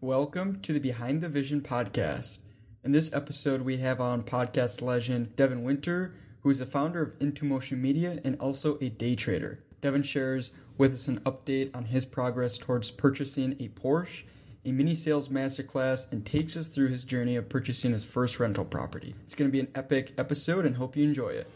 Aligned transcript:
Welcome 0.00 0.60
to 0.60 0.72
the 0.72 0.78
Behind 0.78 1.20
the 1.20 1.28
Vision 1.28 1.60
podcast. 1.60 2.38
In 2.84 2.92
this 2.92 3.12
episode, 3.12 3.62
we 3.62 3.78
have 3.78 4.00
on 4.00 4.22
podcast 4.22 4.80
legend 4.80 5.34
Devin 5.34 5.64
Winter, 5.64 6.14
who 6.42 6.50
is 6.50 6.60
the 6.60 6.66
founder 6.66 7.02
of 7.02 7.14
Into 7.18 7.44
Motion 7.44 7.82
Media 7.82 8.20
and 8.22 8.38
also 8.38 8.78
a 8.80 8.90
day 8.90 9.16
trader. 9.16 9.58
Devin 9.80 10.04
shares 10.04 10.52
with 10.76 10.94
us 10.94 11.08
an 11.08 11.18
update 11.22 11.74
on 11.74 11.86
his 11.86 12.04
progress 12.04 12.58
towards 12.58 12.92
purchasing 12.92 13.56
a 13.58 13.70
Porsche, 13.70 14.22
a 14.64 14.70
mini 14.70 14.94
sales 14.94 15.30
masterclass, 15.30 16.06
and 16.12 16.24
takes 16.24 16.56
us 16.56 16.68
through 16.68 16.90
his 16.90 17.02
journey 17.02 17.34
of 17.34 17.48
purchasing 17.48 17.90
his 17.90 18.06
first 18.06 18.38
rental 18.38 18.64
property. 18.64 19.16
It's 19.24 19.34
going 19.34 19.50
to 19.50 19.52
be 19.52 19.58
an 19.58 19.72
epic 19.74 20.12
episode 20.16 20.64
and 20.64 20.76
hope 20.76 20.96
you 20.96 21.02
enjoy 21.02 21.30
it. 21.30 21.50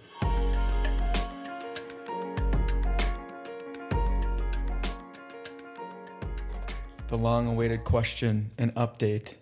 The 7.13 7.19
long 7.19 7.47
awaited 7.47 7.85
question 7.85 8.53
and 8.57 8.75
update 8.75 9.35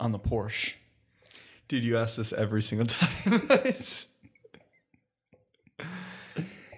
on 0.00 0.10
the 0.10 0.18
Porsche. 0.18 0.72
Dude, 1.68 1.84
you 1.84 1.96
ask 1.96 2.16
this 2.16 2.32
every 2.32 2.60
single 2.62 2.86
time. 2.88 3.40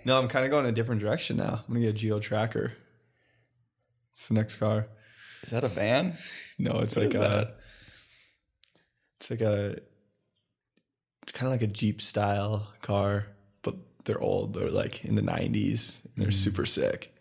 no, 0.05 0.19
I'm 0.19 0.29
kind 0.29 0.45
of 0.45 0.51
going 0.51 0.67
a 0.67 0.73
different 0.73 1.01
direction 1.01 1.39
now. 1.39 1.65
I'm 1.67 1.73
gonna 1.73 1.81
get 1.87 1.89
a 1.89 1.93
Geo 1.95 2.21
Tracker. 2.21 2.75
It's 4.13 4.29
the 4.29 4.35
next 4.35 4.57
car. 4.57 4.87
Is 5.45 5.49
that 5.51 5.65
a 5.65 5.69
van? 5.69 6.13
No, 6.59 6.81
it's 6.81 6.95
What 6.97 7.07
like 7.07 7.15
a. 7.15 7.19
that? 7.19 7.57
It's 9.17 9.31
like 9.31 9.41
a. 9.41 9.79
It's 11.23 11.33
kind 11.33 11.47
of 11.47 11.53
like 11.53 11.63
a 11.63 11.73
Jeep 11.73 12.03
style 12.03 12.71
car, 12.83 13.29
but 13.63 13.77
they're 14.05 14.21
old. 14.21 14.53
They're 14.53 14.69
like 14.69 15.07
in 15.07 15.15
the 15.15 15.23
90s. 15.23 16.05
And 16.05 16.13
they're 16.23 16.29
Mm. 16.33 16.35
super 16.35 16.67
sick. 16.67 17.15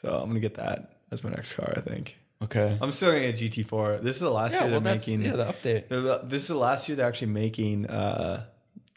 So 0.00 0.14
I'm 0.20 0.28
gonna 0.28 0.38
get 0.38 0.54
that 0.54 0.92
as 1.14 1.24
my 1.24 1.30
next 1.30 1.54
car. 1.54 1.72
I 1.76 1.80
think. 1.80 2.16
Okay. 2.42 2.76
I'm 2.82 2.92
still 2.92 3.10
gonna 3.12 3.28
a 3.28 3.32
GT4. 3.32 4.02
This 4.02 4.16
is 4.16 4.20
the 4.22 4.30
last 4.30 4.52
yeah, 4.54 4.64
year 4.64 4.72
well, 4.72 4.80
they're 4.82 4.92
that's 4.94 5.06
making. 5.06 5.24
yeah, 5.24 5.36
the 5.36 5.44
update. 5.46 5.88
The- 5.88 6.20
This 6.24 6.42
is 6.42 6.48
the 6.48 6.58
last 6.58 6.88
year 6.88 6.96
they're 6.96 7.06
actually 7.08 7.28
making 7.32 7.86
uh, 7.86 8.44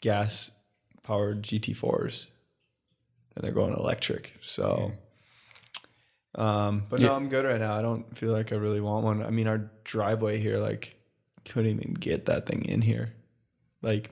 gas 0.02 0.50
powered 1.02 1.42
GT4s, 1.42 2.26
and 3.34 3.42
they're 3.44 3.52
going 3.52 3.72
electric. 3.72 4.34
So, 4.42 4.92
um, 6.34 6.84
but 6.90 7.00
no, 7.00 7.14
I'm 7.14 7.30
good 7.30 7.46
right 7.46 7.58
now. 7.60 7.74
I 7.74 7.80
don't 7.80 8.16
feel 8.18 8.32
like 8.32 8.52
I 8.52 8.56
really 8.56 8.80
want 8.80 9.04
one. 9.04 9.22
I 9.24 9.30
mean, 9.30 9.46
our 9.48 9.70
driveway 9.84 10.38
here, 10.38 10.58
like, 10.58 10.96
couldn't 11.46 11.70
even 11.70 11.94
get 11.94 12.26
that 12.26 12.44
thing 12.46 12.64
in 12.66 12.82
here. 12.82 13.14
Like, 13.80 14.10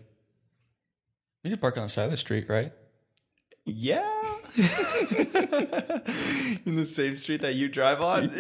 You 1.43 1.51
can 1.51 1.59
park 1.59 1.77
on 1.77 1.83
the 1.83 1.89
side 1.91 2.05
of 2.07 2.11
the 2.11 2.17
street, 2.17 2.49
right? 2.49 2.73
yeah, 3.67 4.16
in 6.65 6.77
the 6.77 6.87
same 6.87 7.17
street 7.17 7.43
that 7.43 7.55
you 7.55 7.69
drive 7.69 8.01
on. 8.01 8.27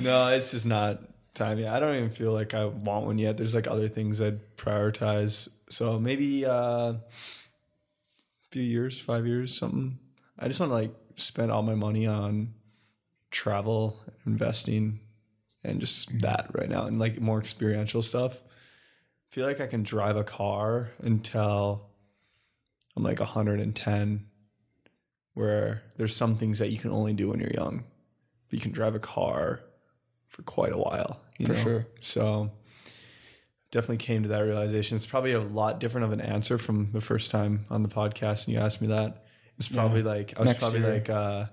no, 0.00 0.28
it's 0.28 0.50
just 0.50 0.66
not 0.66 1.00
time 1.34 1.58
yet. 1.58 1.72
I 1.72 1.80
don't 1.80 1.96
even 1.96 2.10
feel 2.10 2.32
like 2.32 2.52
I 2.52 2.66
want 2.66 3.06
one 3.06 3.18
yet. 3.18 3.38
There's 3.38 3.54
like 3.54 3.66
other 3.66 3.88
things 3.88 4.20
I'd 4.20 4.56
prioritize. 4.56 5.48
So 5.70 5.98
maybe 5.98 6.44
uh, 6.44 6.52
a 6.52 7.00
few 8.50 8.62
years, 8.62 9.00
five 9.00 9.26
years, 9.26 9.56
something. 9.56 9.98
I 10.38 10.48
just 10.48 10.60
want 10.60 10.70
to 10.70 10.74
like 10.74 10.94
spend 11.16 11.50
all 11.50 11.62
my 11.62 11.74
money 11.74 12.06
on 12.06 12.52
travel, 13.30 14.02
investing, 14.26 15.00
and 15.64 15.80
just 15.80 16.20
that 16.20 16.50
right 16.52 16.68
now, 16.68 16.84
and 16.84 16.98
like 16.98 17.20
more 17.20 17.38
experiential 17.38 18.02
stuff. 18.02 18.36
feel 19.30 19.46
like 19.46 19.60
I 19.60 19.66
can 19.66 19.82
drive 19.82 20.16
a 20.16 20.24
car 20.24 20.90
until 20.98 21.91
I'm 22.96 23.02
like 23.02 23.20
110, 23.20 24.26
where 25.34 25.82
there's 25.96 26.14
some 26.14 26.36
things 26.36 26.58
that 26.58 26.70
you 26.70 26.78
can 26.78 26.90
only 26.90 27.12
do 27.14 27.28
when 27.30 27.40
you're 27.40 27.52
young, 27.52 27.84
but 28.48 28.58
you 28.58 28.60
can 28.60 28.72
drive 28.72 28.94
a 28.94 28.98
car 29.00 29.60
for 30.28 30.42
quite 30.42 30.72
a 30.72 30.78
while. 30.78 31.20
You 31.38 31.46
For 31.46 31.52
know? 31.54 31.58
sure. 31.58 31.86
So 32.00 32.50
definitely 33.70 33.96
came 33.98 34.22
to 34.24 34.28
that 34.30 34.40
realization. 34.40 34.96
It's 34.96 35.06
probably 35.06 35.32
a 35.32 35.40
lot 35.40 35.80
different 35.80 36.04
of 36.04 36.12
an 36.12 36.20
answer 36.20 36.58
from 36.58 36.90
the 36.92 37.00
first 37.00 37.30
time 37.30 37.64
on 37.70 37.82
the 37.82 37.88
podcast, 37.88 38.46
and 38.46 38.54
you 38.54 38.60
asked 38.60 38.82
me 38.82 38.88
that. 38.88 39.24
It's 39.58 39.68
probably 39.68 40.00
Yeah. 40.00 40.06
like 40.08 40.34
I 40.36 40.40
was 40.40 40.48
Next 40.50 40.58
probably 40.60 40.80
year. 40.80 40.92
like 40.92 41.08
uh, 41.10 41.46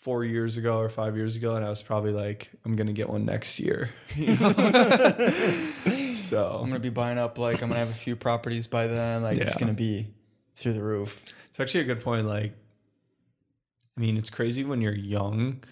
four 0.00 0.24
years 0.24 0.56
ago 0.56 0.78
or 0.78 0.88
five 0.88 1.16
years 1.16 1.36
ago, 1.36 1.56
and 1.56 1.64
I 1.64 1.70
was 1.70 1.82
probably 1.82 2.12
like, 2.12 2.50
I'm 2.64 2.76
gonna 2.76 2.92
get 2.92 3.08
one 3.08 3.24
next 3.24 3.58
year. 3.60 3.90
You 4.16 4.36
know? 4.36 4.52
so 6.16 6.58
I'm 6.62 6.68
gonna 6.68 6.78
be 6.80 6.88
buying 6.90 7.18
up 7.18 7.38
like 7.38 7.62
I'm 7.62 7.68
gonna 7.68 7.80
have 7.80 7.90
a 7.90 7.94
few 7.94 8.16
properties 8.16 8.66
by 8.66 8.86
then. 8.86 9.22
Like 9.22 9.38
it's 9.38 9.54
gonna 9.54 9.72
be 9.74 10.08
through 10.62 10.74
the 10.74 10.82
roof. 10.82 11.22
It's 11.50 11.60
actually 11.60 11.80
a 11.80 11.84
good 11.84 12.02
point. 12.02 12.26
Like, 12.26 12.52
I 13.96 14.00
mean, 14.00 14.16
it's 14.16 14.30
crazy 14.30 14.64
when 14.64 14.80
you're 14.80 14.94
young. 14.94 15.62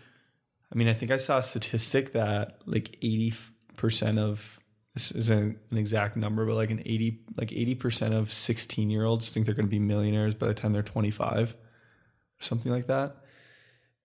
I 0.73 0.77
mean, 0.77 0.89
I 0.89 0.93
think 0.93 1.11
I 1.11 1.17
saw 1.17 1.39
a 1.39 1.43
statistic 1.43 2.13
that 2.13 2.59
like 2.67 2.99
80% 3.01 4.19
of 4.19 4.61
this 4.95 5.13
isn't 5.13 5.59
an 5.71 5.79
exact 5.79 6.17
number, 6.17 6.45
but 6.45 6.55
like 6.55 6.71
an 6.71 6.83
80, 6.85 7.21
like 7.37 7.51
80% 7.51 8.13
of 8.13 8.33
16 8.33 8.91
year 8.91 9.05
olds 9.05 9.31
think 9.31 9.47
they're 9.47 9.55
going 9.55 9.67
to 9.67 9.71
be 9.71 9.79
millionaires 9.79 10.35
by 10.35 10.47
the 10.49 10.55
time 10.55 10.73
they're 10.73 10.83
25 10.83 11.55
or 11.55 12.43
something 12.43 12.73
like 12.73 12.89
that. 12.89 13.17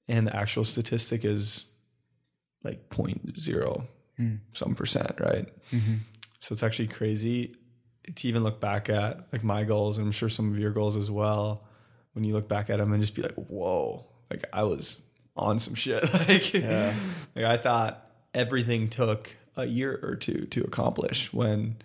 And 0.07 0.28
the 0.28 0.35
actual 0.35 0.63
statistic 0.63 1.25
is 1.25 1.66
like 2.63 2.90
0.0 2.90 3.88
Hmm. 4.18 4.35
some 4.53 4.75
percent, 4.75 5.19
right? 5.19 5.45
Mm-hmm. 5.72 5.95
So 6.40 6.53
it's 6.53 6.63
actually 6.63 6.88
crazy 6.88 7.56
to 8.16 8.28
even 8.28 8.44
look 8.44 8.60
back 8.60 8.90
at 8.90 9.28
like 9.32 9.44
my 9.44 9.64
goals, 9.64 9.98
and 9.98 10.06
I'm 10.06 10.12
sure 10.12 10.30
some 10.30 10.52
of 10.52 10.60
your 10.60 10.72
goals 10.72 10.96
as 10.98 11.10
well. 11.10 11.64
When 12.14 12.24
you 12.24 12.34
look 12.34 12.48
back 12.48 12.70
at 12.70 12.78
them 12.78 12.94
and 12.94 13.02
just 13.02 13.16
be 13.16 13.22
like, 13.22 13.36
"Whoa!" 13.36 14.06
Like 14.30 14.44
I 14.54 14.64
was 14.64 15.00
on 15.36 15.60
some 15.60 15.76
shit. 15.76 16.02
like, 16.28 16.54
Yeah. 16.54 16.94
like 17.36 17.46
I 17.46 17.58
thought 17.58 18.10
everything 18.34 18.90
took 18.90 19.36
a 19.58 19.66
year 19.66 20.00
or 20.02 20.16
two 20.16 20.46
to 20.52 20.64
accomplish. 20.64 21.34
When 21.34 21.78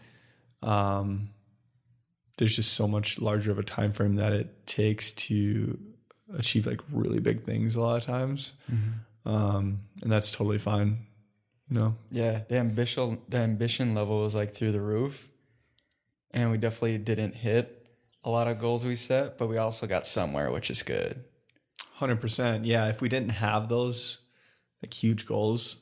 um, 0.63 1.31
there's 2.39 2.55
just 2.57 2.73
so 2.75 2.87
much 2.87 3.19
larger 3.19 3.51
of 3.51 3.59
a 3.59 3.63
time 3.63 3.93
frame 3.93 4.17
that 4.17 4.33
it 4.33 4.67
takes 4.67 5.11
to 5.13 5.79
achieve 6.37 6.67
like 6.67 6.81
really 6.93 7.19
big 7.21 7.43
things 7.43 7.75
a 7.75 7.81
lot 7.81 7.97
of 7.99 8.05
times, 8.05 8.53
um, 9.27 9.81
and 10.03 10.13
that's 10.13 10.31
totally 10.31 10.59
fine. 10.59 11.07
You 11.69 11.79
know, 11.79 11.95
Yeah, 12.11 12.41
the 12.49 12.57
ambition 12.59 13.21
the 13.29 13.39
ambition 13.39 13.95
level 13.95 14.27
is 14.27 14.35
like 14.35 14.55
through 14.55 14.73
the 14.73 14.81
roof, 14.81 15.29
and 16.33 16.51
we 16.51 16.59
definitely 16.59 16.99
didn't 16.99 17.35
hit 17.37 17.87
a 18.25 18.31
lot 18.31 18.49
of 18.49 18.59
goals 18.59 18.85
we 18.85 18.97
set, 18.97 19.39
but 19.39 19.49
we 19.49 19.57
also 19.57 19.87
got 19.87 20.07
somewhere, 20.07 20.51
which 20.51 20.71
is 20.71 20.83
good. 20.83 21.25
Hundred 21.95 22.21
percent. 22.21 22.65
Yeah. 22.65 22.89
If 22.89 23.01
we 23.01 23.09
didn't 23.09 23.31
have 23.31 23.69
those 23.69 24.19
like 24.83 24.93
huge 24.95 25.27
goals, 25.27 25.77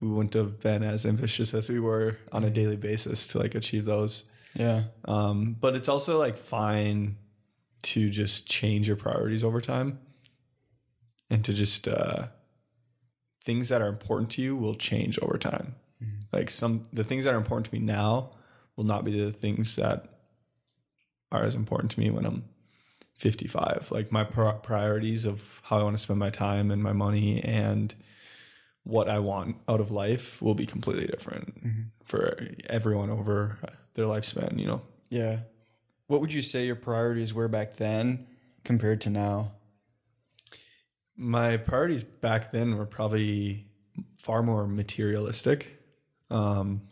we 0.00 0.08
wouldn't 0.08 0.34
have 0.34 0.60
been 0.60 0.82
as 0.82 1.04
ambitious 1.06 1.54
as 1.54 1.68
we 1.68 1.80
were 1.80 2.18
on 2.30 2.44
a 2.44 2.50
daily 2.50 2.76
basis 2.76 3.26
to 3.28 3.38
like 3.38 3.54
achieve 3.54 3.84
those. 3.84 4.24
Yeah, 4.54 4.84
Um, 5.04 5.56
but 5.60 5.74
it's 5.74 5.88
also 5.88 6.18
like 6.18 6.38
fine 6.38 7.16
to 7.82 8.08
just 8.08 8.48
change 8.48 8.88
your 8.88 8.96
priorities 8.96 9.44
over 9.44 9.60
time 9.60 9.98
and 11.28 11.44
to 11.44 11.52
just 11.52 11.86
uh 11.86 12.28
things 13.44 13.68
that 13.68 13.82
are 13.82 13.88
important 13.88 14.30
to 14.30 14.42
you 14.42 14.56
will 14.56 14.74
change 14.74 15.18
over 15.20 15.38
time. 15.38 15.74
Like 16.32 16.50
some 16.50 16.86
the 16.92 17.04
things 17.04 17.24
that 17.24 17.34
are 17.34 17.38
important 17.38 17.66
to 17.66 17.74
me 17.74 17.80
now 17.80 18.30
will 18.76 18.84
not 18.84 19.04
be 19.04 19.18
the 19.18 19.32
things 19.32 19.76
that 19.76 20.06
are 21.32 21.44
as 21.44 21.54
important 21.54 21.90
to 21.92 22.00
me 22.00 22.10
when 22.10 22.24
I'm 22.24 22.44
55. 23.14 23.88
Like 23.90 24.12
my 24.12 24.24
pri- 24.24 24.58
priorities 24.62 25.24
of 25.24 25.60
how 25.64 25.78
I 25.78 25.82
want 25.82 25.96
to 25.96 26.02
spend 26.02 26.18
my 26.18 26.28
time 26.28 26.70
and 26.70 26.82
my 26.82 26.92
money 26.92 27.42
and 27.42 27.94
what 28.84 29.08
I 29.08 29.18
want 29.18 29.56
out 29.68 29.80
of 29.80 29.90
life 29.90 30.40
will 30.40 30.54
be 30.54 30.66
completely 30.66 31.06
different 31.06 31.58
for 32.04 32.38
everyone 32.68 33.10
over 33.10 33.58
their 33.94 34.06
lifespan, 34.06 34.58
you 34.58 34.66
know. 34.66 34.82
yeah. 35.10 35.38
What 36.08 36.20
would 36.20 36.32
you 36.32 36.40
say 36.40 36.66
your 36.66 36.76
priorities 36.76 37.34
were 37.34 37.48
back 37.48 37.76
then 37.76 38.28
compared 38.62 39.00
to 39.00 39.10
now? 39.10 39.52
My 41.16 41.56
priorities 41.56 42.04
back 42.04 42.52
then 42.52 42.76
were 42.76 42.86
probably 42.86 43.66
far 44.18 44.40
more 44.40 44.68
materialistic 44.68 45.82
um, 46.30 46.82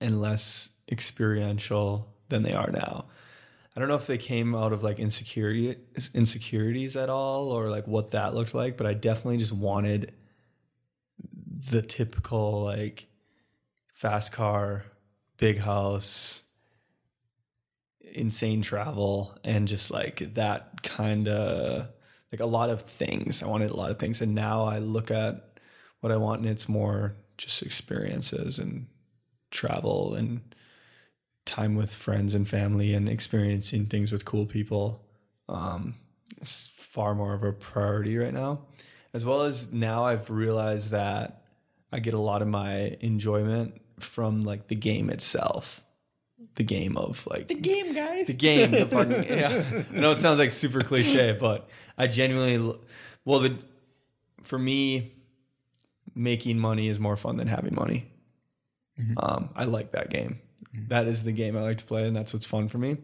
and 0.00 0.20
less 0.20 0.70
experiential 0.90 2.14
than 2.28 2.42
they 2.42 2.52
are 2.52 2.70
now. 2.70 3.06
I 3.76 3.80
don't 3.80 3.88
know 3.88 3.96
if 3.96 4.06
they 4.06 4.18
came 4.18 4.54
out 4.54 4.72
of 4.72 4.82
like 4.82 4.98
insecurity 4.98 5.76
insecurities 6.14 6.96
at 6.96 7.10
all 7.10 7.50
or 7.50 7.68
like 7.68 7.86
what 7.86 8.12
that 8.12 8.34
looked 8.34 8.54
like, 8.54 8.76
but 8.78 8.86
I 8.86 8.94
definitely 8.94 9.36
just 9.36 9.52
wanted 9.52 10.14
the 11.70 11.82
typical 11.82 12.62
like 12.64 13.06
fast 13.92 14.32
car, 14.32 14.84
big 15.36 15.58
house, 15.58 16.42
insane 18.00 18.62
travel 18.62 19.36
and 19.44 19.68
just 19.68 19.90
like 19.90 20.34
that 20.34 20.82
kind 20.82 21.28
of 21.28 21.88
like 22.32 22.40
a 22.40 22.46
lot 22.46 22.70
of 22.70 22.82
things. 22.82 23.42
I 23.42 23.46
wanted 23.46 23.70
a 23.70 23.76
lot 23.76 23.90
of 23.90 23.98
things 23.98 24.22
and 24.22 24.34
now 24.34 24.64
I 24.64 24.78
look 24.78 25.10
at 25.10 25.60
what 26.00 26.12
I 26.12 26.16
want 26.16 26.40
and 26.40 26.50
it's 26.50 26.68
more 26.68 27.14
just 27.36 27.62
experiences 27.62 28.58
and 28.58 28.86
travel 29.56 30.14
and 30.14 30.40
time 31.44 31.74
with 31.74 31.92
friends 31.92 32.34
and 32.34 32.48
family 32.48 32.94
and 32.94 33.08
experiencing 33.08 33.86
things 33.86 34.12
with 34.12 34.24
cool 34.24 34.46
people 34.46 35.04
um, 35.48 35.94
it's 36.38 36.66
far 36.68 37.14
more 37.14 37.34
of 37.34 37.42
a 37.42 37.52
priority 37.52 38.16
right 38.18 38.34
now 38.34 38.60
as 39.16 39.24
well 39.24 39.42
as 39.42 39.72
now 39.72 40.04
I've 40.04 40.28
realized 40.28 40.90
that 40.90 41.42
I 41.90 42.00
get 42.00 42.12
a 42.12 42.20
lot 42.20 42.42
of 42.42 42.48
my 42.48 42.98
enjoyment 43.00 43.80
from 43.98 44.42
like 44.42 44.68
the 44.68 44.74
game 44.74 45.08
itself. 45.08 45.82
The 46.56 46.64
game 46.64 46.98
of 46.98 47.26
like 47.26 47.48
the 47.48 47.54
game, 47.54 47.94
guys. 47.94 48.26
the 48.26 48.34
game. 48.34 48.70
The 48.72 48.86
fucking, 48.86 49.24
yeah. 49.38 49.82
I 49.90 49.98
know 49.98 50.10
it 50.10 50.18
sounds 50.18 50.38
like 50.38 50.50
super 50.50 50.82
cliche, 50.82 51.32
but 51.32 51.66
I 51.96 52.08
genuinely, 52.08 52.78
well, 53.24 53.40
the 53.40 53.56
for 54.42 54.58
me, 54.58 55.14
making 56.14 56.58
money 56.58 56.88
is 56.88 57.00
more 57.00 57.16
fun 57.16 57.36
than 57.36 57.48
having 57.48 57.74
money. 57.74 58.10
Mm-hmm. 59.00 59.18
Um, 59.18 59.50
I 59.54 59.64
like 59.64 59.92
that 59.92 60.10
game. 60.10 60.40
Mm-hmm. 60.74 60.88
That 60.88 61.06
is 61.06 61.24
the 61.24 61.32
game 61.32 61.56
I 61.56 61.60
like 61.60 61.78
to 61.78 61.84
play, 61.84 62.06
and 62.06 62.16
that's 62.16 62.32
what's 62.32 62.46
fun 62.46 62.68
for 62.68 62.78
me. 62.78 62.98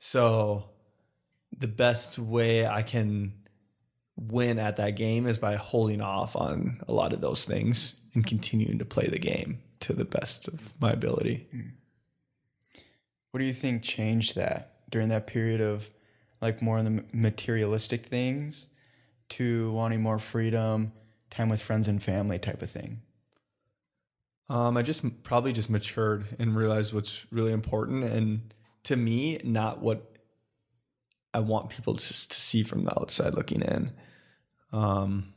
So, 0.00 0.64
the 1.56 1.68
best 1.68 2.18
way 2.18 2.66
I 2.66 2.82
can 2.82 3.34
win 4.16 4.58
at 4.58 4.76
that 4.76 4.96
game 4.96 5.26
is 5.26 5.38
by 5.38 5.56
holding 5.56 6.00
off 6.00 6.36
on 6.36 6.80
a 6.88 6.92
lot 6.92 7.12
of 7.12 7.20
those 7.20 7.44
things 7.44 8.00
and 8.14 8.26
continuing 8.26 8.78
to 8.78 8.84
play 8.84 9.06
the 9.06 9.18
game 9.18 9.60
to 9.80 9.92
the 9.92 10.04
best 10.04 10.48
of 10.48 10.72
my 10.80 10.92
ability. 10.92 11.46
Mm-hmm. 11.54 11.68
What 13.30 13.40
do 13.40 13.46
you 13.46 13.54
think 13.54 13.82
changed 13.82 14.36
that 14.36 14.74
during 14.90 15.08
that 15.08 15.26
period 15.26 15.60
of 15.60 15.88
like 16.40 16.60
more 16.60 16.78
of 16.78 16.84
the 16.84 17.04
materialistic 17.12 18.04
things 18.06 18.68
to 19.30 19.72
wanting 19.72 20.02
more 20.02 20.18
freedom, 20.18 20.92
time 21.30 21.48
with 21.48 21.62
friends 21.62 21.88
and 21.88 22.02
family 22.02 22.38
type 22.38 22.60
of 22.60 22.70
thing? 22.70 23.00
Um, 24.48 24.76
I 24.76 24.82
just 24.82 25.22
probably 25.22 25.52
just 25.52 25.70
matured 25.70 26.26
and 26.38 26.54
realized 26.54 26.92
what's 26.92 27.24
really 27.30 27.52
important, 27.52 28.04
and 28.04 28.52
to 28.84 28.96
me, 28.96 29.38
not 29.44 29.80
what 29.80 30.16
I 31.32 31.40
want 31.40 31.70
people 31.70 31.94
just 31.94 32.30
to 32.32 32.40
see 32.40 32.62
from 32.62 32.84
the 32.84 32.98
outside 33.00 33.34
looking 33.34 33.62
in. 33.62 33.92
Um, 34.72 35.32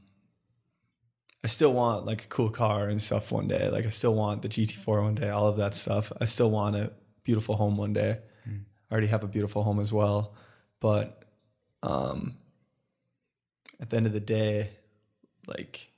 I 1.43 1.47
still 1.47 1.73
want 1.73 2.05
like 2.05 2.23
a 2.23 2.27
cool 2.27 2.49
car 2.49 2.89
and 2.89 3.01
stuff 3.01 3.31
one 3.31 3.47
day. 3.47 3.69
Like 3.69 3.85
I 3.85 3.89
still 3.89 4.15
want 4.15 4.41
the 4.41 4.49
GT4 4.49 5.03
one 5.03 5.15
day, 5.15 5.29
all 5.29 5.47
of 5.47 5.57
that 5.57 5.75
stuff. 5.75 6.11
I 6.19 6.25
still 6.25 6.49
want 6.49 6.75
a 6.75 6.91
beautiful 7.23 7.55
home 7.55 7.77
one 7.77 7.93
day. 7.93 8.17
I 8.89 8.91
already 8.91 9.07
have 9.07 9.23
a 9.23 9.27
beautiful 9.27 9.63
home 9.63 9.79
as 9.79 9.93
well, 9.93 10.35
but 10.79 11.23
um, 11.83 12.35
at 13.79 13.89
the 13.89 13.97
end 13.97 14.05
of 14.05 14.13
the 14.13 14.19
day, 14.19 14.69
like 15.47 15.89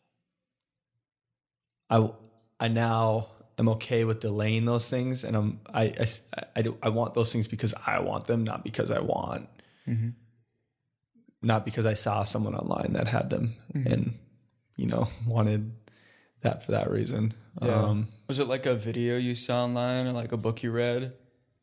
I 1.89 2.09
I 2.59 2.67
now 2.67 3.27
am 3.59 3.69
okay 3.69 4.03
with 4.03 4.19
delaying 4.19 4.65
those 4.65 4.89
things, 4.89 5.23
and 5.23 5.35
I'm 5.35 5.59
I 5.73 5.83
I 5.99 6.07
I 6.55 6.61
do 6.61 6.77
I 6.81 6.89
want 6.89 7.13
those 7.13 7.31
things 7.31 7.47
because 7.47 7.73
I 7.85 7.99
want 7.99 8.25
them, 8.25 8.43
not 8.43 8.63
because 8.63 8.91
I 8.91 8.99
want, 8.99 9.47
Mm-hmm. 9.87 10.09
not 11.41 11.63
because 11.65 11.85
I 11.85 11.93
saw 11.93 12.23
someone 12.23 12.55
online 12.55 12.93
that 12.93 13.07
had 13.07 13.29
them 13.29 13.55
Mm-hmm. 13.73 13.91
and 13.93 14.13
you 14.75 14.87
know 14.87 15.07
wanted 15.27 15.71
that 16.41 16.63
for 16.65 16.71
that 16.71 16.89
reason. 16.91 17.33
Yeah. 17.61 17.83
Um, 17.83 18.07
Was 18.27 18.39
it 18.39 18.47
like 18.47 18.65
a 18.65 18.75
video 18.75 19.17
you 19.17 19.33
saw 19.35 19.63
online 19.63 20.05
or 20.07 20.11
like 20.13 20.31
a 20.31 20.37
book 20.37 20.61
you 20.63 20.71
read 20.71 21.13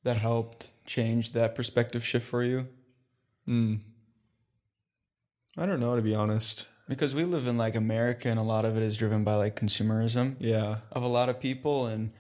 that 0.03 0.17
helped 0.17 0.71
change 0.87 1.33
that 1.33 1.55
perspective 1.55 2.05
shift 2.05 2.27
for 2.29 2.43
you? 2.43 2.67
mm. 3.49 3.79
I 5.57 5.67
don't 5.67 5.79
know 5.81 5.95
to 5.97 6.03
be 6.03 6.15
honest. 6.15 6.67
Because 6.89 7.15
we 7.15 7.25
live 7.25 7.47
in 7.47 7.57
like 7.57 7.75
America 7.75 8.29
and 8.29 8.39
a 8.39 8.43
lot 8.43 8.65
of 8.65 8.77
it 8.77 8.83
is 8.83 8.97
driven 8.97 9.25
by 9.25 9.37
like 9.37 9.57
consumerism 9.57 10.37
Yeah, 10.39 10.79
of 10.93 11.03
a 11.03 11.09
lot 11.09 11.29
of 11.29 11.41
people. 11.41 11.87
And 11.87 12.13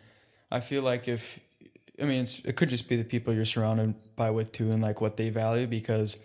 I 0.50 0.60
feel 0.60 0.82
like 0.82 1.06
if, 1.06 1.38
I 2.00 2.04
mean, 2.04 2.22
it's, 2.22 2.40
it 2.44 2.56
could 2.56 2.70
just 2.70 2.88
be 2.88 2.96
the 2.96 3.04
people 3.04 3.34
you're 3.34 3.44
surrounded 3.44 3.94
by 4.16 4.30
with 4.30 4.52
too 4.52 4.72
and 4.72 4.82
like 4.82 5.00
what 5.00 5.16
they 5.16 5.30
value. 5.30 5.66
Because 5.66 6.18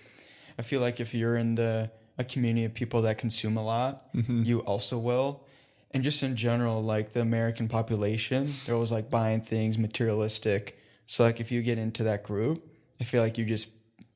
I 0.58 0.62
feel 0.62 0.80
like 0.80 1.00
if 1.00 1.14
you're 1.14 1.36
in 1.36 1.56
the, 1.56 1.92
a 2.18 2.24
community 2.24 2.66
of 2.66 2.74
people 2.74 3.02
that 3.04 3.18
consume 3.18 3.58
a 3.58 3.64
lot, 3.64 4.14
mm-hmm. 4.14 4.44
you 4.44 4.60
also 4.60 4.98
will. 4.98 5.46
And 5.92 6.04
just 6.04 6.22
in 6.22 6.36
general, 6.36 6.84
like 6.84 7.14
the 7.14 7.22
American 7.22 7.68
population, 7.68 8.54
they're 8.66 8.76
always 8.76 8.92
like 8.92 9.10
buying 9.10 9.42
things 9.42 9.78
materialistic. 9.78 10.80
So 11.08 11.24
like 11.24 11.40
if 11.40 11.52
you 11.52 11.62
get 11.62 11.78
into 11.78 12.04
that 12.04 12.24
group, 12.24 12.64
I 13.02 13.04
feel 13.04 13.24
like 13.24 13.38
you 13.38 13.46
just 13.46 13.70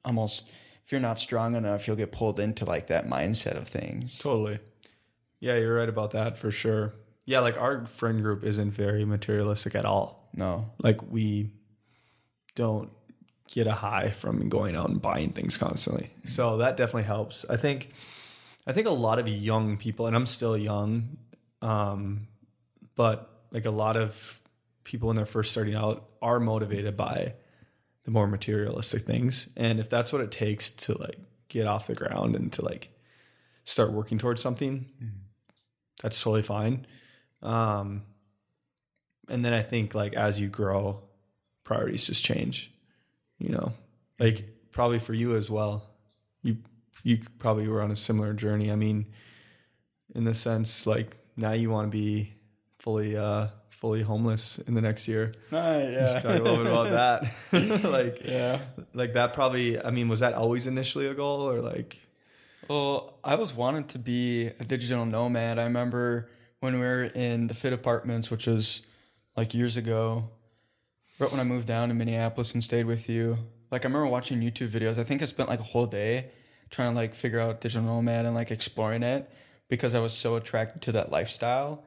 almost 0.06 0.50
if 0.86 0.92
you're 0.92 1.02
not 1.02 1.20
strong 1.20 1.56
enough, 1.56 1.88
you'll 1.88 1.96
get 1.96 2.12
pulled 2.12 2.40
into 2.40 2.66
like 2.66 2.88
that 2.88 3.08
mindset 3.08 3.56
of 3.56 3.68
things. 3.68 4.20
Totally. 4.20 4.60
Yeah, 5.40 5.58
you're 5.58 5.76
right 5.76 5.90
about 5.90 6.12
that 6.12 6.38
for 6.38 6.52
sure. 6.52 6.94
Yeah, 7.26 7.40
like 7.40 7.58
our 7.58 7.86
friend 7.86 8.22
group 8.22 8.44
isn't 8.44 8.72
very 8.72 9.06
materialistic 9.06 9.76
at 9.76 9.86
all. 9.86 10.30
No. 10.34 10.72
Like 10.82 11.12
we 11.12 11.52
don't 12.56 12.90
get 13.48 13.68
a 13.68 13.74
high 13.74 14.10
from 14.10 14.50
going 14.50 14.76
out 14.76 14.90
and 14.90 15.02
buying 15.02 15.32
things 15.32 15.58
constantly. 15.58 16.10
So 16.26 16.58
that 16.58 16.76
definitely 16.78 17.04
helps. 17.04 17.46
I 17.50 17.58
think 17.58 17.90
I 18.66 18.74
think 18.74 18.88
a 18.88 18.92
lot 18.92 19.20
of 19.20 19.28
young 19.28 19.78
people 19.78 20.08
and 20.08 20.16
I'm 20.16 20.26
still 20.26 20.58
young 20.58 21.18
um 21.62 22.28
but 22.96 23.30
like 23.52 23.66
a 23.66 23.72
lot 23.72 23.96
of 23.96 24.42
people 24.84 25.08
when 25.08 25.16
they're 25.16 25.26
first 25.26 25.52
starting 25.52 25.76
out 25.76 26.10
are 26.22 26.40
motivated 26.40 26.98
by 26.98 27.34
the 28.04 28.12
more 28.12 28.28
materialistic 28.28 29.04
things. 29.04 29.50
And 29.56 29.80
if 29.80 29.90
that's 29.90 30.12
what 30.12 30.22
it 30.22 30.32
takes 30.32 30.70
to 30.72 30.98
like 30.98 31.18
get 31.48 31.68
off 31.68 31.88
the 31.88 31.96
ground 31.96 32.36
and 32.36 32.52
to 32.54 32.64
like 32.64 32.90
start 33.64 33.92
working 33.92 34.18
towards 34.18 34.42
something 34.42 34.88
that's 36.02 36.22
totally 36.22 36.44
fine. 36.44 36.86
Um 37.42 38.04
and 39.30 39.44
then 39.46 39.54
i 39.54 39.62
think 39.62 39.96
like 39.96 40.14
as 40.16 40.38
you 40.38 40.50
grow 40.50 41.02
priorities 41.64 42.06
just 42.06 42.26
change 42.26 42.74
you 43.40 43.50
know? 43.50 43.74
Like 44.20 44.44
probably 44.72 45.00
for 45.00 45.14
you 45.14 45.36
as 45.36 45.50
well 45.50 45.90
you 46.42 46.58
you 47.04 47.20
probably 47.40 47.68
were 47.68 47.82
on 47.82 47.92
a 47.92 47.96
similar 47.96 48.34
journey. 48.34 48.72
I 48.72 48.76
mean 48.76 49.06
in 50.16 50.24
the 50.24 50.34
sense 50.34 50.86
like 50.88 51.16
now 51.36 51.52
you 51.52 51.70
want 51.70 51.92
to 51.92 51.98
be 51.98 52.34
fully 52.80 53.18
uh 53.18 53.48
fully 53.84 54.02
homeless 54.02 54.60
in 54.68 54.74
the 54.76 54.82
next 54.82 55.10
year 55.10 55.34
ah, 55.52 55.82
just 55.82 56.22
talk 56.22 56.40
a 56.40 56.42
little 56.42 56.64
bit 56.64 56.68
about 56.68 56.90
that 57.52 57.84
like 57.98 58.22
yeah. 58.24 58.62
like 58.94 59.12
that 59.14 59.34
probably 59.34 59.68
i 59.84 59.92
mean 59.92 60.08
was 60.08 60.22
that 60.22 60.34
always 60.34 60.68
initially 60.68 61.08
a 61.08 61.14
goal 61.14 61.42
or 61.42 61.60
like 61.60 62.00
Well, 62.70 63.20
I 63.24 63.36
was 63.36 63.54
wanting 63.54 63.84
to 63.94 64.00
be 64.00 64.48
a 64.48 64.64
digital 64.64 65.06
nomad. 65.06 65.60
I 65.60 65.66
remember 65.66 66.30
when 66.62 66.76
we 66.76 66.80
were 66.80 67.04
in 67.04 67.48
the 67.48 67.54
Fit 67.54 67.74
Apartments, 67.74 68.32
which 68.32 68.48
was 68.48 68.84
like 69.36 69.54
years 69.54 69.76
ago, 69.76 70.30
right 71.20 71.30
when 71.30 71.42
I 71.42 71.44
moved 71.44 71.68
down 71.68 71.90
to 71.90 71.94
Minneapolis 71.94 72.54
and 72.54 72.64
stayed 72.64 72.86
with 72.86 73.10
you. 73.10 73.38
Like 73.70 73.84
I 73.84 73.88
remember 73.90 74.08
watching 74.08 74.40
YouTube 74.40 74.70
videos. 74.70 74.98
I 74.98 75.04
think 75.04 75.22
I 75.22 75.26
spent 75.26 75.50
like 75.50 75.60
a 75.60 75.70
whole 75.74 75.88
day 75.88 76.32
trying 76.70 76.92
to 76.94 76.96
like 76.96 77.14
figure 77.14 77.42
out 77.42 77.60
digital 77.60 77.84
nomad 77.86 78.26
and 78.26 78.34
like 78.34 78.50
exploring 78.50 79.04
it 79.04 79.30
because 79.68 79.94
I 79.94 80.00
was 80.00 80.14
so 80.14 80.36
attracted 80.36 80.82
to 80.84 80.92
that 80.94 81.12
lifestyle. 81.12 81.84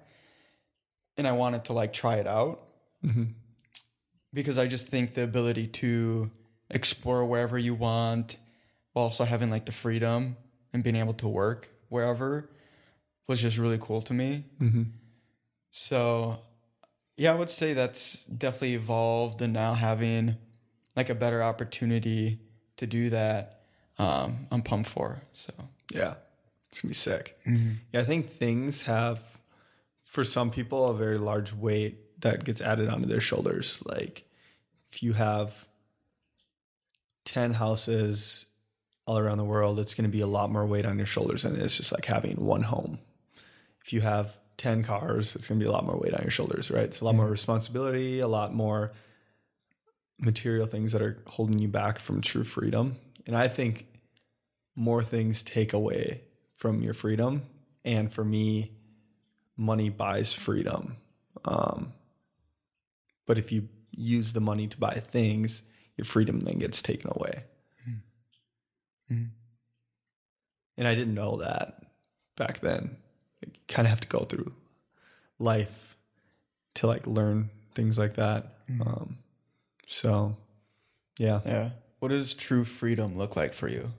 And 1.17 1.27
I 1.27 1.33
wanted 1.33 1.65
to 1.67 1.73
like 1.73 1.93
try 1.93 2.17
it 2.17 2.27
out 2.27 2.63
mm-hmm. 3.05 3.25
because 4.33 4.59
I 4.59 4.67
just 4.67 4.87
think 4.87 5.15
the 5.15 5.23
ability 5.23 5.67
to 5.69 6.31
explore 6.71 7.25
wherever 7.25 7.57
you 7.59 7.75
want 7.75 8.37
while 8.93 9.05
also 9.05 9.25
having 9.25 9.51
like 9.51 9.67
the 9.67 9.73
freedom 9.73 10.37
and 10.73 10.83
being 10.83 10.97
able 10.97 11.15
to 11.15 11.29
work 11.29 11.71
wherever 11.89 12.51
was 13.27 13.41
just 13.41 13.59
really 13.59 13.79
cool 13.81 14.03
to 14.03 14.15
me. 14.15 14.45
Mm-hmm. 14.61 14.83
So, 15.71 16.39
yeah, 17.17 17.33
I 17.33 17.35
would 17.35 17.51
say 17.51 17.73
that's 17.73 18.25
definitely 18.27 18.75
evolved 18.75 19.43
and 19.43 19.53
now 19.53 19.75
having 19.75 20.37
like 20.97 21.11
a 21.11 21.15
better 21.15 21.43
opportunity 21.43 22.41
to 22.77 22.87
do 22.87 23.11
that, 23.11 23.61
um, 23.99 24.47
I'm 24.51 24.63
pumped 24.63 24.89
for. 24.89 25.23
So, 25.33 25.53
Yeah, 25.93 26.15
it's 26.71 26.81
gonna 26.81 26.91
be 26.91 26.95
sick. 26.95 27.39
Mm-hmm. 27.47 27.73
Yeah, 27.93 28.01
I 28.01 28.05
think 28.05 28.31
things 28.31 28.83
have, 28.83 29.21
for 30.07 30.25
some 30.25 30.51
people, 30.51 30.89
a 30.89 30.95
very 30.95 31.19
large 31.19 31.53
weight 31.53 32.21
that 32.23 32.45
gets 32.45 32.63
added 32.63 32.89
onto 32.89 33.07
their 33.07 33.21
shoulders. 33.21 33.83
Like, 33.85 34.25
if 34.89 35.03
you 35.03 35.13
have 35.13 35.67
ten 37.25 37.53
houses 37.53 38.47
all 39.05 39.19
around 39.19 39.39
the 39.39 39.45
world, 39.45 39.79
it's 39.79 39.95
gonna 39.95 40.09
be 40.09 40.23
a 40.23 40.27
lot 40.27 40.51
more 40.51 40.65
weight 40.65 40.87
on 40.87 40.97
your 40.97 41.07
shoulders 41.07 41.43
than 41.43 41.57
it 41.57 41.63
is 41.63 41.77
just 41.77 41.93
like 41.93 42.07
having 42.07 42.37
one 42.37 42.63
home. 42.63 42.99
If 43.85 43.93
you 43.93 44.01
have 44.01 44.39
ten 44.57 44.83
cars, 44.83 45.37
it's 45.37 45.49
gonna 45.49 45.61
be 45.61 45.67
a 45.67 45.73
lot 45.73 45.85
more 45.85 45.99
weight 45.99 46.15
on 46.15 46.23
your 46.23 46.31
shoulders, 46.31 46.71
right? 46.71 46.85
It's 46.85 47.01
a 47.01 47.05
lot 47.05 47.15
more 47.15 47.27
mm-hmm. 47.27 47.33
responsibility, 47.33 48.21
a 48.21 48.29
lot 48.29 48.55
more 48.55 48.93
material 50.19 50.67
things 50.67 50.93
that 50.93 51.03
are 51.03 51.23
holding 51.27 51.59
you 51.59 51.69
back 51.69 51.99
from 51.99 52.21
true 52.21 52.45
freedom. 52.45 52.97
And 53.27 53.37
I 53.37 53.49
think 53.49 53.87
more 54.75 55.03
things 55.03 55.43
take 55.43 55.73
away 55.73 56.23
from 56.55 56.81
your 56.81 56.95
freedom. 56.95 57.43
And 57.85 58.13
for 58.13 58.25
me, 58.25 58.76
money 59.57 59.89
buys 59.89 60.33
freedom. 60.33 60.97
Um, 61.45 61.93
but 63.27 63.39
if 63.39 63.51
you 63.53 63.69
use 63.91 64.33
the 64.33 64.41
money 64.41 64.67
to 64.69 64.77
buy 64.79 64.95
things, 64.95 65.63
your 65.97 66.05
freedom 66.05 66.41
then 66.41 66.59
gets 66.59 66.83
taken 66.83 67.11
away. 67.15 67.45
And 70.77 70.87
I 70.87 70.95
didn't 70.95 71.15
know 71.15 71.39
that 71.39 71.83
back 72.37 72.61
then. 72.61 72.97
You 73.41 73.53
kind 73.69 73.87
of 73.87 73.91
have 73.91 74.01
to 74.03 74.09
go 74.09 74.21
through 74.21 74.53
life 75.39 75.97
to 76.75 76.87
like 76.87 77.07
learn 77.07 77.51
things 77.75 77.99
like 77.99 78.15
that. 78.15 78.59
Um, 78.81 79.19
so, 79.87 80.37
yeah. 81.19 81.41
yeah. 81.47 81.71
What 82.01 82.09
does 82.09 82.35
true 82.35 82.65
freedom 82.65 83.17
look 83.17 83.37
like 83.37 83.55
for 83.55 83.69
you? 83.69 83.93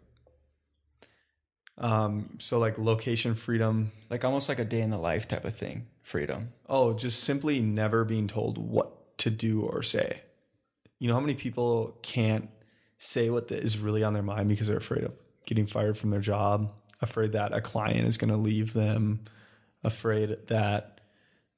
Um, 1.77 2.37
so 2.39 2.59
like 2.59 2.77
location 2.77 3.35
freedom. 3.35 3.91
Like 4.09 4.25
almost 4.25 4.49
like 4.49 4.59
a 4.59 4.65
day 4.65 4.81
in 4.81 4.89
the 4.89 4.97
life 4.97 5.27
type 5.27 5.45
of 5.45 5.55
thing. 5.55 5.87
Freedom. 6.01 6.53
Oh, 6.67 6.93
just 6.93 7.23
simply 7.23 7.61
never 7.61 8.03
being 8.03 8.27
told 8.27 8.57
what 8.57 9.17
to 9.19 9.29
do 9.29 9.61
or 9.61 9.83
say. 9.83 10.21
You 10.99 11.07
know 11.07 11.13
how 11.13 11.19
many 11.19 11.35
people 11.35 11.97
can't 12.01 12.49
say 12.97 13.29
what 13.29 13.51
is 13.51 13.77
really 13.77 14.03
on 14.03 14.13
their 14.13 14.23
mind 14.23 14.49
because 14.49 14.67
they're 14.67 14.77
afraid 14.77 15.03
of 15.03 15.13
getting 15.45 15.67
fired 15.67 15.97
from 15.97 16.09
their 16.09 16.19
job, 16.19 16.71
afraid 17.01 17.33
that 17.33 17.53
a 17.53 17.61
client 17.61 18.07
is 18.07 18.17
going 18.17 18.31
to 18.31 18.37
leave 18.37 18.73
them, 18.73 19.21
afraid 19.83 20.37
that 20.47 21.01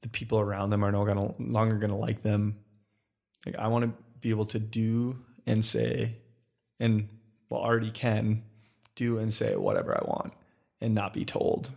the 0.02 0.10
people 0.10 0.40
around 0.40 0.70
them 0.70 0.84
are 0.84 0.92
no 0.92 1.06
gonna, 1.06 1.34
longer 1.40 1.76
going 1.76 1.92
to 1.92 1.96
like 1.96 2.22
them. 2.22 2.58
Like 3.46 3.56
I 3.58 3.68
want 3.68 3.86
to 3.86 4.04
be 4.20 4.30
able 4.30 4.46
to 4.48 4.60
do 4.60 5.18
and 5.46 5.64
say, 5.64 6.18
and 6.80 7.08
well, 7.50 7.62
already 7.62 7.92
can 7.92 8.44
do 9.00 9.18
and 9.18 9.34
say 9.34 9.56
whatever 9.56 9.92
I 9.96 10.04
want 10.06 10.34
and 10.82 10.94
not 10.94 11.14
be 11.14 11.26
told 11.26 11.72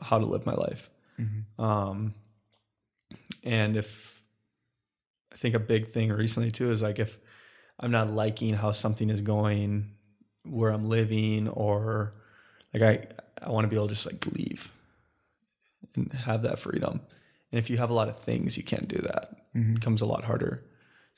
how 0.00 0.18
to 0.18 0.26
live 0.26 0.44
my 0.46 0.54
life. 0.54 0.90
Um, 1.58 2.14
and 3.44 3.76
if 3.76 4.20
I 5.32 5.36
think 5.36 5.54
a 5.54 5.58
big 5.60 5.90
thing 5.92 6.10
recently 6.12 6.50
too 6.50 6.70
is 6.70 6.82
like 6.82 6.98
if 6.98 7.18
I'm 7.78 7.90
not 7.90 8.10
liking 8.10 8.54
how 8.54 8.72
something 8.72 9.10
is 9.10 9.20
going, 9.20 9.90
where 10.44 10.70
I'm 10.72 10.88
living, 10.88 11.48
or 11.48 12.12
like 12.72 12.82
I 12.82 13.46
I 13.46 13.50
want 13.50 13.64
to 13.64 13.68
be 13.68 13.76
able 13.76 13.88
to 13.88 13.94
just 13.94 14.06
like 14.06 14.26
leave 14.26 14.70
and 15.94 16.12
have 16.12 16.42
that 16.42 16.58
freedom. 16.58 17.00
And 17.52 17.58
if 17.58 17.70
you 17.70 17.76
have 17.76 17.90
a 17.90 17.94
lot 17.94 18.08
of 18.08 18.18
things, 18.20 18.56
you 18.56 18.64
can't 18.64 18.88
do 18.88 18.98
that. 18.98 19.30
It 19.54 19.74
becomes 19.74 20.02
a 20.02 20.06
lot 20.06 20.24
harder. 20.24 20.64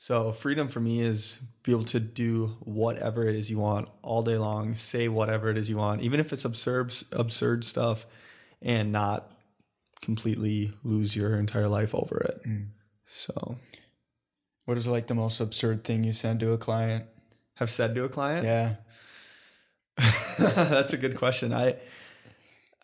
So 0.01 0.31
freedom 0.31 0.69
for 0.69 0.79
me 0.79 1.01
is 1.01 1.39
be 1.61 1.73
able 1.73 1.83
to 1.85 1.99
do 1.99 2.55
whatever 2.61 3.27
it 3.27 3.35
is 3.35 3.49
you 3.49 3.59
want 3.59 3.89
all 4.01 4.23
day 4.23 4.37
long, 4.37 4.75
say 4.75 5.09
whatever 5.09 5.49
it 5.49 5.57
is 5.57 5.69
you 5.69 5.75
want, 5.75 6.01
even 6.01 6.21
if 6.21 6.31
it's 6.31 6.45
absurd 6.45 6.93
absurd 7.11 7.65
stuff, 7.65 8.05
and 8.61 8.93
not 8.93 9.29
completely 10.01 10.71
lose 10.85 11.17
your 11.17 11.35
entire 11.37 11.67
life 11.67 11.93
over 11.93 12.17
it. 12.17 12.41
Mm. 12.47 12.67
So 13.07 13.57
What 14.63 14.77
is 14.77 14.87
like 14.87 15.07
the 15.07 15.15
most 15.15 15.41
absurd 15.41 15.83
thing 15.83 16.05
you 16.05 16.13
said 16.13 16.39
to 16.39 16.53
a 16.53 16.57
client? 16.57 17.03
have 17.57 17.69
said 17.69 17.93
to 17.95 18.05
a 18.05 18.09
client, 18.09 18.45
Yeah. 18.45 18.75
That's 20.39 20.93
a 20.93 20.97
good 20.97 21.17
question. 21.17 21.51
I 21.51 21.75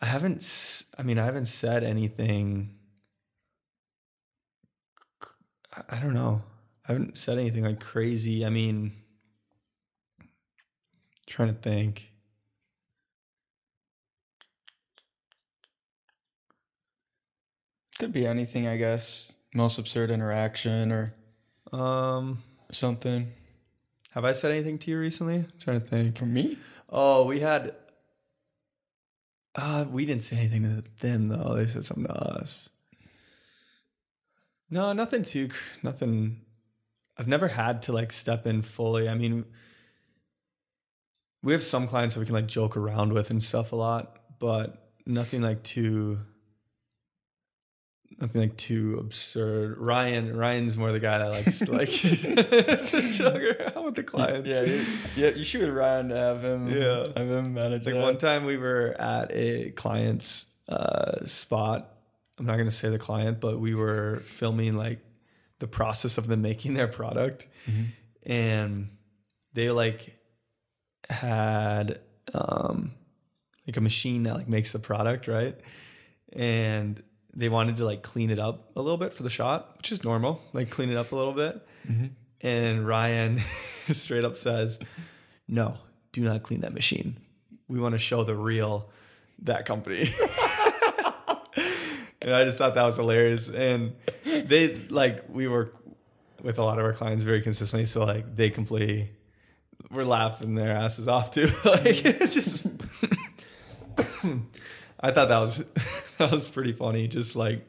I 0.01 0.05
haven't 0.07 0.83
I 0.97 1.03
mean, 1.03 1.17
I 1.17 1.23
haven't 1.23 1.45
said 1.45 1.81
anything 1.85 2.75
I 5.89 5.99
don't 5.99 6.13
know. 6.13 6.41
I 6.87 6.91
haven't 6.93 7.17
said 7.17 7.37
anything 7.39 7.63
like 7.63 7.79
crazy. 7.79 8.45
I 8.45 8.49
mean, 8.49 8.93
trying 11.25 11.53
to 11.53 11.59
think. 11.59 12.11
Could 17.99 18.11
be 18.11 18.25
anything, 18.27 18.67
I 18.67 18.77
guess. 18.77 19.35
Most 19.53 19.77
absurd 19.77 20.11
interaction 20.11 20.91
or 20.91 21.13
Um, 21.71 22.43
something. 22.71 23.31
have 24.11 24.23
I 24.25 24.33
said 24.33 24.51
anything 24.51 24.77
to 24.79 24.91
you 24.91 24.99
recently? 24.99 25.35
I'm 25.37 25.47
trying 25.59 25.81
to 25.81 25.87
think. 25.87 26.17
For 26.17 26.25
me? 26.25 26.57
Oh, 26.89 27.25
we 27.25 27.39
had 27.39 27.75
uh 29.55 29.85
we 29.89 30.05
didn't 30.05 30.23
say 30.23 30.37
anything 30.37 30.63
to 30.63 30.83
them 31.01 31.27
though. 31.27 31.55
They 31.55 31.67
said 31.67 31.85
something 31.85 32.05
to 32.05 32.13
us. 32.13 32.69
No, 34.69 34.93
nothing 34.93 35.23
too 35.23 35.49
nothing 35.81 36.44
I've 37.17 37.27
never 37.27 37.47
had 37.47 37.81
to 37.83 37.93
like 37.93 38.11
step 38.11 38.45
in 38.45 38.61
fully. 38.61 39.07
I 39.09 39.15
mean 39.15 39.45
we 41.43 41.53
have 41.53 41.63
some 41.63 41.87
clients 41.87 42.15
that 42.15 42.19
we 42.21 42.25
can 42.25 42.33
like 42.35 42.47
joke 42.47 42.75
around 42.75 43.13
with 43.13 43.29
and 43.29 43.43
stuff 43.43 43.71
a 43.71 43.75
lot, 43.75 44.17
but 44.39 44.89
nothing 45.05 45.41
like 45.41 45.61
too 45.63 46.17
nothing 48.19 48.41
like 48.41 48.57
too 48.57 48.97
absurd. 48.99 49.77
Ryan 49.77 50.35
Ryan's 50.35 50.75
more 50.77 50.91
the 50.91 50.99
guy 50.99 51.19
that 51.19 51.29
likes 51.29 51.59
to 51.59 51.71
like 51.71 51.89
to 51.89 53.11
joke 53.11 53.41
around 53.59 53.85
with 53.85 53.95
the 53.95 54.03
clients. 54.13 54.47
Yeah, 54.49 54.63
you, 54.63 54.85
yeah. 55.15 55.29
You 55.29 55.43
should 55.43 55.69
Ryan 55.69 56.09
to 56.09 56.15
have 56.17 56.43
him. 56.43 56.67
Yeah. 56.67 57.07
have 57.15 57.29
him 57.29 57.53
manage 57.53 57.85
Like 57.85 57.93
that. 57.95 58.01
one 58.01 58.17
time 58.17 58.45
we 58.45 58.57
were 58.57 58.95
at 58.99 59.31
a 59.31 59.71
client's 59.71 60.45
uh, 60.67 61.25
spot. 61.25 61.91
I'm 62.39 62.45
not 62.45 62.53
going 62.55 62.65
to 62.69 62.75
say 62.75 62.89
the 62.89 62.97
client, 62.99 63.39
but 63.39 63.59
we 63.59 63.75
were 63.75 64.21
filming 64.25 64.75
like 64.75 64.99
the 65.59 65.67
process 65.67 66.17
of 66.17 66.27
them 66.27 66.41
making 66.41 66.73
their 66.73 66.87
product. 66.87 67.47
And 68.23 68.89
they 69.53 69.69
like 69.69 70.15
had 71.09 71.99
um, 72.33 72.91
like 73.67 73.77
a 73.77 73.81
machine 73.81 74.23
that 74.23 74.33
like 74.35 74.49
makes 74.49 74.71
the 74.71 74.79
product, 74.79 75.27
right? 75.27 75.55
And 76.33 77.01
they 77.33 77.49
wanted 77.49 77.77
to 77.77 77.85
like 77.85 78.01
clean 78.01 78.29
it 78.29 78.39
up 78.39 78.71
a 78.75 78.81
little 78.81 78.97
bit 78.97 79.13
for 79.13 79.23
the 79.23 79.29
shot, 79.29 79.75
which 79.77 79.91
is 79.91 80.03
normal, 80.03 80.41
like 80.53 80.69
clean 80.69 80.89
it 80.89 80.97
up 80.97 81.11
a 81.11 81.15
little 81.15 81.33
bit. 81.33 81.65
And 82.41 82.87
Ryan 82.87 83.39
straight 83.91 84.23
up 84.25 84.37
says, 84.37 84.79
No, 85.47 85.77
do 86.11 86.21
not 86.21 86.43
clean 86.43 86.61
that 86.61 86.73
machine. 86.73 87.17
We 87.67 87.79
want 87.79 87.93
to 87.93 87.99
show 87.99 88.23
the 88.23 88.35
real 88.35 88.89
that 89.43 89.65
company. 89.65 90.09
and 92.25 92.33
I 92.33 92.43
just 92.43 92.57
thought 92.57 92.73
that 92.73 92.83
was 92.83 92.97
hilarious. 92.97 93.49
And 93.49 93.95
they 94.23 94.75
like 94.89 95.23
we 95.29 95.47
work 95.47 95.75
with 96.41 96.57
a 96.57 96.63
lot 96.63 96.79
of 96.79 96.85
our 96.85 96.93
clients 96.93 97.23
very 97.23 97.41
consistently, 97.41 97.85
so 97.85 98.03
like 98.03 98.35
they 98.35 98.49
completely 98.49 99.09
were 99.91 100.03
laughing 100.03 100.55
their 100.55 100.71
asses 100.71 101.07
off 101.07 101.29
too. 101.31 101.47
like 101.65 102.03
it's 102.03 102.33
just 102.33 102.65
I 104.99 105.11
thought 105.11 105.29
that 105.29 105.39
was 105.39 105.57
that 106.17 106.31
was 106.31 106.49
pretty 106.49 106.73
funny. 106.73 107.07
Just 107.07 107.35
like 107.35 107.63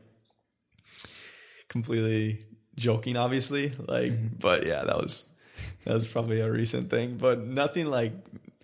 completely 1.69 2.47
joking, 2.77 3.19
obviously. 3.19 3.69
Like, 3.69 4.13
mm-hmm. 4.13 4.37
but 4.39 4.67
yeah, 4.67 4.85
that 4.85 4.97
was 4.97 5.25
that 5.85 5.93
was 5.93 6.07
probably 6.07 6.41
a 6.41 6.51
recent 6.51 6.89
thing, 6.89 7.19
but 7.19 7.45
nothing 7.45 7.89
like 7.89 8.13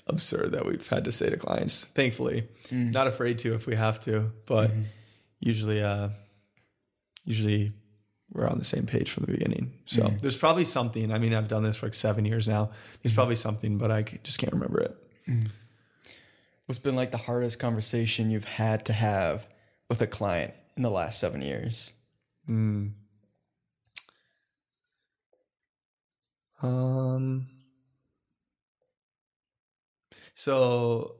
absurd 0.06 0.52
that 0.52 0.64
we've 0.64 0.88
had 0.88 1.04
to 1.04 1.12
say 1.12 1.28
to 1.28 1.36
clients. 1.36 1.84
Thankfully, 1.84 2.48
mm. 2.70 2.90
not 2.92 3.06
afraid 3.06 3.40
to 3.40 3.54
if 3.54 3.66
we 3.66 3.76
have 3.76 4.00
to, 4.00 4.32
but 4.46 4.70
mm-hmm. 4.70 4.82
Usually, 5.42 5.82
uh, 5.82 6.08
usually 7.24 7.72
we're 8.32 8.48
on 8.48 8.58
the 8.58 8.64
same 8.64 8.86
page 8.86 9.10
from 9.10 9.24
the 9.24 9.32
beginning. 9.32 9.72
So 9.84 10.10
there's 10.22 10.36
probably 10.36 10.64
something. 10.64 11.12
I 11.12 11.18
mean, 11.18 11.34
I've 11.34 11.48
done 11.48 11.64
this 11.64 11.76
for 11.76 11.86
like 11.86 11.94
seven 11.94 12.24
years 12.24 12.48
now. 12.48 12.70
There's 13.02 13.12
probably 13.12 13.36
something, 13.36 13.76
but 13.76 13.90
I 13.90 14.02
just 14.22 14.38
can't 14.38 14.52
remember 14.52 14.80
it. 14.80 14.96
What's 16.66 16.78
been 16.78 16.96
like 16.96 17.10
the 17.10 17.18
hardest 17.18 17.58
conversation 17.58 18.30
you've 18.30 18.44
had 18.44 18.86
to 18.86 18.92
have 18.92 19.46
with 19.88 20.00
a 20.00 20.06
client 20.06 20.54
in 20.76 20.82
the 20.82 20.90
last 20.90 21.18
seven 21.20 21.42
years? 21.42 21.92
Mm. 22.48 22.92
Um. 26.62 27.48
So 30.34 31.16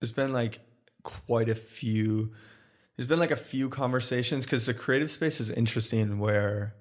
there's 0.00 0.12
been 0.12 0.32
like 0.32 0.58
quite 1.02 1.48
a 1.48 1.54
few. 1.54 2.32
There's 2.96 3.06
been 3.06 3.18
like 3.18 3.30
a 3.30 3.36
few 3.36 3.68
conversations 3.68 4.44
because 4.44 4.66
the 4.66 4.74
creative 4.74 5.10
space 5.10 5.40
is 5.40 5.50
interesting 5.50 6.18
where 6.18 6.74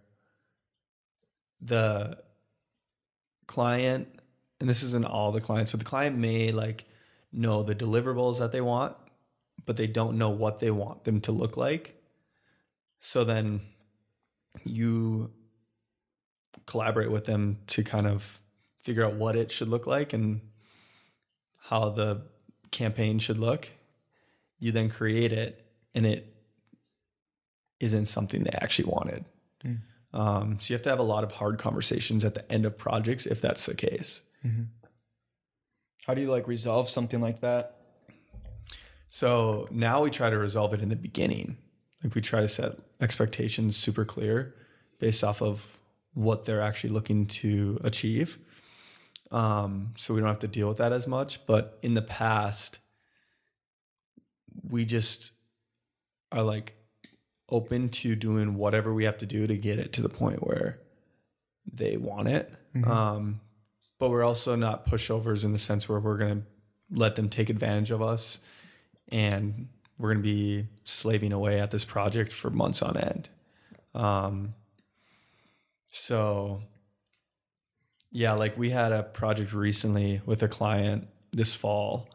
the 1.62 2.18
client, 3.48 4.08
and 4.60 4.70
this 4.70 4.84
isn't 4.84 5.06
all 5.06 5.32
the 5.32 5.42
clients, 5.42 5.72
but 5.72 5.80
the 5.80 5.86
client 5.86 6.18
may 6.18 6.52
like 6.52 6.86
know 7.32 7.64
the 7.64 7.76
deliverables 7.76 8.40
that 8.40 8.52
they 8.52 8.62
want, 8.62 8.96
but 9.66 9.78
they 9.78 9.88
don't 9.88 10.18
know 10.18 10.30
what 10.30 10.60
they 10.60 10.72
want 10.72 11.04
them 11.04 11.22
to 11.22 11.32
look 11.32 11.58
like. 11.58 12.02
So 13.02 13.24
then 13.24 13.62
you 14.66 15.32
collaborate 16.66 17.12
with 17.12 17.26
them 17.26 17.60
to 17.68 17.84
kind 17.84 18.08
of 18.08 18.40
figure 18.82 19.06
out 19.06 19.14
what 19.14 19.36
it 19.36 19.52
should 19.52 19.68
look 19.68 19.88
like 19.88 20.14
and 20.14 20.42
how 21.58 21.90
the 21.90 22.24
campaign 22.72 23.20
should 23.20 23.38
look. 23.38 23.70
You 24.60 24.72
then 24.72 24.90
create 24.90 25.32
it 25.32 25.66
and 25.96 26.06
it 26.06 26.36
isn't 27.80 28.08
something 28.08 28.44
they 28.44 28.52
actually 28.62 28.90
wanted. 28.90 29.26
Um, 30.14 30.58
so 30.60 30.72
you 30.72 30.76
have 30.76 30.82
to 30.84 30.90
have 30.90 31.00
a 31.00 31.04
lot 31.04 31.24
of 31.24 31.32
hard 31.34 31.60
conversations 31.60 32.26
at 32.26 32.34
the 32.34 32.50
end 32.52 32.66
of 32.66 32.78
projects 32.78 33.26
if 33.26 33.42
that's 33.42 33.66
the 33.66 33.76
case. 33.76 34.22
How 36.06 36.14
do 36.14 36.22
you 36.22 36.32
like 36.32 36.48
resolve 36.48 36.90
something 36.90 37.22
like 37.22 37.42
that? 37.42 37.76
So 39.10 39.68
now 39.72 40.02
we 40.04 40.10
try 40.10 40.30
to 40.30 40.38
resolve 40.38 40.74
it 40.74 40.82
in 40.82 40.90
the 40.90 40.96
beginning. 40.96 41.58
Like 42.04 42.16
we 42.16 42.22
try 42.22 42.42
to 42.42 42.48
set 42.48 42.78
expectations 43.02 43.76
super 43.78 44.06
clear 44.06 44.56
based 45.00 45.24
off 45.24 45.42
of 45.42 45.78
what 46.14 46.46
they're 46.46 46.62
actually 46.62 46.92
looking 46.92 47.26
to 47.28 47.80
achieve. 47.84 48.40
Um, 49.32 49.94
so 49.96 50.14
we 50.14 50.20
don't 50.20 50.30
have 50.30 50.40
to 50.40 50.48
deal 50.48 50.68
with 50.68 50.78
that 50.78 50.92
as 50.92 51.08
much. 51.08 51.46
But 51.46 51.78
in 51.82 51.94
the 51.94 52.02
past, 52.02 52.80
we 54.68 54.86
just 54.86 55.32
are 56.32 56.44
like 56.44 56.76
open 57.50 57.90
to 57.90 58.16
doing 58.16 58.56
whatever 58.56 58.94
we 58.94 59.04
have 59.04 59.18
to 59.18 59.26
do 59.26 59.48
to 59.48 59.58
get 59.58 59.80
it 59.80 59.92
to 59.94 60.02
the 60.02 60.10
point 60.10 60.46
where 60.46 60.80
they 61.72 61.98
want 61.98 62.28
it. 62.28 62.54
Um, 62.90 63.42
but 63.98 64.10
we're 64.10 64.24
also 64.24 64.56
not 64.56 64.86
pushovers 64.86 65.44
in 65.44 65.52
the 65.52 65.60
sense 65.60 65.90
where 65.90 66.00
we're 66.00 66.18
going 66.18 66.42
to 66.42 66.48
let 66.92 67.16
them 67.16 67.30
take 67.30 67.50
advantage 67.50 67.92
of 67.92 68.02
us 68.02 68.40
and 69.12 69.68
we're 69.98 70.14
going 70.14 70.24
to 70.24 70.30
be 70.30 70.68
slaving 70.86 71.34
away 71.34 71.60
at 71.60 71.72
this 71.72 71.84
project 71.84 72.32
for 72.32 72.50
months 72.50 72.82
on 72.82 72.98
end. 72.98 73.30
Um, 73.94 74.54
so, 75.90 76.62
yeah, 78.12 78.34
like 78.34 78.58
we 78.58 78.70
had 78.70 78.92
a 78.92 79.04
project 79.04 79.54
recently 79.54 80.22
with 80.26 80.42
a 80.42 80.48
client 80.48 81.08
this 81.32 81.54
fall, 81.54 82.08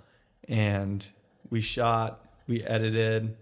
and 0.48 1.06
we 1.50 1.60
shot, 1.60 2.23
we 2.46 2.62
edited, 2.62 3.36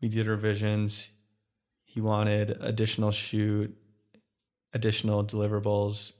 we 0.00 0.08
did 0.08 0.26
revisions. 0.26 1.10
He 1.84 2.00
wanted 2.00 2.56
additional 2.60 3.10
shoot, 3.10 3.76
additional 4.72 5.24
deliverables, 5.24 6.12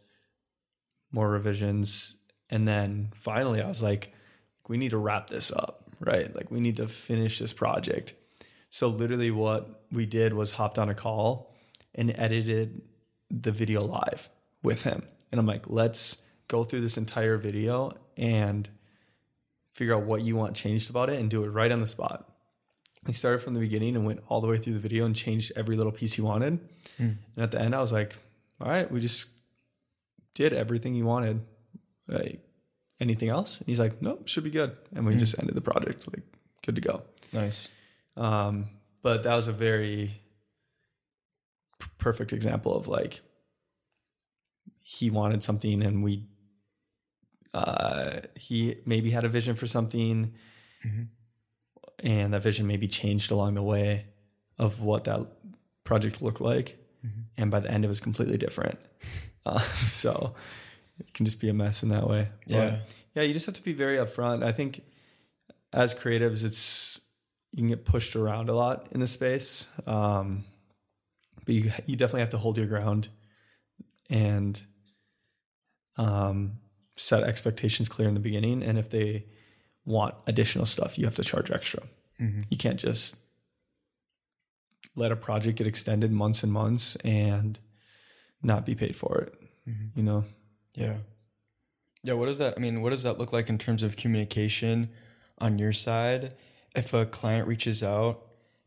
more 1.11 1.29
revisions. 1.29 2.17
And 2.51 2.67
then 2.67 3.11
finally, 3.15 3.63
I 3.63 3.69
was 3.69 3.83
like, 3.83 4.13
we 4.69 4.77
need 4.77 4.91
to 4.91 4.99
wrap 4.99 5.29
this 5.29 5.51
up, 5.51 5.91
right? 6.01 6.35
Like, 6.35 6.51
we 6.51 6.61
need 6.61 6.77
to 6.77 6.89
finish 6.89 7.39
this 7.39 7.53
project. 7.53 8.15
So, 8.71 8.89
literally, 8.89 9.31
what 9.31 9.85
we 9.91 10.07
did 10.07 10.35
was 10.35 10.53
hopped 10.53 10.79
on 10.79 10.89
a 10.89 10.95
call 10.95 11.55
and 11.95 12.15
edited 12.17 12.83
the 13.31 13.53
video 13.53 13.83
live 13.83 14.31
with 14.63 14.83
him. 14.83 15.03
And 15.31 15.39
I'm 15.39 15.47
like, 15.47 15.69
let's 15.69 16.19
go 16.49 16.65
through 16.65 16.83
this 16.83 16.99
entire 16.99 17.39
video 17.39 17.93
and 18.17 18.69
figure 19.73 19.95
out 19.95 20.03
what 20.03 20.23
you 20.23 20.37
want 20.37 20.55
changed 20.55 20.91
about 20.91 21.11
it 21.11 21.19
and 21.19 21.31
do 21.31 21.45
it 21.45 21.49
right 21.49 21.73
on 21.73 21.81
the 21.81 21.87
spot. 21.87 22.29
We 23.07 23.13
started 23.13 23.41
from 23.41 23.55
the 23.55 23.61
beginning 23.61 23.97
and 23.97 24.07
went 24.07 24.21
all 24.29 24.41
the 24.41 24.47
way 24.47 24.59
through 24.59 24.75
the 24.75 24.79
video 24.79 25.05
and 25.05 25.17
changed 25.17 25.53
every 25.57 25.77
little 25.77 25.93
piece 25.93 26.13
he 26.15 26.23
wanted. 26.23 26.61
Mm. 27.01 27.17
And 27.35 27.45
at 27.45 27.51
the 27.51 27.61
end, 27.61 27.75
I 27.75 27.81
was 27.81 27.91
like, 27.91 28.17
all 28.61 28.69
right, 28.69 28.89
we 28.91 29.01
just 29.01 29.27
did 30.35 30.53
everything 30.53 30.95
you 30.95 31.05
wanted. 31.05 31.41
Like, 32.07 32.41
anything 33.01 33.29
else? 33.29 33.59
And 33.59 33.67
he's 33.67 33.81
like, 33.81 34.01
nope, 34.01 34.29
should 34.29 34.45
be 34.45 34.51
good. 34.51 34.77
And 34.95 35.05
we 35.05 35.15
mm. 35.15 35.19
just 35.19 35.37
ended 35.39 35.57
the 35.57 35.61
project, 35.61 36.07
like, 36.13 36.23
good 36.65 36.77
to 36.77 36.81
go. 36.81 37.03
Nice. 37.33 37.69
Um, 38.17 38.67
but 39.03 39.25
that 39.25 39.35
was 39.35 39.49
a 39.49 39.53
very 39.53 40.21
p- 41.81 41.87
perfect 41.99 42.33
example 42.33 42.77
of 42.77 42.87
like, 42.87 43.21
he 44.83 45.11
wanted 45.11 45.43
something 45.43 45.83
and 45.83 46.05
we, 46.05 46.27
uh, 47.55 48.21
he 48.35 48.77
maybe 48.87 49.11
had 49.11 49.25
a 49.25 49.29
vision 49.29 49.55
for 49.55 49.67
something. 49.67 50.33
Mm-hmm. 50.85 51.03
and 52.05 52.35
that 52.35 52.43
vision 52.43 52.67
maybe 52.67 52.89
changed 52.89 53.31
along 53.31 53.55
the 53.55 53.63
way 53.63 54.07
of 54.59 54.81
what 54.81 55.05
that 55.05 55.25
project 55.85 56.21
looked 56.21 56.41
like. 56.41 56.77
Mm-hmm. 57.07 57.21
and 57.37 57.51
by 57.51 57.61
the 57.61 57.71
end 57.71 57.85
it 57.85 57.89
was 57.89 58.01
completely 58.01 58.39
different. 58.39 58.79
Uh, 59.45 59.59
so 59.89 60.37
it 61.01 61.13
can 61.15 61.27
just 61.27 61.41
be 61.41 61.49
a 61.49 61.53
mess 61.53 61.83
in 61.83 61.89
that 61.89 62.09
way. 62.09 62.29
Yeah. 62.47 62.77
yeah 63.13 63.23
you 63.23 63.33
just 63.33 63.45
have 63.47 63.57
to 63.57 63.63
be 63.63 63.73
very 63.73 63.97
upfront. 63.97 64.45
I 64.45 64.53
think 64.53 64.83
as 65.73 65.97
creatives 65.97 66.45
it's 66.45 67.01
you 67.51 67.59
can 67.59 67.69
get 67.69 67.85
pushed 67.85 68.15
around 68.17 68.49
a 68.49 68.55
lot 68.55 68.87
in 68.93 69.01
the 69.01 69.07
space 69.07 69.67
um, 69.87 70.45
but 71.45 71.55
you, 71.55 71.73
you 71.87 71.97
definitely 71.97 72.21
have 72.21 72.31
to 72.31 72.39
hold 72.39 72.57
your 72.57 72.67
ground 72.67 73.09
and 74.11 74.61
um, 75.97 76.59
set 77.03 77.25
expectations 77.25 77.89
clear 77.89 78.07
in 78.07 78.15
the 78.15 78.21
beginning 78.21 78.63
and 78.63 78.79
if 78.79 78.91
they 78.91 79.25
want 79.85 80.15
additional 80.29 80.67
stuff, 80.67 80.97
you 80.97 81.05
have 81.05 81.17
to 81.17 81.25
charge 81.25 81.51
extra. 81.51 81.83
Mm-hmm. 82.21 82.43
You 82.49 82.57
can't 82.57 82.79
just 82.79 83.17
let 84.95 85.11
a 85.11 85.17
project 85.17 85.59
get 85.59 85.67
extended 85.67 86.13
months 86.13 86.45
and 86.45 86.53
months 86.53 86.95
and 87.05 87.59
not 88.41 88.65
be 88.65 88.77
paid 88.77 88.95
for 88.95 89.19
it. 89.19 89.35
Mm-hmm. 89.69 89.99
You 89.99 90.03
know? 90.05 90.25
Yeah. 90.75 90.95
Yeah. 92.05 92.15
What 92.15 92.27
does 92.27 92.39
that, 92.39 92.55
I 92.57 92.61
mean, 92.61 92.83
what 92.83 92.91
does 92.91 93.03
that 93.03 93.19
look 93.19 93.33
like 93.33 93.49
in 93.49 93.59
terms 93.59 93.83
of 93.83 93.97
communication 93.97 94.89
on 95.39 95.59
your 95.59 95.73
side? 95.73 96.35
If 96.77 96.95
a 96.95 97.05
client 97.05 97.49
reaches 97.49 97.83
out 97.83 98.23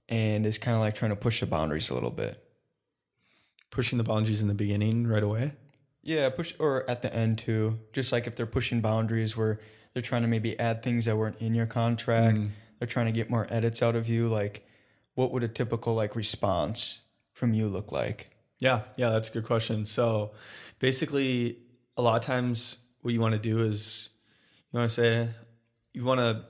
and 0.10 0.46
is 0.46 0.58
kind 0.58 0.76
of 0.76 0.82
like 0.82 0.96
trying 0.96 1.12
to 1.12 1.16
push 1.16 1.40
the 1.40 1.46
boundaries 1.46 1.90
a 1.90 1.94
little 1.94 2.12
bit, 2.12 2.44
pushing 3.72 3.98
the 3.98 4.04
boundaries 4.04 4.42
in 4.42 4.50
the 4.50 4.54
beginning 4.54 5.08
right 5.08 5.24
away. 5.24 5.54
Yeah, 6.06 6.30
push 6.30 6.54
or 6.60 6.88
at 6.90 7.02
the 7.02 7.14
end 7.14 7.40
too. 7.40 7.80
Just 7.92 8.12
like 8.12 8.28
if 8.28 8.36
they're 8.36 8.46
pushing 8.46 8.80
boundaries 8.80 9.36
where 9.36 9.60
they're 9.94 10.04
trying 10.04 10.22
to 10.22 10.28
maybe 10.28 10.58
add 10.60 10.84
things 10.84 11.06
that 11.06 11.18
weren't 11.18 11.42
in 11.42 11.56
your 11.56 11.66
contract. 11.66 12.38
Mm. 12.38 12.50
They're 12.78 12.88
trying 12.88 13.08
to 13.08 13.12
get 13.12 13.30
more 13.30 13.48
edits 13.50 13.82
out 13.82 13.96
of 13.96 14.08
you. 14.08 14.28
Like, 14.28 14.68
what 15.16 15.32
would 15.32 15.42
a 15.42 15.48
typical 15.48 15.96
like 15.96 16.16
response 16.16 17.02
from 17.34 17.54
you 17.54 17.68
look 17.68 17.92
like? 17.92 18.30
Yeah, 18.60 18.82
yeah, 18.98 19.10
that's 19.10 19.30
a 19.30 19.32
good 19.32 19.46
question. 19.46 19.86
So, 19.86 20.34
basically, 20.80 21.58
a 21.98 22.02
lot 22.02 22.18
of 22.18 22.26
times 22.26 22.78
what 23.02 23.14
you 23.14 23.20
want 23.20 23.34
to 23.34 23.40
do 23.40 23.60
is 23.62 24.10
you 24.72 24.80
want 24.80 24.90
to 24.92 24.96
say 24.96 25.30
you 25.94 26.04
want 26.04 26.20
to 26.20 26.44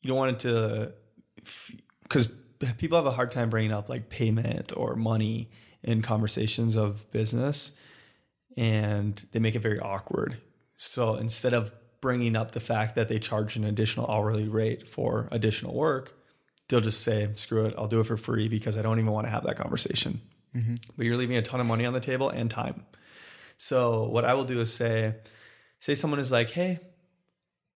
you 0.00 0.08
don't 0.08 0.16
want 0.16 0.30
it 0.30 0.38
to 0.40 0.92
because 2.04 2.32
people 2.78 2.96
have 2.96 3.06
a 3.06 3.10
hard 3.10 3.30
time 3.30 3.50
bringing 3.50 3.72
up 3.72 3.88
like 3.88 4.08
payment 4.08 4.72
or 4.76 4.94
money 4.94 5.50
in 5.82 6.00
conversations 6.00 6.76
of 6.76 7.10
business 7.10 7.72
and 8.56 9.26
they 9.32 9.38
make 9.38 9.54
it 9.54 9.60
very 9.60 9.80
awkward 9.80 10.38
so 10.82 11.14
instead 11.14 11.54
of 11.54 11.72
bringing 12.00 12.34
up 12.34 12.50
the 12.50 12.60
fact 12.60 12.96
that 12.96 13.08
they 13.08 13.20
charge 13.20 13.54
an 13.54 13.62
additional 13.62 14.10
hourly 14.10 14.48
rate 14.48 14.88
for 14.88 15.28
additional 15.30 15.72
work, 15.72 16.18
they'll 16.68 16.80
just 16.80 17.02
say, 17.02 17.30
screw 17.36 17.66
it, 17.66 17.74
I'll 17.78 17.86
do 17.86 18.00
it 18.00 18.06
for 18.06 18.16
free 18.16 18.48
because 18.48 18.76
I 18.76 18.82
don't 18.82 18.98
even 18.98 19.12
want 19.12 19.28
to 19.28 19.30
have 19.30 19.44
that 19.44 19.56
conversation. 19.56 20.20
Mm-hmm. 20.56 20.74
But 20.96 21.06
you're 21.06 21.16
leaving 21.16 21.36
a 21.36 21.42
ton 21.42 21.60
of 21.60 21.66
money 21.66 21.86
on 21.86 21.92
the 21.92 22.00
table 22.00 22.28
and 22.28 22.50
time. 22.50 22.84
So 23.56 24.08
what 24.08 24.24
I 24.24 24.34
will 24.34 24.44
do 24.44 24.60
is 24.60 24.74
say, 24.74 25.14
say 25.78 25.94
someone 25.94 26.18
is 26.18 26.32
like, 26.32 26.50
hey, 26.50 26.80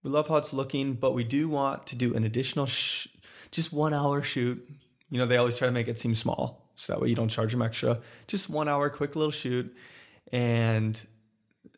we 0.02 0.10
love 0.10 0.26
how 0.26 0.36
it's 0.36 0.52
looking, 0.52 0.94
but 0.94 1.14
we 1.14 1.22
do 1.22 1.48
want 1.48 1.86
to 1.86 1.94
do 1.94 2.12
an 2.12 2.24
additional, 2.24 2.66
sh- 2.66 3.06
just 3.52 3.72
one 3.72 3.94
hour 3.94 4.20
shoot. 4.20 4.68
You 5.10 5.18
know, 5.18 5.26
they 5.26 5.36
always 5.36 5.56
try 5.56 5.68
to 5.68 5.72
make 5.72 5.86
it 5.86 6.00
seem 6.00 6.16
small. 6.16 6.72
So 6.74 6.92
that 6.92 7.00
way 7.00 7.08
you 7.08 7.14
don't 7.14 7.28
charge 7.28 7.52
them 7.52 7.62
extra. 7.62 8.00
Just 8.26 8.50
one 8.50 8.68
hour, 8.68 8.90
quick 8.90 9.14
little 9.14 9.30
shoot. 9.30 9.72
And 10.32 11.00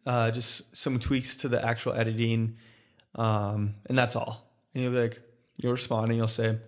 uh, 0.07 0.31
just 0.31 0.75
some 0.77 0.99
tweaks 0.99 1.37
to 1.37 1.49
the 1.49 1.65
actual 1.65 1.93
editing, 1.93 2.57
um, 3.15 3.75
and 3.87 3.97
that's 3.97 4.17
all. 4.17 4.51
And 4.73 4.83
you'll 4.83 4.93
be 4.93 5.01
like, 5.01 5.21
you'll 5.59 5.73
respond 5.73 6.09
and 6.09 6.17
you'll 6.17 6.29
say, 6.29 6.59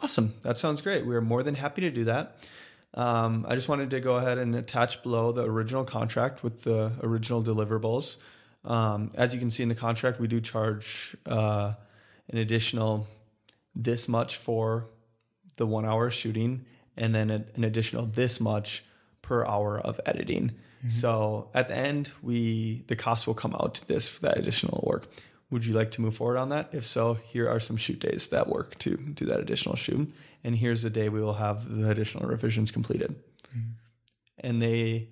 "Awesome, 0.00 0.34
that 0.42 0.58
sounds 0.58 0.80
great. 0.80 1.04
We 1.04 1.16
are 1.16 1.20
more 1.20 1.42
than 1.42 1.56
happy 1.56 1.80
to 1.82 1.90
do 1.90 2.04
that." 2.04 2.46
Um, 2.94 3.44
I 3.48 3.56
just 3.56 3.68
wanted 3.68 3.90
to 3.90 4.00
go 4.00 4.14
ahead 4.16 4.38
and 4.38 4.54
attach 4.54 5.02
below 5.02 5.32
the 5.32 5.42
original 5.42 5.82
contract 5.82 6.44
with 6.44 6.62
the 6.62 6.92
original 7.02 7.42
deliverables. 7.42 8.16
Um, 8.64 9.10
as 9.14 9.34
you 9.34 9.40
can 9.40 9.50
see 9.50 9.64
in 9.64 9.68
the 9.68 9.74
contract, 9.74 10.20
we 10.20 10.28
do 10.28 10.40
charge 10.40 11.16
uh, 11.26 11.74
an 12.30 12.38
additional 12.38 13.08
this 13.74 14.08
much 14.08 14.36
for 14.36 14.86
the 15.56 15.66
one 15.66 15.84
hour 15.84 16.10
shooting, 16.10 16.64
and 16.96 17.12
then 17.12 17.30
an 17.30 17.64
additional 17.64 18.06
this 18.06 18.40
much 18.40 18.84
per 19.20 19.44
hour 19.44 19.80
of 19.80 20.00
editing. 20.06 20.52
Mm-hmm. 20.84 20.90
So 20.90 21.48
at 21.54 21.68
the 21.68 21.76
end, 21.76 22.10
we 22.22 22.84
the 22.88 22.96
cost 22.96 23.26
will 23.26 23.34
come 23.34 23.54
out 23.54 23.76
to 23.76 23.88
this 23.88 24.08
for 24.08 24.20
that 24.22 24.36
additional 24.36 24.84
work. 24.86 25.06
Would 25.50 25.64
you 25.64 25.72
like 25.72 25.90
to 25.92 26.02
move 26.02 26.14
forward 26.14 26.36
on 26.36 26.50
that? 26.50 26.68
If 26.72 26.84
so, 26.84 27.14
here 27.14 27.48
are 27.48 27.60
some 27.60 27.76
shoot 27.76 28.00
days 28.00 28.28
that 28.28 28.48
work 28.48 28.76
to 28.80 28.96
do 28.96 29.24
that 29.26 29.40
additional 29.40 29.76
shoot. 29.76 30.12
And 30.42 30.56
here's 30.56 30.82
the 30.82 30.90
day 30.90 31.08
we 31.08 31.22
will 31.22 31.34
have 31.34 31.74
the 31.74 31.88
additional 31.88 32.28
revisions 32.28 32.70
completed. 32.70 33.14
Mm-hmm. 33.48 33.70
And 34.40 34.60
they 34.60 35.08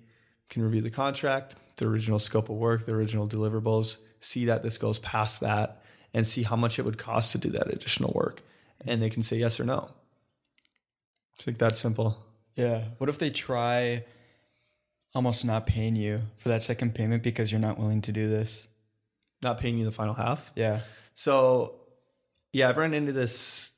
can 0.49 0.61
review 0.61 0.81
the 0.81 0.91
contract, 0.91 1.55
the 1.77 1.87
original 1.87 2.19
scope 2.19 2.49
of 2.49 2.57
work, 2.57 2.85
the 2.85 2.91
original 2.91 3.27
deliverables, 3.27 3.97
see 4.19 4.45
that 4.45 4.61
this 4.61 4.77
goes 4.77 4.99
past 4.99 5.39
that, 5.39 5.81
and 6.13 6.27
see 6.27 6.43
how 6.43 6.55
much 6.55 6.77
it 6.77 6.83
would 6.83 6.99
cost 6.99 7.31
to 7.31 7.37
do 7.39 7.49
that 7.49 7.73
additional 7.73 8.11
work. 8.13 8.43
And 8.85 9.01
they 9.01 9.09
can 9.09 9.23
say 9.23 9.37
yes 9.37 9.59
or 9.59 9.63
no. 9.63 9.89
It's 11.35 11.47
like 11.47 11.57
that 11.57 11.77
simple. 11.77 12.17
Yeah. 12.55 12.83
What 12.99 13.09
if 13.09 13.17
they 13.17 13.31
try 13.31 14.03
almost 15.15 15.45
not 15.45 15.65
paying 15.67 15.95
you 15.95 16.21
for 16.37 16.49
that 16.49 16.63
second 16.63 16.95
payment 16.95 17.23
because 17.23 17.51
you're 17.51 17.61
not 17.61 17.77
willing 17.77 18.01
to 18.01 18.11
do 18.11 18.27
this? 18.27 18.69
Not 19.41 19.59
paying 19.59 19.77
you 19.77 19.85
the 19.85 19.91
final 19.91 20.13
half? 20.13 20.51
Yeah. 20.55 20.81
So, 21.15 21.75
yeah, 22.51 22.69
I've 22.69 22.77
run 22.77 22.93
into 22.93 23.11
this 23.11 23.73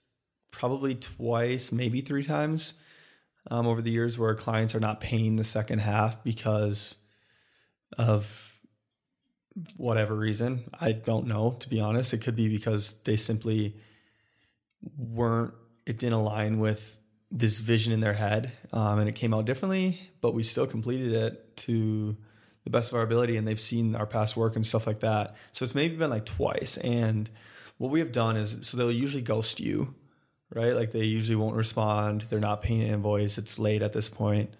probably 0.51 0.95
twice, 0.95 1.71
maybe 1.71 2.01
three 2.01 2.23
times 2.23 2.73
um, 3.51 3.67
over 3.67 3.81
the 3.81 3.91
years 3.91 4.17
where 4.17 4.33
clients 4.35 4.73
are 4.75 4.79
not 4.79 5.01
paying 5.01 5.35
the 5.35 5.43
second 5.43 5.79
half 5.79 6.23
because 6.23 6.95
of 7.97 8.57
whatever 9.77 10.15
reason. 10.15 10.69
I 10.79 10.91
don't 10.93 11.27
know, 11.27 11.57
to 11.59 11.69
be 11.69 11.79
honest. 11.79 12.13
It 12.13 12.21
could 12.21 12.35
be 12.35 12.47
because 12.47 12.93
they 13.03 13.15
simply 13.15 13.75
weren't, 14.97 15.53
it 15.85 15.97
didn't 15.97 16.13
align 16.13 16.59
with 16.59 16.97
this 17.31 17.59
vision 17.59 17.91
in 17.91 17.99
their 17.99 18.13
head 18.13 18.51
um, 18.71 18.99
and 18.99 19.09
it 19.09 19.15
came 19.15 19.33
out 19.33 19.45
differently 19.45 19.99
but 20.21 20.33
we 20.33 20.43
still 20.43 20.67
completed 20.67 21.13
it 21.13 21.57
to 21.57 22.15
the 22.63 22.69
best 22.69 22.91
of 22.91 22.97
our 22.97 23.03
ability 23.03 23.37
and 23.37 23.47
they've 23.47 23.59
seen 23.59 23.95
our 23.95 24.05
past 24.05 24.35
work 24.35 24.55
and 24.55 24.65
stuff 24.65 24.87
like 24.87 25.01
that. 25.01 25.35
So 25.51 25.63
it's 25.63 25.75
maybe 25.75 25.95
been 25.97 26.09
like 26.09 26.25
twice 26.25 26.77
and 26.77 27.29
what 27.77 27.91
we 27.91 27.99
have 27.99 28.11
done 28.11 28.37
is 28.37 28.57
so 28.61 28.77
they'll 28.77 28.91
usually 28.91 29.21
ghost 29.21 29.59
you 29.59 29.93
right? 30.53 30.73
Like 30.73 30.91
they 30.91 31.03
usually 31.03 31.35
won't 31.35 31.55
respond. 31.55 32.25
They're 32.29 32.39
not 32.39 32.61
paying 32.61 32.81
an 32.81 32.87
invoice. 32.87 33.37
It's 33.37 33.59
late 33.59 33.81
at 33.81 33.93
this 33.93 34.09
point. 34.09 34.53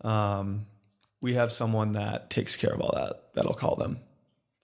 Um, 0.00 0.66
we 1.20 1.34
have 1.34 1.50
someone 1.52 1.92
that 1.92 2.30
takes 2.30 2.56
care 2.56 2.72
of 2.72 2.80
all 2.80 2.92
that. 2.94 3.34
That'll 3.34 3.54
call 3.54 3.76
them, 3.76 3.98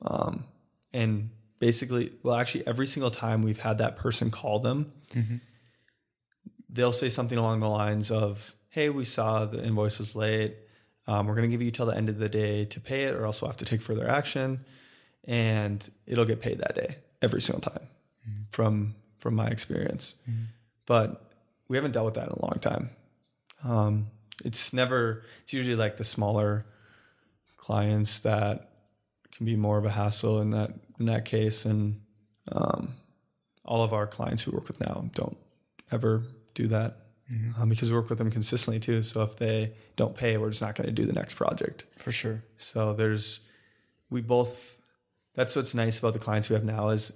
um, 0.03 0.45
and 0.93 1.31
basically, 1.59 2.13
well, 2.23 2.37
actually, 2.37 2.67
every 2.67 2.87
single 2.87 3.11
time 3.11 3.43
we've 3.43 3.61
had 3.61 3.79
that 3.79 3.97
person 3.97 4.31
call 4.31 4.59
them, 4.59 4.93
they'll 6.73 6.93
say 6.93 7.09
something 7.09 7.39
along 7.39 7.61
the 7.61 7.69
lines 7.69 8.11
of, 8.11 8.55
"Hey, 8.69 8.89
we 8.89 9.05
saw 9.05 9.47
the 9.47 9.63
invoice 9.65 9.99
was 9.99 10.15
late. 10.15 10.57
Um, 11.07 11.27
we're 11.27 11.35
going 11.35 11.49
to 11.49 11.53
give 11.53 11.63
you 11.63 11.71
till 11.71 11.87
the 11.87 11.97
end 11.97 12.09
of 12.09 12.19
the 12.19 12.29
day 12.29 12.65
to 12.67 12.81
pay 12.81 13.05
it, 13.05 13.15
or 13.15 13.25
else 13.25 13.41
we'll 13.43 13.51
have 13.51 13.57
to 13.59 13.65
take 13.65 13.83
further 13.83 14.09
action, 14.09 14.65
and 15.25 15.89
it'll 16.07 16.25
get 16.25 16.41
paid 16.41 16.59
that 16.59 16.75
day 16.75 16.97
every 17.23 17.41
single 17.41 17.63
time." 17.63 17.87
From 18.53 18.95
from 19.19 19.35
my 19.35 19.49
experience, 19.49 20.15
but 20.87 21.31
we 21.69 21.77
haven't 21.77 21.93
dealt 21.93 22.07
with 22.07 22.15
that 22.15 22.29
in 22.29 22.33
a 22.33 22.43
long 22.43 22.59
time. 22.61 22.91
Um, 23.65 24.07
it's 24.45 24.73
never. 24.73 25.25
It's 25.43 25.53
usually 25.53 25.77
like 25.77 25.97
the 25.97 26.05
smaller 26.05 26.65
clients 27.57 28.21
that 28.21 28.71
can 29.33 29.47
be 29.47 29.57
more 29.57 29.79
of 29.79 29.85
a 29.85 29.91
hassle 29.91 30.41
in 30.41 30.51
that 30.51 30.73
in 30.99 31.07
that 31.07 31.25
case, 31.25 31.65
and 31.65 32.01
um, 32.53 32.95
all 33.65 33.83
of 33.83 33.93
our 33.93 34.07
clients 34.07 34.47
we 34.47 34.53
work 34.53 34.69
with 34.69 34.81
now 34.81 35.11
don't 35.15 35.37
ever 35.91 36.23
do 36.63 36.69
that 36.69 36.97
um, 37.59 37.69
because 37.69 37.91
we 37.91 37.97
work 37.97 38.11
with 38.11 38.19
them 38.19 38.31
consistently 38.31 38.81
too. 38.81 39.03
So 39.03 39.23
if 39.23 39.37
they 39.37 39.73
don't 39.97 40.15
pay, 40.15 40.37
we're 40.37 40.51
just 40.51 40.63
not 40.63 40.75
going 40.75 40.87
to 40.87 40.93
do 40.93 41.07
the 41.07 41.13
next 41.13 41.35
project. 41.35 41.85
For 41.99 42.13
sure. 42.13 42.43
So 42.57 42.93
there's 42.95 43.41
we 44.11 44.21
both. 44.21 44.77
That's 45.35 45.55
what's 45.55 45.75
nice 45.75 45.99
about 45.99 46.13
the 46.13 46.19
clients 46.19 46.51
we 46.51 46.55
have 46.55 46.65
now 46.65 46.89
is 46.89 47.13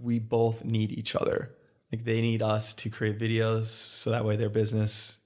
we 0.00 0.18
both 0.18 0.64
need 0.64 0.92
each 0.92 1.16
other. 1.16 1.50
Like 1.90 2.04
they 2.04 2.20
need 2.20 2.42
us 2.42 2.72
to 2.74 2.90
create 2.90 3.18
videos 3.18 3.66
so 3.66 4.10
that 4.10 4.24
way 4.24 4.36
their 4.36 4.48
business 4.48 5.18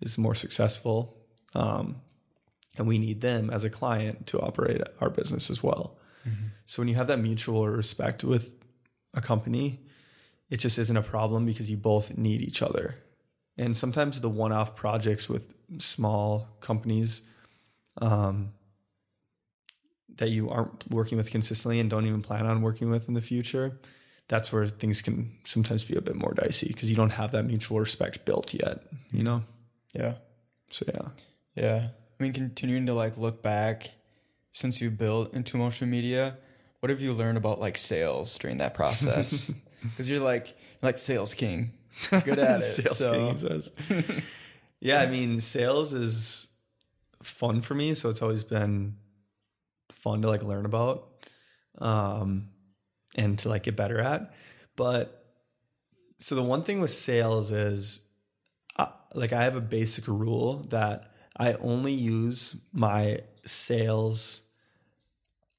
is 0.00 0.16
more 0.16 0.34
successful. 0.34 1.18
Um, 1.54 1.96
and 2.78 2.86
we 2.86 2.98
need 2.98 3.20
them 3.20 3.50
as 3.50 3.64
a 3.64 3.70
client 3.70 4.26
to 4.28 4.40
operate 4.40 4.80
our 5.00 5.10
business 5.10 5.50
as 5.50 5.62
well. 5.62 5.98
So 6.66 6.80
when 6.80 6.88
you 6.88 6.94
have 6.96 7.06
that 7.06 7.20
mutual 7.20 7.68
respect 7.68 8.24
with 8.24 8.50
a 9.14 9.20
company, 9.20 9.85
it 10.50 10.58
just 10.58 10.78
isn't 10.78 10.96
a 10.96 11.02
problem 11.02 11.44
because 11.44 11.70
you 11.70 11.76
both 11.76 12.16
need 12.16 12.40
each 12.40 12.62
other. 12.62 12.96
And 13.58 13.76
sometimes 13.76 14.20
the 14.20 14.28
one-off 14.28 14.76
projects 14.76 15.28
with 15.28 15.42
small 15.78 16.48
companies 16.60 17.22
um, 18.00 18.52
that 20.16 20.30
you 20.30 20.50
aren't 20.50 20.90
working 20.90 21.18
with 21.18 21.30
consistently 21.30 21.80
and 21.80 21.88
don't 21.88 22.06
even 22.06 22.22
plan 22.22 22.46
on 22.46 22.62
working 22.62 22.90
with 22.90 23.08
in 23.08 23.14
the 23.14 23.22
future, 23.22 23.78
that's 24.28 24.52
where 24.52 24.66
things 24.66 25.02
can 25.02 25.32
sometimes 25.44 25.84
be 25.84 25.96
a 25.96 26.00
bit 26.00 26.16
more 26.16 26.34
dicey 26.34 26.68
because 26.68 26.90
you 26.90 26.96
don't 26.96 27.10
have 27.10 27.32
that 27.32 27.44
mutual 27.44 27.80
respect 27.80 28.24
built 28.24 28.52
yet, 28.52 28.82
you 29.12 29.22
know? 29.22 29.42
Yeah. 29.94 30.14
So 30.70 30.84
yeah. 30.92 31.08
Yeah. 31.54 31.88
I 32.18 32.22
mean, 32.22 32.32
continuing 32.32 32.86
to 32.86 32.94
like 32.94 33.16
look 33.16 33.42
back 33.42 33.92
since 34.52 34.80
you 34.80 34.90
built 34.90 35.34
into 35.34 35.56
motion 35.56 35.90
media, 35.90 36.36
what 36.80 36.90
have 36.90 37.00
you 37.00 37.12
learned 37.12 37.38
about 37.38 37.60
like 37.60 37.78
sales 37.78 38.36
during 38.38 38.56
that 38.58 38.74
process? 38.74 39.52
Because 39.82 40.08
you're 40.08 40.20
like 40.20 40.48
you're 40.48 40.88
like 40.88 40.98
sales 40.98 41.34
king, 41.34 41.72
good 42.10 42.38
at 42.38 42.60
it. 42.60 42.62
sales 42.62 42.98
so. 42.98 43.12
king, 43.12 43.38
says. 43.38 43.70
yeah, 44.80 45.00
I 45.00 45.06
mean, 45.06 45.40
sales 45.40 45.92
is 45.92 46.48
fun 47.22 47.60
for 47.60 47.74
me, 47.74 47.94
so 47.94 48.10
it's 48.10 48.22
always 48.22 48.44
been 48.44 48.96
fun 49.92 50.22
to 50.22 50.28
like 50.28 50.42
learn 50.42 50.64
about 50.64 51.08
um 51.78 52.48
and 53.16 53.38
to 53.40 53.48
like 53.48 53.64
get 53.64 53.76
better 53.76 54.00
at. 54.00 54.32
But 54.76 55.24
so 56.18 56.34
the 56.34 56.42
one 56.42 56.62
thing 56.62 56.80
with 56.80 56.90
sales 56.90 57.50
is 57.50 58.00
uh, 58.76 58.86
like 59.14 59.32
I 59.32 59.44
have 59.44 59.56
a 59.56 59.60
basic 59.60 60.06
rule 60.06 60.64
that 60.70 61.12
I 61.36 61.54
only 61.54 61.92
use 61.92 62.56
my 62.72 63.20
sales 63.44 64.42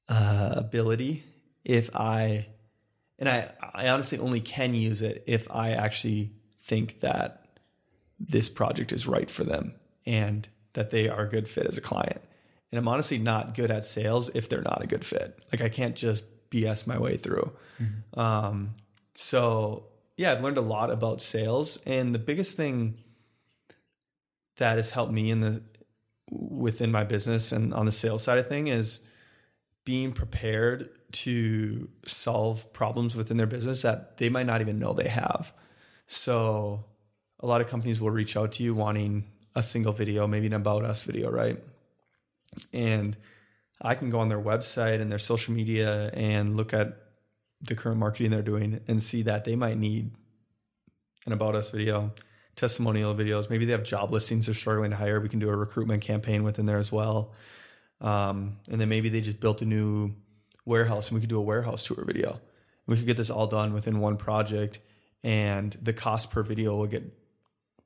uh, 0.08 0.54
ability 0.56 1.24
if 1.64 1.94
I 1.94 2.46
and 3.18 3.28
I 3.28 3.52
I 3.74 3.88
honestly 3.88 4.18
only 4.18 4.40
can 4.40 4.74
use 4.74 5.02
it 5.02 5.24
if 5.26 5.50
I 5.50 5.70
actually 5.70 6.32
think 6.62 7.00
that 7.00 7.46
this 8.18 8.48
project 8.48 8.92
is 8.92 9.06
right 9.06 9.30
for 9.30 9.44
them 9.44 9.74
and 10.04 10.48
that 10.72 10.90
they 10.90 11.08
are 11.08 11.22
a 11.22 11.28
good 11.28 11.48
fit 11.48 11.66
as 11.66 11.78
a 11.78 11.80
client. 11.80 12.20
And 12.70 12.78
I'm 12.78 12.88
honestly 12.88 13.18
not 13.18 13.54
good 13.54 13.70
at 13.70 13.84
sales 13.84 14.28
if 14.34 14.48
they're 14.48 14.60
not 14.60 14.82
a 14.82 14.86
good 14.86 15.04
fit. 15.04 15.38
Like 15.52 15.62
I 15.62 15.68
can't 15.68 15.96
just 15.96 16.24
BS 16.50 16.86
my 16.86 16.98
way 16.98 17.16
through. 17.16 17.52
Um, 18.20 18.74
so 19.14 19.86
yeah, 20.16 20.32
I've 20.32 20.42
learned 20.42 20.58
a 20.58 20.62
lot 20.62 20.90
about 20.90 21.22
sales, 21.22 21.78
and 21.86 22.14
the 22.14 22.18
biggest 22.18 22.56
thing 22.56 22.98
that 24.56 24.76
has 24.76 24.90
helped 24.90 25.12
me 25.12 25.30
in 25.30 25.40
the 25.40 25.62
within 26.30 26.90
my 26.90 27.04
business 27.04 27.52
and 27.52 27.72
on 27.72 27.86
the 27.86 27.92
sales 27.92 28.22
side 28.24 28.38
of 28.38 28.48
thing 28.48 28.66
is 28.66 29.00
being 29.88 30.12
prepared 30.12 30.90
to 31.10 31.88
solve 32.04 32.70
problems 32.74 33.16
within 33.16 33.38
their 33.38 33.46
business 33.46 33.80
that 33.80 34.18
they 34.18 34.28
might 34.28 34.44
not 34.44 34.60
even 34.60 34.78
know 34.78 34.92
they 34.92 35.08
have. 35.08 35.54
So 36.06 36.84
a 37.40 37.46
lot 37.46 37.62
of 37.62 37.68
companies 37.68 37.98
will 37.98 38.10
reach 38.10 38.36
out 38.36 38.52
to 38.52 38.62
you 38.62 38.74
wanting 38.74 39.24
a 39.56 39.62
single 39.62 39.94
video, 39.94 40.26
maybe 40.26 40.46
an 40.46 40.52
about 40.52 40.84
us 40.84 41.04
video, 41.04 41.30
right? 41.30 41.56
And 42.70 43.16
I 43.80 43.94
can 43.94 44.10
go 44.10 44.18
on 44.18 44.28
their 44.28 44.38
website 44.38 45.00
and 45.00 45.10
their 45.10 45.18
social 45.18 45.54
media 45.54 46.10
and 46.12 46.54
look 46.54 46.74
at 46.74 46.94
the 47.62 47.74
current 47.74 47.98
marketing 47.98 48.30
they're 48.30 48.42
doing 48.42 48.80
and 48.88 49.02
see 49.02 49.22
that 49.22 49.46
they 49.46 49.56
might 49.56 49.78
need 49.78 50.10
an 51.24 51.32
about 51.32 51.54
us 51.54 51.70
video, 51.70 52.12
testimonial 52.56 53.14
videos. 53.14 53.48
Maybe 53.48 53.64
they 53.64 53.72
have 53.72 53.84
job 53.84 54.10
listings 54.10 54.44
they're 54.44 54.54
struggling 54.54 54.90
to 54.90 54.96
hire. 54.96 55.18
We 55.18 55.30
can 55.30 55.38
do 55.38 55.48
a 55.48 55.56
recruitment 55.56 56.02
campaign 56.02 56.44
within 56.44 56.66
there 56.66 56.76
as 56.76 56.92
well. 56.92 57.32
Um, 58.00 58.58
and 58.70 58.80
then 58.80 58.88
maybe 58.88 59.08
they 59.08 59.20
just 59.20 59.40
built 59.40 59.62
a 59.62 59.64
new 59.64 60.14
warehouse 60.64 61.08
and 61.08 61.16
we 61.16 61.20
could 61.20 61.30
do 61.30 61.38
a 61.38 61.42
warehouse 61.42 61.84
tour 61.84 62.04
video. 62.06 62.40
We 62.86 62.96
could 62.96 63.06
get 63.06 63.16
this 63.16 63.30
all 63.30 63.46
done 63.46 63.72
within 63.72 64.00
one 64.00 64.16
project 64.16 64.78
and 65.22 65.76
the 65.82 65.92
cost 65.92 66.30
per 66.30 66.42
video 66.42 66.76
will 66.76 66.86
get 66.86 67.02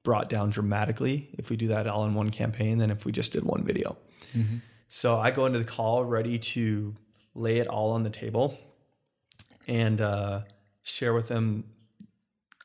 brought 0.03 0.29
down 0.29 0.51
dramatically 0.51 1.31
if 1.38 1.48
we 1.48 1.57
do 1.57 1.68
that 1.68 1.87
all 1.87 2.05
in 2.05 2.14
one 2.14 2.31
campaign 2.31 2.79
than 2.79 2.90
if 2.90 3.05
we 3.05 3.12
just 3.12 3.33
did 3.33 3.44
one 3.44 3.64
video. 3.64 3.96
So 4.88 5.16
I 5.16 5.31
go 5.31 5.46
into 5.46 5.59
the 5.59 5.64
call 5.64 6.05
ready 6.05 6.38
to 6.38 6.96
lay 7.35 7.59
it 7.59 7.66
all 7.66 7.92
on 7.92 8.03
the 8.03 8.11
table 8.11 8.59
and 9.66 10.01
uh, 10.01 10.42
share 10.83 11.14
with 11.14 11.29
them 11.29 11.64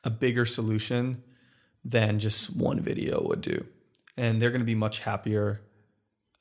a 0.04 0.10
bigger 0.10 0.44
solution 0.44 1.22
than 1.84 2.18
just 2.18 2.54
one 2.54 2.80
video 2.80 3.22
would 3.22 3.40
do. 3.40 3.64
And 4.16 4.42
they're 4.42 4.50
going 4.50 4.60
to 4.60 4.66
be 4.66 4.74
much 4.74 5.00
happier 5.00 5.60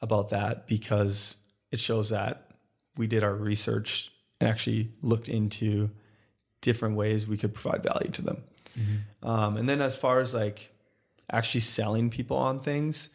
about 0.02 0.30
that 0.30 0.68
because 0.68 1.38
it 1.72 1.80
shows 1.80 2.10
that 2.10 2.52
we 2.96 3.08
did 3.08 3.24
our 3.24 3.34
research 3.34 4.12
and 4.40 4.50
actually 4.50 4.92
looked 5.02 5.30
into 5.30 5.90
different 6.62 6.96
ways 6.96 7.28
we 7.28 7.38
could 7.38 7.54
provide 7.54 7.84
value 7.84 8.12
to 8.12 8.22
them. 8.22 8.44
Um, 9.24 9.58
and 9.58 9.68
then 9.68 9.82
as 9.82 9.96
far 9.96 10.20
as 10.20 10.34
like 10.34 10.72
actually 11.32 11.62
selling 11.62 12.10
people 12.10 12.38
on 12.38 12.60
things, 12.60 13.10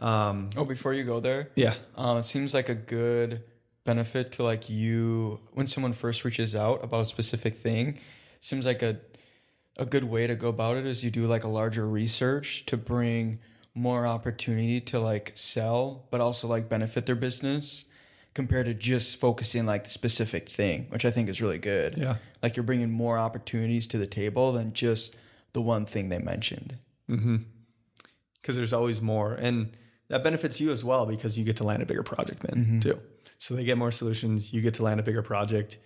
um, 0.00 0.50
Oh, 0.56 0.64
before 0.64 0.92
you 0.92 1.04
go 1.04 1.20
there, 1.20 1.50
yeah, 1.56 1.74
um, 1.96 2.18
it 2.18 2.24
seems 2.24 2.54
like 2.54 2.68
a 2.68 2.74
good 2.74 3.42
benefit 3.84 4.32
to 4.32 4.42
like 4.42 4.68
you 4.68 5.40
when 5.52 5.66
someone 5.66 5.92
first 5.92 6.24
reaches 6.24 6.54
out 6.54 6.82
about 6.84 7.00
a 7.02 7.06
specific 7.06 7.54
thing. 7.54 7.98
Seems 8.40 8.66
like 8.66 8.82
a 8.82 8.98
a 9.76 9.86
good 9.86 10.04
way 10.04 10.26
to 10.26 10.34
go 10.34 10.48
about 10.48 10.76
it 10.76 10.84
is 10.86 11.04
you 11.04 11.10
do 11.10 11.26
like 11.26 11.44
a 11.44 11.48
larger 11.48 11.88
research 11.88 12.66
to 12.66 12.76
bring 12.76 13.38
more 13.78 14.06
opportunity 14.06 14.80
to 14.82 15.00
like 15.00 15.32
sell, 15.34 16.06
but 16.10 16.20
also 16.20 16.48
like 16.48 16.68
benefit 16.68 17.06
their 17.06 17.16
business 17.16 17.84
compared 18.34 18.66
to 18.66 18.74
just 18.74 19.18
focusing 19.18 19.66
like 19.66 19.84
the 19.84 19.90
specific 19.90 20.48
thing, 20.48 20.86
which 20.90 21.04
I 21.04 21.10
think 21.10 21.28
is 21.28 21.40
really 21.40 21.58
good. 21.58 21.96
Yeah. 21.96 22.16
Like 22.42 22.56
you're 22.56 22.64
bringing 22.64 22.90
more 22.90 23.18
opportunities 23.18 23.86
to 23.88 23.98
the 23.98 24.06
table 24.06 24.52
than 24.52 24.72
just 24.72 25.16
the 25.52 25.62
one 25.62 25.86
thing 25.86 26.08
they 26.08 26.18
mentioned. 26.18 26.78
Mm-hmm. 27.08 27.36
because 28.34 28.56
there's 28.56 28.74
always 28.74 29.00
more 29.00 29.32
and 29.32 29.74
that 30.08 30.22
benefits 30.22 30.60
you 30.60 30.70
as 30.70 30.84
well 30.84 31.06
because 31.06 31.38
you 31.38 31.44
get 31.44 31.56
to 31.56 31.64
land 31.64 31.82
a 31.82 31.86
bigger 31.86 32.02
project 32.02 32.42
then 32.42 32.64
mm-hmm. 32.64 32.80
too 32.80 33.00
so 33.38 33.54
they 33.54 33.64
get 33.64 33.78
more 33.78 33.90
solutions 33.90 34.52
you 34.52 34.60
get 34.60 34.74
to 34.74 34.82
land 34.82 35.00
a 35.00 35.02
bigger 35.02 35.22
project 35.22 35.78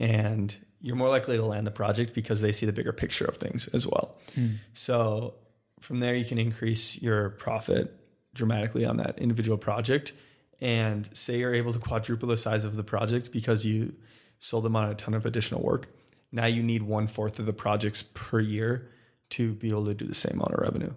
and 0.00 0.56
you're 0.80 0.96
more 0.96 1.10
likely 1.10 1.36
to 1.36 1.44
land 1.44 1.66
the 1.66 1.70
project 1.70 2.14
because 2.14 2.40
they 2.40 2.50
see 2.50 2.64
the 2.64 2.72
bigger 2.72 2.94
picture 2.94 3.26
of 3.26 3.36
things 3.36 3.68
as 3.74 3.86
well 3.86 4.16
hmm. 4.34 4.52
so 4.72 5.34
from 5.84 5.98
there 6.00 6.14
you 6.14 6.24
can 6.24 6.38
increase 6.38 7.00
your 7.02 7.30
profit 7.30 7.94
dramatically 8.34 8.84
on 8.84 8.96
that 8.96 9.18
individual 9.18 9.56
project 9.58 10.12
and 10.60 11.08
say 11.16 11.38
you're 11.38 11.54
able 11.54 11.72
to 11.72 11.78
quadruple 11.78 12.28
the 12.28 12.36
size 12.36 12.64
of 12.64 12.76
the 12.76 12.82
project 12.84 13.30
because 13.32 13.64
you 13.64 13.94
sold 14.40 14.64
them 14.64 14.74
on 14.76 14.88
a 14.90 14.94
ton 14.94 15.14
of 15.14 15.24
additional 15.26 15.62
work 15.62 15.88
now 16.32 16.46
you 16.46 16.62
need 16.62 16.82
one 16.82 17.06
fourth 17.06 17.38
of 17.38 17.46
the 17.46 17.52
projects 17.52 18.02
per 18.14 18.40
year 18.40 18.88
to 19.30 19.52
be 19.52 19.68
able 19.68 19.84
to 19.86 19.94
do 19.94 20.06
the 20.06 20.14
same 20.14 20.34
amount 20.34 20.52
of 20.54 20.60
revenue 20.60 20.92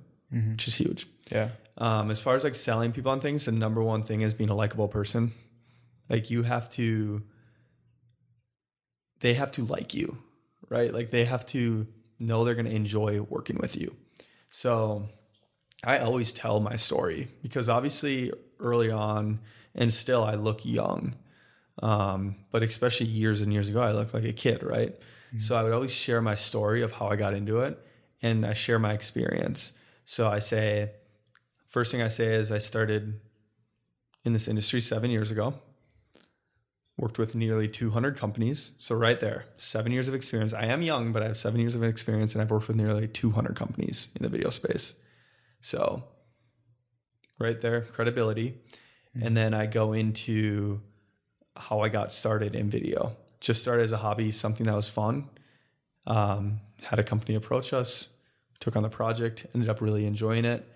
which 0.51 0.67
is 0.67 0.75
huge 0.75 1.07
Yeah. 1.31 1.49
um, 1.77 2.11
as 2.11 2.19
far 2.21 2.35
as 2.35 2.43
like 2.43 2.55
selling 2.55 2.91
people 2.91 3.11
on 3.11 3.21
things, 3.21 3.45
the 3.45 3.51
number 3.53 3.81
one 3.81 4.03
thing 4.03 4.21
is 4.21 4.33
being 4.33 4.49
a 4.49 4.55
likable 4.55 4.89
person. 4.89 5.31
Like 6.09 6.29
you 6.29 6.43
have 6.43 6.69
to, 6.71 7.23
they 9.21 9.33
have 9.35 9.51
to 9.53 9.63
like 9.63 9.93
you, 9.93 10.17
right? 10.69 10.93
Like 10.93 11.11
they 11.11 11.25
have 11.25 11.45
to 11.47 11.87
know 12.19 12.43
they're 12.43 12.55
going 12.55 12.65
to 12.65 12.75
enjoy 12.75 13.21
working 13.21 13.57
with 13.57 13.75
you. 13.77 13.95
So 14.57 15.07
I 15.83 15.99
always 15.99 16.31
tell 16.31 16.59
my 16.59 16.77
story 16.77 17.27
because 17.43 17.69
obviously 17.69 18.33
early 18.59 18.89
on, 18.89 19.39
and 19.75 19.93
still 19.93 20.23
I 20.23 20.33
look 20.33 20.65
young. 20.65 21.15
Um, 21.83 22.37
but 22.49 22.63
especially 22.63 23.05
years 23.05 23.41
and 23.41 23.53
years 23.53 23.69
ago, 23.69 23.81
I 23.81 23.91
looked 23.91 24.15
like 24.15 24.23
a 24.23 24.33
kid, 24.33 24.63
right? 24.63 24.95
So 25.37 25.55
I 25.55 25.61
would 25.61 25.73
always 25.73 25.93
share 25.93 26.23
my 26.23 26.33
story 26.33 26.81
of 26.81 26.93
how 26.93 27.07
I 27.09 27.15
got 27.17 27.35
into 27.35 27.61
it, 27.61 27.77
and 28.23 28.43
I 28.47 28.55
share 28.55 28.79
my 28.79 28.93
experience. 28.93 29.73
So 30.05 30.27
I 30.27 30.39
say, 30.39 30.89
first 31.67 31.91
thing 31.91 32.01
I 32.01 32.07
say 32.07 32.33
is 32.33 32.51
I 32.51 32.57
started 32.57 33.19
in 34.25 34.33
this 34.33 34.47
industry 34.47 34.81
seven 34.81 35.11
years 35.11 35.29
ago. 35.29 35.53
Worked 36.97 37.19
with 37.19 37.35
nearly 37.35 37.67
200 37.67 38.17
companies. 38.17 38.71
So, 38.79 38.95
right 38.95 39.19
there, 39.19 39.45
seven 39.57 39.91
years 39.91 40.07
of 40.07 40.15
experience. 40.15 40.53
I 40.53 40.65
am 40.65 40.81
young, 40.81 41.11
but 41.11 41.21
I 41.21 41.27
have 41.27 41.37
seven 41.37 41.59
years 41.59 41.75
of 41.75 41.83
experience 41.83 42.33
and 42.33 42.41
I've 42.41 42.49
worked 42.49 42.67
with 42.67 42.77
nearly 42.77 43.07
200 43.07 43.55
companies 43.55 44.07
in 44.15 44.23
the 44.23 44.29
video 44.29 44.49
space. 44.49 44.95
So, 45.61 46.03
right 47.39 47.59
there, 47.61 47.81
credibility. 47.81 48.55
And 49.19 49.37
then 49.37 49.53
I 49.53 49.65
go 49.65 49.93
into 49.93 50.81
how 51.55 51.81
I 51.81 51.89
got 51.89 52.11
started 52.11 52.55
in 52.55 52.69
video. 52.69 53.15
Just 53.39 53.61
started 53.61 53.83
as 53.83 53.91
a 53.91 53.97
hobby, 53.97 54.31
something 54.31 54.65
that 54.65 54.75
was 54.75 54.89
fun. 54.89 55.29
Um, 56.05 56.61
had 56.83 56.99
a 56.99 57.03
company 57.03 57.35
approach 57.35 57.73
us, 57.73 58.09
took 58.59 58.75
on 58.75 58.83
the 58.83 58.89
project, 58.89 59.45
ended 59.53 59.69
up 59.69 59.81
really 59.81 60.05
enjoying 60.05 60.45
it. 60.45 60.67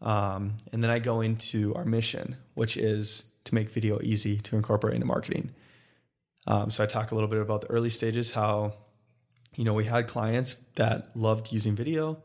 Um, 0.00 0.56
and 0.72 0.82
then 0.82 0.90
I 0.90 0.98
go 0.98 1.20
into 1.20 1.74
our 1.74 1.84
mission, 1.84 2.36
which 2.54 2.76
is 2.76 3.24
to 3.46 3.54
make 3.54 3.70
video 3.70 4.00
easy 4.02 4.38
to 4.38 4.56
incorporate 4.56 4.94
into 4.94 5.06
marketing. 5.06 5.52
Um, 6.46 6.70
so 6.70 6.84
I 6.84 6.86
talk 6.86 7.10
a 7.10 7.14
little 7.14 7.28
bit 7.28 7.40
about 7.40 7.62
the 7.62 7.70
early 7.70 7.90
stages, 7.90 8.32
how 8.32 8.74
you 9.54 9.64
know 9.64 9.74
we 9.74 9.84
had 9.84 10.06
clients 10.06 10.56
that 10.76 11.10
loved 11.16 11.52
using 11.52 11.74
video, 11.74 12.18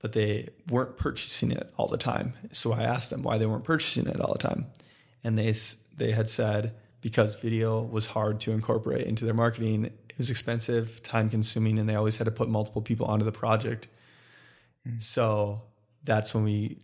but 0.00 0.12
they 0.12 0.48
weren't 0.68 0.96
purchasing 0.96 1.50
it 1.50 1.72
all 1.76 1.88
the 1.88 1.98
time. 1.98 2.34
So 2.52 2.72
I 2.72 2.82
asked 2.82 3.10
them 3.10 3.22
why 3.22 3.38
they 3.38 3.46
weren't 3.46 3.64
purchasing 3.64 4.06
it 4.06 4.20
all 4.20 4.32
the 4.32 4.38
time, 4.38 4.66
and 5.22 5.38
they 5.38 5.54
they 5.96 6.12
had 6.12 6.28
said 6.28 6.74
because 7.00 7.34
video 7.34 7.82
was 7.82 8.06
hard 8.06 8.40
to 8.40 8.52
incorporate 8.52 9.06
into 9.06 9.24
their 9.24 9.34
marketing. 9.34 9.86
It 9.86 10.18
was 10.18 10.30
expensive, 10.30 11.02
time 11.02 11.28
consuming, 11.28 11.78
and 11.78 11.88
they 11.88 11.96
always 11.96 12.16
had 12.16 12.24
to 12.26 12.30
put 12.30 12.48
multiple 12.48 12.80
people 12.80 13.06
onto 13.06 13.24
the 13.24 13.32
project. 13.32 13.88
So 15.00 15.62
that's 16.04 16.34
when 16.34 16.44
we 16.44 16.78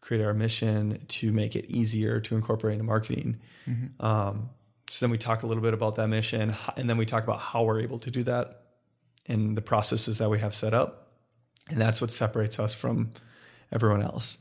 created 0.00 0.26
our 0.26 0.34
mission 0.34 1.04
to 1.08 1.32
make 1.32 1.56
it 1.56 1.66
easier 1.66 2.20
to 2.20 2.36
incorporate 2.36 2.74
into 2.74 2.84
marketing. 2.84 3.38
Um, 4.00 4.50
so 4.90 5.04
then 5.04 5.10
we 5.10 5.18
talk 5.18 5.42
a 5.42 5.46
little 5.46 5.62
bit 5.62 5.74
about 5.74 5.96
that 5.96 6.08
mission, 6.08 6.56
and 6.76 6.88
then 6.88 6.96
we 6.96 7.04
talk 7.04 7.24
about 7.24 7.40
how 7.40 7.64
we're 7.64 7.80
able 7.80 7.98
to 7.98 8.10
do 8.10 8.22
that 8.22 8.62
and 9.26 9.56
the 9.56 9.60
processes 9.60 10.18
that 10.18 10.30
we 10.30 10.38
have 10.38 10.54
set 10.54 10.72
up. 10.72 11.08
And 11.68 11.78
that's 11.78 12.00
what 12.00 12.10
separates 12.10 12.58
us 12.58 12.74
from 12.74 13.12
everyone 13.70 14.02
else. 14.02 14.38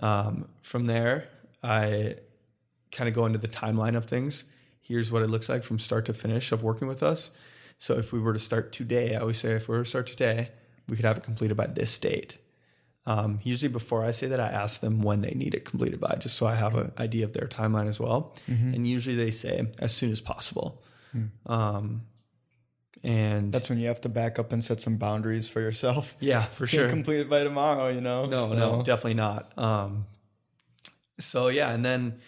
Um, 0.00 0.48
from 0.62 0.84
there, 0.84 1.28
I 1.62 2.16
kind 2.92 3.08
of 3.08 3.14
go 3.14 3.24
into 3.24 3.38
the 3.38 3.48
timeline 3.48 3.96
of 3.96 4.04
things. 4.04 4.44
Here's 4.82 5.10
what 5.10 5.22
it 5.22 5.30
looks 5.30 5.48
like 5.48 5.64
from 5.64 5.78
start 5.78 6.04
to 6.06 6.14
finish 6.14 6.52
of 6.52 6.62
working 6.62 6.88
with 6.88 7.02
us. 7.02 7.30
So 7.78 7.96
if 7.96 8.12
we 8.12 8.20
were 8.20 8.34
to 8.34 8.38
start 8.38 8.72
today, 8.72 9.14
I 9.14 9.20
always 9.20 9.38
say 9.38 9.52
if 9.52 9.68
we 9.68 9.76
were 9.76 9.84
to 9.84 9.88
start 9.88 10.06
today, 10.06 10.50
we 10.86 10.96
could 10.96 11.06
have 11.06 11.16
it 11.16 11.22
completed 11.22 11.56
by 11.56 11.66
this 11.66 11.96
date. 11.96 12.36
Um, 13.10 13.40
usually 13.42 13.72
before 13.72 14.04
I 14.04 14.12
say 14.12 14.26
that, 14.28 14.38
I 14.40 14.48
ask 14.64 14.80
them 14.80 15.02
when 15.02 15.20
they 15.22 15.32
need 15.42 15.54
it 15.58 15.64
completed 15.64 15.98
by, 16.06 16.14
just 16.24 16.36
so 16.36 16.46
I 16.46 16.54
have 16.54 16.74
an 16.76 16.92
idea 17.06 17.24
of 17.24 17.32
their 17.32 17.48
timeline 17.48 17.88
as 17.88 17.98
well. 17.98 18.34
And 18.46 18.86
usually 18.86 19.16
they 19.16 19.32
say 19.32 19.66
as 19.80 19.92
soon 19.98 20.12
as 20.12 20.20
possible. 20.20 20.68
Um, 21.46 22.02
and 23.02 23.52
That's 23.52 23.68
when 23.70 23.78
you 23.80 23.88
have 23.88 24.00
to 24.02 24.08
back 24.08 24.38
up 24.38 24.52
and 24.52 24.62
set 24.62 24.80
some 24.80 24.96
boundaries 24.96 25.48
for 25.48 25.60
yourself. 25.60 26.14
yeah, 26.20 26.42
for 26.44 26.66
sure. 26.66 26.88
complete 26.88 27.20
it 27.20 27.30
by 27.30 27.42
tomorrow, 27.42 27.88
you 27.88 28.00
know. 28.00 28.26
No, 28.26 28.48
So- 28.48 28.54
no, 28.54 28.82
definitely 28.82 29.14
not. 29.14 29.50
Um, 29.58 30.06
so 31.18 31.48
yeah, 31.48 31.70
and 31.72 31.84
then 31.84 32.20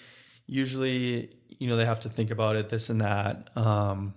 usually, 0.46 1.30
you 1.58 1.68
know, 1.68 1.76
they 1.76 1.84
have 1.84 2.00
to 2.00 2.08
think 2.08 2.30
about 2.30 2.56
it, 2.56 2.70
this 2.70 2.90
and 2.90 3.00
that, 3.02 3.56
um, 3.56 4.14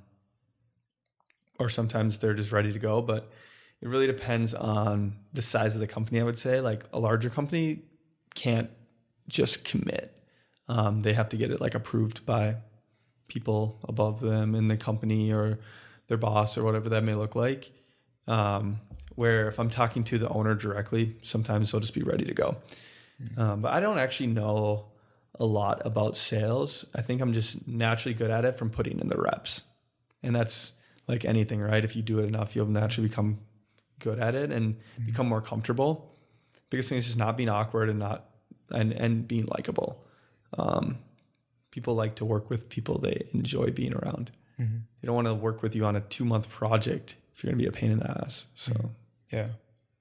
or 1.59 1.69
sometimes 1.69 2.17
they're 2.19 2.33
just 2.33 2.51
ready 2.51 2.73
to 2.73 2.79
go. 2.79 3.01
But 3.01 3.29
it 3.85 3.89
really 3.89 4.07
depends 4.07 4.55
on 4.55 5.15
the 5.31 5.43
size 5.43 5.75
of 5.75 5.79
the 5.79 5.85
company. 5.85 6.19
I 6.19 6.23
would 6.23 6.39
say, 6.39 6.59
like 6.59 6.85
a 6.91 6.97
larger 6.99 7.29
company 7.29 7.83
can't 8.33 8.71
just 9.27 9.63
commit. 9.63 10.11
Um, 10.67 11.03
they 11.03 11.13
have 11.13 11.29
to 11.29 11.37
get 11.37 11.51
it 11.51 11.61
like 11.61 11.75
approved 11.75 12.25
by 12.25 12.55
people 13.27 13.77
above 13.87 14.21
them 14.21 14.55
in 14.55 14.69
the 14.69 14.75
company 14.75 15.31
or 15.31 15.59
their 16.07 16.17
boss 16.17 16.57
or 16.57 16.63
whatever 16.63 16.89
that 16.89 17.03
may 17.03 17.13
look 17.13 17.35
like. 17.35 17.69
Um, 18.27 18.79
where 19.13 19.47
if 19.49 19.59
I'm 19.59 19.69
talking 19.69 20.03
to 20.05 20.17
the 20.17 20.29
owner 20.29 20.55
directly, 20.55 21.17
sometimes 21.21 21.71
they'll 21.71 21.79
just 21.79 21.93
be 21.93 22.01
ready 22.01 22.25
to 22.25 22.33
go. 22.33 22.57
Um, 23.37 23.61
but 23.61 23.71
I 23.71 23.81
don't 23.81 23.99
actually 23.99 24.27
know 24.27 24.85
a 25.39 25.45
lot 25.45 25.83
about 25.85 26.17
sales. 26.17 26.85
I 26.95 27.03
think 27.03 27.21
I'm 27.21 27.33
just 27.33 27.67
naturally 27.67 28.15
good 28.15 28.31
at 28.31 28.45
it 28.45 28.57
from 28.57 28.71
putting 28.71 28.99
in 28.99 29.09
the 29.09 29.17
reps. 29.17 29.61
And 30.23 30.35
that's 30.35 30.71
like 31.07 31.23
anything, 31.23 31.61
right? 31.61 31.85
If 31.85 31.95
you 31.95 32.01
do 32.01 32.17
it 32.17 32.25
enough, 32.25 32.55
you'll 32.55 32.65
naturally 32.65 33.09
become 33.09 33.41
good 33.99 34.19
at 34.19 34.35
it 34.35 34.51
and 34.51 34.75
mm-hmm. 34.75 35.05
become 35.05 35.27
more 35.27 35.41
comfortable. 35.41 36.15
Biggest 36.69 36.89
thing 36.89 36.97
is 36.97 37.05
just 37.05 37.17
not 37.17 37.37
being 37.37 37.49
awkward 37.49 37.89
and 37.89 37.99
not 37.99 38.29
and 38.71 38.91
and 38.93 39.27
being 39.27 39.45
likable. 39.45 40.05
Um, 40.57 40.99
people 41.71 41.95
like 41.95 42.15
to 42.15 42.25
work 42.25 42.49
with 42.49 42.69
people 42.69 42.99
they 42.99 43.27
enjoy 43.33 43.71
being 43.71 43.93
around. 43.93 44.31
Mm-hmm. 44.59 44.77
They 45.01 45.05
don't 45.05 45.15
want 45.15 45.27
to 45.27 45.33
work 45.33 45.61
with 45.61 45.75
you 45.75 45.85
on 45.85 45.95
a 45.95 46.01
two 46.01 46.25
month 46.25 46.49
project 46.49 47.15
if 47.33 47.43
you're 47.43 47.51
gonna 47.51 47.61
be 47.61 47.67
a 47.67 47.71
pain 47.71 47.91
in 47.91 47.99
the 47.99 48.09
ass. 48.09 48.45
So 48.55 48.71
mm-hmm. 48.73 48.87
Yeah. 49.31 49.47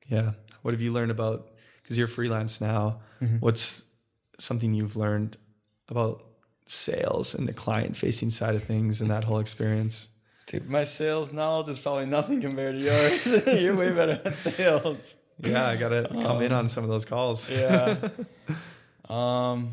yeah. 0.07 0.33
What 0.63 0.73
have 0.73 0.81
you 0.81 0.93
learned 0.93 1.11
about? 1.11 1.51
Because 1.83 1.99
you're 1.99 2.09
freelance 2.09 2.61
now. 2.61 3.01
What's 3.41 3.85
something 4.39 4.75
you've 4.75 4.97
learned 4.97 5.37
about 5.89 6.25
sales 6.67 7.35
and 7.35 7.47
the 7.47 7.53
client 7.53 7.97
facing 7.97 8.31
side 8.31 8.55
of 8.55 8.65
things 8.65 9.01
and 9.01 9.11
that 9.11 9.25
whole 9.25 9.39
experience? 9.39 10.09
Dude, 10.47 10.69
my 10.69 10.85
sales 10.85 11.33
knowledge 11.33 11.69
is 11.69 11.79
probably 11.79 12.07
nothing 12.07 12.41
compared 12.41 12.77
to 12.77 12.81
yours. 12.81 13.47
You're 13.63 13.75
way 13.75 13.91
better 13.93 14.21
at 14.25 14.37
sales. 14.37 15.17
Yeah, 15.41 15.67
I 15.67 15.77
gotta 15.77 16.09
come 16.11 16.43
in 16.43 16.53
on 16.53 16.69
some 16.69 16.85
of 16.85 16.91
those 16.91 17.05
calls. 17.05 17.49
Yeah. 17.49 17.97
um, 19.09 19.73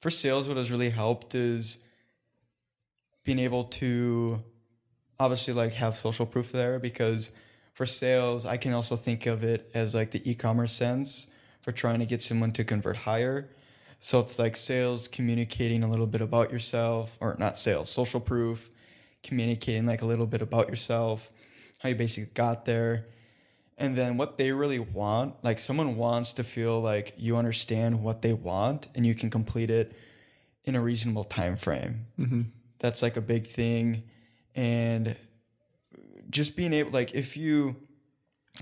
for 0.00 0.10
sales, 0.10 0.46
what 0.48 0.56
has 0.56 0.70
really 0.70 0.90
helped 0.90 1.34
is 1.34 1.78
being 3.24 3.38
able 3.38 3.64
to 3.64 4.42
obviously 5.18 5.52
like 5.52 5.74
have 5.74 5.96
social 5.96 6.26
proof 6.26 6.52
there 6.52 6.78
because 6.78 7.30
for 7.74 7.86
sales, 7.86 8.46
I 8.46 8.56
can 8.56 8.72
also 8.72 8.96
think 8.96 9.26
of 9.26 9.44
it 9.44 9.70
as 9.74 9.94
like 9.94 10.10
the 10.10 10.30
e-commerce 10.30 10.72
sense 10.72 11.28
for 11.62 11.72
trying 11.72 11.98
to 12.00 12.06
get 12.06 12.22
someone 12.22 12.52
to 12.52 12.64
convert 12.64 12.96
higher. 12.96 13.48
So 13.98 14.20
it's 14.20 14.38
like 14.38 14.56
sales 14.56 15.08
communicating 15.08 15.84
a 15.84 15.88
little 15.88 16.06
bit 16.06 16.22
about 16.22 16.50
yourself, 16.50 17.18
or 17.20 17.36
not 17.38 17.58
sales, 17.58 17.90
social 17.90 18.20
proof, 18.20 18.70
communicating 19.22 19.86
like 19.86 20.02
a 20.02 20.06
little 20.06 20.26
bit 20.26 20.42
about 20.42 20.68
yourself, 20.68 21.30
how 21.80 21.88
you 21.88 21.94
basically 21.94 22.30
got 22.34 22.64
there. 22.64 23.06
And 23.78 23.96
then 23.96 24.16
what 24.18 24.36
they 24.36 24.52
really 24.52 24.78
want 24.78 25.36
like 25.42 25.58
someone 25.58 25.96
wants 25.96 26.34
to 26.34 26.44
feel 26.44 26.80
like 26.80 27.14
you 27.16 27.36
understand 27.36 28.02
what 28.02 28.20
they 28.22 28.34
want 28.34 28.88
and 28.94 29.06
you 29.06 29.14
can 29.14 29.30
complete 29.30 29.70
it 29.70 29.96
in 30.64 30.74
a 30.74 30.80
reasonable 30.80 31.24
time 31.24 31.56
frame 31.56 32.04
Mm-hmm. 32.18 32.42
that's 32.78 33.00
like 33.02 33.16
a 33.16 33.22
big 33.22 33.46
thing. 33.46 34.02
And 34.54 35.16
just 36.28 36.56
being 36.56 36.72
able 36.72 36.90
like 36.90 37.14
if 37.14 37.36
you 37.36 37.76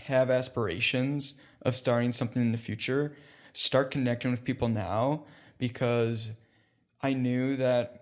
have 0.04 0.30
aspirations 0.30 1.34
of 1.62 1.74
starting 1.74 2.12
something 2.12 2.40
in 2.40 2.52
the 2.52 2.58
future 2.58 3.16
start 3.52 3.90
connecting 3.90 4.30
with 4.30 4.44
people 4.44 4.68
now 4.68 5.24
because 5.58 6.32
i 7.02 7.12
knew 7.12 7.56
that 7.56 7.97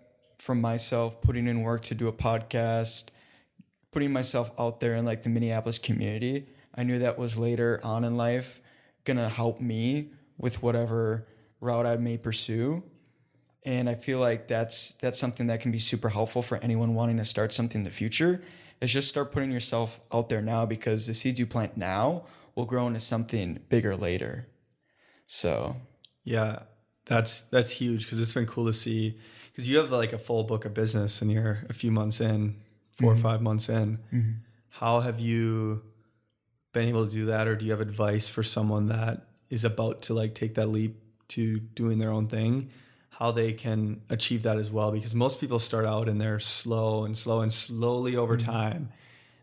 for 0.47 0.55
myself 0.55 1.21
putting 1.21 1.49
in 1.49 1.63
work 1.63 1.83
to 1.83 1.93
do 1.93 2.07
a 2.07 2.13
podcast 2.13 3.07
putting 3.91 4.13
myself 4.13 4.53
out 4.61 4.79
there 4.79 4.95
in 4.95 5.05
like 5.05 5.25
the 5.25 5.29
minneapolis 5.29 5.79
community. 5.79 6.47
I 6.73 6.85
knew 6.85 7.01
that 7.01 7.19
was 7.19 7.37
later 7.37 7.81
on 7.83 8.05
in 8.05 8.17
life 8.17 8.61
gonna 9.05 9.29
help 9.29 9.61
me 9.61 10.11
with 10.39 10.63
whatever 10.63 11.27
route 11.61 11.85
i 11.85 11.97
may 11.97 12.17
pursue. 12.17 12.85
And 13.65 13.89
i 13.91 13.97
feel 13.97 14.21
like 14.21 14.47
that's 14.47 14.93
that's 14.93 15.19
something 15.19 15.49
that 15.49 15.61
can 15.61 15.73
be 15.73 15.81
super 15.81 16.11
helpful 16.11 16.43
for 16.43 16.59
anyone 16.59 16.95
wanting 16.95 17.17
to 17.17 17.25
start 17.25 17.53
something 17.53 17.81
in 17.81 17.85
the 17.85 17.91
future 17.91 18.41
is 18.81 18.93
just 18.93 19.09
start 19.09 19.33
putting 19.33 19.51
yourself 19.51 19.99
out 20.13 20.29
there 20.29 20.43
now 20.43 20.65
because 20.65 21.09
the 21.09 21.15
seeds 21.15 21.41
you 21.41 21.47
plant 21.47 21.77
now 21.77 22.25
will 22.55 22.67
grow 22.67 22.87
into 22.87 23.01
something 23.01 23.59
bigger 23.69 23.97
later. 23.97 24.47
So. 25.27 25.77
Yeah, 26.23 26.61
that's 27.07 27.43
that's 27.43 27.71
huge 27.71 28.05
because 28.05 28.21
it's 28.21 28.35
been 28.35 28.47
cool 28.47 28.67
to 28.67 28.75
see 28.75 29.19
because 29.57 29.71
you 29.71 29.79
have 29.79 29.91
like 29.91 30.13
a 30.13 30.19
full 30.19 30.45
book 30.45 30.67
of 30.67 30.75
business 30.75 31.23
and 31.23 31.33
you're 31.33 31.61
a 31.71 31.73
few 31.73 31.91
months 31.91 32.21
in, 32.21 32.57
4 32.99 33.11
or 33.11 33.15
mm-hmm. 33.15 33.23
five 33.23 33.41
months 33.41 33.71
in. 33.71 33.99
Mm-hmm. 34.13 34.33
How 34.69 35.01
have 35.01 35.19
you 35.19 35.83
been 36.75 36.87
able 36.87 37.07
to 37.07 37.11
do 37.13 37.25
that, 37.25 37.49
or 37.49 37.57
do 37.57 37.65
you 37.65 37.71
have 37.71 37.81
advice 37.81 38.29
for 38.29 38.43
someone 38.43 38.89
that 38.89 39.23
is 39.49 39.65
about 39.65 40.03
to 40.03 40.15
like 40.15 40.35
take 40.35 40.57
that 40.57 40.67
leap 40.67 41.01
to 41.29 41.59
doing 41.59 41.99
their 41.99 42.11
own 42.11 42.29
thing? 42.29 42.69
How 43.09 43.31
they 43.31 43.55
can 43.55 44.03
achieve 44.11 44.43
that 44.43 44.59
as 44.59 44.71
well? 44.71 44.93
Because 44.93 45.15
most 45.15 45.41
people 45.41 45.59
start 45.59 45.87
out 45.87 46.07
and 46.07 46.21
they're 46.21 46.39
slow 46.39 47.07
and 47.07 47.17
slow 47.17 47.41
and 47.41 47.51
slowly 47.51 48.15
over 48.15 48.37
mm-hmm. 48.37 48.51
time 48.51 48.93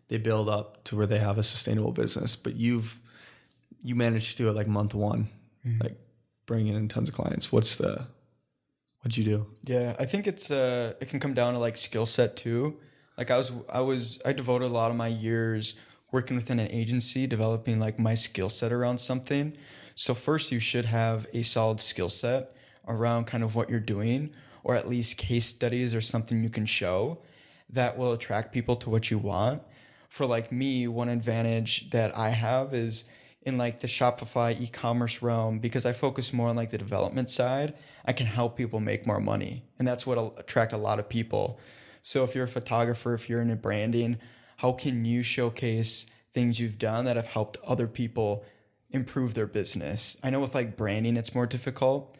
they 0.09 0.19
build 0.19 0.47
up 0.47 0.83
to 0.83 0.95
where 0.95 1.07
they 1.07 1.17
have 1.17 1.39
a 1.39 1.43
sustainable 1.43 1.91
business. 1.91 2.35
But 2.35 2.55
you've 2.55 2.99
you 3.81 3.95
managed 3.95 4.37
to 4.37 4.43
do 4.43 4.49
it 4.49 4.53
like 4.53 4.67
month 4.67 4.93
one, 4.93 5.29
like 5.79 5.97
bringing 6.45 6.75
in 6.75 6.87
tons 6.87 7.09
of 7.09 7.15
clients? 7.15 7.51
What's 7.51 7.77
the 7.77 8.05
what'd 9.03 9.17
you 9.17 9.23
do? 9.25 9.47
Yeah, 9.63 9.95
I 9.99 10.05
think 10.05 10.27
it's 10.27 10.49
uh 10.49 10.93
it 10.99 11.09
can 11.09 11.19
come 11.19 11.33
down 11.33 11.53
to 11.53 11.59
like 11.59 11.77
skill 11.77 12.05
set 12.05 12.35
too. 12.35 12.79
Like 13.17 13.29
I 13.29 13.37
was 13.37 13.51
I 13.69 13.81
was 13.81 14.21
I 14.25 14.33
devoted 14.33 14.65
a 14.65 14.73
lot 14.73 14.89
of 14.89 14.97
my 14.97 15.07
years 15.07 15.75
working 16.11 16.35
within 16.35 16.59
an 16.59 16.71
agency 16.71 17.27
developing 17.27 17.79
like 17.79 17.99
my 17.99 18.13
skill 18.13 18.49
set 18.49 18.71
around 18.71 18.99
something. 18.99 19.57
So 19.95 20.13
first 20.13 20.51
you 20.51 20.59
should 20.59 20.85
have 20.85 21.27
a 21.33 21.43
solid 21.43 21.81
skill 21.81 22.09
set 22.09 22.55
around 22.87 23.25
kind 23.25 23.43
of 23.43 23.55
what 23.55 23.69
you're 23.69 23.79
doing 23.79 24.31
or 24.63 24.75
at 24.75 24.87
least 24.87 25.17
case 25.17 25.47
studies 25.47 25.93
or 25.93 26.01
something 26.01 26.41
you 26.41 26.49
can 26.49 26.65
show 26.65 27.19
that 27.69 27.97
will 27.97 28.13
attract 28.13 28.53
people 28.53 28.75
to 28.77 28.89
what 28.89 29.11
you 29.11 29.17
want. 29.17 29.61
For 30.09 30.25
like 30.25 30.51
me, 30.51 30.87
one 30.87 31.09
advantage 31.09 31.89
that 31.89 32.15
I 32.17 32.29
have 32.29 32.73
is 32.73 33.05
in 33.45 33.57
like 33.57 33.81
the 33.81 33.87
Shopify 33.87 34.59
e-commerce 34.59 35.21
realm 35.21 35.59
because 35.59 35.85
I 35.85 35.93
focus 35.93 36.33
more 36.33 36.49
on 36.49 36.55
like 36.55 36.71
the 36.71 36.77
development 36.77 37.29
side, 37.29 37.73
I 38.05 38.13
can 38.13 38.27
help 38.27 38.57
people 38.57 38.79
make 38.79 39.05
more 39.05 39.19
money. 39.19 39.63
And 39.77 39.87
that's 39.87 40.07
what'll 40.07 40.35
attract 40.37 40.73
a 40.73 40.77
lot 40.77 40.99
of 40.99 41.09
people. 41.09 41.59
So 42.01 42.23
if 42.23 42.35
you're 42.35 42.45
a 42.45 42.49
photographer, 42.49 43.13
if 43.13 43.29
you're 43.29 43.41
in 43.41 43.51
a 43.51 43.55
branding, 43.55 44.17
how 44.57 44.71
can 44.71 45.05
you 45.05 45.23
showcase 45.23 46.05
things 46.33 46.59
you've 46.59 46.77
done 46.77 47.05
that 47.05 47.15
have 47.15 47.27
helped 47.27 47.57
other 47.65 47.87
people 47.87 48.45
improve 48.89 49.33
their 49.33 49.47
business? 49.47 50.17
I 50.23 50.29
know 50.29 50.39
with 50.39 50.55
like 50.55 50.77
branding 50.77 51.17
it's 51.17 51.35
more 51.35 51.45
difficult 51.45 52.17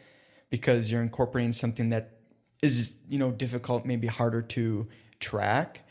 because 0.49 0.91
you're 0.91 1.01
incorporating 1.01 1.53
something 1.53 1.89
that 1.89 2.17
is, 2.61 2.93
you 3.09 3.17
know, 3.17 3.31
difficult, 3.31 3.85
maybe 3.85 4.07
harder 4.07 4.41
to 4.41 4.87
track, 5.19 5.81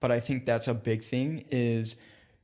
but 0.00 0.10
I 0.10 0.20
think 0.20 0.46
that's 0.46 0.68
a 0.68 0.74
big 0.74 1.02
thing 1.02 1.44
is 1.50 1.96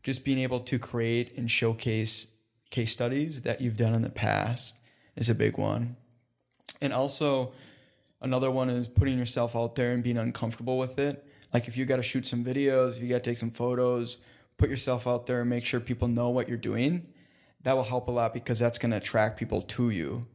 just 0.02 0.24
being 0.24 0.38
able 0.38 0.60
to 0.60 0.78
create 0.78 1.36
and 1.36 1.50
showcase 1.50 2.28
case 2.70 2.92
studies 2.92 3.42
that 3.42 3.60
you've 3.60 3.76
done 3.76 3.94
in 3.94 4.02
the 4.02 4.10
past 4.10 4.76
is 5.16 5.28
a 5.28 5.34
big 5.34 5.58
one. 5.58 5.96
And 6.80 6.92
also, 6.92 7.52
another 8.20 8.50
one 8.50 8.70
is 8.70 8.86
putting 8.86 9.18
yourself 9.18 9.56
out 9.56 9.74
there 9.74 9.92
and 9.92 10.02
being 10.02 10.18
uncomfortable 10.18 10.78
with 10.78 10.98
it. 10.98 11.24
Like 11.54 11.68
if 11.68 11.76
you 11.76 11.84
got 11.84 11.96
to 11.96 12.02
shoot 12.02 12.26
some 12.26 12.44
videos, 12.44 12.96
if 12.96 13.02
you 13.02 13.08
got 13.08 13.24
to 13.24 13.30
take 13.30 13.38
some 13.38 13.50
photos, 13.50 14.18
put 14.58 14.68
yourself 14.68 15.06
out 15.06 15.26
there 15.26 15.40
and 15.40 15.50
make 15.50 15.64
sure 15.64 15.80
people 15.80 16.08
know 16.08 16.28
what 16.30 16.48
you're 16.48 16.58
doing. 16.58 17.06
That 17.62 17.76
will 17.76 17.84
help 17.84 18.08
a 18.08 18.10
lot 18.10 18.34
because 18.34 18.58
that's 18.58 18.78
going 18.78 18.90
to 18.90 18.98
attract 18.98 19.38
people 19.38 19.62
to 19.62 19.90
you. 19.90 20.26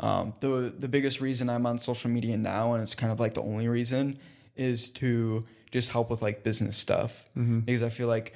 Um, 0.00 0.34
the 0.40 0.72
the 0.78 0.86
biggest 0.86 1.20
reason 1.20 1.50
I'm 1.50 1.66
on 1.66 1.78
social 1.78 2.08
media 2.10 2.36
now, 2.36 2.74
and 2.74 2.82
it's 2.82 2.94
kind 2.94 3.12
of 3.12 3.18
like 3.18 3.34
the 3.34 3.42
only 3.42 3.66
reason, 3.66 4.18
is 4.54 4.90
to 4.90 5.44
just 5.72 5.90
help 5.90 6.10
with 6.10 6.22
like 6.22 6.44
business 6.44 6.76
stuff 6.76 7.24
mm-hmm. 7.36 7.60
because 7.60 7.82
I 7.82 7.88
feel 7.88 8.06
like 8.06 8.32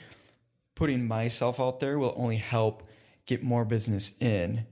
putting 0.74 1.06
myself 1.06 1.60
out 1.60 1.80
there 1.80 1.98
will 1.98 2.14
only 2.16 2.36
help 2.36 2.82
get 3.26 3.42
more 3.42 3.64
business 3.64 4.12
in. 4.20 4.66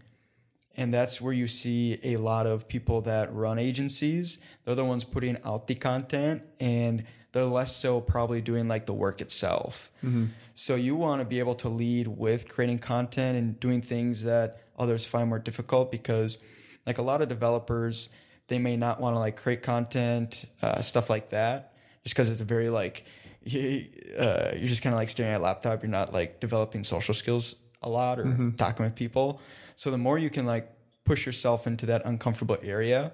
And 0.77 0.95
that's 0.95 1.21
where 1.21 1.33
you 1.33 1.47
see 1.47 1.99
a 2.03 2.17
lot 2.17 2.47
of 2.47 2.69
people 2.69 3.03
that 3.03 3.33
run 3.35 3.59
agencies. 3.59 4.39
They're 4.65 4.75
the 4.75 4.85
ones 4.85 5.05
putting 5.05 5.37
out 5.45 5.67
the 5.67 5.75
content 5.75 6.43
and 6.59 7.05
they're 7.33 7.45
less 7.45 7.77
so 7.77 8.01
probably 8.01 8.41
doing 8.41 8.67
like 8.67 8.87
the 8.87 8.95
work 8.95 9.21
itself. 9.21 9.91
Mm-hmm. 10.05 10.27
So 10.55 10.75
you 10.75 10.97
want 10.97 11.21
to 11.21 11.25
be 11.25 11.39
able 11.39 11.55
to 11.57 11.69
lead 11.69 12.09
with 12.09 12.49
creating 12.49 12.79
content 12.79 13.39
and 13.39 13.59
doing 13.61 13.83
things 13.83 14.25
that 14.25 14.63
others 14.79 15.07
find 15.07 15.29
more 15.29 15.39
difficult 15.39 15.93
because 15.93 16.39
like 16.87 16.99
a 16.99 17.03
lot 17.03 17.23
of 17.23 17.29
developers, 17.29 18.09
they 18.49 18.59
may 18.59 18.77
not 18.77 19.01
want 19.01 19.15
to 19.15 19.21
like 19.21 19.37
create 19.37 19.63
content, 19.63 20.47
uh, 20.63 20.81
stuff 20.81 21.09
like 21.11 21.31
that, 21.31 21.75
just 22.05 22.15
because 22.17 22.31
it's 22.31 22.41
a 22.41 22.45
very 22.45 22.71
like, 22.71 23.05
uh, 23.47 24.51
you're 24.55 24.69
just 24.69 24.83
kind 24.83 24.93
of 24.93 24.99
like 24.99 25.09
staring 25.09 25.33
at 25.33 25.41
a 25.41 25.45
laptop. 25.45 25.83
You're 25.83 25.91
not 25.91 26.13
like 26.13 26.41
developing 26.41 26.85
social 26.85 27.15
skills 27.15 27.57
a 27.83 27.89
lot 27.89 28.19
or 28.19 28.25
mm-hmm. 28.25 28.51
talking 28.53 28.85
with 28.85 28.95
people. 28.95 29.41
So 29.75 29.91
the 29.91 29.99
more 29.99 30.19
you 30.19 30.31
can 30.31 30.47
like 30.47 30.71
push 31.05 31.27
yourself 31.27 31.67
into 31.67 31.87
that 31.87 32.03
uncomfortable 32.05 32.59
area 32.63 33.13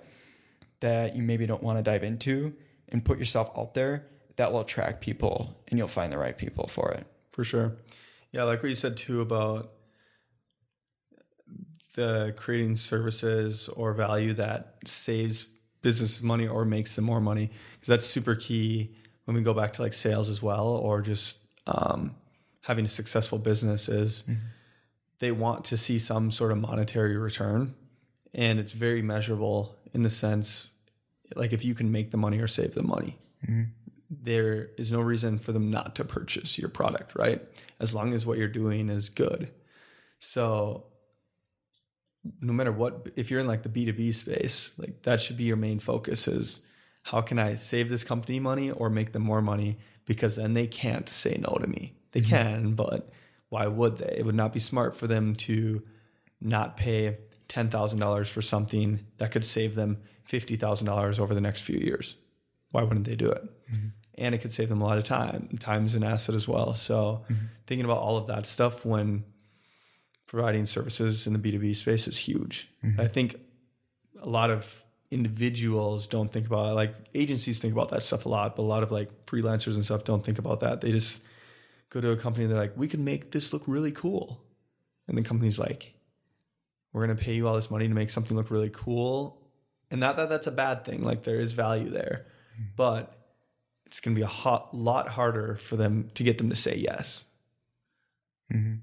that 0.80 1.16
you 1.16 1.22
maybe 1.22 1.46
don't 1.46 1.62
want 1.62 1.78
to 1.78 1.82
dive 1.82 2.02
into 2.02 2.54
and 2.90 3.04
put 3.04 3.18
yourself 3.18 3.50
out 3.56 3.74
there, 3.74 4.06
that 4.36 4.52
will 4.52 4.60
attract 4.60 5.00
people 5.00 5.56
and 5.68 5.78
you'll 5.78 5.88
find 5.88 6.12
the 6.12 6.18
right 6.18 6.36
people 6.36 6.68
for 6.68 6.90
it. 6.92 7.06
For 7.30 7.44
sure. 7.44 7.76
Yeah, 8.32 8.44
like 8.44 8.62
what 8.62 8.68
you 8.68 8.74
said 8.74 8.96
too 8.96 9.20
about 9.20 9.72
the 11.94 12.34
creating 12.36 12.76
services 12.76 13.68
or 13.68 13.94
value 13.94 14.34
that 14.34 14.76
saves 14.84 15.46
business 15.80 16.20
money 16.22 16.46
or 16.46 16.64
makes 16.64 16.96
them 16.96 17.04
more 17.04 17.20
money 17.20 17.50
because 17.74 17.88
that's 17.88 18.04
super 18.04 18.34
key 18.34 18.94
when 19.24 19.36
we 19.36 19.42
go 19.42 19.54
back 19.54 19.72
to 19.72 19.82
like 19.82 19.94
sales 19.94 20.28
as 20.28 20.42
well 20.42 20.68
or 20.68 21.00
just 21.00 21.38
um, 21.66 22.14
having 22.62 22.84
a 22.84 22.88
successful 22.88 23.38
business 23.38 23.88
is 23.88 24.24
mm-hmm 24.24 24.34
they 25.18 25.32
want 25.32 25.64
to 25.66 25.76
see 25.76 25.98
some 25.98 26.30
sort 26.30 26.52
of 26.52 26.58
monetary 26.58 27.16
return. 27.16 27.74
And 28.34 28.58
it's 28.58 28.72
very 28.72 29.02
measurable 29.02 29.74
in 29.94 30.02
the 30.02 30.10
sense 30.10 30.72
like 31.34 31.52
if 31.52 31.64
you 31.64 31.74
can 31.74 31.90
make 31.90 32.10
the 32.10 32.16
money 32.16 32.38
or 32.38 32.48
save 32.48 32.74
the 32.74 32.82
money. 32.82 33.18
Mm-hmm. 33.44 33.64
there 34.08 34.70
is 34.78 34.90
no 34.90 35.00
reason 35.00 35.38
for 35.38 35.52
them 35.52 35.70
not 35.70 35.94
to 35.96 36.04
purchase 36.04 36.58
your 36.58 36.70
product 36.70 37.14
right? 37.14 37.42
As 37.78 37.94
long 37.94 38.14
as 38.14 38.24
what 38.24 38.38
you're 38.38 38.48
doing 38.48 38.88
is 38.88 39.08
good. 39.08 39.50
So 40.18 40.84
no 42.40 42.52
matter 42.52 42.72
what 42.72 43.08
if 43.14 43.30
you're 43.30 43.40
in 43.40 43.46
like 43.46 43.62
the 43.62 43.68
b2b 43.68 44.14
space 44.14 44.72
like 44.78 45.02
that 45.02 45.20
should 45.20 45.36
be 45.36 45.44
your 45.44 45.56
main 45.56 45.78
focus 45.78 46.26
is 46.26 46.60
how 47.02 47.20
can 47.20 47.38
i 47.38 47.54
save 47.54 47.88
this 47.88 48.02
company 48.02 48.40
money 48.40 48.70
or 48.70 48.90
make 48.90 49.12
them 49.12 49.22
more 49.22 49.42
money? 49.42 49.78
Because 50.06 50.36
then 50.36 50.54
they 50.54 50.66
can't 50.66 51.08
say 51.08 51.36
no 51.40 51.58
to 51.60 51.66
me. 51.66 51.94
They 52.12 52.20
mm-hmm. 52.20 52.30
can 52.30 52.74
but 52.74 53.10
why 53.56 53.66
would 53.68 53.96
they? 53.96 54.16
It 54.18 54.26
would 54.26 54.34
not 54.34 54.52
be 54.52 54.60
smart 54.60 54.94
for 54.94 55.06
them 55.06 55.34
to 55.48 55.82
not 56.42 56.76
pay 56.76 57.16
$10,000 57.48 58.26
for 58.28 58.42
something 58.42 59.06
that 59.16 59.30
could 59.30 59.46
save 59.46 59.74
them 59.74 59.96
$50,000 60.28 61.18
over 61.18 61.34
the 61.34 61.40
next 61.40 61.62
few 61.62 61.78
years. 61.78 62.16
Why 62.72 62.82
wouldn't 62.82 63.06
they 63.06 63.16
do 63.16 63.30
it? 63.30 63.44
Mm-hmm. 63.72 63.88
And 64.18 64.34
it 64.34 64.42
could 64.42 64.52
save 64.52 64.68
them 64.68 64.82
a 64.82 64.84
lot 64.84 64.98
of 64.98 65.04
time. 65.04 65.56
Time 65.58 65.86
is 65.86 65.94
an 65.94 66.04
asset 66.04 66.34
as 66.34 66.46
well. 66.46 66.74
So, 66.74 67.24
mm-hmm. 67.30 67.46
thinking 67.66 67.86
about 67.86 68.00
all 68.00 68.18
of 68.18 68.26
that 68.26 68.44
stuff 68.44 68.84
when 68.84 69.24
providing 70.26 70.66
services 70.66 71.26
in 71.26 71.32
the 71.32 71.38
B2B 71.38 71.76
space 71.76 72.06
is 72.06 72.18
huge. 72.18 72.68
Mm-hmm. 72.84 73.00
I 73.00 73.08
think 73.08 73.36
a 74.20 74.28
lot 74.28 74.50
of 74.50 74.84
individuals 75.10 76.06
don't 76.06 76.30
think 76.30 76.46
about 76.46 76.72
it. 76.72 76.74
Like 76.74 76.94
agencies 77.14 77.58
think 77.58 77.72
about 77.72 77.88
that 77.88 78.02
stuff 78.02 78.26
a 78.26 78.28
lot, 78.28 78.54
but 78.54 78.62
a 78.64 78.70
lot 78.74 78.82
of 78.82 78.92
like 78.92 79.24
freelancers 79.24 79.76
and 79.76 79.84
stuff 79.84 80.04
don't 80.04 80.22
think 80.22 80.38
about 80.38 80.60
that. 80.60 80.82
They 80.82 80.92
just 80.92 81.22
go 81.90 82.00
to 82.00 82.10
a 82.10 82.16
company 82.16 82.44
and 82.44 82.52
they're 82.52 82.60
like, 82.60 82.76
we 82.76 82.88
can 82.88 83.04
make 83.04 83.32
this 83.32 83.52
look 83.52 83.62
really 83.66 83.92
cool. 83.92 84.42
And 85.08 85.16
the 85.16 85.22
company's 85.22 85.58
like, 85.58 85.94
we're 86.92 87.06
going 87.06 87.16
to 87.16 87.22
pay 87.22 87.34
you 87.34 87.46
all 87.46 87.54
this 87.54 87.70
money 87.70 87.88
to 87.88 87.94
make 87.94 88.10
something 88.10 88.36
look 88.36 88.50
really 88.50 88.70
cool. 88.72 89.42
And 89.90 90.00
not 90.00 90.16
that 90.16 90.28
that's 90.28 90.46
a 90.46 90.52
bad 90.52 90.84
thing, 90.84 91.02
like 91.02 91.22
there 91.22 91.38
is 91.38 91.52
value 91.52 91.90
there, 91.90 92.26
mm-hmm. 92.54 92.70
but 92.76 93.12
it's 93.86 94.00
going 94.00 94.14
to 94.14 94.18
be 94.18 94.24
a 94.24 94.26
hot, 94.26 94.74
lot 94.74 95.08
harder 95.08 95.56
for 95.56 95.76
them 95.76 96.10
to 96.14 96.24
get 96.24 96.38
them 96.38 96.50
to 96.50 96.56
say 96.56 96.76
yes. 96.76 97.24
Mm-hmm. 98.52 98.76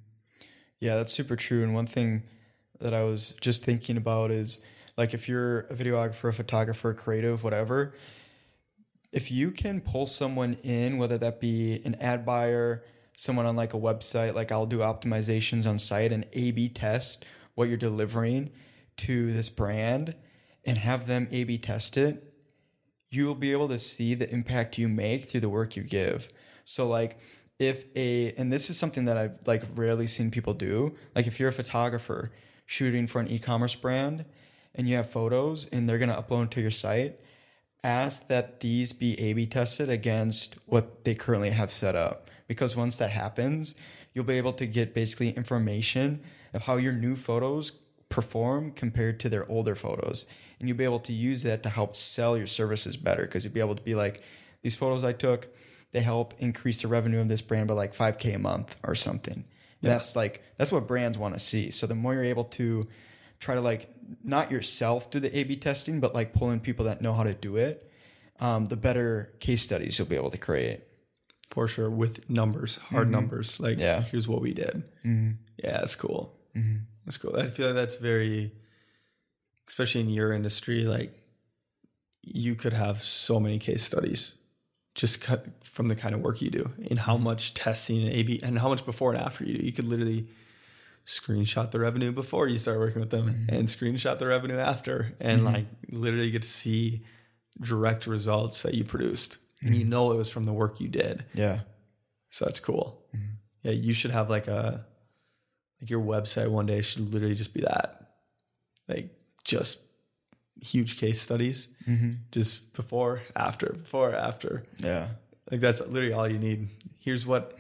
Yeah, 0.79 0.95
that's 0.95 1.11
super 1.13 1.35
true. 1.35 1.63
And 1.63 1.73
one 1.73 1.87
thing 1.87 2.23
that 2.79 2.93
I 2.93 3.03
was 3.03 3.35
just 3.41 3.63
thinking 3.63 3.97
about 3.97 4.31
is 4.31 4.61
like 4.97 5.13
if 5.13 5.27
you're 5.27 5.61
a 5.61 5.73
videographer, 5.73 6.29
a 6.29 6.33
photographer, 6.33 6.91
a 6.91 6.95
creative, 6.95 7.43
whatever, 7.43 7.95
if 9.13 9.31
you 9.31 9.51
can 9.51 9.79
pull 9.79 10.07
someone 10.07 10.55
in, 10.63 10.97
whether 10.97 11.19
that 11.19 11.39
be 11.39 11.81
an 11.85 11.95
ad 12.01 12.25
buyer, 12.25 12.83
someone 13.15 13.45
on 13.45 13.55
like 13.55 13.75
a 13.75 13.79
website, 13.79 14.33
like 14.33 14.51
I'll 14.51 14.65
do 14.65 14.79
optimizations 14.79 15.67
on 15.67 15.77
site 15.77 16.11
and 16.11 16.25
A 16.33 16.51
B 16.51 16.67
test 16.67 17.23
what 17.53 17.69
you're 17.69 17.77
delivering 17.77 18.49
to 18.97 19.31
this 19.31 19.49
brand 19.49 20.15
and 20.65 20.79
have 20.79 21.05
them 21.05 21.27
A 21.31 21.43
B 21.43 21.59
test 21.59 21.95
it, 21.95 22.33
you 23.11 23.27
will 23.27 23.35
be 23.35 23.51
able 23.51 23.69
to 23.69 23.77
see 23.77 24.15
the 24.15 24.29
impact 24.31 24.79
you 24.79 24.89
make 24.89 25.25
through 25.25 25.41
the 25.41 25.49
work 25.49 25.75
you 25.75 25.83
give. 25.83 26.29
So 26.65 26.87
like 26.87 27.19
if 27.59 27.85
a 27.95 28.33
and 28.33 28.51
this 28.51 28.71
is 28.71 28.79
something 28.79 29.05
that 29.05 29.17
I've 29.17 29.37
like 29.45 29.63
rarely 29.75 30.07
seen 30.07 30.31
people 30.31 30.55
do, 30.55 30.95
like 31.15 31.27
if 31.27 31.39
you're 31.39 31.49
a 31.49 31.53
photographer 31.53 32.31
shooting 32.65 33.05
for 33.05 33.21
an 33.21 33.27
e-commerce 33.27 33.75
brand 33.75 34.25
and 34.73 34.89
you 34.89 34.95
have 34.95 35.07
photos 35.07 35.67
and 35.67 35.87
they're 35.87 35.99
going 35.99 36.09
to 36.09 36.15
upload 36.15 36.49
to 36.51 36.61
your 36.61 36.71
site, 36.71 37.19
ask 37.83 38.27
that 38.27 38.61
these 38.61 38.93
be 38.93 39.19
A 39.19 39.33
B 39.33 39.45
tested 39.45 39.89
against 39.89 40.55
what 40.65 41.03
they 41.03 41.15
currently 41.15 41.49
have 41.49 41.71
set 41.71 41.95
up 41.95 42.29
because 42.47 42.75
once 42.75 42.97
that 42.97 43.11
happens, 43.11 43.75
you'll 44.13 44.23
be 44.23 44.37
able 44.37 44.53
to 44.53 44.65
get 44.65 44.93
basically 44.93 45.31
information 45.31 46.21
of 46.53 46.63
how 46.63 46.77
your 46.77 46.93
new 46.93 47.15
photos 47.15 47.73
perform 48.09 48.71
compared 48.71 49.19
to 49.19 49.29
their 49.29 49.49
older 49.49 49.75
photos. 49.75 50.27
And 50.59 50.69
you'll 50.69 50.77
be 50.77 50.83
able 50.83 50.99
to 51.01 51.13
use 51.13 51.43
that 51.43 51.63
to 51.63 51.69
help 51.69 51.95
sell 51.95 52.37
your 52.37 52.47
services 52.47 52.95
better 52.95 53.23
because 53.23 53.43
you'll 53.43 53.53
be 53.53 53.59
able 53.59 53.75
to 53.75 53.81
be 53.81 53.95
like, 53.95 54.21
these 54.61 54.75
photos 54.75 55.03
I 55.03 55.13
took, 55.13 55.47
they 55.91 56.01
help 56.01 56.33
increase 56.39 56.81
the 56.81 56.87
revenue 56.87 57.19
of 57.19 57.27
this 57.27 57.41
brand 57.41 57.67
by 57.67 57.73
like 57.73 57.93
5K 57.95 58.35
a 58.35 58.39
month 58.39 58.77
or 58.83 58.95
something. 58.95 59.45
Yeah. 59.81 59.89
That's 59.89 60.15
like, 60.15 60.43
that's 60.57 60.71
what 60.71 60.87
brands 60.87 61.17
want 61.17 61.33
to 61.33 61.39
see. 61.39 61.71
So 61.71 61.87
the 61.87 61.95
more 61.95 62.13
you're 62.13 62.23
able 62.23 62.45
to 62.45 62.87
try 63.43 63.55
to 63.55 63.61
like, 63.61 63.89
not 64.23 64.51
yourself 64.51 65.11
do 65.11 65.19
the 65.19 65.35
A 65.37 65.43
B 65.43 65.55
testing, 65.55 65.99
but 65.99 66.13
like 66.13 66.33
pull 66.33 66.51
in 66.51 66.59
people 66.59 66.85
that 66.85 67.01
know 67.01 67.13
how 67.13 67.23
to 67.23 67.33
do 67.33 67.57
it, 67.57 67.89
um, 68.39 68.65
the 68.65 68.75
better 68.75 69.33
case 69.39 69.61
studies 69.61 69.97
you'll 69.97 70.07
be 70.07 70.15
able 70.15 70.31
to 70.31 70.37
create 70.37 70.81
for 71.49 71.67
sure 71.67 71.89
with 71.89 72.29
numbers, 72.29 72.77
hard 72.77 73.03
mm-hmm. 73.03 73.11
numbers. 73.11 73.59
Like, 73.59 73.79
yeah. 73.79 74.01
here's 74.01 74.27
what 74.27 74.41
we 74.41 74.53
did. 74.53 74.83
Mm-hmm. 75.05 75.31
Yeah, 75.57 75.79
that's 75.79 75.95
cool. 75.95 76.35
Mm-hmm. 76.55 76.77
That's 77.05 77.17
cool. 77.17 77.35
I 77.35 77.45
feel 77.45 77.67
like 77.67 77.75
that's 77.75 77.97
very 77.97 78.53
especially 79.67 80.01
in 80.01 80.09
your 80.09 80.33
industry, 80.33 80.83
like 80.83 81.13
you 82.21 82.55
could 82.55 82.73
have 82.73 83.01
so 83.03 83.39
many 83.39 83.59
case 83.59 83.83
studies 83.83 84.35
just 84.95 85.21
cut 85.21 85.47
from 85.63 85.87
the 85.87 85.95
kind 85.95 86.13
of 86.13 86.21
work 86.21 86.41
you 86.41 86.51
do 86.51 86.71
and 86.89 86.99
how 86.99 87.17
much 87.17 87.53
testing 87.53 88.03
and 88.03 88.11
AB 88.11 88.39
and 88.43 88.59
how 88.59 88.69
much 88.69 88.85
before 88.85 89.11
and 89.11 89.21
after 89.21 89.43
you 89.43 89.57
do. 89.57 89.65
You 89.65 89.71
could 89.71 89.85
literally 89.85 90.27
screenshot 91.05 91.71
the 91.71 91.79
revenue 91.79 92.11
before 92.11 92.47
you 92.47 92.57
start 92.57 92.79
working 92.79 93.01
with 93.01 93.09
them 93.09 93.27
mm-hmm. 93.27 93.55
and 93.55 93.67
screenshot 93.67 94.19
the 94.19 94.27
revenue 94.27 94.57
after 94.57 95.13
and 95.19 95.41
mm-hmm. 95.41 95.53
like 95.53 95.65
literally 95.89 96.31
get 96.31 96.41
to 96.41 96.47
see 96.47 97.03
direct 97.59 98.07
results 98.07 98.61
that 98.61 98.73
you 98.73 98.83
produced 98.83 99.33
mm-hmm. 99.33 99.67
and 99.67 99.75
you 99.75 99.81
mm-hmm. 99.81 99.89
know 99.89 100.11
it 100.11 100.15
was 100.15 100.29
from 100.29 100.45
the 100.45 100.53
work 100.53 100.79
you 100.79 100.87
did. 100.87 101.25
Yeah. 101.33 101.59
So 102.29 102.45
that's 102.45 102.59
cool. 102.59 103.03
Mm-hmm. 103.15 103.25
Yeah, 103.63 103.71
you 103.73 103.93
should 103.93 104.11
have 104.11 104.29
like 104.29 104.47
a 104.47 104.85
like 105.81 105.89
your 105.89 106.01
website 106.01 106.49
one 106.49 106.65
day 106.65 106.81
should 106.81 107.13
literally 107.13 107.35
just 107.35 107.53
be 107.53 107.61
that. 107.61 108.11
Like 108.87 109.09
just 109.43 109.79
huge 110.61 110.97
case 110.97 111.21
studies, 111.21 111.67
mm-hmm. 111.87 112.11
just 112.31 112.73
before, 112.73 113.21
after, 113.35 113.73
before, 113.73 114.15
after. 114.15 114.63
Yeah. 114.77 115.09
Like 115.51 115.59
that's 115.59 115.81
literally 115.81 116.13
all 116.13 116.27
you 116.27 116.39
need. 116.39 116.69
Here's 116.99 117.25
what, 117.25 117.57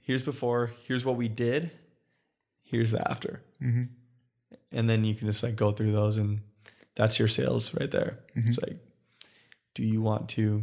here's 0.00 0.22
before, 0.22 0.72
here's 0.86 1.04
what 1.04 1.16
we 1.16 1.28
did, 1.28 1.70
here's 2.70 2.92
the 2.92 3.10
after. 3.10 3.42
Mm-hmm. 3.62 3.84
And 4.72 4.88
then 4.88 5.04
you 5.04 5.14
can 5.14 5.26
just 5.26 5.42
like 5.42 5.56
go 5.56 5.72
through 5.72 5.92
those 5.92 6.16
and 6.16 6.40
that's 6.94 7.18
your 7.18 7.28
sales 7.28 7.74
right 7.74 7.90
there. 7.90 8.20
Mm-hmm. 8.36 8.50
It's 8.50 8.58
like, 8.60 8.78
do 9.74 9.82
you 9.84 10.00
want 10.02 10.28
to 10.30 10.62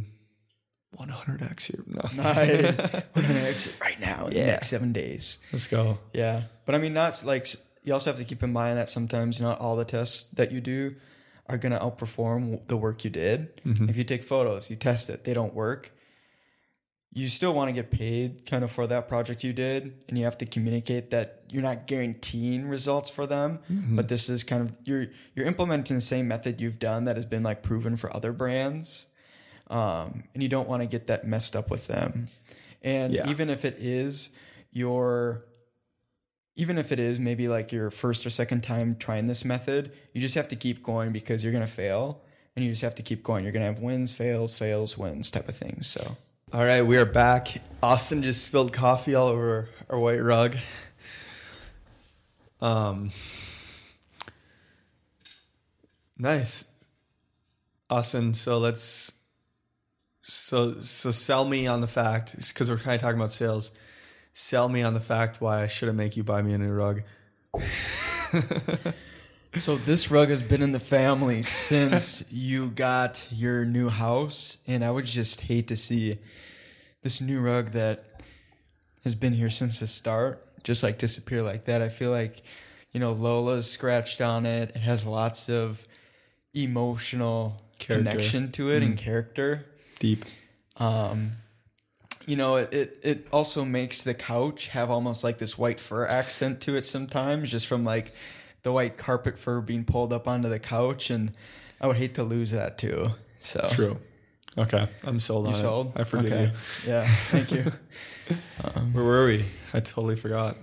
100x 0.98 1.64
here? 1.64 1.84
no 1.86 2.00
nice 2.22 2.76
100x 3.14 3.80
right 3.80 4.00
now 4.00 4.26
in 4.26 4.32
yeah. 4.32 4.40
the 4.40 4.46
next 4.52 4.68
seven 4.68 4.90
days 4.90 5.38
let's 5.52 5.66
go 5.66 5.98
yeah 6.14 6.44
but 6.64 6.74
i 6.74 6.78
mean 6.78 6.94
not 6.94 7.22
like 7.24 7.46
you 7.84 7.92
also 7.92 8.10
have 8.10 8.18
to 8.18 8.24
keep 8.24 8.42
in 8.42 8.52
mind 8.52 8.78
that 8.78 8.88
sometimes 8.88 9.40
not 9.40 9.60
all 9.60 9.76
the 9.76 9.84
tests 9.84 10.30
that 10.32 10.52
you 10.52 10.60
do 10.60 10.94
are 11.48 11.56
going 11.56 11.72
to 11.72 11.78
outperform 11.78 12.66
the 12.68 12.76
work 12.76 13.04
you 13.04 13.10
did. 13.10 13.62
Mm-hmm. 13.64 13.88
If 13.88 13.96
you 13.96 14.04
take 14.04 14.22
photos, 14.22 14.70
you 14.70 14.76
test 14.76 15.08
it, 15.08 15.24
they 15.24 15.32
don't 15.32 15.54
work. 15.54 15.92
You 17.18 17.28
still 17.28 17.52
want 17.52 17.68
to 17.68 17.72
get 17.72 17.90
paid 17.90 18.46
kind 18.46 18.62
of 18.62 18.70
for 18.70 18.86
that 18.86 19.08
project 19.08 19.42
you 19.42 19.52
did, 19.52 19.92
and 20.08 20.16
you 20.16 20.22
have 20.22 20.38
to 20.38 20.46
communicate 20.46 21.10
that 21.10 21.42
you're 21.50 21.64
not 21.64 21.88
guaranteeing 21.88 22.68
results 22.68 23.10
for 23.10 23.26
them, 23.26 23.58
mm-hmm. 23.68 23.96
but 23.96 24.06
this 24.06 24.28
is 24.28 24.44
kind 24.44 24.62
of 24.62 24.72
you're 24.84 25.06
you're 25.34 25.46
implementing 25.46 25.96
the 25.96 26.00
same 26.00 26.28
method 26.28 26.60
you've 26.60 26.78
done 26.78 27.06
that 27.06 27.16
has 27.16 27.24
been 27.24 27.42
like 27.42 27.62
proven 27.62 27.96
for 27.96 28.14
other 28.14 28.32
brands, 28.32 29.08
um, 29.68 30.22
and 30.32 30.44
you 30.44 30.48
don't 30.48 30.68
want 30.68 30.82
to 30.82 30.86
get 30.86 31.08
that 31.08 31.26
messed 31.26 31.56
up 31.56 31.70
with 31.70 31.88
them. 31.88 32.28
And 32.82 33.12
yeah. 33.12 33.28
even 33.28 33.50
if 33.50 33.64
it 33.64 33.76
is 33.80 34.30
your 34.70 35.44
even 36.54 36.78
if 36.78 36.92
it 36.92 37.00
is 37.00 37.18
maybe 37.18 37.48
like 37.48 37.72
your 37.72 37.90
first 37.90 38.26
or 38.26 38.30
second 38.30 38.62
time 38.62 38.94
trying 38.94 39.26
this 39.26 39.44
method, 39.44 39.92
you 40.12 40.20
just 40.20 40.36
have 40.36 40.46
to 40.48 40.56
keep 40.56 40.84
going 40.84 41.10
because 41.10 41.42
you're 41.42 41.52
going 41.52 41.66
to 41.66 41.70
fail 41.70 42.22
and 42.54 42.64
you 42.64 42.70
just 42.70 42.82
have 42.82 42.96
to 42.96 43.02
keep 43.02 43.22
going. 43.22 43.44
You're 43.44 43.52
going 43.52 43.64
to 43.64 43.72
have 43.72 43.80
wins, 43.80 44.12
fails, 44.12 44.56
fails, 44.56 44.98
wins 44.98 45.30
type 45.30 45.48
of 45.48 45.56
things. 45.56 45.86
So, 45.86 46.16
all 46.52 46.64
right, 46.64 46.82
we 46.82 46.96
are 46.96 47.04
back. 47.04 47.62
Austin 47.82 48.22
just 48.22 48.42
spilled 48.42 48.72
coffee 48.72 49.14
all 49.14 49.28
over 49.28 49.68
our 49.90 49.98
white 49.98 50.22
rug. 50.22 50.56
Um, 52.60 53.10
nice, 56.16 56.64
Austin. 57.90 58.34
So 58.34 58.58
let's 58.58 59.12
so 60.22 60.80
so 60.80 61.10
sell 61.10 61.44
me 61.44 61.66
on 61.66 61.80
the 61.80 61.86
fact 61.86 62.36
because 62.36 62.70
we're 62.70 62.78
kind 62.78 62.94
of 62.96 63.00
talking 63.00 63.18
about 63.18 63.32
sales 63.32 63.70
sell 64.38 64.68
me 64.68 64.82
on 64.82 64.94
the 64.94 65.00
fact 65.00 65.40
why 65.40 65.62
I 65.62 65.66
shouldn't 65.66 65.98
make 65.98 66.16
you 66.16 66.22
buy 66.22 66.42
me 66.42 66.52
a 66.54 66.58
new 66.58 66.72
rug. 66.72 67.02
so 69.56 69.76
this 69.76 70.10
rug 70.10 70.28
has 70.28 70.42
been 70.42 70.62
in 70.62 70.72
the 70.72 70.80
family 70.80 71.42
since 71.42 72.24
you 72.32 72.68
got 72.68 73.26
your 73.30 73.64
new 73.64 73.88
house, 73.88 74.58
and 74.66 74.84
I 74.84 74.90
would 74.90 75.06
just 75.06 75.42
hate 75.42 75.68
to 75.68 75.76
see 75.76 76.18
this 77.02 77.20
new 77.20 77.40
rug 77.40 77.70
that 77.72 78.04
has 79.04 79.14
been 79.14 79.32
here 79.32 79.50
since 79.50 79.80
the 79.80 79.86
start 79.86 80.44
just 80.62 80.82
like 80.82 80.98
disappear 80.98 81.42
like 81.42 81.64
that. 81.64 81.82
I 81.82 81.88
feel 81.88 82.10
like 82.10 82.42
you 82.92 83.00
know 83.00 83.12
Lola's 83.12 83.70
scratched 83.70 84.20
on 84.20 84.46
it. 84.46 84.70
It 84.74 84.80
has 84.80 85.04
lots 85.04 85.48
of 85.48 85.86
emotional 86.54 87.62
character. 87.78 88.10
connection 88.10 88.52
to 88.52 88.72
it 88.72 88.82
mm. 88.82 88.86
and 88.86 88.98
character. 88.98 89.66
Deep. 89.98 90.24
Um, 90.76 91.32
you 92.26 92.36
know, 92.36 92.56
it, 92.56 92.72
it, 92.72 93.00
it 93.02 93.28
also 93.32 93.64
makes 93.64 94.02
the 94.02 94.14
couch 94.14 94.68
have 94.68 94.90
almost 94.90 95.24
like 95.24 95.38
this 95.38 95.56
white 95.56 95.80
fur 95.80 96.06
accent 96.06 96.60
to 96.62 96.76
it 96.76 96.82
sometimes, 96.82 97.50
just 97.50 97.66
from 97.66 97.84
like 97.84 98.12
the 98.68 98.72
white 98.72 98.98
carpet 98.98 99.38
fur 99.38 99.62
being 99.62 99.82
pulled 99.82 100.12
up 100.12 100.28
onto 100.28 100.46
the 100.46 100.58
couch. 100.58 101.08
And 101.08 101.32
I 101.80 101.86
would 101.86 101.96
hate 101.96 102.14
to 102.16 102.22
lose 102.22 102.50
that 102.50 102.76
too. 102.76 103.08
So 103.40 103.66
true. 103.72 103.98
Okay, 104.58 104.88
I'm 105.04 105.20
sold 105.20 105.46
you 105.46 105.54
on 105.54 105.58
sold? 105.58 105.86
it. 105.94 106.00
I 106.02 106.04
forgive 106.04 106.32
okay. 106.32 106.52
you. 106.84 106.90
Yeah, 106.90 107.08
thank 107.30 107.50
you. 107.50 107.72
um, 108.64 108.92
Where 108.92 109.04
were 109.04 109.26
we? 109.26 109.46
I 109.72 109.80
totally 109.80 110.16
forgot. 110.16 110.58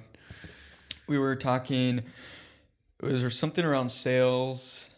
We 1.07 1.17
were 1.17 1.35
talking. 1.35 2.03
Was 3.01 3.21
there 3.21 3.29
something 3.31 3.65
around 3.65 3.89
sales 3.89 4.93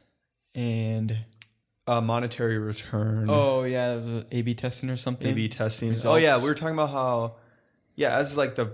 and 0.53 1.17
uh, 1.87 2.01
monetary 2.01 2.57
return. 2.57 3.27
Oh 3.29 3.63
yeah, 3.63 3.93
it 3.93 4.03
was 4.03 4.25
A/B 4.31 4.53
testing 4.55 4.89
or 4.89 4.97
something. 4.97 5.31
A/B 5.31 5.47
testing. 5.47 5.89
Results. 5.89 6.13
Oh 6.13 6.17
yeah, 6.17 6.37
we 6.37 6.43
were 6.43 6.55
talking 6.55 6.73
about 6.73 6.89
how, 6.89 7.35
yeah, 7.95 8.17
as 8.17 8.35
like 8.35 8.55
the, 8.55 8.73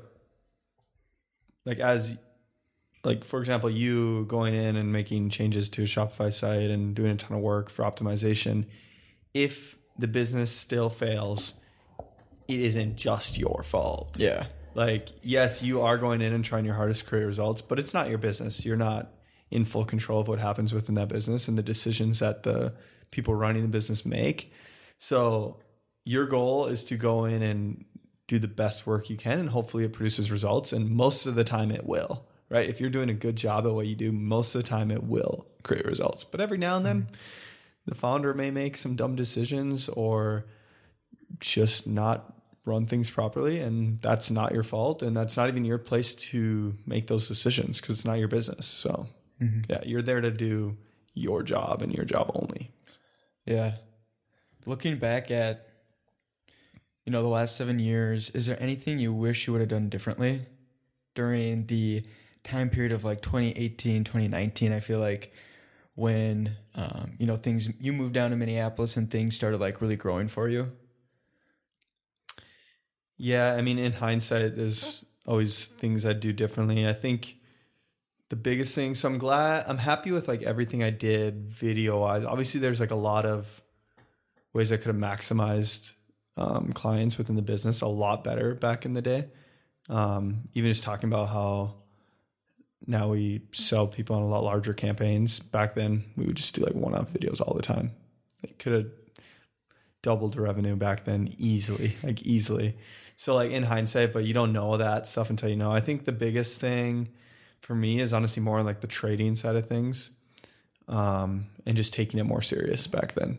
like 1.66 1.80
as, 1.80 2.18
like 3.04 3.26
for 3.26 3.40
example, 3.40 3.70
you 3.70 4.26
going 4.26 4.54
in 4.54 4.76
and 4.76 4.92
making 4.92 5.30
changes 5.30 5.70
to 5.70 5.84
a 5.84 5.86
Shopify 5.86 6.32
site 6.32 6.70
and 6.70 6.96
doing 6.96 7.12
a 7.12 7.16
ton 7.16 7.38
of 7.38 7.44
work 7.44 7.70
for 7.70 7.84
optimization. 7.84 8.66
If 9.34 9.78
the 9.98 10.08
business 10.08 10.52
still 10.52 10.90
fails, 10.90 11.56
it 12.48 12.60
isn't 12.60 12.96
just 12.96 13.38
your 13.38 13.64
fault. 13.64 14.18
Yeah. 14.18 14.46
Like 14.74 15.10
yes, 15.22 15.62
you 15.62 15.82
are 15.82 15.98
going 15.98 16.22
in 16.22 16.34
and 16.34 16.44
trying 16.46 16.66
your 16.66 16.76
hardest 16.76 17.04
to 17.04 17.10
create 17.10 17.26
results, 17.26 17.62
but 17.62 17.78
it's 17.78 17.94
not 17.94 18.10
your 18.10 18.18
business. 18.18 18.66
You're 18.66 18.78
not 18.78 19.12
in 19.52 19.66
full 19.66 19.86
control 19.86 20.20
of 20.20 20.28
what 20.28 20.40
happens 20.40 20.74
within 20.74 20.96
that 20.96 21.10
business 21.10 21.48
and 21.48 21.58
the 21.58 21.64
decisions 21.64 22.20
that 22.20 22.44
the 22.44 22.74
people 23.12 23.36
running 23.36 23.62
the 23.62 23.68
business 23.68 24.06
make. 24.06 24.52
So 24.98 25.60
your 26.06 26.26
goal 26.26 26.66
is 26.66 26.84
to 26.86 26.98
go 26.98 27.26
in 27.26 27.42
and 27.42 27.86
do 28.28 28.40
the 28.40 28.48
best 28.48 28.88
work 28.88 29.10
you 29.10 29.18
can 29.18 29.40
and 29.40 29.50
hopefully 29.50 29.84
it 29.84 29.94
produces 29.94 30.32
results 30.32 30.74
and 30.74 30.90
most 30.90 31.26
of 31.26 31.36
the 31.36 31.44
time 31.44 31.72
it 31.72 31.86
will 31.86 32.26
right 32.54 32.70
if 32.70 32.80
you're 32.80 32.90
doing 32.90 33.10
a 33.10 33.14
good 33.14 33.36
job 33.36 33.66
at 33.66 33.74
what 33.74 33.88
you 33.88 33.96
do 33.96 34.12
most 34.12 34.56
of 34.56 34.64
the 34.64 34.70
time 34.70 34.92
it 34.92 35.04
will 35.04 35.46
create 35.64 35.86
results 35.86 36.24
but 36.24 36.40
every 36.40 36.58
now 36.58 36.78
and 36.78 36.86
then 36.86 37.02
mm-hmm. 37.02 37.14
the 37.88 37.96
founder 37.96 38.34
may 38.34 38.52
make 38.52 38.78
some 38.78 38.96
dumb 38.96 39.16
decisions 39.16 39.90
or 39.90 40.46
just 41.40 41.88
not 41.88 42.34
run 42.66 42.86
things 42.86 43.10
properly 43.10 43.60
and 43.60 44.02
that's 44.02 44.32
not 44.32 44.54
your 44.54 44.64
fault 44.64 45.02
and 45.02 45.18
that's 45.18 45.36
not 45.36 45.50
even 45.50 45.66
your 45.66 45.78
place 45.78 46.16
to 46.16 46.78
make 46.86 47.08
those 47.08 47.28
decisions 47.28 47.82
because 47.82 47.96
it's 47.96 48.06
not 48.06 48.20
your 48.20 48.30
business 48.30 48.66
so 48.66 49.08
mm-hmm. 49.42 49.60
yeah 49.70 49.82
you're 49.84 50.02
there 50.02 50.22
to 50.22 50.32
do 50.32 50.78
your 51.14 51.44
job 51.44 51.82
and 51.82 51.94
your 51.94 52.06
job 52.06 52.32
only 52.34 52.72
yeah. 53.46 53.76
Looking 54.66 54.98
back 54.98 55.30
at 55.32 55.68
you 57.06 57.12
know 57.12 57.22
the 57.22 57.28
last 57.28 57.58
7 57.58 57.80
years, 57.80 58.30
is 58.30 58.46
there 58.46 58.62
anything 58.62 59.00
you 59.00 59.14
wish 59.14 59.46
you 59.46 59.54
would 59.54 59.60
have 59.60 59.70
done 59.70 59.90
differently 59.90 60.42
during 61.16 61.66
the 61.68 62.06
time 62.44 62.70
period 62.70 62.92
of 62.92 63.04
like 63.04 63.22
2018, 63.22 64.04
2019? 64.04 64.74
I 64.74 64.80
feel 64.80 65.00
like 65.00 65.34
when 65.96 66.56
um, 66.76 67.14
you 67.20 67.28
know 67.28 67.38
things 67.38 67.70
you 67.80 67.94
moved 67.94 68.14
down 68.14 68.32
to 68.32 68.38
Minneapolis 68.38 68.98
and 68.98 69.10
things 69.10 69.36
started 69.36 69.60
like 69.60 69.82
really 69.82 69.96
growing 69.96 70.28
for 70.28 70.50
you. 70.50 70.72
Yeah, 73.18 73.54
I 73.54 73.62
mean 73.62 73.78
in 73.78 73.94
hindsight 73.94 74.56
there's 74.56 75.06
always 75.26 75.66
things 75.66 76.06
I'd 76.06 76.20
do 76.20 76.34
differently. 76.34 76.88
I 76.88 76.94
think 76.94 77.38
the 78.30 78.36
biggest 78.36 78.74
thing. 78.74 78.96
So 78.96 79.08
I'm 79.08 79.20
glad 79.20 79.66
I'm 79.68 79.78
happy 79.78 80.12
with 80.12 80.28
like 80.28 80.42
everything 80.42 80.82
I 80.82 80.90
did 80.90 81.52
video 81.52 82.00
wise. 82.00 82.26
Obviously, 82.26 82.60
there's 82.60 82.80
like 82.80 82.90
a 82.90 82.96
lot 82.96 83.26
of 83.26 83.62
ways 84.54 84.72
I 84.72 84.78
could 84.78 84.88
have 84.88 84.96
maximized 84.96 85.94
um, 86.36 86.74
clients 86.74 87.20
within 87.20 87.36
the 87.36 87.44
business 87.44 87.82
a 87.82 87.88
lot 87.88 88.24
better 88.24 88.56
back 88.56 88.86
in 88.86 88.94
the 88.94 89.04
day. 89.04 89.28
Um, 89.88 90.50
even 90.56 90.72
just 90.72 90.84
talking 90.84 91.10
about 91.10 91.30
how 91.30 91.76
now 92.86 93.10
we 93.10 93.42
sell 93.52 93.88
people 93.88 94.16
on 94.16 94.24
a 94.24 94.28
lot 94.28 94.44
larger 94.44 94.74
campaigns. 94.74 95.40
Back 95.40 95.76
then, 95.76 96.04
we 96.18 96.26
would 96.26 96.36
just 96.36 96.56
do 96.56 96.62
like 96.62 96.76
one 96.76 96.96
off 96.96 97.12
videos 97.12 97.42
all 97.42 97.54
the 97.54 97.62
time. 97.62 97.92
It 98.42 98.60
could 98.60 98.74
have 98.74 98.86
doubled 100.02 100.34
the 100.34 100.42
revenue 100.42 100.76
back 100.76 101.06
then 101.06 101.34
easily, 101.38 101.96
like 102.04 102.22
easily. 102.24 102.78
So 103.18 103.36
like 103.36 103.52
in 103.52 103.64
hindsight, 103.64 104.12
but 104.14 104.26
you 104.26 104.34
don't 104.34 104.54
know 104.54 104.78
that 104.78 105.08
stuff 105.08 105.30
until 105.30 105.50
you 105.50 105.56
know. 105.56 105.72
I 105.72 105.80
think 105.80 106.06
the 106.06 106.12
biggest 106.12 106.60
thing 106.60 107.10
for 107.62 107.74
me 107.74 108.00
is 108.00 108.14
honestly 108.14 108.44
more 108.44 108.62
like 108.62 108.82
the 108.82 108.88
trading 108.88 109.36
side 109.36 109.56
of 109.56 109.68
things 109.68 110.12
um, 110.88 111.48
and 111.66 111.78
just 111.78 111.94
taking 111.94 112.20
it 112.20 112.24
more 112.24 112.42
serious 112.42 112.88
back 112.88 113.14
then. 113.14 113.38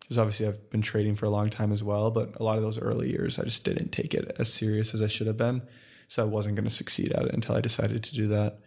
Because 0.00 0.18
obviously 0.18 0.46
I've 0.46 0.68
been 0.70 0.82
trading 0.82 1.16
for 1.16 1.26
a 1.26 1.30
long 1.30 1.48
time 1.48 1.72
as 1.72 1.82
well, 1.82 2.10
but 2.10 2.34
a 2.38 2.42
lot 2.42 2.58
of 2.58 2.62
those 2.62 2.78
early 2.78 3.10
years 3.10 3.38
I 3.38 3.44
just 3.44 3.64
didn't 3.64 3.92
take 3.92 4.12
it 4.12 4.36
as 4.38 4.52
serious 4.52 4.92
as 4.92 5.00
I 5.00 5.06
should 5.06 5.26
have 5.26 5.38
been. 5.38 5.62
So 6.08 6.22
I 6.22 6.26
wasn't 6.26 6.56
going 6.56 6.68
to 6.68 6.74
succeed 6.74 7.12
at 7.12 7.24
it 7.24 7.32
until 7.32 7.54
I 7.54 7.62
decided 7.62 8.04
to 8.04 8.14
do 8.14 8.26
that. 8.28 8.58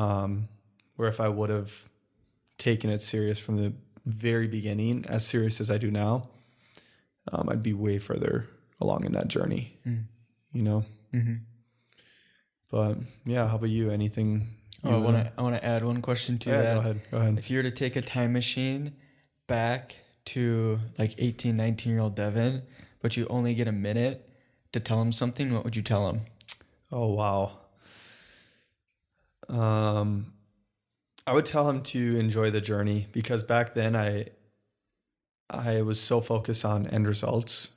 Um, 0.00 0.48
where 0.96 1.08
if 1.08 1.20
I 1.20 1.28
would 1.28 1.50
have 1.50 1.88
taken 2.56 2.90
it 2.90 3.02
serious 3.02 3.38
from 3.38 3.56
the 3.56 3.72
very 4.06 4.46
beginning, 4.46 5.04
as 5.08 5.26
serious 5.26 5.60
as 5.60 5.70
I 5.70 5.78
do 5.78 5.90
now, 5.90 6.28
um, 7.32 7.48
I'd 7.48 7.62
be 7.62 7.72
way 7.72 7.98
further 7.98 8.46
along 8.80 9.04
in 9.04 9.12
that 9.12 9.28
journey. 9.28 9.78
Mm. 9.86 10.04
You 10.52 10.62
know. 10.62 10.84
Mm-hmm. 11.12 11.34
But 12.70 12.98
yeah, 13.24 13.48
how 13.48 13.56
about 13.56 13.70
you? 13.70 13.90
Anything? 13.90 14.46
Oh, 14.84 14.92
I 14.92 14.96
want 14.96 15.16
to 15.16 15.32
I 15.36 15.42
want 15.42 15.56
to 15.56 15.64
add 15.64 15.84
one 15.84 16.00
question 16.02 16.38
to 16.38 16.50
Yeah, 16.50 16.62
that. 16.62 16.74
go 16.74 16.80
ahead. 16.80 17.00
Go 17.10 17.16
ahead. 17.18 17.38
If 17.38 17.50
you 17.50 17.56
were 17.58 17.62
to 17.64 17.70
take 17.70 17.96
a 17.96 18.02
time 18.02 18.32
machine 18.32 18.94
back 19.46 19.96
to 20.26 20.78
like 20.98 21.14
18, 21.18 21.56
19 21.56 21.92
year 21.92 22.00
old 22.02 22.14
Devin, 22.14 22.62
but 23.00 23.16
you 23.16 23.26
only 23.30 23.54
get 23.54 23.66
a 23.68 23.72
minute 23.72 24.28
to 24.72 24.80
tell 24.80 25.00
him 25.00 25.10
something, 25.12 25.52
what 25.52 25.64
would 25.64 25.74
you 25.76 25.82
tell 25.82 26.08
him? 26.08 26.20
Oh 26.92 27.08
wow. 27.14 27.58
Um 29.48 30.32
I 31.26 31.32
would 31.34 31.44
tell 31.46 31.68
him 31.68 31.82
to 31.82 32.18
enjoy 32.18 32.50
the 32.50 32.60
journey 32.60 33.06
because 33.12 33.44
back 33.44 33.74
then 33.74 33.94
I 33.94 34.28
I 35.50 35.82
was 35.82 36.00
so 36.00 36.20
focused 36.20 36.64
on 36.64 36.86
end 36.86 37.06
results 37.06 37.72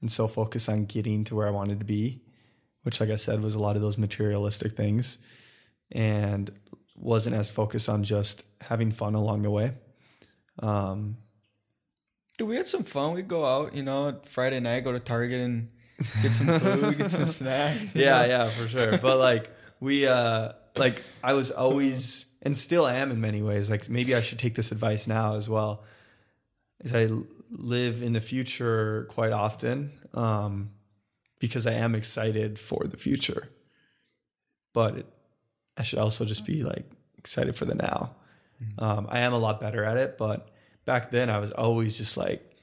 and 0.00 0.10
so 0.10 0.26
focused 0.28 0.68
on 0.68 0.84
getting 0.86 1.24
to 1.24 1.34
where 1.34 1.46
I 1.46 1.50
wanted 1.50 1.78
to 1.80 1.84
be, 1.84 2.22
which 2.82 3.00
like 3.00 3.10
I 3.10 3.16
said 3.16 3.42
was 3.42 3.54
a 3.54 3.58
lot 3.58 3.76
of 3.76 3.82
those 3.82 3.98
materialistic 3.98 4.76
things 4.76 5.18
and 5.92 6.50
wasn't 6.94 7.36
as 7.36 7.50
focused 7.50 7.88
on 7.88 8.02
just 8.04 8.42
having 8.62 8.92
fun 8.92 9.14
along 9.14 9.42
the 9.42 9.50
way. 9.50 9.72
Um 10.58 11.16
Dude, 12.38 12.48
we 12.48 12.56
had 12.56 12.66
some 12.66 12.84
fun. 12.84 13.12
We'd 13.14 13.28
go 13.28 13.44
out, 13.44 13.74
you 13.74 13.82
know, 13.82 14.18
Friday 14.24 14.60
night, 14.60 14.84
go 14.84 14.92
to 14.92 15.00
Target 15.00 15.40
and 15.42 15.68
get 16.22 16.32
some 16.32 16.46
food, 16.58 16.96
get 16.96 17.10
some 17.10 17.26
snacks. 17.38 17.94
yeah 17.94 18.20
know? 18.22 18.24
yeah 18.26 18.48
for 18.48 18.66
sure 18.68 18.96
but 18.98 19.18
like 19.18 19.50
we 19.80 20.06
uh 20.06 20.52
like 20.76 21.02
i 21.22 21.32
was 21.32 21.50
always 21.50 22.26
and 22.42 22.56
still 22.56 22.86
am 22.86 23.10
in 23.10 23.20
many 23.20 23.42
ways 23.42 23.70
like 23.70 23.88
maybe 23.88 24.14
i 24.14 24.20
should 24.20 24.38
take 24.38 24.54
this 24.54 24.72
advice 24.72 25.06
now 25.06 25.34
as 25.34 25.48
well 25.48 25.82
is 26.80 26.94
I 26.94 27.08
live 27.50 28.02
in 28.02 28.12
the 28.12 28.20
future 28.20 29.06
quite 29.10 29.32
often 29.32 29.92
um 30.14 30.70
because 31.38 31.66
i 31.66 31.72
am 31.72 31.94
excited 31.94 32.58
for 32.58 32.84
the 32.84 32.96
future. 32.96 33.48
But 34.72 34.98
it, 34.98 35.06
i 35.76 35.82
should 35.82 35.98
also 35.98 36.24
just 36.24 36.46
be 36.46 36.62
like 36.62 36.86
excited 37.18 37.56
for 37.56 37.64
the 37.64 37.74
now. 37.74 38.16
Um 38.78 39.06
i 39.10 39.20
am 39.20 39.32
a 39.32 39.38
lot 39.38 39.60
better 39.60 39.84
at 39.84 39.96
it 39.96 40.16
but 40.18 40.48
back 40.84 41.10
then 41.10 41.28
i 41.30 41.38
was 41.38 41.50
always 41.52 41.96
just 41.96 42.16
like 42.16 42.56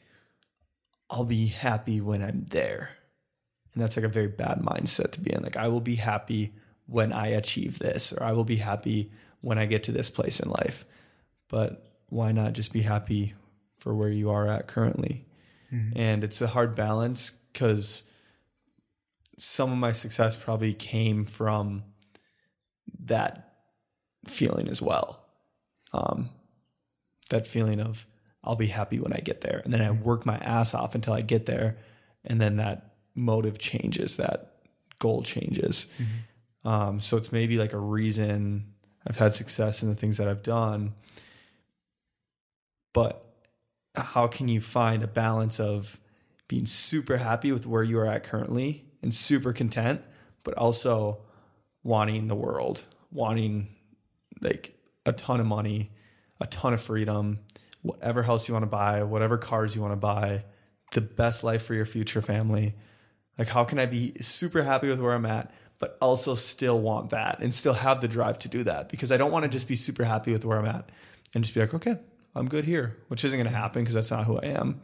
i'll 1.09 1.25
be 1.25 1.47
happy 1.47 2.01
when 2.01 2.23
i'm 2.23 2.45
there. 2.49 2.97
And 3.77 3.83
that's 3.83 3.95
like 3.95 4.05
a 4.05 4.09
very 4.09 4.27
bad 4.27 4.59
mindset 4.59 5.11
to 5.11 5.21
be 5.21 5.31
in. 5.31 5.43
Like, 5.43 5.55
I 5.55 5.67
will 5.67 5.81
be 5.81 5.95
happy 5.97 6.53
when 6.87 7.13
I 7.13 7.27
achieve 7.27 7.79
this, 7.79 8.11
or 8.13 8.23
I 8.23 8.31
will 8.31 8.45
be 8.45 8.57
happy 8.57 9.11
when 9.41 9.59
I 9.59 9.65
get 9.65 9.83
to 9.83 9.91
this 9.91 10.09
place 10.09 10.39
in 10.39 10.49
life. 10.49 10.85
But 11.49 11.85
why 12.09 12.31
not 12.31 12.53
just 12.53 12.73
be 12.73 12.81
happy 12.81 13.33
for 13.79 13.93
where 13.93 14.09
you 14.09 14.29
are 14.29 14.47
at 14.47 14.67
currently? 14.67 15.25
Mm-hmm. 15.71 15.97
And 15.99 16.23
it's 16.23 16.41
a 16.41 16.47
hard 16.47 16.75
balance 16.75 17.31
because 17.51 18.03
some 19.37 19.71
of 19.71 19.77
my 19.77 19.91
success 19.91 20.35
probably 20.35 20.73
came 20.73 21.25
from 21.25 21.83
that 23.05 23.53
feeling 24.25 24.67
as 24.67 24.81
well. 24.81 25.25
Um, 25.93 26.29
that 27.29 27.45
feeling 27.45 27.79
of 27.79 28.05
I'll 28.43 28.55
be 28.55 28.67
happy 28.67 28.99
when 28.99 29.13
I 29.13 29.19
get 29.19 29.41
there. 29.41 29.61
And 29.63 29.73
then 29.73 29.81
I 29.81 29.87
mm-hmm. 29.87 30.03
work 30.03 30.25
my 30.25 30.37
ass 30.37 30.73
off 30.73 30.95
until 30.95 31.13
I 31.13 31.21
get 31.21 31.45
there. 31.45 31.77
And 32.23 32.39
then 32.39 32.57
that 32.57 32.93
motive 33.13 33.59
changes, 33.59 34.17
that 34.17 34.53
goal 34.99 35.23
changes. 35.23 35.87
Mm-hmm. 35.95 36.13
Um, 36.67 36.99
so 36.99 37.15
it's 37.15 37.31
maybe 37.31 37.57
like 37.57 37.71
a 37.71 37.79
reason 37.79 38.73
I've 39.07 39.15
had 39.15 39.33
success 39.33 39.81
in 39.81 39.87
the 39.87 39.95
things 39.95 40.17
that 40.17 40.27
I've 40.27 40.43
done. 40.43 40.95
But 42.93 43.23
how 43.95 44.27
can 44.27 44.49
you 44.49 44.59
find 44.59 45.01
a 45.01 45.07
balance 45.07 45.61
of 45.61 45.97
being 46.49 46.65
super 46.65 47.15
happy 47.15 47.53
with 47.53 47.65
where 47.65 47.83
you 47.83 47.97
are 47.99 48.05
at 48.05 48.25
currently 48.25 48.83
and 49.01 49.13
super 49.13 49.53
content, 49.53 50.01
but 50.43 50.55
also 50.55 51.19
wanting 51.83 52.27
the 52.27 52.35
world, 52.35 52.83
wanting 53.13 53.69
like 54.41 54.77
a 55.05 55.13
ton 55.13 55.39
of 55.39 55.45
money, 55.45 55.91
a 56.41 56.47
ton 56.47 56.73
of 56.73 56.81
freedom, 56.81 57.39
whatever 57.81 58.23
house 58.23 58.49
you 58.49 58.53
want 58.53 58.63
to 58.63 58.67
buy, 58.69 59.03
whatever 59.03 59.37
cars 59.37 59.73
you 59.73 59.81
want 59.81 59.93
to 59.93 59.95
buy, 59.95 60.43
the 60.91 60.99
best 60.99 61.45
life 61.45 61.63
for 61.63 61.75
your 61.75 61.85
future 61.85 62.21
family. 62.21 62.75
Like, 63.37 63.47
how 63.47 63.63
can 63.63 63.79
I 63.79 63.85
be 63.85 64.15
super 64.19 64.63
happy 64.63 64.89
with 64.89 64.99
where 64.99 65.13
I'm 65.13 65.25
at, 65.25 65.53
but 65.79 65.97
also 66.01 66.35
still 66.35 66.79
want 66.79 67.11
that 67.11 67.39
and 67.39 67.53
still 67.53 67.73
have 67.73 68.01
the 68.01 68.07
drive 68.07 68.39
to 68.39 68.47
do 68.47 68.63
that? 68.63 68.89
Because 68.89 69.11
I 69.11 69.17
don't 69.17 69.31
want 69.31 69.43
to 69.43 69.49
just 69.49 69.67
be 69.67 69.75
super 69.75 70.03
happy 70.03 70.31
with 70.31 70.45
where 70.45 70.57
I'm 70.57 70.65
at 70.65 70.89
and 71.33 71.43
just 71.43 71.53
be 71.53 71.59
like, 71.59 71.73
okay, 71.73 71.97
I'm 72.35 72.47
good 72.47 72.65
here, 72.65 72.97
which 73.07 73.23
isn't 73.25 73.37
going 73.37 73.51
to 73.51 73.57
happen 73.57 73.83
because 73.83 73.95
that's 73.95 74.11
not 74.11 74.25
who 74.25 74.37
I 74.37 74.45
am. 74.47 74.81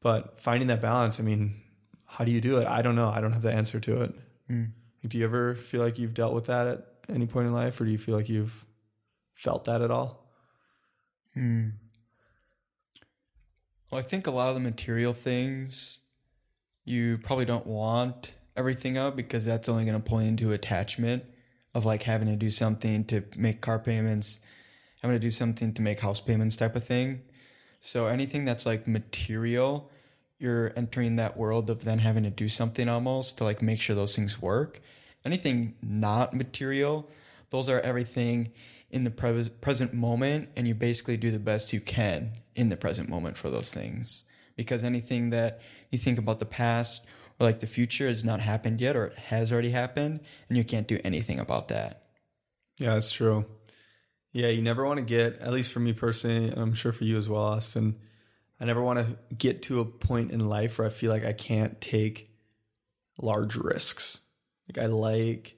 But 0.00 0.40
finding 0.40 0.68
that 0.68 0.80
balance, 0.80 1.20
I 1.20 1.22
mean, 1.22 1.60
how 2.06 2.24
do 2.24 2.30
you 2.32 2.40
do 2.40 2.58
it? 2.58 2.66
I 2.66 2.82
don't 2.82 2.96
know. 2.96 3.08
I 3.08 3.20
don't 3.20 3.32
have 3.32 3.42
the 3.42 3.52
answer 3.52 3.80
to 3.80 4.02
it. 4.02 4.14
Do 5.08 5.18
you 5.18 5.24
ever 5.24 5.54
feel 5.54 5.80
like 5.80 5.98
you've 5.98 6.14
dealt 6.14 6.34
with 6.34 6.44
that 6.44 6.66
at 6.66 6.86
any 7.08 7.26
point 7.26 7.46
in 7.46 7.52
life, 7.52 7.80
or 7.80 7.84
do 7.84 7.90
you 7.90 7.98
feel 7.98 8.16
like 8.16 8.28
you've 8.28 8.64
felt 9.34 9.64
that 9.64 9.82
at 9.82 9.90
all? 9.90 10.28
Hmm. 11.34 11.70
Well, 13.90 13.98
I 13.98 14.02
think 14.02 14.26
a 14.26 14.30
lot 14.30 14.48
of 14.48 14.54
the 14.54 14.60
material 14.60 15.12
things 15.12 16.00
you 16.84 17.18
probably 17.18 17.44
don't 17.44 17.66
want 17.66 18.34
everything 18.56 18.98
of 18.98 19.16
because 19.16 19.44
that's 19.44 19.68
only 19.68 19.84
going 19.84 20.00
to 20.00 20.08
pull 20.08 20.18
into 20.18 20.52
attachment 20.52 21.24
of 21.74 21.84
like 21.84 22.02
having 22.02 22.28
to 22.28 22.36
do 22.36 22.50
something 22.50 23.04
to 23.04 23.24
make 23.36 23.60
car 23.60 23.78
payments, 23.78 24.40
having 25.00 25.16
to 25.16 25.20
do 25.20 25.30
something 25.30 25.72
to 25.74 25.82
make 25.82 26.00
house 26.00 26.20
payments 26.20 26.56
type 26.56 26.76
of 26.76 26.84
thing. 26.84 27.22
So 27.80 28.06
anything 28.06 28.44
that's 28.44 28.66
like 28.66 28.86
material, 28.86 29.90
you're 30.38 30.72
entering 30.76 31.16
that 31.16 31.36
world 31.36 31.70
of 31.70 31.84
then 31.84 31.98
having 31.98 32.24
to 32.24 32.30
do 32.30 32.48
something 32.48 32.88
almost 32.88 33.38
to 33.38 33.44
like 33.44 33.62
make 33.62 33.80
sure 33.80 33.96
those 33.96 34.14
things 34.14 34.40
work. 34.40 34.80
Anything 35.24 35.74
not 35.82 36.34
material, 36.34 37.08
those 37.50 37.68
are 37.68 37.80
everything 37.80 38.52
in 38.90 39.04
the 39.04 39.10
pre- 39.10 39.48
present 39.60 39.94
moment 39.94 40.50
and 40.56 40.68
you 40.68 40.74
basically 40.74 41.16
do 41.16 41.30
the 41.30 41.38
best 41.38 41.72
you 41.72 41.80
can 41.80 42.32
in 42.54 42.68
the 42.68 42.76
present 42.76 43.08
moment 43.08 43.38
for 43.38 43.48
those 43.48 43.72
things 43.72 44.24
because 44.56 44.84
anything 44.84 45.30
that 45.30 45.60
you 45.90 45.98
think 45.98 46.18
about 46.18 46.38
the 46.38 46.46
past 46.46 47.06
or 47.42 47.46
like 47.46 47.60
the 47.60 47.66
future 47.66 48.06
has 48.06 48.22
not 48.24 48.40
happened 48.40 48.80
yet 48.80 48.96
or 48.96 49.06
it 49.06 49.18
has 49.18 49.52
already 49.52 49.70
happened 49.70 50.20
and 50.48 50.56
you 50.56 50.64
can't 50.64 50.86
do 50.86 50.98
anything 51.04 51.38
about 51.38 51.68
that 51.68 52.04
Yeah, 52.78 52.94
that's 52.94 53.12
true. 53.12 53.46
Yeah, 54.32 54.48
you 54.48 54.62
never 54.62 54.86
want 54.86 54.98
to 54.98 55.04
get, 55.04 55.38
at 55.40 55.52
least 55.52 55.72
for 55.72 55.80
me 55.80 55.92
personally, 55.92 56.48
and 56.48 56.58
I'm 56.58 56.72
sure 56.72 56.92
for 56.92 57.04
you 57.04 57.18
as 57.18 57.28
well, 57.28 57.42
Austin, 57.42 57.98
I 58.58 58.64
never 58.64 58.82
want 58.82 58.98
to 58.98 59.34
get 59.34 59.62
to 59.64 59.80
a 59.80 59.84
point 59.84 60.30
in 60.30 60.48
life 60.48 60.78
where 60.78 60.86
I 60.86 60.90
feel 60.90 61.10
like 61.10 61.24
I 61.24 61.34
can't 61.34 61.78
take 61.82 62.30
large 63.20 63.56
risks. 63.56 64.20
Like 64.68 64.82
I 64.82 64.86
like 64.86 65.56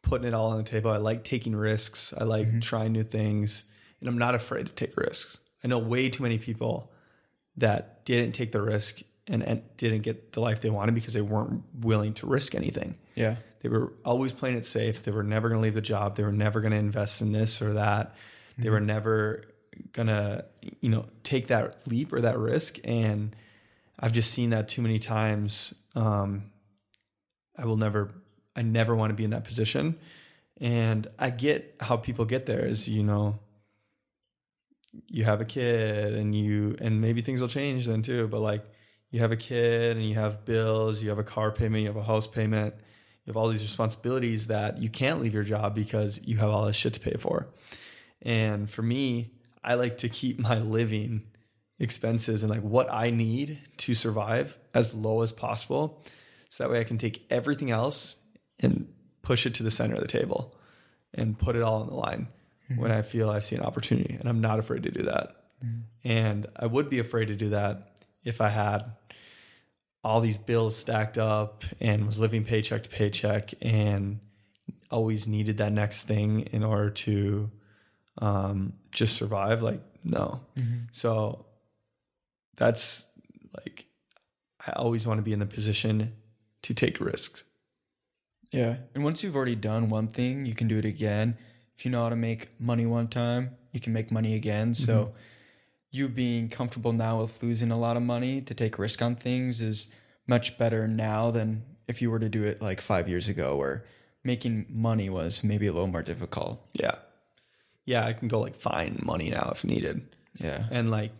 putting 0.00 0.26
it 0.26 0.32
all 0.32 0.52
on 0.52 0.58
the 0.58 0.62
table. 0.62 0.90
I 0.90 0.96
like 0.96 1.24
taking 1.24 1.54
risks. 1.54 2.14
I 2.16 2.24
like 2.24 2.46
mm-hmm. 2.46 2.60
trying 2.60 2.92
new 2.92 3.02
things, 3.02 3.64
and 4.00 4.08
I'm 4.08 4.18
not 4.18 4.34
afraid 4.34 4.66
to 4.66 4.72
take 4.72 4.96
risks. 4.96 5.38
I 5.62 5.68
know 5.68 5.78
way 5.78 6.08
too 6.08 6.22
many 6.22 6.38
people 6.38 6.92
that 7.58 8.04
didn't 8.06 8.32
take 8.32 8.52
the 8.52 8.62
risk 8.62 9.02
and, 9.28 9.42
and 9.42 9.62
didn't 9.76 10.02
get 10.02 10.32
the 10.32 10.40
life 10.40 10.60
they 10.60 10.70
wanted 10.70 10.94
because 10.94 11.14
they 11.14 11.20
weren't 11.20 11.62
willing 11.80 12.14
to 12.14 12.26
risk 12.26 12.54
anything. 12.54 12.96
yeah 13.14 13.36
They 13.60 13.68
were 13.68 13.92
always 14.04 14.32
playing 14.32 14.56
it 14.56 14.66
safe. 14.66 15.02
They 15.02 15.10
were 15.10 15.24
never 15.24 15.48
going 15.48 15.60
to 15.60 15.62
leave 15.62 15.74
the 15.74 15.80
job. 15.80 16.16
They 16.16 16.22
were 16.22 16.32
never 16.32 16.60
going 16.60 16.72
to 16.72 16.78
invest 16.78 17.20
in 17.20 17.32
this 17.32 17.60
or 17.60 17.74
that. 17.74 18.14
They 18.58 18.70
were 18.70 18.80
never 18.80 19.44
going 19.92 20.06
to, 20.06 20.44
you 20.80 20.88
know, 20.88 21.06
take 21.22 21.48
that 21.48 21.86
leap 21.86 22.12
or 22.12 22.20
that 22.20 22.38
risk. 22.38 22.78
And 22.84 23.34
I've 23.98 24.12
just 24.12 24.30
seen 24.30 24.50
that 24.50 24.68
too 24.68 24.82
many 24.82 24.98
times. 24.98 25.74
Um, 25.94 26.50
I 27.58 27.64
will 27.64 27.76
never, 27.76 28.12
I 28.54 28.62
never 28.62 28.94
want 28.94 29.10
to 29.10 29.14
be 29.14 29.24
in 29.24 29.30
that 29.30 29.44
position. 29.44 29.98
And 30.60 31.08
I 31.18 31.30
get 31.30 31.74
how 31.80 31.96
people 31.96 32.24
get 32.24 32.46
there 32.46 32.64
is, 32.64 32.88
you 32.88 33.02
know, 33.02 33.40
you 35.08 35.24
have 35.24 35.40
a 35.40 35.44
kid 35.44 36.14
and 36.14 36.34
you, 36.34 36.76
and 36.80 37.00
maybe 37.00 37.20
things 37.20 37.40
will 37.40 37.48
change 37.48 37.86
then 37.86 38.00
too, 38.02 38.28
but 38.28 38.40
like 38.40 38.64
you 39.10 39.20
have 39.20 39.32
a 39.32 39.36
kid 39.36 39.96
and 39.96 40.08
you 40.08 40.14
have 40.14 40.44
bills, 40.44 41.02
you 41.02 41.08
have 41.08 41.18
a 41.18 41.24
car 41.24 41.52
payment, 41.52 41.82
you 41.82 41.88
have 41.88 41.96
a 41.96 42.02
house 42.02 42.26
payment, 42.26 42.74
you 43.24 43.30
have 43.30 43.36
all 43.36 43.48
these 43.48 43.62
responsibilities 43.62 44.48
that 44.48 44.78
you 44.78 44.88
can't 44.88 45.20
leave 45.20 45.34
your 45.34 45.44
job 45.44 45.74
because 45.74 46.20
you 46.24 46.36
have 46.38 46.50
all 46.50 46.66
this 46.66 46.76
shit 46.76 46.94
to 46.94 47.00
pay 47.00 47.16
for. 47.18 47.48
And 48.22 48.70
for 48.70 48.82
me, 48.82 49.32
I 49.62 49.74
like 49.74 49.98
to 49.98 50.08
keep 50.08 50.38
my 50.48 50.58
living 50.58 51.24
expenses 51.78 52.42
and 52.42 52.50
like 52.50 52.62
what 52.62 52.90
I 52.90 53.10
need 53.10 53.58
to 53.78 53.94
survive 53.94 54.58
as 54.74 54.94
low 54.94 55.22
as 55.22 55.32
possible. 55.32 56.02
So 56.50 56.64
that 56.64 56.70
way 56.70 56.80
I 56.80 56.84
can 56.84 56.98
take 56.98 57.26
everything 57.30 57.70
else 57.70 58.16
and 58.60 58.88
push 59.22 59.44
it 59.44 59.54
to 59.54 59.62
the 59.62 59.70
center 59.70 59.94
of 59.94 60.00
the 60.00 60.08
table 60.08 60.54
and 61.12 61.38
put 61.38 61.56
it 61.56 61.62
all 61.62 61.82
on 61.82 61.88
the 61.88 61.94
line 61.94 62.28
mm-hmm. 62.70 62.80
when 62.80 62.90
I 62.90 63.02
feel 63.02 63.28
I 63.28 63.40
see 63.40 63.56
an 63.56 63.62
opportunity. 63.62 64.14
And 64.18 64.28
I'm 64.28 64.40
not 64.40 64.58
afraid 64.58 64.84
to 64.84 64.90
do 64.90 65.02
that. 65.02 65.36
Mm-hmm. 65.64 66.08
And 66.08 66.46
I 66.56 66.66
would 66.66 66.88
be 66.88 66.98
afraid 66.98 67.28
to 67.28 67.36
do 67.36 67.50
that 67.50 67.95
if 68.26 68.40
I 68.40 68.50
had 68.50 68.84
all 70.04 70.20
these 70.20 70.36
bills 70.36 70.76
stacked 70.76 71.16
up 71.16 71.64
and 71.80 72.04
was 72.04 72.18
living 72.18 72.44
paycheck 72.44 72.82
to 72.82 72.88
paycheck 72.90 73.54
and 73.62 74.20
always 74.90 75.26
needed 75.26 75.58
that 75.58 75.72
next 75.72 76.02
thing 76.02 76.40
in 76.52 76.62
order 76.62 76.90
to 76.90 77.50
um, 78.18 78.74
just 78.92 79.16
survive. 79.16 79.62
Like 79.62 79.80
no. 80.04 80.40
So 80.92 81.46
that's 82.56 83.06
like 83.56 83.86
I 84.66 84.72
always 84.72 85.06
want 85.06 85.18
to 85.18 85.22
be 85.22 85.32
in 85.32 85.38
the 85.38 85.46
position 85.46 86.12
to 86.62 86.74
take 86.74 87.00
risks. 87.00 87.44
Yeah. 88.52 88.76
And 88.94 89.04
once 89.04 89.22
you've 89.22 89.36
already 89.36 89.56
done 89.56 89.88
one 89.88 90.08
thing, 90.08 90.46
you 90.46 90.54
can 90.54 90.68
do 90.68 90.78
it 90.78 90.84
again. 90.84 91.36
If 91.76 91.84
you 91.84 91.90
know 91.90 92.02
how 92.02 92.08
to 92.08 92.16
make 92.16 92.60
money 92.60 92.86
one 92.86 93.08
time, 93.08 93.50
you 93.72 93.80
can 93.80 93.92
make 93.92 94.10
money 94.10 94.34
again. 94.34 94.72
So 94.74 95.14
you 95.90 96.08
being 96.08 96.48
comfortable 96.48 96.92
now 96.92 97.20
with 97.20 97.42
losing 97.42 97.70
a 97.70 97.78
lot 97.78 97.96
of 97.96 98.02
money 98.02 98.40
to 98.40 98.54
take 98.54 98.78
risk 98.78 99.00
on 99.02 99.16
things 99.16 99.60
is 99.60 99.88
much 100.26 100.58
better 100.58 100.86
now 100.86 101.30
than 101.30 101.64
if 101.88 102.02
you 102.02 102.10
were 102.10 102.18
to 102.18 102.28
do 102.28 102.44
it 102.44 102.60
like 102.60 102.80
five 102.80 103.08
years 103.08 103.28
ago 103.28 103.56
where 103.56 103.84
making 104.24 104.66
money 104.68 105.08
was 105.08 105.44
maybe 105.44 105.66
a 105.66 105.72
little 105.72 105.86
more 105.86 106.02
difficult. 106.02 106.66
Yeah. 106.72 106.96
Yeah, 107.84 108.04
I 108.04 108.12
can 108.12 108.28
go 108.28 108.40
like 108.40 108.56
find 108.56 109.00
money 109.04 109.30
now 109.30 109.52
if 109.54 109.64
needed. 109.64 110.08
Yeah. 110.34 110.64
And 110.70 110.90
like 110.90 111.12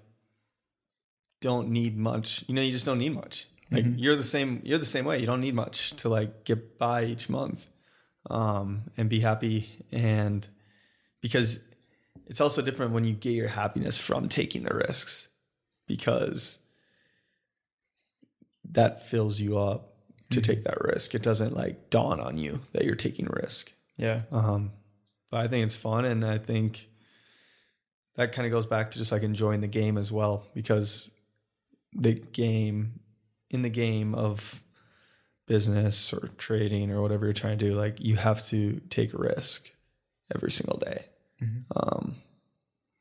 don't 1.41 1.69
need 1.69 1.97
much. 1.97 2.45
You 2.49 2.55
know, 2.55 2.63
you 2.63 2.73
just 2.73 2.87
don't 2.87 2.99
need 2.99 3.15
much. 3.15 3.47
Like 3.71 3.85
you're 3.97 4.17
the 4.17 4.25
same 4.25 4.61
you're 4.65 4.79
the 4.79 4.85
same 4.85 5.05
way. 5.05 5.19
You 5.19 5.27
don't 5.27 5.41
need 5.41 5.55
much 5.55 5.91
to 5.97 6.09
like 6.09 6.45
get 6.45 6.79
by 6.79 7.05
each 7.05 7.29
month. 7.29 7.67
Um 8.29 8.91
and 8.97 9.09
be 9.09 9.21
happy 9.21 9.69
and 9.93 10.47
because 11.21 11.61
it's 12.27 12.41
also 12.41 12.63
different 12.63 12.93
when 12.93 13.05
you 13.05 13.15
get 13.15 13.33
your 13.33 13.49
happiness 13.49 13.99
from 13.99 14.29
taking 14.29 14.65
the 14.65 14.75
risks 14.75 15.29
because 15.87 16.59
that 18.71 19.07
fills 19.07 19.41
you 19.41 19.59
up 19.59 19.95
to 20.31 20.41
take 20.41 20.65
that 20.65 20.81
risk. 20.83 21.15
It 21.15 21.23
doesn't 21.23 21.55
like 21.55 21.89
dawn 21.89 22.21
on 22.21 22.37
you 22.37 22.61
that 22.73 22.85
you're 22.85 22.97
taking 22.97 23.27
risk. 23.27 23.73
Yeah. 23.97 24.23
Um, 24.33 24.73
but 25.31 25.41
I 25.41 25.49
think 25.49 25.65
it's 25.65 25.77
fun, 25.77 26.05
and 26.05 26.25
I 26.25 26.39
think 26.39 26.89
that 28.17 28.33
kind 28.33 28.47
of 28.47 28.53
goes 28.53 28.67
back 28.67 28.91
to 28.91 28.99
just 28.99 29.13
like 29.13 29.23
enjoying 29.23 29.61
the 29.61 29.69
game 29.69 29.97
as 29.97 30.11
well, 30.11 30.47
because 30.55 31.11
the 31.93 32.15
game, 32.15 33.01
in 33.51 33.63
the 33.63 33.71
game 33.71 34.15
of 34.15 34.63
business 35.47 36.13
or 36.13 36.31
trading 36.39 36.91
or 36.91 37.01
whatever 37.03 37.27
you're 37.27 37.33
trying 37.33 37.59
to 37.59 37.69
do, 37.69 37.75
like 37.75 38.01
you 38.01 38.17
have 38.17 38.45
to 38.49 38.81
take 38.91 39.15
a 39.15 39.19
risk 39.19 39.71
every 40.35 40.51
single 40.51 40.79
day. 40.79 41.07
Mm-hmm. 41.43 41.73
Um, 41.77 42.17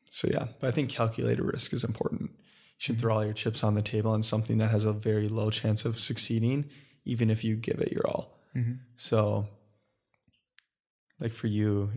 so 0.09 0.27
yeah, 0.31 0.47
but 0.59 0.67
I 0.67 0.71
think 0.71 0.89
calculated 0.89 1.43
risk 1.43 1.73
is 1.73 1.83
important. 1.83 2.31
You 2.31 2.38
should 2.77 2.95
mm-hmm. 2.95 3.01
throw 3.01 3.15
all 3.15 3.25
your 3.25 3.33
chips 3.33 3.63
on 3.63 3.75
the 3.75 3.81
table 3.81 4.11
on 4.11 4.23
something 4.23 4.57
that 4.57 4.71
has 4.71 4.86
a 4.86 4.93
very 4.93 5.27
low 5.27 5.49
chance 5.49 5.86
of 5.86 5.99
succeeding, 5.99 6.69
even 7.05 7.29
if 7.29 7.43
you 7.43 7.55
give 7.55 7.79
it 7.79 7.91
your 7.91 8.07
all. 8.07 8.39
Mm-hmm. 8.55 8.73
So, 8.97 9.47
like 11.19 11.33
for 11.33 11.47
you, 11.47 11.91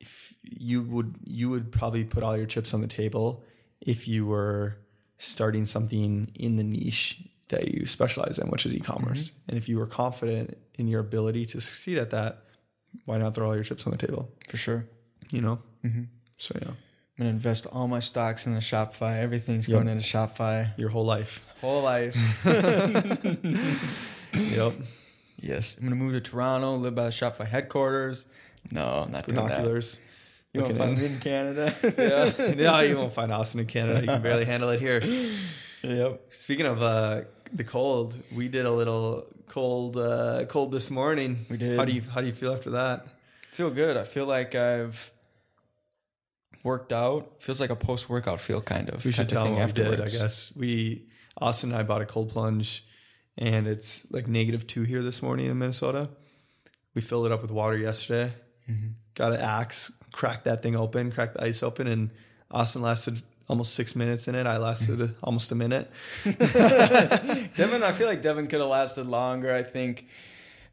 if 0.00 0.34
you 0.42 0.82
would 0.82 1.16
you 1.24 1.50
would 1.50 1.72
probably 1.72 2.04
put 2.04 2.22
all 2.22 2.36
your 2.36 2.46
chips 2.46 2.74
on 2.74 2.80
the 2.80 2.88
table 2.88 3.44
if 3.80 4.06
you 4.06 4.26
were 4.26 4.76
starting 5.18 5.66
something 5.66 6.30
in 6.34 6.56
the 6.56 6.64
niche 6.64 7.22
that 7.48 7.68
you 7.68 7.86
specialize 7.86 8.38
in, 8.38 8.48
which 8.48 8.66
is 8.66 8.74
e-commerce. 8.74 9.30
And 9.48 9.56
if 9.56 9.68
you 9.68 9.78
were 9.78 9.86
confident 9.86 10.58
in 10.74 10.88
your 10.88 11.00
ability 11.00 11.46
to 11.46 11.60
succeed 11.60 11.98
at 11.98 12.10
that, 12.10 12.44
why 13.04 13.18
not 13.18 13.34
throw 13.34 13.48
all 13.48 13.54
your 13.54 13.64
chips 13.64 13.86
on 13.86 13.92
the 13.92 13.98
table? 13.98 14.30
For 14.48 14.56
sure. 14.56 14.88
You 15.32 15.40
know. 15.40 15.58
So 16.36 16.54
yeah, 16.60 16.68
I'm 16.68 16.76
gonna 17.18 17.30
invest 17.30 17.66
all 17.72 17.88
my 17.88 17.98
stocks 18.00 18.46
in 18.46 18.54
the 18.54 18.60
Shopify. 18.60 19.16
Everything's 19.16 19.66
Yep. 19.66 19.76
going 19.76 19.88
into 19.88 20.04
Shopify. 20.06 20.76
your 20.78 20.90
whole 20.90 21.04
life. 21.04 21.44
Whole 21.60 21.82
life. 21.82 22.14
yep. 24.34 24.74
yes. 25.40 25.76
I'm 25.76 25.84
gonna 25.84 25.96
move 25.96 26.12
to 26.12 26.20
Toronto, 26.20 26.76
live 26.76 26.94
by 26.94 27.04
the 27.04 27.10
Shopify 27.10 27.46
headquarters. 27.48 28.26
No, 28.70 29.04
I'm 29.04 29.10
not 29.10 29.26
doing 29.26 29.36
that. 29.36 29.48
Binoculars. 29.48 30.00
You 30.52 30.62
won't 30.62 30.76
find 30.76 30.92
in. 30.92 30.98
me 30.98 31.06
in 31.06 31.18
Canada. 31.20 31.74
yeah. 32.38 32.54
no, 32.56 32.80
you 32.80 32.98
won't 32.98 33.14
find 33.14 33.32
Austin 33.32 33.60
in 33.60 33.66
Canada. 33.66 34.00
You 34.00 34.06
can 34.06 34.22
barely 34.22 34.44
handle 34.44 34.68
it 34.68 34.80
here. 34.80 35.00
Yep. 35.82 36.26
Speaking 36.28 36.66
of 36.66 36.82
uh, 36.82 37.22
the 37.52 37.64
cold, 37.64 38.18
we 38.34 38.48
did 38.48 38.66
a 38.66 38.70
little 38.70 39.26
cold 39.48 39.96
uh, 39.96 40.44
cold 40.46 40.72
this 40.72 40.90
morning. 40.90 41.46
We 41.48 41.56
did. 41.56 41.78
How 41.78 41.86
do 41.86 41.92
you 41.92 42.02
how 42.02 42.20
do 42.20 42.26
you 42.26 42.34
feel 42.34 42.52
after 42.52 42.70
that? 42.70 43.06
Feel 43.52 43.70
good. 43.70 43.96
I 43.96 44.04
feel 44.04 44.26
like 44.26 44.54
I've 44.54 45.10
worked 46.62 46.92
out. 46.92 47.40
Feels 47.40 47.60
like 47.60 47.70
a 47.70 47.76
post 47.76 48.08
workout 48.08 48.40
feel 48.40 48.60
kind 48.60 48.88
of. 48.88 49.04
We 49.04 49.12
should 49.12 49.28
tell 49.28 49.44
them 49.44 49.54
thing 49.54 49.62
what 49.62 49.68
we 49.68 49.72
did. 49.72 49.86
I 49.86 49.90
afterwards. 49.92 50.18
guess 50.18 50.56
we 50.56 51.06
Austin 51.38 51.70
and 51.70 51.78
I 51.78 51.82
bought 51.82 52.02
a 52.02 52.06
cold 52.06 52.30
plunge, 52.30 52.84
and 53.38 53.66
it's 53.66 54.06
like 54.10 54.28
negative 54.28 54.66
two 54.66 54.82
here 54.82 55.02
this 55.02 55.22
morning 55.22 55.46
in 55.46 55.58
Minnesota. 55.58 56.10
We 56.94 57.00
filled 57.00 57.26
it 57.26 57.32
up 57.32 57.42
with 57.42 57.50
water 57.50 57.76
yesterday. 57.76 58.32
Mm-hmm. 58.70 58.88
Got 59.14 59.32
an 59.32 59.40
axe, 59.40 59.92
cracked 60.12 60.44
that 60.44 60.62
thing 60.62 60.76
open, 60.76 61.10
cracked 61.10 61.34
the 61.34 61.44
ice 61.44 61.62
open, 61.62 61.86
and 61.86 62.10
Austin 62.50 62.82
lasted 62.82 63.22
almost 63.48 63.74
six 63.74 63.96
minutes 63.96 64.28
in 64.28 64.34
it. 64.34 64.46
I 64.46 64.58
lasted 64.58 65.14
almost 65.22 65.52
a 65.52 65.54
minute. 65.54 65.90
Devin, 66.24 67.82
I 67.82 67.92
feel 67.92 68.06
like 68.06 68.22
Devin 68.22 68.46
could 68.46 68.60
have 68.60 68.68
lasted 68.68 69.06
longer. 69.06 69.54
I 69.54 69.62
think, 69.62 70.06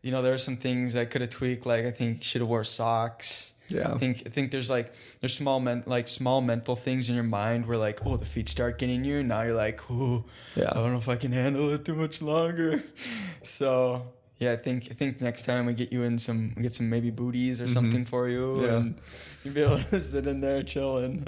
you 0.02 0.12
know, 0.12 0.22
there 0.22 0.34
are 0.34 0.38
some 0.40 0.58
things 0.58 0.96
I 0.96 1.06
could 1.06 1.22
have 1.22 1.30
tweaked. 1.30 1.66
Like 1.66 1.86
I 1.86 1.92
think 1.92 2.24
should 2.24 2.42
have 2.42 2.50
wore 2.50 2.64
socks. 2.64 3.54
Yeah. 3.72 3.94
I 3.94 3.98
think 3.98 4.24
I 4.26 4.30
think 4.30 4.52
there's 4.52 4.70
like 4.70 4.94
there's 5.22 5.36
small 5.36 5.60
men 5.60 5.84
like 5.86 6.08
small 6.08 6.42
mental 6.42 6.76
things 6.76 7.10
in 7.10 7.16
your 7.16 7.24
mind 7.24 7.66
where 7.68 7.78
like 7.78 8.06
oh 8.06 8.18
the 8.18 8.26
feet 8.26 8.50
start 8.50 8.78
getting 8.80 9.04
you. 9.06 9.24
Now 9.24 9.42
you're 9.44 9.54
like 9.54 9.82
oh 9.92 10.26
Yeah. 10.56 10.70
I 10.72 10.76
don't 10.76 10.92
know 10.94 10.98
if 11.00 11.08
I 11.10 11.16
can 11.16 11.32
handle 11.32 11.70
it 11.72 11.86
too 11.86 11.96
much 11.96 12.22
longer. 12.22 12.84
So 13.44 14.04
yeah, 14.40 14.54
I 14.54 14.56
think 14.58 14.88
I 14.92 14.94
think 14.94 15.22
next 15.22 15.44
time 15.46 15.66
we 15.66 15.74
get 15.74 15.92
you 15.92 16.04
in 16.04 16.18
some 16.20 16.54
we 16.56 16.62
get 16.64 16.74
some 16.74 16.90
maybe 16.90 17.12
booties 17.12 17.60
or 17.62 17.68
something 17.68 18.06
for 18.06 18.28
you 18.30 18.40
Mm-hmm. 18.58 18.66
Yeah. 18.66 18.78
and 18.78 18.96
you'll 19.44 19.54
be 19.54 19.62
able 19.64 19.80
to 19.92 20.02
sit 20.02 20.28
in 20.28 20.42
there 20.42 20.64
chilling. 20.64 21.28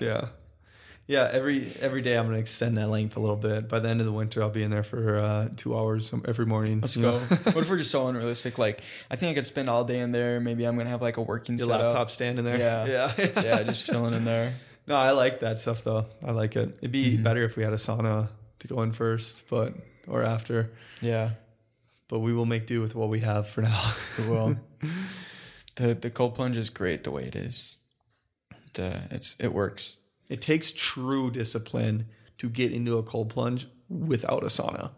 Yeah. 0.00 0.28
Yeah, 1.10 1.28
every 1.32 1.72
every 1.80 2.02
day 2.02 2.16
I'm 2.16 2.26
gonna 2.26 2.38
extend 2.38 2.76
that 2.76 2.86
length 2.88 3.16
a 3.16 3.20
little 3.20 3.34
bit. 3.36 3.68
By 3.68 3.80
the 3.80 3.88
end 3.88 3.98
of 4.00 4.06
the 4.06 4.12
winter, 4.12 4.42
I'll 4.44 4.48
be 4.50 4.62
in 4.62 4.70
there 4.70 4.84
for 4.84 5.18
uh, 5.18 5.48
two 5.56 5.76
hours 5.76 6.14
every 6.24 6.46
morning. 6.46 6.80
Let's 6.80 6.96
go. 6.96 7.18
what 7.18 7.56
if 7.56 7.68
we're 7.68 7.78
just 7.84 7.90
so 7.90 8.06
unrealistic? 8.06 8.58
Like, 8.58 8.80
I 9.10 9.16
think 9.16 9.32
I 9.32 9.34
could 9.34 9.46
spend 9.46 9.68
all 9.68 9.82
day 9.82 9.98
in 9.98 10.12
there. 10.12 10.38
Maybe 10.38 10.64
I'm 10.64 10.76
gonna 10.76 10.90
have 10.90 11.02
like 11.02 11.16
a 11.16 11.22
working 11.22 11.58
Your 11.58 11.66
setup. 11.66 11.82
laptop 11.82 12.10
stand 12.12 12.38
in 12.38 12.44
there. 12.44 12.58
Yeah. 12.58 13.12
yeah, 13.18 13.42
yeah, 13.42 13.62
just 13.64 13.86
chilling 13.86 14.14
in 14.14 14.24
there. 14.24 14.54
No, 14.86 14.96
I 14.96 15.10
like 15.12 15.40
that 15.40 15.60
stuff 15.60 15.84
though. 15.84 16.06
I 16.24 16.32
like 16.32 16.56
it. 16.56 16.78
It'd 16.78 16.90
be 16.90 17.12
Mm-hmm. 17.14 17.22
better 17.22 17.44
if 17.44 17.54
we 17.56 17.62
had 17.62 17.72
a 17.72 17.76
sauna 17.76 18.28
to 18.60 18.66
go 18.68 18.82
in 18.82 18.90
first, 18.92 19.44
but 19.48 19.74
or 20.08 20.24
after. 20.24 20.72
Yeah, 21.00 21.32
But 22.08 22.20
we 22.20 22.32
will 22.32 22.46
make 22.46 22.66
do 22.66 22.80
with 22.80 22.96
what 22.96 23.08
we 23.08 23.20
have 23.20 23.46
for 23.48 23.62
now. 23.62 23.92
we 24.18 24.26
will. 24.28 24.56
the 25.76 25.94
the 25.94 26.10
cold 26.10 26.34
plunge 26.34 26.56
is 26.56 26.70
great 26.70 27.04
the 27.04 27.12
way 27.12 27.24
it 27.24 27.36
is. 27.36 27.78
It, 28.74 28.80
uh, 28.80 29.00
it's 29.12 29.36
it 29.38 29.52
works. 29.52 29.98
It 30.30 30.40
takes 30.40 30.72
true 30.72 31.30
discipline 31.30 32.06
to 32.38 32.48
get 32.48 32.72
into 32.72 32.96
a 32.96 33.02
cold 33.02 33.28
plunge 33.28 33.66
without 33.90 34.42
a 34.42 34.46
sauna. 34.46 34.92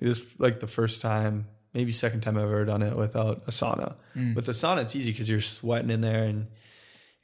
This 0.00 0.18
is 0.20 0.26
like 0.38 0.60
the 0.60 0.66
first 0.66 1.02
time, 1.02 1.46
maybe 1.74 1.92
second 1.92 2.20
time 2.22 2.36
I've 2.38 2.44
ever 2.44 2.64
done 2.64 2.82
it 2.82 2.96
without 2.96 3.42
a 3.46 3.50
sauna. 3.50 3.96
Mm. 4.16 4.34
With 4.36 4.46
the 4.46 4.52
sauna, 4.52 4.82
it's 4.82 4.96
easy 4.96 5.10
because 5.12 5.28
you're 5.28 5.40
sweating 5.40 5.90
in 5.90 6.00
there 6.00 6.24
and 6.24 6.46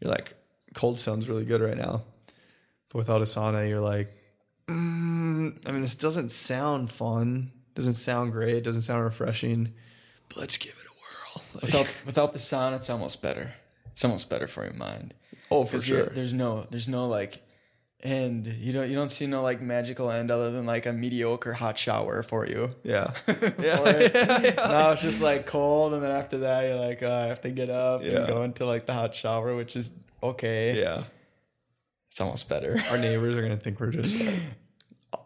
you're 0.00 0.10
like, 0.10 0.34
cold 0.74 1.00
sounds 1.00 1.28
really 1.28 1.44
good 1.44 1.60
right 1.62 1.76
now. 1.78 2.02
But 2.90 2.98
without 2.98 3.22
a 3.22 3.24
sauna, 3.24 3.68
you're 3.68 3.80
like, 3.80 4.12
mm, 4.68 5.56
I 5.66 5.70
mean, 5.72 5.82
this 5.82 5.94
doesn't 5.94 6.30
sound 6.30 6.90
fun. 6.90 7.52
Doesn't 7.74 7.94
sound 7.94 8.32
great. 8.32 8.64
Doesn't 8.64 8.82
sound 8.82 9.04
refreshing. 9.04 9.72
But 10.28 10.38
let's 10.38 10.56
give 10.58 10.72
it 10.72 10.76
a 10.76 10.90
whirl. 10.90 11.42
Like- 11.54 11.62
Without 11.62 11.86
without 12.04 12.32
the 12.32 12.38
sauna, 12.38 12.76
it's 12.76 12.90
almost 12.90 13.22
better. 13.22 13.52
It's 13.96 14.04
almost 14.04 14.28
better 14.28 14.46
for 14.46 14.62
your 14.62 14.74
mind. 14.74 15.14
oh, 15.50 15.64
for 15.64 15.78
sure. 15.78 16.10
There's 16.10 16.34
no 16.34 16.66
there's 16.70 16.86
no 16.86 17.06
like 17.06 17.40
end. 18.02 18.46
You 18.46 18.74
don't 18.74 18.90
you 18.90 18.94
don't 18.94 19.08
see 19.08 19.26
no 19.26 19.40
like 19.40 19.62
magical 19.62 20.10
end 20.10 20.30
other 20.30 20.50
than 20.52 20.66
like 20.66 20.84
a 20.84 20.92
mediocre 20.92 21.54
hot 21.54 21.78
shower 21.78 22.22
for 22.22 22.46
you. 22.46 22.68
Yeah. 22.82 23.14
it. 23.26 23.54
yeah, 23.58 24.38
yeah. 24.42 24.54
Now 24.54 24.92
it's 24.92 25.00
just 25.00 25.22
like 25.22 25.46
cold, 25.46 25.94
and 25.94 26.02
then 26.02 26.10
after 26.10 26.36
that 26.40 26.64
you're 26.64 26.76
like, 26.76 27.02
oh, 27.02 27.10
I 27.10 27.24
have 27.28 27.40
to 27.40 27.50
get 27.50 27.70
up 27.70 28.02
Yeah. 28.04 28.18
and 28.18 28.26
go 28.26 28.42
into 28.42 28.66
like 28.66 28.84
the 28.84 28.92
hot 28.92 29.14
shower, 29.14 29.56
which 29.56 29.76
is 29.76 29.90
okay. 30.22 30.78
Yeah. 30.78 31.04
It's 32.10 32.20
almost 32.20 32.50
better. 32.50 32.78
Our 32.90 32.98
neighbors 33.06 33.34
are 33.34 33.40
gonna 33.40 33.56
think 33.56 33.80
we're 33.80 33.92
just 33.92 34.20
like, 34.20 34.34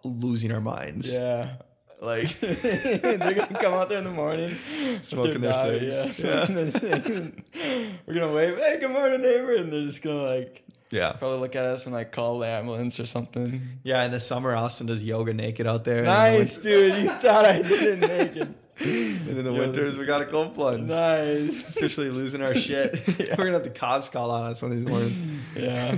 losing 0.04 0.52
our 0.52 0.60
minds. 0.60 1.12
Yeah. 1.12 1.56
Like 2.00 2.38
They're 2.40 3.18
gonna 3.18 3.58
come 3.60 3.74
out 3.74 3.88
there 3.90 3.98
in 3.98 4.04
the 4.04 4.10
morning, 4.10 4.56
Smoking 5.02 5.42
their 5.42 5.52
cigs. 5.54 6.18
Yeah. 6.18 6.46
We're 8.06 8.14
gonna 8.14 8.32
wave, 8.32 8.56
hey, 8.58 8.78
good 8.80 8.90
morning, 8.90 9.20
neighbor, 9.20 9.54
and 9.54 9.70
they're 9.72 9.84
just 9.84 10.00
gonna 10.02 10.22
like 10.22 10.62
Yeah. 10.90 11.12
probably 11.12 11.40
look 11.40 11.54
at 11.56 11.64
us 11.64 11.84
and 11.86 11.94
like 11.94 12.10
call 12.12 12.38
the 12.38 12.46
ambulance 12.48 12.98
or 13.00 13.06
something. 13.06 13.60
Yeah, 13.82 14.02
in 14.04 14.10
the 14.12 14.20
summer 14.20 14.54
Austin 14.56 14.86
does 14.86 15.02
yoga 15.02 15.34
naked 15.34 15.66
out 15.66 15.84
there. 15.84 16.02
Nice, 16.04 16.56
dude. 16.58 17.02
You 17.02 17.10
thought 17.10 17.44
I 17.44 17.60
didn't 17.62 18.00
make 18.00 18.36
it. 18.36 18.48
And 18.82 19.28
in 19.38 19.44
the 19.44 19.52
Yo, 19.52 19.58
winters 19.60 19.94
we 19.98 20.06
got 20.06 20.22
a 20.22 20.24
cold 20.24 20.54
plunge. 20.54 20.88
Nice. 20.88 21.60
Officially 21.68 22.08
losing 22.08 22.40
our 22.40 22.54
shit. 22.54 23.06
We're 23.18 23.36
gonna 23.36 23.52
have 23.52 23.64
the 23.64 23.68
cops 23.70 24.08
call 24.08 24.30
on 24.30 24.50
us 24.50 24.62
one 24.62 24.72
of 24.72 24.78
these 24.80 24.88
mornings. 24.88 25.20
Yeah, 25.54 25.96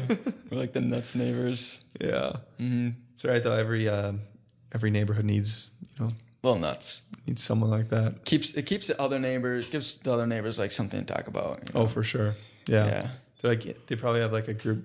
we're 0.50 0.58
like 0.58 0.72
the 0.72 0.80
nuts 0.80 1.14
neighbors. 1.14 1.78
Yeah. 2.00 2.32
Mm-hmm. 2.58 2.88
It's 3.14 3.24
all 3.24 3.30
right 3.30 3.42
though, 3.42 3.52
every 3.52 3.88
uh, 3.88 4.14
every 4.74 4.90
neighborhood 4.90 5.24
needs, 5.26 5.68
you 5.98 6.04
know, 6.06 6.12
Little 6.42 6.58
nuts. 6.58 7.02
needs 7.26 7.42
someone 7.42 7.70
like 7.70 7.88
that. 7.90 8.24
Keeps 8.24 8.52
it 8.54 8.66
keeps 8.66 8.88
the 8.88 9.00
other 9.00 9.18
neighbors 9.20 9.68
gives 9.68 9.98
the 9.98 10.12
other 10.12 10.26
neighbors 10.26 10.58
like 10.58 10.72
something 10.72 11.04
to 11.04 11.14
talk 11.14 11.28
about. 11.28 11.60
you 11.68 11.74
know? 11.74 11.82
Oh, 11.82 11.86
for 11.86 12.02
sure. 12.02 12.34
Yeah. 12.66 12.86
yeah. 12.86 13.10
they're 13.40 13.52
like 13.52 13.86
they 13.86 13.96
probably 13.96 14.20
have 14.20 14.32
like 14.32 14.48
a 14.48 14.54
group 14.54 14.84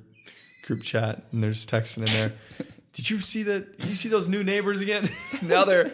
group 0.64 0.84
chat 0.84 1.24
and 1.32 1.42
there's 1.42 1.66
texting 1.66 2.00
in 2.00 2.06
there. 2.06 2.32
Did 2.94 3.10
you 3.10 3.20
see 3.20 3.44
that? 3.44 3.78
Did 3.78 3.88
you 3.88 3.94
see 3.94 4.10
those 4.10 4.28
new 4.28 4.44
neighbors 4.44 4.82
again? 4.82 5.10
now 5.42 5.66
they're 5.66 5.92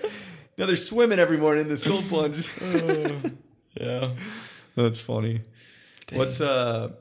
now 0.57 0.65
they're 0.65 0.75
swimming 0.75 1.19
every 1.19 1.37
morning 1.37 1.63
in 1.63 1.69
this 1.69 1.83
cold 1.83 2.05
plunge. 2.05 2.49
yeah. 3.79 4.09
That's 4.75 5.01
funny. 5.01 5.41
Dang. 6.07 6.19
What's 6.19 6.41
uh? 6.41 6.91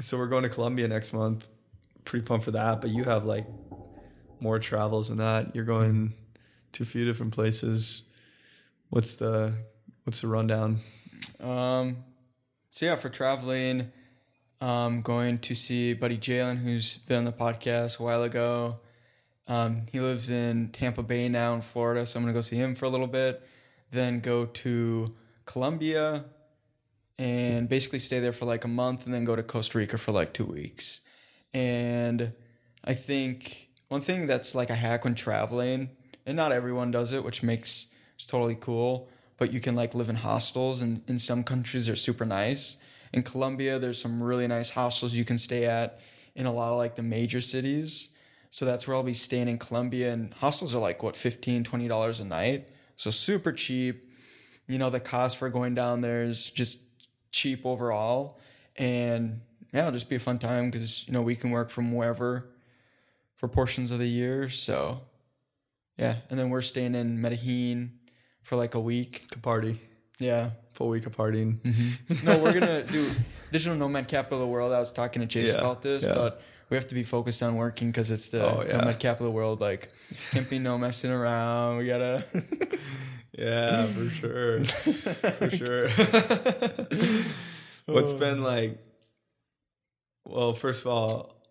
So 0.00 0.18
we're 0.18 0.28
going 0.28 0.44
to 0.44 0.48
Colombia 0.48 0.88
next 0.88 1.12
month. 1.12 1.46
Pretty 2.04 2.24
pumped 2.24 2.44
for 2.44 2.52
that. 2.52 2.80
But 2.80 2.90
you 2.90 3.04
have 3.04 3.24
like 3.24 3.46
more 4.40 4.58
travels 4.58 5.08
than 5.08 5.18
that. 5.18 5.54
You're 5.54 5.64
going 5.64 6.14
to 6.72 6.82
a 6.82 6.86
few 6.86 7.04
different 7.04 7.32
places. 7.32 8.02
What's 8.90 9.14
the 9.16 9.54
what's 10.04 10.20
the 10.20 10.28
rundown? 10.28 10.80
Um, 11.40 11.98
so 12.70 12.86
yeah, 12.86 12.96
for 12.96 13.08
traveling, 13.08 13.92
I'm 14.60 15.00
going 15.00 15.38
to 15.38 15.54
see 15.54 15.94
Buddy 15.94 16.18
Jalen, 16.18 16.58
who's 16.58 16.98
been 16.98 17.18
on 17.18 17.24
the 17.24 17.32
podcast 17.32 18.00
a 18.00 18.02
while 18.02 18.22
ago. 18.22 18.80
Um, 19.48 19.86
he 19.90 19.98
lives 19.98 20.30
in 20.30 20.68
Tampa 20.68 21.02
Bay 21.02 21.28
now 21.28 21.54
in 21.54 21.60
Florida, 21.60 22.06
so 22.06 22.18
I'm 22.18 22.24
gonna 22.24 22.34
go 22.34 22.40
see 22.40 22.56
him 22.56 22.74
for 22.74 22.84
a 22.84 22.88
little 22.88 23.08
bit. 23.08 23.42
Then 23.90 24.20
go 24.20 24.46
to 24.46 25.14
Colombia 25.44 26.24
and 27.18 27.68
basically 27.68 27.98
stay 27.98 28.20
there 28.20 28.32
for 28.32 28.44
like 28.44 28.64
a 28.64 28.68
month, 28.68 29.04
and 29.04 29.12
then 29.12 29.24
go 29.24 29.34
to 29.34 29.42
Costa 29.42 29.78
Rica 29.78 29.98
for 29.98 30.12
like 30.12 30.32
two 30.32 30.44
weeks. 30.44 31.00
And 31.52 32.32
I 32.84 32.94
think 32.94 33.70
one 33.88 34.00
thing 34.02 34.26
that's 34.26 34.54
like 34.54 34.70
a 34.70 34.74
hack 34.76 35.04
when 35.04 35.16
traveling, 35.16 35.90
and 36.30 36.36
not 36.36 36.52
everyone 36.52 36.92
does 36.92 37.12
it, 37.12 37.24
which 37.24 37.42
makes 37.42 37.88
it's 38.14 38.24
totally 38.24 38.54
cool. 38.54 39.08
But 39.36 39.52
you 39.52 39.58
can 39.58 39.74
like 39.74 39.94
live 39.94 40.08
in 40.08 40.14
hostels, 40.14 40.80
and 40.80 41.02
in 41.08 41.18
some 41.18 41.42
countries 41.42 41.86
they're 41.86 41.96
super 41.96 42.24
nice. 42.24 42.76
In 43.12 43.24
Colombia, 43.24 43.80
there's 43.80 44.00
some 44.00 44.22
really 44.22 44.46
nice 44.46 44.70
hostels 44.70 45.12
you 45.12 45.24
can 45.24 45.38
stay 45.38 45.66
at 45.66 46.00
in 46.36 46.46
a 46.46 46.52
lot 46.52 46.70
of 46.70 46.76
like 46.76 46.94
the 46.94 47.02
major 47.02 47.40
cities. 47.40 48.10
So 48.52 48.64
that's 48.64 48.86
where 48.86 48.96
I'll 48.96 49.02
be 49.02 49.12
staying 49.12 49.48
in 49.48 49.58
Colombia, 49.58 50.12
and 50.12 50.32
hostels 50.34 50.72
are 50.72 50.78
like 50.78 51.02
what 51.02 51.16
15 51.16 51.64
20 51.64 51.88
dollars 51.88 52.20
a 52.20 52.24
night, 52.24 52.68
so 52.94 53.10
super 53.10 53.52
cheap. 53.52 54.04
You 54.68 54.78
know 54.78 54.88
the 54.88 55.00
cost 55.00 55.36
for 55.36 55.50
going 55.50 55.74
down 55.74 56.00
there 56.00 56.22
is 56.22 56.48
just 56.48 56.78
cheap 57.32 57.66
overall, 57.66 58.38
and 58.76 59.40
yeah, 59.72 59.80
it'll 59.80 59.92
just 59.92 60.08
be 60.08 60.16
a 60.16 60.20
fun 60.20 60.38
time 60.38 60.70
because 60.70 61.08
you 61.08 61.12
know 61.12 61.22
we 61.22 61.34
can 61.34 61.50
work 61.50 61.70
from 61.70 61.92
wherever 61.92 62.50
for 63.34 63.48
portions 63.48 63.90
of 63.90 63.98
the 63.98 64.06
year. 64.06 64.48
So 64.48 65.00
yeah, 66.00 66.16
and 66.30 66.38
then 66.38 66.50
we're 66.50 66.62
staying 66.62 66.94
in 66.94 67.20
Medellin 67.20 67.92
for 68.42 68.56
like 68.56 68.74
a 68.74 68.80
week. 68.80 69.28
To 69.32 69.38
party, 69.38 69.78
Yeah. 70.18 70.50
full 70.72 70.88
week 70.88 71.06
of 71.06 71.14
partying. 71.16 71.60
Mm-hmm. 71.60 72.26
No, 72.26 72.38
we're 72.38 72.54
gonna 72.58 72.82
do 72.84 73.10
digital 73.52 73.76
nomad 73.76 74.08
capital 74.08 74.38
of 74.38 74.42
the 74.46 74.52
world. 74.52 74.72
I 74.72 74.78
was 74.80 74.92
talking 74.92 75.20
to 75.22 75.28
Chase 75.28 75.52
Yeah, 75.52 75.58
about 75.60 75.82
this, 75.82 76.02
yeah. 76.04 76.14
but 76.14 76.40
we 76.70 76.76
have 76.76 76.86
to 76.88 76.94
be 76.94 77.02
focused 77.04 77.42
on 77.42 77.56
working 77.56 77.90
because 77.90 78.10
it's 78.10 78.28
the 78.28 78.42
Oh, 78.42 78.64
yeah. 78.66 78.78
nomad 78.78 78.98
capital 78.98 79.26
of 79.26 79.32
the 79.32 79.36
world. 79.36 79.60
Like 79.60 79.90
can't 80.32 80.48
be 80.48 80.58
no 80.58 80.78
messing 80.78 81.10
around. 81.12 81.78
We 81.78 81.86
gotta. 81.86 82.24
Yeah, 83.32 83.86
for 83.86 84.10
sure. 84.10 84.64
for 84.64 85.50
sure. 85.60 85.88
What's 87.86 88.12
been 88.12 88.42
like 88.42 88.78
well, 90.26 90.52
first 90.54 90.82
of 90.82 90.88
all, 90.92 91.42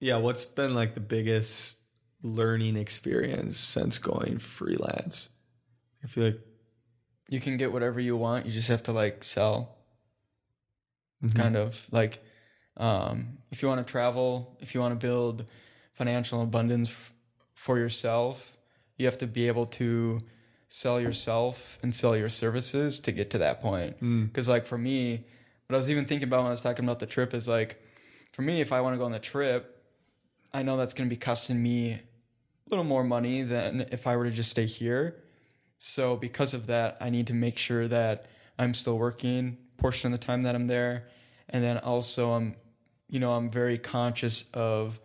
yeah, 0.00 0.16
what's 0.16 0.44
been 0.44 0.74
like 0.74 0.94
the 0.94 1.00
biggest 1.00 1.78
learning 2.24 2.76
experience 2.76 3.58
since 3.58 3.98
going 3.98 4.38
freelance? 4.38 5.28
I 6.02 6.08
feel 6.08 6.24
like 6.24 6.40
you 7.28 7.38
can 7.40 7.56
get 7.56 7.72
whatever 7.72 8.00
you 8.00 8.16
want. 8.16 8.46
You 8.46 8.52
just 8.52 8.68
have 8.68 8.82
to 8.84 8.92
like 8.92 9.22
sell. 9.24 9.76
Mm-hmm. 11.24 11.38
kind 11.38 11.56
of 11.56 11.86
like 11.90 12.22
um, 12.76 13.38
if 13.50 13.62
you 13.62 13.68
want 13.68 13.86
to 13.86 13.90
travel 13.90 14.58
if 14.60 14.74
you 14.74 14.80
want 14.80 14.98
to 14.98 15.06
build 15.06 15.46
financial 15.92 16.42
abundance 16.42 16.90
f- 16.90 17.12
for 17.54 17.78
yourself 17.78 18.52
you 18.98 19.06
have 19.06 19.16
to 19.18 19.26
be 19.26 19.46
able 19.46 19.64
to 19.64 20.20
sell 20.68 21.00
yourself 21.00 21.78
and 21.82 21.94
sell 21.94 22.14
your 22.14 22.28
services 22.28 23.00
to 23.00 23.12
get 23.12 23.30
to 23.30 23.38
that 23.38 23.60
point 23.62 23.98
Mm. 24.00 24.26
because 24.26 24.48
like 24.48 24.66
for 24.66 24.76
me 24.76 25.24
what 25.66 25.74
i 25.76 25.78
was 25.78 25.88
even 25.88 26.04
thinking 26.04 26.28
about 26.28 26.38
when 26.40 26.48
i 26.48 26.50
was 26.50 26.60
talking 26.60 26.84
about 26.84 26.98
the 26.98 27.06
trip 27.06 27.32
is 27.32 27.48
like 27.48 27.80
for 28.34 28.42
me 28.42 28.60
if 28.60 28.70
i 28.72 28.80
want 28.82 28.92
to 28.94 28.98
go 28.98 29.04
on 29.04 29.12
the 29.12 29.18
trip 29.18 29.82
i 30.52 30.62
know 30.62 30.76
that's 30.76 30.92
going 30.92 31.08
to 31.08 31.14
be 31.14 31.18
costing 31.18 31.62
me 31.62 32.00
little 32.68 32.84
more 32.84 33.04
money 33.04 33.42
than 33.42 33.86
if 33.92 34.06
i 34.06 34.16
were 34.16 34.24
to 34.24 34.30
just 34.30 34.50
stay 34.50 34.66
here. 34.66 35.22
So 35.76 36.16
because 36.16 36.54
of 36.54 36.66
that 36.66 36.96
i 37.00 37.10
need 37.10 37.26
to 37.26 37.34
make 37.34 37.58
sure 37.58 37.86
that 37.88 38.26
i'm 38.58 38.74
still 38.74 38.98
working 38.98 39.58
portion 39.76 40.12
of 40.12 40.18
the 40.18 40.24
time 40.24 40.42
that 40.44 40.54
i'm 40.54 40.66
there. 40.66 41.08
And 41.48 41.62
then 41.62 41.78
also 41.78 42.32
i'm 42.32 42.56
you 43.08 43.20
know 43.20 43.32
i'm 43.32 43.50
very 43.50 43.78
conscious 43.78 44.48
of 44.54 45.00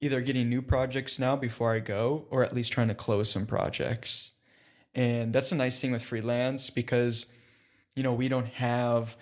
either 0.00 0.20
getting 0.20 0.48
new 0.48 0.62
projects 0.62 1.18
now 1.18 1.36
before 1.36 1.72
i 1.72 1.80
go 1.80 2.26
or 2.30 2.44
at 2.44 2.54
least 2.54 2.72
trying 2.72 2.88
to 2.88 2.94
close 2.94 3.30
some 3.30 3.46
projects. 3.46 4.32
And 4.94 5.32
that's 5.32 5.52
a 5.52 5.56
nice 5.56 5.80
thing 5.80 5.92
with 5.92 6.02
freelance 6.02 6.70
because 6.70 7.26
you 7.94 8.02
know 8.02 8.12
we 8.12 8.28
don't 8.28 8.48
have 8.48 9.16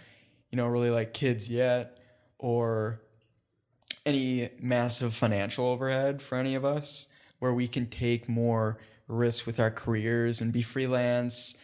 you 0.51 0.57
know 0.57 0.66
really 0.66 0.90
like 0.90 1.14
kids 1.14 1.51
yet 1.51 1.99
or 2.38 3.01
any 4.05 4.51
massive 4.61 5.14
financial 5.14 5.66
overhead 5.66 6.22
for 6.22 6.38
any 6.38 6.55
of 6.55 6.64
us 6.64 7.09
where 7.39 7.53
we 7.53 7.68
can 7.68 7.87
take 7.87 8.28
more 8.28 8.78
risks 9.09 9.47
with 9.47 9.61
our 9.61 9.70
careers 9.70 10.41
and 10.41 10.53
be 10.53 10.62
freelance 10.62 11.55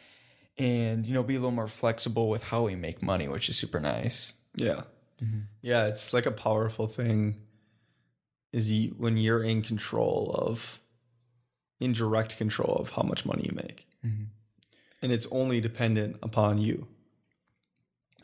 and 0.58 1.06
you 1.06 1.14
know 1.14 1.22
be 1.22 1.34
a 1.34 1.38
little 1.38 1.50
more 1.50 1.68
flexible 1.68 2.28
with 2.28 2.44
how 2.44 2.62
we 2.62 2.74
make 2.76 3.02
money 3.02 3.26
which 3.28 3.48
is 3.48 3.56
super 3.56 3.80
nice 3.80 4.34
Yeah. 4.54 4.82
Mm-hmm. 5.22 5.40
Yeah, 5.62 5.86
it's 5.86 6.12
like 6.12 6.26
a 6.26 6.32
powerful 6.32 6.86
thing 6.88 7.36
is 8.52 8.70
you, 8.70 8.94
when 8.98 9.16
you're 9.16 9.42
in 9.42 9.62
control 9.62 10.34
of 10.36 10.80
in 11.80 11.92
direct 11.92 12.36
control 12.36 12.76
of 12.76 12.90
how 12.90 13.02
much 13.02 13.24
money 13.24 13.44
you 13.48 13.54
make. 13.54 13.86
Mm-hmm. 14.04 14.24
And 15.00 15.12
it's 15.12 15.26
only 15.30 15.60
dependent 15.60 16.16
upon 16.22 16.58
you. 16.58 16.86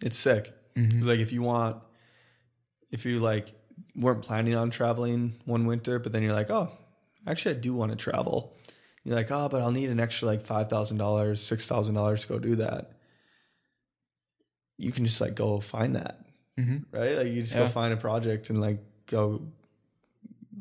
It's 0.03 0.17
sick. 0.19 0.53
Mm-hmm. 0.77 0.99
It's 0.99 1.07
like 1.07 1.21
if 1.21 1.33
you 1.33 1.43
want 1.43 1.83
if 2.91 3.05
you 3.05 3.19
like 3.21 3.53
weren't 3.97 4.23
planning 4.23 4.57
on 4.57 4.71
traveling 4.71 5.35
one 5.45 5.67
winter, 5.67 5.99
but 5.99 6.13
then 6.13 6.23
you're 6.23 6.35
like, 6.35 6.51
"Oh, 6.51 6.71
actually 7.31 7.57
I 7.57 7.59
do 7.59 7.74
want 7.74 7.93
to 7.93 7.97
travel." 7.97 8.55
You're 9.05 9.16
like, 9.16 9.31
"Oh, 9.31 9.49
but 9.49 9.62
I'll 9.62 9.70
need 9.70 9.91
an 9.91 10.01
extra 10.01 10.26
like 10.26 10.45
$5,000, 10.45 10.68
$6,000 11.39 12.20
to 12.20 12.29
go 12.29 12.39
do 12.39 12.57
that." 12.57 12.93
You 14.76 14.93
can 14.93 15.05
just 15.05 15.20
like 15.20 15.35
go 15.35 15.61
find 15.61 15.97
that 15.97 16.20
right? 16.91 17.16
Like 17.16 17.26
you 17.29 17.43
just 17.43 17.55
go 17.55 17.68
find 17.68 17.93
a 17.93 17.97
project 17.97 18.51
and 18.51 18.61
like 18.61 18.79
go 19.07 19.43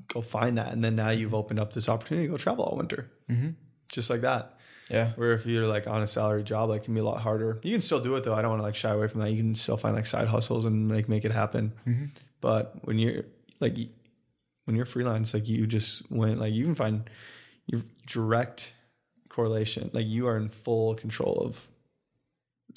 go 0.08 0.22
find 0.22 0.58
that, 0.58 0.72
and 0.74 0.84
then 0.84 0.96
now 0.96 1.10
you've 1.10 1.34
opened 1.34 1.60
up 1.60 1.74
this 1.74 1.90
opportunity 1.90 2.28
to 2.28 2.32
go 2.32 2.38
travel 2.38 2.66
all 2.66 2.78
winter, 2.78 3.12
mm-hmm. 3.30 3.50
just 3.90 4.10
like 4.10 4.22
that. 4.22 4.58
yeah 4.90 5.12
Where 5.16 5.34
if 5.34 5.46
you're 5.46 5.68
like 5.68 5.88
on 5.88 6.02
a 6.02 6.08
salary 6.08 6.44
job, 6.44 6.70
like 6.70 6.84
it 6.84 6.86
can 6.86 6.94
be 6.94 7.00
a 7.00 7.04
lot 7.04 7.22
harder. 7.22 7.60
You 7.64 7.74
can 7.74 7.82
still 7.82 8.00
do 8.00 8.16
it 8.16 8.24
though. 8.24 8.36
I 8.36 8.42
don't 8.42 8.52
want 8.52 8.62
to 8.62 8.66
like 8.66 8.76
shy 8.76 8.92
away 8.92 9.08
from 9.08 9.22
that. 9.22 9.32
You 9.32 9.42
can 9.42 9.56
still 9.56 9.78
find 9.78 9.96
like 9.96 10.06
side 10.06 10.28
hustles 10.28 10.66
and 10.66 10.90
like 10.90 11.10
make 11.10 11.26
it 11.26 11.32
happen. 11.32 11.74
Mhm. 11.86 12.12
But 12.40 12.76
when 12.84 13.00
you're 13.00 13.24
like 13.60 13.78
when 14.68 14.76
you're 14.76 14.86
freelance, 14.86 15.34
like 15.34 15.48
you 15.48 15.66
just 15.66 16.12
went 16.12 16.40
like 16.42 16.54
you 16.54 16.66
can 16.66 16.76
find 16.76 17.10
your 17.68 17.82
direct 18.06 18.74
correlation. 19.30 19.90
Like 19.94 20.06
you 20.06 20.28
are 20.28 20.36
in 20.36 20.50
full 20.50 20.94
control 20.96 21.38
of 21.40 21.68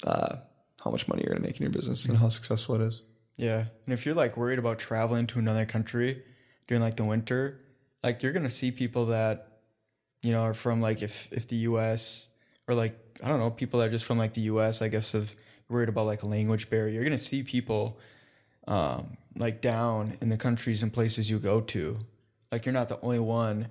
uh, 0.03 0.37
how 0.81 0.89
much 0.89 1.09
money 1.09 1.23
you're 1.25 1.35
to 1.35 1.41
make 1.41 1.57
in 1.57 1.63
your 1.63 1.71
business 1.71 2.05
and 2.05 2.17
how 2.17 2.29
successful 2.29 2.75
it 2.75 2.81
is. 2.81 3.03
Yeah. 3.35 3.65
And 3.85 3.93
if 3.93 4.05
you're 4.05 4.15
like 4.15 4.37
worried 4.37 4.57
about 4.57 4.79
traveling 4.79 5.27
to 5.27 5.39
another 5.39 5.65
country 5.65 6.23
during 6.67 6.81
like 6.81 6.95
the 6.95 7.03
winter, 7.03 7.59
like 8.03 8.23
you're 8.23 8.31
gonna 8.31 8.49
see 8.49 8.71
people 8.71 9.07
that, 9.07 9.59
you 10.23 10.31
know, 10.31 10.39
are 10.39 10.53
from 10.53 10.79
like 10.79 11.01
if 11.01 11.27
if 11.33 11.49
the 11.49 11.57
US 11.57 12.29
or 12.69 12.73
like 12.73 12.97
I 13.21 13.27
don't 13.27 13.39
know, 13.39 13.51
people 13.51 13.81
that 13.81 13.89
are 13.89 13.91
just 13.91 14.05
from 14.05 14.17
like 14.17 14.33
the 14.33 14.41
US, 14.41 14.81
I 14.81 14.87
guess 14.87 15.11
have 15.11 15.35
worried 15.67 15.89
about 15.89 16.05
like 16.05 16.23
a 16.23 16.27
language 16.27 16.69
barrier. 16.69 16.93
You're 16.93 17.03
gonna 17.03 17.17
see 17.17 17.43
people 17.43 17.99
um 18.67 19.17
like 19.37 19.61
down 19.61 20.17
in 20.21 20.29
the 20.29 20.37
countries 20.37 20.83
and 20.83 20.91
places 20.93 21.29
you 21.29 21.39
go 21.39 21.61
to. 21.61 21.99
Like 22.51 22.65
you're 22.65 22.73
not 22.73 22.89
the 22.89 22.99
only 23.01 23.19
one 23.19 23.67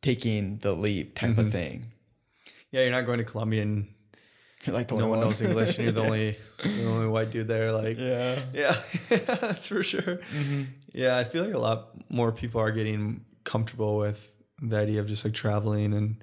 taking 0.00 0.58
the 0.58 0.72
leap 0.72 1.14
type 1.14 1.36
of 1.38 1.52
thing. 1.52 1.86
Yeah, 2.70 2.82
you're 2.82 2.90
not 2.92 3.04
going 3.06 3.18
to 3.18 3.24
Colombia 3.24 3.62
and 3.62 3.88
You're 4.64 4.74
like 4.76 4.86
the 4.88 4.94
no 4.94 5.06
only 5.06 5.18
one 5.18 5.20
knows 5.26 5.40
English 5.42 5.76
and 5.78 5.84
you're 5.86 5.92
the 5.92 6.02
only 6.04 6.36
the 6.62 6.84
only 6.86 7.08
white 7.08 7.30
dude 7.30 7.48
there. 7.48 7.72
Like, 7.72 7.98
Yeah. 7.98 8.40
yeah, 8.54 8.80
that's 9.08 9.66
for 9.66 9.82
sure. 9.82 10.20
Yeah, 10.92 11.18
I 11.18 11.24
feel 11.24 11.44
like 11.44 11.54
a 11.54 11.58
lot 11.58 11.90
more 12.10 12.30
people 12.30 12.60
are 12.60 12.70
getting 12.70 13.24
comfortable 13.44 13.96
with 13.98 14.30
the 14.62 14.76
idea 14.78 15.00
of 15.00 15.08
just 15.08 15.24
like 15.24 15.34
traveling 15.34 15.92
and 15.92 16.22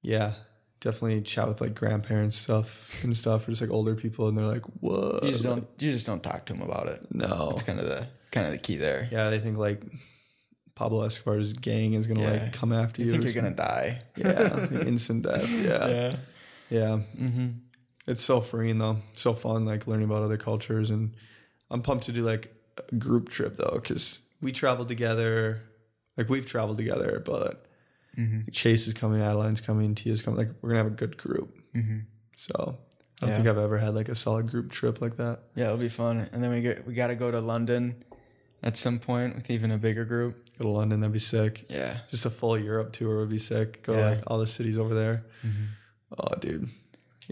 yeah, 0.00 0.34
definitely 0.80 1.20
chat 1.22 1.46
with 1.48 1.60
like 1.60 1.74
grandparents 1.74 2.36
stuff 2.36 3.02
and 3.04 3.16
stuff, 3.16 3.46
or 3.46 3.50
just 3.52 3.60
like 3.62 3.70
older 3.70 3.94
people, 3.94 4.28
and 4.28 4.36
they're 4.36 4.46
like, 4.46 4.64
"What?" 4.80 5.22
You 5.24 5.30
just 5.30 5.42
don't 5.42 5.66
you 5.78 5.90
just 5.90 6.06
don't 6.06 6.22
talk 6.22 6.46
to 6.46 6.52
them 6.52 6.62
about 6.62 6.88
it. 6.88 7.06
no. 7.12 7.50
it's 7.52 7.62
kind 7.62 7.78
of 7.80 7.86
the 7.86 8.06
kind 8.32 8.46
of 8.46 8.52
the 8.52 8.58
key 8.58 8.76
there. 8.76 9.08
Yeah, 9.10 9.30
they 9.30 9.38
think 9.40 9.58
like 9.58 9.82
Pablo 10.74 11.02
Escobar's 11.04 11.52
gang 11.52 11.92
is 11.94 12.06
gonna 12.06 12.22
Yeah. 12.22 12.30
like 12.32 12.52
come 12.52 12.72
after 12.72 13.02
You 13.02 13.06
you. 13.08 13.12
think 13.12 13.24
you're 13.24 13.34
gonna 13.42 13.54
die. 13.54 14.00
yeah, 14.16 14.68
instant 14.86 15.24
death. 15.24 15.48
Yeah, 15.50 16.16
yeah. 16.70 17.00
Mm-hmm. 17.18 17.48
It's 18.06 18.22
so 18.22 18.40
freeing 18.40 18.78
though, 18.78 18.98
so 19.16 19.34
fun. 19.34 19.64
Like 19.66 19.86
learning 19.86 20.06
about 20.06 20.22
other 20.22 20.38
cultures, 20.38 20.90
and 20.90 21.14
I'm 21.70 21.82
pumped 21.82 22.04
to 22.06 22.12
do 22.12 22.22
like 22.22 22.52
a 22.90 22.94
group 22.94 23.28
trip 23.28 23.56
though, 23.56 23.72
because 23.74 24.20
we 24.40 24.52
traveled 24.52 24.88
together. 24.88 25.60
Like 26.16 26.28
we've 26.28 26.46
traveled 26.46 26.76
together, 26.78 27.22
but 27.24 27.66
Mm-hmm. 28.20 28.50
Chase 28.52 28.86
is 28.86 28.92
coming, 28.94 29.20
Adeline's 29.22 29.60
coming, 29.60 29.94
Tia's 29.94 30.20
coming. 30.22 30.38
Like 30.38 30.50
we're 30.60 30.70
gonna 30.70 30.82
have 30.84 30.92
a 30.92 30.96
good 30.96 31.16
group. 31.16 31.56
Mm-hmm. 31.74 31.98
So 32.36 32.54
I 32.58 33.26
don't 33.26 33.30
Yeah. 33.30 33.36
think 33.36 33.48
I've 33.48 33.58
ever 33.58 33.78
had 33.78 33.94
like 33.94 34.08
a 34.08 34.14
solid 34.14 34.50
group 34.50 34.70
trip 34.70 35.00
like 35.00 35.16
that. 35.16 35.40
Yeah, 35.54 35.66
it'll 35.66 35.76
be 35.78 35.88
fun. 35.88 36.28
And 36.32 36.42
then 36.42 36.50
we 36.50 36.60
get 36.60 36.86
we 36.86 36.94
got 36.94 37.06
to 37.08 37.14
go 37.14 37.30
to 37.30 37.40
London 37.40 38.04
at 38.62 38.76
some 38.76 38.98
point 38.98 39.34
with 39.36 39.50
even 39.50 39.70
a 39.70 39.78
bigger 39.78 40.04
group. 40.04 40.48
Go 40.58 40.64
to 40.64 40.70
London, 40.70 41.00
that'd 41.00 41.12
be 41.12 41.18
sick. 41.18 41.64
Yeah. 41.70 42.00
Just 42.10 42.26
a 42.26 42.30
full 42.30 42.58
Europe 42.58 42.92
tour 42.92 43.18
would 43.20 43.30
be 43.30 43.38
sick. 43.38 43.82
Go 43.82 43.94
Yeah. 43.96 44.08
like 44.10 44.22
all 44.26 44.38
the 44.38 44.46
cities 44.46 44.76
over 44.78 44.94
there. 44.94 45.24
Mm-hmm. 45.46 45.64
Oh, 46.18 46.34
dude. 46.36 46.68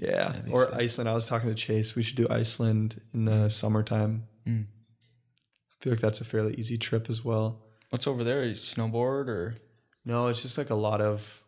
Yeah. 0.01 0.37
Or 0.51 0.67
sick. 0.67 0.75
Iceland. 0.75 1.11
I 1.11 1.15
was 1.15 1.27
talking 1.27 1.49
to 1.49 1.55
Chase. 1.55 1.95
We 1.97 2.03
should 2.03 2.17
do 2.17 2.27
Iceland 2.31 3.01
in 3.13 3.25
the 3.27 3.49
summertime. 3.51 4.25
Mm. 4.47 4.65
I 4.65 5.85
feel 5.85 5.93
like 5.93 6.01
that's 6.01 6.21
a 6.21 6.25
fairly 6.25 6.55
easy 6.55 6.79
trip 6.79 7.11
as 7.11 7.25
well. 7.25 7.61
What's 7.91 8.07
over 8.07 8.23
there? 8.25 8.43
Snowboard 8.53 9.29
or 9.29 9.55
No, 10.09 10.29
it's 10.29 10.41
just 10.43 10.57
like 10.57 10.71
a 10.71 10.75
lot 10.75 11.01
of 11.03 11.43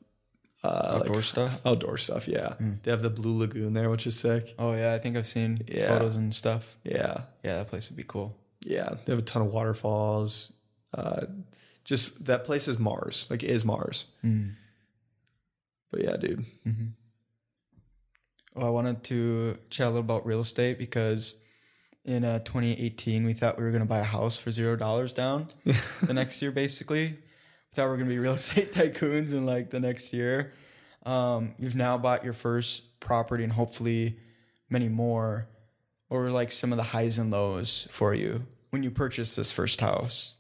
uh, 0.62 0.98
outdoor 1.00 1.16
like 1.16 1.24
stuff? 1.24 1.60
outdoor 1.64 1.96
stuff. 1.96 2.28
Yeah. 2.28 2.54
Mm. 2.60 2.82
They 2.82 2.90
have 2.90 3.02
the 3.02 3.08
Blue 3.10 3.38
Lagoon 3.38 3.72
there, 3.72 3.88
which 3.88 4.06
is 4.06 4.18
sick. 4.18 4.54
Oh 4.58 4.74
yeah, 4.74 4.92
I 4.92 4.98
think 4.98 5.16
I've 5.16 5.26
seen 5.26 5.62
Yeah. 5.66 5.88
photos 5.88 6.16
and 6.16 6.34
stuff. 6.34 6.76
Yeah. 6.84 7.22
Yeah, 7.42 7.56
that 7.56 7.68
place 7.68 7.88
would 7.90 7.96
be 7.96 8.04
cool. 8.06 8.36
Yeah. 8.62 8.90
They 9.04 9.12
have 9.12 9.18
a 9.18 9.22
ton 9.22 9.40
of 9.42 9.48
waterfalls. 9.48 10.52
Uh, 10.92 11.22
just 11.84 12.26
that 12.26 12.44
place 12.44 12.68
is 12.68 12.78
Mars. 12.78 13.26
Like, 13.30 13.42
is 13.42 13.64
Mars. 13.64 14.04
Mm. 14.22 14.56
But 15.90 16.02
yeah, 16.04 16.16
dude. 16.18 16.44
Mm-hmm. 16.66 16.86
Well, 18.54 18.66
I 18.66 18.70
wanted 18.70 19.02
to 19.04 19.56
chat 19.70 19.86
a 19.86 19.90
little 19.90 20.00
about 20.00 20.26
real 20.26 20.40
estate 20.40 20.78
because 20.78 21.36
in 22.04 22.24
uh, 22.24 22.40
2018 22.40 23.24
we 23.24 23.32
thought 23.32 23.56
we 23.56 23.64
were 23.64 23.70
going 23.70 23.82
to 23.82 23.88
buy 23.88 24.00
a 24.00 24.04
house 24.04 24.36
for 24.38 24.50
zero 24.50 24.76
dollars 24.76 25.14
down. 25.14 25.48
the 26.02 26.12
next 26.12 26.42
year, 26.42 26.50
basically, 26.52 27.16
thought 27.74 27.84
we 27.84 27.90
were 27.90 27.96
going 27.96 28.08
to 28.08 28.14
be 28.14 28.18
real 28.18 28.34
estate 28.34 28.72
tycoons 28.72 29.30
in 29.30 29.46
like 29.46 29.70
the 29.70 29.80
next 29.80 30.12
year. 30.12 30.52
Um, 31.04 31.54
you've 31.58 31.76
now 31.76 31.96
bought 31.98 32.24
your 32.24 32.32
first 32.32 33.00
property 33.00 33.44
and 33.44 33.52
hopefully 33.52 34.18
many 34.68 34.88
more. 34.88 35.48
Were 36.08 36.32
like 36.32 36.50
some 36.50 36.72
of 36.72 36.76
the 36.76 36.82
highs 36.82 37.18
and 37.18 37.30
lows 37.30 37.86
for 37.92 38.14
you 38.14 38.46
when 38.70 38.82
you 38.82 38.90
purchased 38.90 39.36
this 39.36 39.52
first 39.52 39.80
house? 39.80 40.34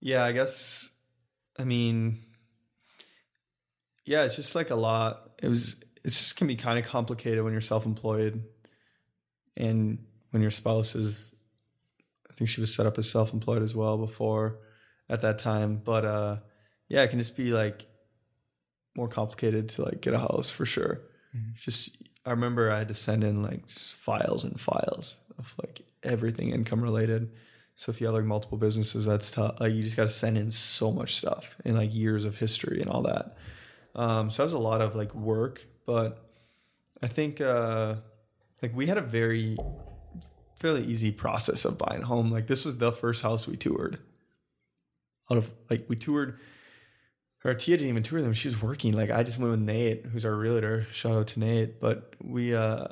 Yeah, 0.00 0.22
I 0.22 0.30
guess. 0.30 0.90
I 1.58 1.64
mean, 1.64 2.22
yeah, 4.04 4.22
it's 4.22 4.36
just 4.36 4.54
like 4.54 4.70
a 4.70 4.76
lot. 4.76 5.30
It 5.42 5.48
was. 5.48 5.76
It's 6.04 6.18
just 6.18 6.36
can 6.36 6.46
be 6.46 6.54
kind 6.54 6.78
of 6.78 6.84
complicated 6.84 7.42
when 7.42 7.52
you're 7.52 7.60
self-employed, 7.60 8.44
and 9.56 9.98
when 10.30 10.42
your 10.42 10.52
spouse 10.52 10.94
is. 10.94 11.32
I 12.30 12.34
think 12.34 12.48
she 12.48 12.60
was 12.60 12.72
set 12.72 12.86
up 12.86 12.98
as 12.98 13.10
self-employed 13.10 13.62
as 13.62 13.74
well 13.74 13.98
before, 13.98 14.60
at 15.08 15.22
that 15.22 15.38
time. 15.38 15.80
But 15.84 16.04
uh, 16.04 16.36
yeah, 16.88 17.02
it 17.02 17.08
can 17.10 17.18
just 17.18 17.36
be 17.36 17.52
like 17.52 17.86
more 18.96 19.08
complicated 19.08 19.68
to 19.70 19.82
like 19.84 20.00
get 20.00 20.14
a 20.14 20.18
house 20.18 20.50
for 20.50 20.66
sure. 20.66 21.02
Mhm. 21.36 21.54
Just 21.56 22.02
I 22.24 22.30
remember 22.30 22.70
I 22.70 22.78
had 22.78 22.88
to 22.88 22.94
send 22.94 23.24
in 23.24 23.42
like 23.42 23.66
just 23.68 23.94
files 23.94 24.44
and 24.44 24.60
files 24.60 25.18
of 25.38 25.54
like 25.62 25.82
everything 26.02 26.50
income 26.50 26.82
related. 26.82 27.30
So 27.76 27.90
if 27.90 28.00
you 28.00 28.06
have 28.06 28.14
like 28.14 28.24
multiple 28.24 28.56
businesses, 28.58 29.04
that's 29.04 29.30
tough. 29.30 29.60
Like 29.60 29.74
you 29.74 29.82
just 29.82 29.96
got 29.96 30.04
to 30.04 30.10
send 30.10 30.38
in 30.38 30.50
so 30.50 30.90
much 30.90 31.16
stuff 31.16 31.56
and 31.64 31.76
like 31.76 31.94
years 31.94 32.24
of 32.24 32.36
history 32.36 32.80
and 32.80 32.88
all 32.88 33.02
that. 33.02 33.36
Um, 33.94 34.30
so 34.30 34.42
that 34.42 34.46
was 34.46 34.52
a 34.54 34.58
lot 34.58 34.80
of 34.80 34.94
like 34.94 35.14
work, 35.14 35.64
but 35.84 36.22
I 37.02 37.08
think 37.08 37.40
uh, 37.40 37.96
like 38.62 38.74
we 38.74 38.86
had 38.86 38.96
a 38.96 39.02
very 39.02 39.56
fairly 40.56 40.84
easy 40.84 41.10
process 41.12 41.64
of 41.66 41.76
buying 41.76 42.02
a 42.02 42.06
home. 42.06 42.30
Like 42.30 42.46
this 42.46 42.64
was 42.64 42.78
the 42.78 42.92
first 42.92 43.22
house 43.22 43.46
we 43.46 43.56
toured. 43.56 43.98
Out 45.30 45.38
of 45.38 45.50
like 45.70 45.86
we 45.88 45.96
toured. 45.96 46.38
Or 47.44 47.54
Tia 47.54 47.76
didn't 47.76 47.90
even 47.90 48.02
tour 48.02 48.20
them. 48.20 48.32
She 48.32 48.48
was 48.48 48.60
working. 48.60 48.92
Like 48.92 49.10
I 49.10 49.22
just 49.22 49.38
went 49.38 49.52
with 49.52 49.60
Nate, 49.60 50.04
who's 50.06 50.24
our 50.24 50.34
realtor. 50.34 50.86
Shout 50.92 51.12
out 51.12 51.28
to 51.28 51.40
Nate. 51.40 51.80
But 51.80 52.14
we 52.20 52.54
uh 52.54 52.88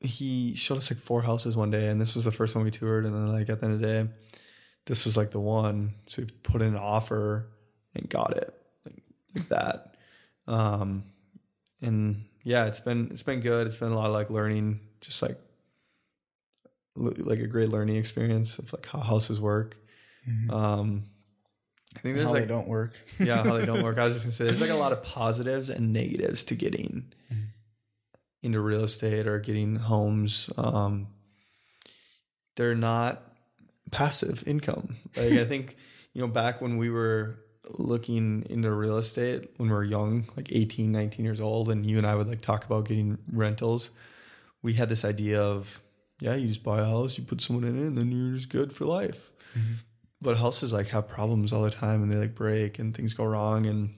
he 0.00 0.54
showed 0.54 0.78
us 0.78 0.90
like 0.90 1.00
four 1.00 1.22
houses 1.22 1.56
one 1.56 1.70
day, 1.70 1.88
and 1.88 2.00
this 2.00 2.14
was 2.14 2.24
the 2.24 2.32
first 2.32 2.54
one 2.54 2.64
we 2.64 2.70
toured. 2.70 3.06
And 3.06 3.14
then 3.14 3.32
like 3.32 3.48
at 3.48 3.60
the 3.60 3.66
end 3.66 3.74
of 3.74 3.80
the 3.80 3.86
day, 3.86 4.08
this 4.86 5.04
was 5.04 5.16
like 5.16 5.32
the 5.32 5.40
one. 5.40 5.94
So 6.06 6.22
we 6.22 6.28
put 6.42 6.62
in 6.62 6.68
an 6.68 6.76
offer 6.76 7.48
and 7.94 8.08
got 8.08 8.36
it 8.36 8.54
like, 8.84 9.02
like 9.34 9.48
that. 9.48 9.96
Um, 10.46 11.04
and 11.82 12.24
yeah, 12.44 12.66
it's 12.66 12.80
been 12.80 13.08
it's 13.10 13.24
been 13.24 13.40
good. 13.40 13.66
It's 13.66 13.78
been 13.78 13.90
a 13.90 13.96
lot 13.96 14.06
of 14.06 14.12
like 14.12 14.30
learning, 14.30 14.80
just 15.00 15.22
like 15.22 15.38
like 16.94 17.40
a 17.40 17.46
great 17.46 17.70
learning 17.70 17.96
experience 17.96 18.58
of 18.58 18.72
like 18.72 18.86
how 18.86 19.00
houses 19.00 19.40
work. 19.40 19.76
Um, 20.50 21.04
I 21.96 21.98
think 22.00 22.14
there's 22.14 22.26
how 22.28 22.34
like 22.34 22.42
they 22.42 22.48
don't 22.48 22.68
work. 22.68 22.92
yeah, 23.18 23.42
how 23.42 23.56
they 23.58 23.66
don't 23.66 23.82
work. 23.82 23.98
I 23.98 24.04
was 24.04 24.12
just 24.14 24.24
gonna 24.26 24.32
say 24.32 24.44
there's 24.44 24.60
like 24.60 24.70
a 24.70 24.74
lot 24.74 24.92
of 24.92 25.02
positives 25.18 25.70
and 25.70 25.92
negatives 25.92 26.44
to 26.44 26.54
getting 26.54 27.12
Mhm. 27.32 27.46
into 28.42 28.60
real 28.60 28.84
estate 28.84 29.26
or 29.26 29.38
getting 29.40 29.76
homes. 29.76 30.50
Um, 30.56 31.08
they're 32.56 32.74
not 32.74 33.22
passive 33.90 34.46
income. 34.46 34.96
Like 35.16 35.32
I 35.32 35.44
think 35.52 35.76
you 36.12 36.20
know 36.20 36.28
back 36.28 36.60
when 36.60 36.76
we 36.76 36.90
were 36.90 37.38
looking 37.78 38.46
into 38.48 38.70
real 38.70 38.96
estate 38.98 39.50
when 39.56 39.68
we 39.68 39.74
were 39.74 39.82
young, 39.84 40.28
like 40.36 40.52
18, 40.52 40.92
19 40.92 41.24
years 41.24 41.40
old, 41.40 41.68
and 41.68 41.84
you 41.84 41.98
and 41.98 42.06
I 42.06 42.14
would 42.14 42.28
like 42.28 42.40
talk 42.40 42.64
about 42.64 42.86
getting 42.86 43.18
rentals. 43.32 43.90
We 44.62 44.74
had 44.74 44.88
this 44.88 45.04
idea 45.04 45.40
of 45.42 45.82
yeah, 46.20 46.34
you 46.34 46.48
just 46.48 46.62
buy 46.62 46.80
a 46.80 46.84
house, 46.84 47.18
you 47.18 47.24
put 47.24 47.40
someone 47.40 47.64
in 47.64 47.76
it, 47.82 47.86
and 47.88 47.98
then 47.98 48.10
you're 48.12 48.36
just 48.36 48.48
good 48.48 48.72
for 48.72 48.84
life 48.86 49.30
but 50.22 50.36
houses 50.38 50.72
like 50.72 50.88
have 50.88 51.08
problems 51.08 51.52
all 51.52 51.62
the 51.62 51.70
time 51.70 52.02
and 52.02 52.12
they 52.12 52.16
like 52.16 52.34
break 52.34 52.78
and 52.78 52.94
things 52.96 53.14
go 53.14 53.24
wrong 53.24 53.66
and 53.66 53.94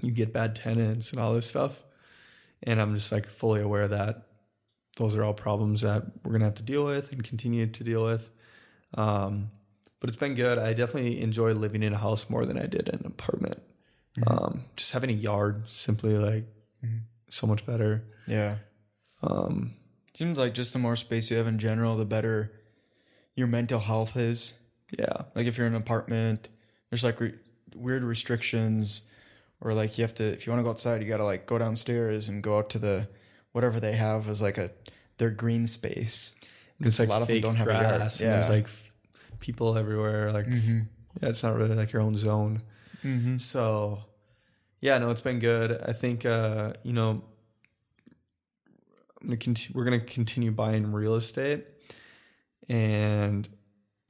you 0.00 0.10
get 0.10 0.32
bad 0.32 0.54
tenants 0.54 1.10
and 1.12 1.20
all 1.20 1.34
this 1.34 1.46
stuff 1.46 1.82
and 2.62 2.80
i'm 2.80 2.94
just 2.94 3.10
like 3.12 3.26
fully 3.26 3.60
aware 3.60 3.88
that 3.88 4.26
those 4.96 5.14
are 5.16 5.24
all 5.24 5.34
problems 5.34 5.80
that 5.82 6.02
we're 6.24 6.32
gonna 6.32 6.44
have 6.44 6.54
to 6.54 6.62
deal 6.62 6.84
with 6.84 7.12
and 7.12 7.24
continue 7.24 7.66
to 7.66 7.84
deal 7.84 8.04
with 8.04 8.30
um, 8.94 9.50
but 10.00 10.08
it's 10.08 10.16
been 10.18 10.34
good 10.34 10.58
i 10.58 10.72
definitely 10.72 11.20
enjoy 11.20 11.52
living 11.52 11.82
in 11.82 11.92
a 11.92 11.98
house 11.98 12.30
more 12.30 12.44
than 12.46 12.58
i 12.58 12.66
did 12.66 12.88
in 12.88 13.00
an 13.00 13.06
apartment 13.06 13.60
um, 14.26 14.64
just 14.76 14.92
having 14.92 15.10
a 15.10 15.14
yard 15.14 15.64
simply 15.68 16.16
like 16.16 16.44
Mhm. 16.84 17.00
so 17.28 17.46
much 17.46 17.64
better 17.66 18.04
Yeah. 18.26 18.56
um, 19.22 19.74
Seems 20.14 20.36
like 20.38 20.54
just 20.54 20.72
the 20.72 20.78
more 20.78 20.96
space 20.96 21.30
you 21.30 21.36
have 21.36 21.46
in 21.46 21.58
general, 21.58 21.96
the 21.96 22.04
better 22.04 22.52
your 23.34 23.46
mental 23.46 23.80
health 23.80 24.16
is. 24.16 24.54
Yeah 24.98 25.22
Like 25.34 25.46
if 25.46 25.56
you're 25.58 25.66
in 25.66 25.74
an 25.74 25.80
apartment, 25.82 26.48
there's 26.90 27.04
like 27.04 27.20
re- 27.20 27.34
weird 27.74 28.02
restrictions, 28.04 29.08
or 29.60 29.72
like 29.74 29.96
you 29.98 30.02
have 30.02 30.14
to 30.14 30.24
if 30.24 30.46
you 30.46 30.52
want 30.52 30.60
to 30.60 30.64
go 30.64 30.70
outside, 30.70 31.02
you 31.02 31.08
got 31.08 31.18
to 31.18 31.24
like 31.24 31.46
go 31.46 31.58
downstairs 31.58 32.28
and 32.28 32.42
go 32.42 32.58
out 32.58 32.70
to 32.70 32.78
the 32.78 33.08
whatever 33.52 33.78
they 33.80 33.92
have 33.94 34.28
as 34.28 34.40
like 34.42 34.58
a 34.58 34.70
their 35.18 35.30
green 35.30 35.66
space. 35.66 36.34
it's 36.80 36.98
like 36.98 37.08
a 37.08 37.10
lot 37.12 37.22
of 37.22 37.28
them 37.28 37.40
don't 37.40 37.56
have 37.56 37.68
a 37.68 37.72
yard. 37.72 37.84
grass 37.98 38.20
and 38.20 38.30
there's 38.32 38.48
Yeah. 38.48 38.54
like 38.54 38.66
people 39.40 39.76
everywhere 39.78 40.32
like 40.32 40.46
Mm-hmm. 40.46 40.80
yeah 41.20 41.28
it's 41.28 41.42
not 41.42 41.54
really 41.56 41.74
like 41.74 41.92
your 41.92 42.02
own 42.02 42.16
zone 42.16 42.62
Mm-hmm. 43.04 43.38
So, 43.38 44.00
yeah, 44.82 44.98
no, 44.98 45.08
it's 45.10 45.22
been 45.22 45.38
good. 45.38 45.72
I 45.72 45.94
think, 45.94 46.26
uh, 46.26 46.74
you 46.82 46.92
know, 46.92 47.24
I'm 49.20 49.26
gonna 49.28 49.36
conti- 49.38 49.72
we're 49.74 49.84
going 49.84 49.98
to 50.00 50.04
continue 50.06 50.50
buying 50.50 50.92
real 50.92 51.14
estate. 51.14 51.64
And 52.68 53.48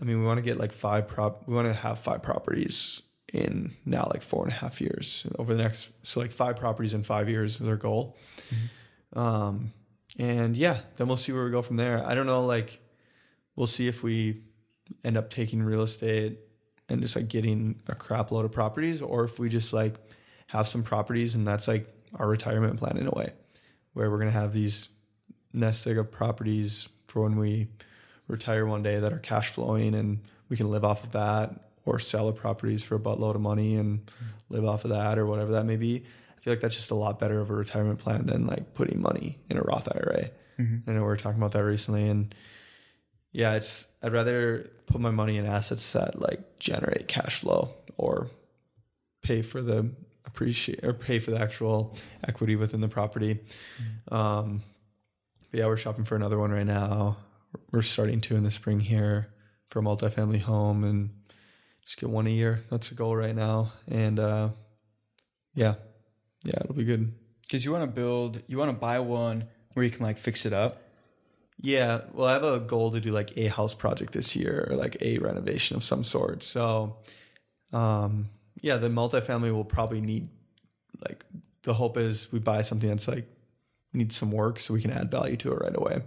I 0.01 0.05
mean, 0.05 0.21
we 0.21 0.27
want 0.27 0.39
to 0.39 0.43
get 0.43 0.59
like 0.59 0.73
five 0.73 1.09
prop, 1.09 1.47
we 1.47 1.55
want 1.55 1.69
to 1.69 1.75
have 1.75 1.99
five 1.99 2.23
properties 2.23 3.03
in 3.33 3.75
now 3.85 4.09
like 4.13 4.23
four 4.23 4.43
and 4.45 4.53
a 4.53 4.57
half 4.57 4.81
years 4.81 5.27
over 5.39 5.55
the 5.55 5.63
next, 5.63 5.91
so 6.03 6.21
like 6.21 6.33
five 6.33 6.57
properties 6.57 6.95
in 6.95 7.03
five 7.03 7.29
years 7.29 7.61
is 7.61 7.69
our 7.69 7.77
goal. 7.77 8.17
Um, 9.15 9.73
and 10.19 10.57
yeah, 10.57 10.79
then 10.97 11.07
we'll 11.07 11.17
see 11.17 11.33
where 11.33 11.45
we 11.45 11.51
go 11.51 11.63
from 11.63 11.77
there. 11.77 12.05
I 12.05 12.15
don't 12.15 12.27
know, 12.27 12.45
like, 12.45 12.81
we'll 13.57 13.67
see 13.67 13.89
if 13.89 14.03
we 14.03 14.43
end 15.05 15.17
up 15.17 15.31
taking 15.31 15.63
real 15.63 15.83
estate 15.83 16.39
and 16.89 17.01
just 17.01 17.15
like 17.15 17.29
getting 17.29 17.81
a 17.87 17.95
crap 17.95 18.33
load 18.33 18.45
of 18.45 18.53
properties 18.53 19.03
or 19.03 19.25
if 19.25 19.39
we 19.39 19.49
just 19.49 19.73
like 19.73 19.95
have 20.49 20.67
some 20.67 20.83
properties 20.83 21.35
and 21.35 21.47
that's 21.47 21.69
like 21.69 21.87
our 22.17 22.27
retirement 22.29 22.79
plan 22.79 22.97
in 22.97 23.07
a 23.07 23.11
way 23.13 23.33
where 23.93 24.11
we're 24.11 24.19
going 24.19 24.33
to 24.33 24.39
have 24.39 24.53
these 24.53 24.89
nest 25.53 25.87
egg 25.87 25.99
of 25.99 26.11
properties 26.11 26.89
for 27.07 27.23
when 27.23 27.37
we 27.37 27.69
retire 28.31 28.65
one 28.67 28.83
day 28.83 28.99
that 29.01 29.13
are 29.13 29.19
cash 29.19 29.51
flowing 29.51 29.95
and 29.95 30.21
we 30.49 30.57
can 30.57 30.71
live 30.71 30.85
off 30.85 31.05
of 31.05 31.13
that 31.13 31.51
or 31.85 31.99
sell 31.99 32.27
the 32.27 32.33
properties 32.33 32.85
for 32.85 32.95
a 32.97 32.99
buttload 32.99 33.35
of 33.35 33.41
money 33.41 33.77
and 33.77 34.11
live 34.49 34.65
off 34.65 34.85
of 34.85 34.91
that 34.91 35.19
or 35.19 35.27
whatever 35.27 35.53
that 35.53 35.65
may 35.65 35.77
be. 35.77 36.05
I 36.39 36.41
feel 36.43 36.53
like 36.53 36.61
that's 36.61 36.75
just 36.77 36.91
a 36.91 36.95
lot 36.95 37.19
better 37.19 37.41
of 37.41 37.51
a 37.51 37.55
retirement 37.55 37.99
plan 37.99 38.27
than 38.27 38.47
like 38.47 38.75
putting 38.75 39.01
money 39.01 39.39
in 39.49 39.57
a 39.57 39.63
Roth 39.63 39.89
IRA. 39.95 40.31
Mhm. 40.59 40.83
I 40.87 40.93
know 40.93 41.01
we 41.01 41.07
were 41.07 41.17
talking 41.17 41.39
about 41.39 41.53
that 41.53 41.65
recently 41.65 42.09
and 42.09 42.35
yeah, 43.33 43.55
it's 43.55 43.87
I'd 44.03 44.13
rather 44.13 44.71
put 44.87 45.01
my 45.01 45.11
money 45.11 45.37
in 45.39 45.47
assets 45.47 45.93
that 45.93 46.19
like 46.21 46.59
generate 46.59 47.07
cash 47.09 47.41
flow 47.41 47.75
or 47.97 48.29
pay 49.23 49.43
for 49.43 49.63
the 49.63 49.91
appreciate 50.25 50.85
or 50.85 50.93
pay 50.93 51.19
for 51.19 51.31
the 51.31 51.39
actual 51.41 51.95
equity 52.27 52.57
within 52.57 52.81
the 52.81 52.89
property. 52.89 53.39
Um, 54.11 54.63
but 55.51 55.59
yeah, 55.61 55.67
we're 55.67 55.77
shopping 55.77 56.05
for 56.05 56.17
another 56.17 56.39
one 56.39 56.51
right 56.51 56.67
now. 56.67 57.17
We're 57.73 57.83
starting 57.83 58.21
to 58.23 58.37
in 58.37 58.45
the 58.45 58.51
spring 58.51 58.81
here 58.81 59.29
for 59.69 59.81
a 59.81 59.83
multifamily 59.83 60.41
home 60.41 60.85
and 60.85 61.11
just 61.85 61.99
get 61.99 62.11
one 62.11 62.27
a 62.27 62.31
year. 62.31 62.65
That's 62.71 62.89
the 62.89 62.95
goal 62.95 63.17
right 63.17 63.35
now. 63.35 63.73
And 63.89 64.19
uh, 64.19 64.51
yeah, 65.55 65.75
yeah, 66.45 66.61
it'll 66.61 66.75
be 66.75 66.85
good. 66.85 67.13
Because 67.43 67.65
you 67.65 67.73
want 67.73 67.83
to 67.83 67.95
build, 67.95 68.43
you 68.47 68.59
want 68.59 68.71
to 68.71 68.77
buy 68.77 69.01
one 69.01 69.49
where 69.75 69.85
you 69.85 69.91
can 69.91 70.05
like 70.05 70.19
fix 70.19 70.47
it 70.47 70.53
up. 70.53 70.83
Yeah, 71.63 72.03
well, 72.15 72.29
I 72.29 72.33
have 72.33 72.45
a 72.45 72.61
goal 72.61 72.91
to 72.93 73.01
do 73.01 73.11
like 73.11 73.37
a 73.37 73.49
house 73.49 73.75
project 73.75 74.13
this 74.13 74.35
year 74.35 74.67
or 74.71 74.77
like 74.77 74.97
a 75.03 75.19
renovation 75.19 75.77
of 75.77 75.85
some 75.85 76.05
sort. 76.05 76.43
So, 76.43 76.97
um, 77.73 78.31
yeah, 78.63 78.79
the 78.79 78.89
multifamily 78.89 79.53
will 79.53 79.65
probably 79.65 80.01
need 80.01 80.29
like 81.07 81.25
the 81.63 81.75
hope 81.75 81.97
is 81.97 82.33
we 82.33 82.39
buy 82.39 82.63
something 82.63 82.89
that's 82.89 83.09
like 83.09 83.29
needs 83.93 84.17
some 84.17 84.33
work 84.33 84.61
so 84.61 84.73
we 84.73 84.81
can 84.81 84.91
add 84.91 85.11
value 85.11 85.37
to 85.37 85.53
it 85.53 85.57
right 85.57 85.77
away. 85.77 86.03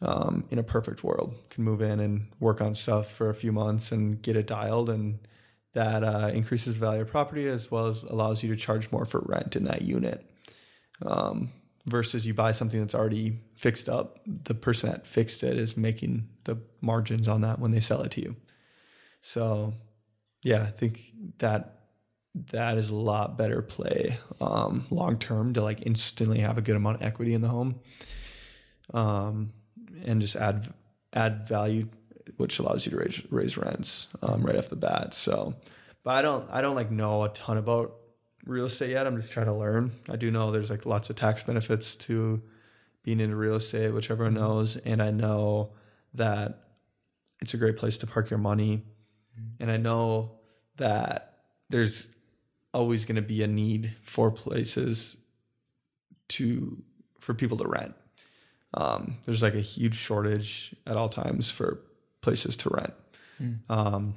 Um, 0.00 0.44
in 0.50 0.60
a 0.60 0.62
perfect 0.62 1.02
world, 1.02 1.34
can 1.50 1.64
move 1.64 1.80
in 1.82 1.98
and 1.98 2.28
work 2.38 2.60
on 2.60 2.76
stuff 2.76 3.10
for 3.10 3.30
a 3.30 3.34
few 3.34 3.50
months 3.50 3.90
and 3.90 4.22
get 4.22 4.36
it 4.36 4.46
dialed, 4.46 4.90
and 4.90 5.18
that 5.74 6.04
uh, 6.04 6.30
increases 6.32 6.74
the 6.78 6.86
value 6.86 7.02
of 7.02 7.08
property 7.08 7.48
as 7.48 7.68
well 7.68 7.86
as 7.86 8.04
allows 8.04 8.44
you 8.44 8.48
to 8.50 8.56
charge 8.56 8.92
more 8.92 9.04
for 9.04 9.24
rent 9.26 9.56
in 9.56 9.64
that 9.64 9.82
unit. 9.82 10.24
Um, 11.04 11.50
versus 11.88 12.26
you 12.26 12.34
buy 12.34 12.52
something 12.52 12.80
that's 12.80 12.94
already 12.94 13.40
fixed 13.56 13.88
up, 13.88 14.20
the 14.26 14.54
person 14.54 14.90
that 14.90 15.06
fixed 15.06 15.42
it 15.42 15.56
is 15.56 15.76
making 15.76 16.28
the 16.44 16.58
margins 16.80 17.28
on 17.28 17.40
that 17.40 17.58
when 17.58 17.70
they 17.70 17.80
sell 17.80 18.02
it 18.02 18.10
to 18.12 18.20
you. 18.20 18.36
So, 19.20 19.74
yeah, 20.44 20.62
I 20.62 20.70
think 20.70 21.12
that 21.38 21.80
that 22.50 22.78
is 22.78 22.90
a 22.90 22.94
lot 22.94 23.36
better 23.36 23.62
play 23.62 24.18
um, 24.40 24.86
long 24.90 25.18
term 25.18 25.54
to 25.54 25.62
like 25.62 25.84
instantly 25.86 26.38
have 26.40 26.58
a 26.58 26.62
good 26.62 26.76
amount 26.76 26.96
of 26.96 27.02
equity 27.02 27.34
in 27.34 27.40
the 27.40 27.48
home, 27.48 27.80
um, 28.94 29.52
and 30.04 30.20
just 30.20 30.36
add 30.36 30.72
add 31.12 31.48
value, 31.48 31.88
which 32.36 32.58
allows 32.58 32.86
you 32.86 32.90
to 32.92 32.98
raise 32.98 33.22
raise 33.30 33.56
rents 33.56 34.08
um, 34.22 34.42
right 34.42 34.56
off 34.56 34.68
the 34.68 34.76
bat. 34.76 35.14
So, 35.14 35.54
but 36.02 36.12
I 36.12 36.22
don't 36.22 36.48
I 36.50 36.60
don't 36.60 36.76
like 36.76 36.90
know 36.90 37.24
a 37.24 37.28
ton 37.30 37.56
about 37.56 37.94
real 38.44 38.66
estate 38.66 38.90
yet. 38.90 39.06
I'm 39.06 39.16
just 39.16 39.32
trying 39.32 39.46
to 39.46 39.54
learn. 39.54 39.92
I 40.08 40.16
do 40.16 40.30
know 40.30 40.50
there's 40.50 40.70
like 40.70 40.86
lots 40.86 41.10
of 41.10 41.16
tax 41.16 41.42
benefits 41.42 41.94
to 41.96 42.42
being 43.02 43.20
into 43.20 43.36
real 43.36 43.54
estate, 43.54 43.90
which 43.90 44.10
everyone 44.10 44.34
knows, 44.34 44.76
and 44.76 45.02
I 45.02 45.10
know 45.10 45.72
that 46.14 46.64
it's 47.40 47.54
a 47.54 47.58
great 47.58 47.76
place 47.76 47.98
to 47.98 48.06
park 48.06 48.30
your 48.30 48.38
money, 48.38 48.84
and 49.60 49.70
I 49.70 49.76
know 49.76 50.32
that 50.76 51.38
there's 51.70 52.08
always 52.74 53.04
going 53.04 53.16
to 53.16 53.22
be 53.22 53.42
a 53.42 53.46
need 53.46 53.94
for 54.02 54.30
places 54.30 55.16
to 56.28 56.82
for 57.18 57.34
people 57.34 57.58
to 57.58 57.66
rent. 57.66 57.94
Um, 58.74 59.16
there's 59.24 59.42
like 59.42 59.54
a 59.54 59.60
huge 59.60 59.94
shortage 59.94 60.74
at 60.86 60.96
all 60.96 61.08
times 61.08 61.50
for 61.50 61.80
places 62.20 62.56
to 62.58 62.70
rent. 62.70 62.94
Um, 63.68 64.14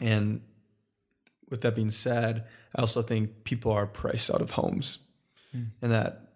and 0.00 0.40
with 1.50 1.60
that 1.62 1.74
being 1.74 1.90
said, 1.90 2.44
I 2.74 2.80
also 2.80 3.02
think 3.02 3.44
people 3.44 3.72
are 3.72 3.86
priced 3.86 4.30
out 4.30 4.40
of 4.40 4.52
homes 4.52 4.98
and 5.82 5.92
that 5.92 6.32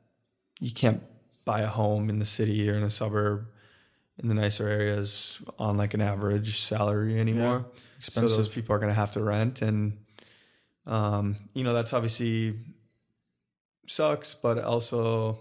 you 0.60 0.70
can't 0.72 1.02
buy 1.44 1.60
a 1.60 1.66
home 1.66 2.08
in 2.10 2.18
the 2.18 2.24
city 2.24 2.68
or 2.70 2.74
in 2.74 2.82
a 2.82 2.90
suburb 2.90 3.46
in 4.22 4.28
the 4.28 4.34
nicer 4.34 4.68
areas 4.68 5.40
on 5.58 5.76
like 5.76 5.94
an 5.94 6.00
average 6.00 6.60
salary 6.60 7.18
anymore. 7.18 7.66
So 8.00 8.20
those 8.36 8.48
people 8.48 8.74
are 8.74 8.78
going 8.78 8.90
to 8.90 8.94
have 8.94 9.12
to 9.12 9.22
rent 9.22 9.62
and 9.62 9.98
um, 10.86 11.36
you 11.54 11.64
know 11.64 11.72
that's 11.74 11.92
obviously 11.92 12.58
sucks, 13.86 14.34
but 14.34 14.58
also 14.58 15.38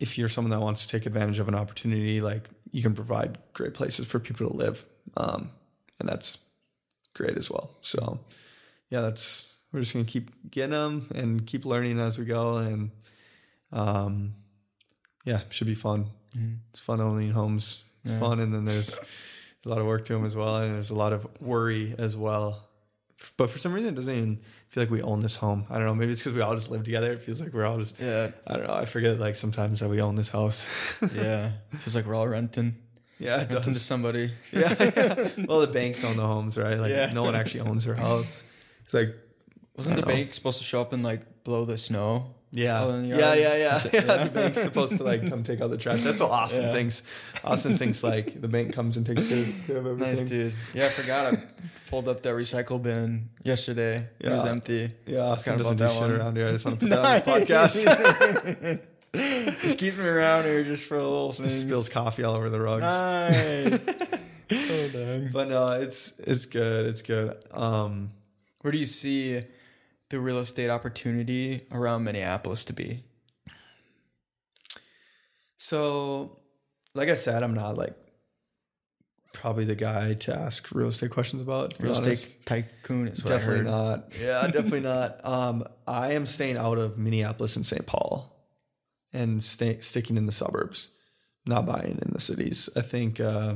if 0.00 0.18
you're 0.18 0.28
someone 0.28 0.50
that 0.50 0.60
wants 0.60 0.86
to 0.86 0.88
take 0.88 1.06
advantage 1.06 1.38
of 1.38 1.48
an 1.48 1.54
opportunity, 1.54 2.20
like 2.20 2.48
you 2.70 2.82
can 2.82 2.94
provide 2.94 3.38
great 3.54 3.74
places 3.74 4.06
for 4.06 4.18
people 4.18 4.48
to 4.48 4.56
live, 4.56 4.84
um, 5.16 5.50
and 5.98 6.08
that's 6.08 6.38
great 7.14 7.36
as 7.36 7.50
well. 7.50 7.76
So, 7.80 8.20
yeah, 8.90 9.00
that's 9.00 9.52
we're 9.72 9.80
just 9.80 9.92
gonna 9.92 10.04
keep 10.04 10.50
getting 10.50 10.70
them 10.70 11.08
and 11.14 11.46
keep 11.46 11.64
learning 11.64 11.98
as 12.00 12.18
we 12.18 12.24
go, 12.24 12.56
and 12.58 12.90
um, 13.72 14.34
yeah, 15.24 15.40
should 15.50 15.66
be 15.66 15.74
fun. 15.74 16.06
It's 16.70 16.80
fun 16.80 17.00
owning 17.00 17.32
homes. 17.32 17.82
It's 18.04 18.12
Yeah. 18.12 18.20
fun, 18.20 18.40
and 18.40 18.54
then 18.54 18.64
there's 18.64 18.98
a 19.64 19.68
lot 19.68 19.78
of 19.78 19.86
work 19.86 20.04
to 20.06 20.12
them 20.12 20.24
as 20.24 20.36
well, 20.36 20.56
and 20.58 20.74
there's 20.74 20.90
a 20.90 20.94
lot 20.94 21.12
of 21.12 21.26
worry 21.40 21.94
as 21.98 22.16
well. 22.16 22.67
But 23.36 23.50
for 23.50 23.58
some 23.58 23.72
reason, 23.72 23.90
it 23.90 23.96
doesn't 23.96 24.14
even 24.14 24.40
feel 24.68 24.82
like 24.82 24.90
we 24.90 25.02
own 25.02 25.20
this 25.22 25.36
home. 25.36 25.64
I 25.70 25.76
don't 25.76 25.86
know. 25.86 25.94
Maybe 25.94 26.12
it's 26.12 26.20
because 26.20 26.34
we 26.34 26.40
all 26.40 26.54
just 26.54 26.70
live 26.70 26.84
together. 26.84 27.12
It 27.12 27.22
feels 27.22 27.40
like 27.40 27.52
we're 27.52 27.66
all 27.66 27.78
just. 27.78 27.98
Yeah, 27.98 28.30
I 28.46 28.54
don't 28.56 28.66
know. 28.66 28.74
I 28.74 28.84
forget 28.84 29.18
like 29.18 29.34
sometimes 29.36 29.80
that 29.80 29.88
we 29.88 30.00
own 30.00 30.14
this 30.14 30.28
house. 30.28 30.66
yeah. 31.14 31.52
Feels 31.80 31.96
like 31.96 32.06
we're 32.06 32.14
all 32.14 32.28
renting, 32.28 32.76
yeah, 33.18 33.40
it 33.42 33.52
renting 33.52 33.72
to 33.72 33.78
somebody. 33.78 34.32
yeah, 34.52 34.74
yeah. 34.78 35.28
Well, 35.48 35.60
the 35.60 35.66
banks 35.66 36.04
own 36.04 36.16
the 36.16 36.26
homes, 36.26 36.56
right? 36.56 36.78
Like 36.78 36.90
Yeah. 36.90 37.12
no 37.12 37.24
one 37.24 37.34
actually 37.34 37.60
owns 37.60 37.84
their 37.86 37.94
house. 37.96 38.44
It's 38.84 38.94
like 38.94 39.14
Wasn't 39.76 39.96
the 39.96 40.02
know. 40.02 40.08
bank 40.08 40.32
supposed 40.32 40.58
to 40.58 40.64
show 40.64 40.80
up 40.80 40.92
and 40.92 41.02
like 41.02 41.44
blow 41.44 41.64
the 41.64 41.76
snow? 41.78 42.34
Yeah, 42.50 42.82
Oh, 42.84 43.00
yeah, 43.02 43.16
yeah, 43.16 43.34
yeah, 43.34 43.56
Yeah. 43.56 43.90
yeah. 43.92 44.24
The 44.24 44.30
bank's 44.30 44.60
supposed 44.62 44.96
to 44.96 45.04
like 45.04 45.28
come 45.28 45.42
take 45.42 45.60
out 45.60 45.70
the 45.70 45.76
trash. 45.76 46.02
That's 46.02 46.20
what 46.20 46.30
Austin 46.30 46.64
Yeah. 46.64 46.72
thinks. 46.72 47.02
Austin 47.44 47.76
thinks 47.78 48.02
like 48.02 48.40
the 48.40 48.48
bank 48.48 48.72
comes 48.74 48.96
and 48.96 49.04
takes 49.06 49.28
care 49.28 49.40
of 49.40 49.70
everything. 49.86 49.98
Nice 49.98 50.22
dude. 50.22 50.54
Yeah, 50.74 50.86
I 50.86 50.88
forgot. 50.88 51.34
I 51.34 51.38
pulled 51.90 52.08
up 52.08 52.22
that 52.22 52.34
recycle 52.34 52.82
bin 52.82 53.28
yesterday. 53.42 54.06
It 54.20 54.30
was 54.30 54.46
empty. 54.46 54.90
Yeah, 55.06 55.20
Austin 55.20 55.58
doesn't 55.58 55.76
do 55.76 55.88
shit 55.88 56.00
one. 56.00 56.10
around 56.12 56.36
here. 56.36 56.48
I 56.48 56.52
just 56.52 56.64
want 56.64 56.80
to 56.80 56.86
put 56.86 56.90
that 56.90 57.26
on 57.26 57.44
this 57.44 57.48
podcast. 57.48 58.80
just 59.62 59.78
keep 59.78 59.96
me 59.96 60.04
around 60.04 60.44
here 60.44 60.64
just 60.64 60.84
for 60.84 60.96
a 60.96 61.02
little 61.02 61.32
thing. 61.32 61.48
Spills 61.48 61.88
coffee 61.88 62.24
all 62.24 62.36
over 62.36 62.50
the 62.50 62.60
rugs. 62.60 62.82
Nice. 62.82 63.80
oh 64.50 64.88
dang. 64.92 65.30
But 65.32 65.48
no, 65.48 65.72
it's 65.72 66.12
it's 66.20 66.46
good. 66.46 66.86
It's 66.86 67.02
good. 67.02 67.36
Um, 67.50 68.10
Where 68.60 68.70
do 68.72 68.78
you 68.78 68.86
see 68.86 69.40
the 70.10 70.20
real 70.20 70.38
estate 70.38 70.70
opportunity 70.70 71.62
around 71.70 72.04
Minneapolis 72.04 72.64
to 72.66 72.72
be? 72.72 73.04
so 75.58 76.38
like 76.94 77.08
I 77.08 77.14
said, 77.14 77.42
I'm 77.42 77.54
not 77.54 77.76
like 77.76 77.94
probably 79.32 79.64
the 79.64 79.74
guy 79.74 80.14
to 80.14 80.34
ask 80.34 80.74
real 80.74 80.88
estate 80.88 81.10
questions 81.10 81.42
about. 81.42 81.74
Real 81.78 81.92
estate 81.92 82.44
tycoon 82.44 83.08
is 83.08 83.22
Definitely 83.22 83.70
not. 83.70 84.12
Yeah, 84.20 84.46
definitely 84.46 84.80
not. 84.80 85.24
Um, 85.24 85.64
I 85.86 86.12
am 86.12 86.26
staying 86.26 86.56
out 86.56 86.78
of 86.78 86.98
Minneapolis 86.98 87.54
and 87.56 87.64
St. 87.64 87.86
Paul, 87.86 88.34
and 89.12 89.42
stay, 89.42 89.78
sticking 89.80 90.16
in 90.16 90.26
the 90.26 90.32
suburbs, 90.32 90.88
not 91.46 91.66
buying 91.66 91.98
in 92.02 92.10
the 92.12 92.20
cities. 92.20 92.68
I 92.74 92.80
think 92.80 93.20
uh, 93.20 93.54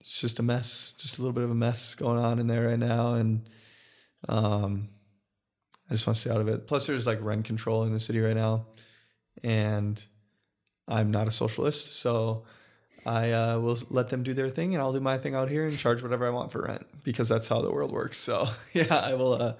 it's 0.00 0.20
just 0.20 0.38
a 0.38 0.42
mess, 0.42 0.94
just 0.98 1.18
a 1.18 1.22
little 1.22 1.32
bit 1.32 1.44
of 1.44 1.50
a 1.50 1.54
mess 1.54 1.94
going 1.94 2.18
on 2.18 2.38
in 2.38 2.46
there 2.46 2.68
right 2.68 2.78
now, 2.78 3.14
and 3.14 3.48
um, 4.28 4.88
I 5.88 5.94
just 5.94 6.06
want 6.06 6.16
to 6.16 6.20
stay 6.20 6.30
out 6.30 6.40
of 6.40 6.48
it. 6.48 6.66
Plus, 6.66 6.86
there's 6.86 7.06
like 7.06 7.18
rent 7.22 7.44
control 7.44 7.84
in 7.84 7.92
the 7.92 8.00
city 8.00 8.20
right 8.20 8.36
now, 8.36 8.66
and 9.42 10.02
I'm 10.88 11.10
not 11.10 11.28
a 11.28 11.32
socialist, 11.32 11.94
so 11.96 12.44
I 13.04 13.30
uh, 13.32 13.60
will 13.60 13.78
let 13.88 14.08
them 14.08 14.22
do 14.24 14.34
their 14.34 14.50
thing, 14.50 14.74
and 14.74 14.82
I'll 14.82 14.92
do 14.92 15.00
my 15.00 15.16
thing 15.18 15.34
out 15.34 15.48
here 15.48 15.64
and 15.66 15.78
charge 15.78 16.02
whatever 16.02 16.26
I 16.26 16.30
want 16.30 16.50
for 16.50 16.62
rent 16.62 16.86
because 17.04 17.28
that's 17.28 17.46
how 17.46 17.60
the 17.62 17.70
world 17.70 17.92
works. 17.92 18.18
So 18.18 18.48
yeah, 18.72 18.96
I 18.96 19.14
will. 19.14 19.34
Uh, 19.34 19.54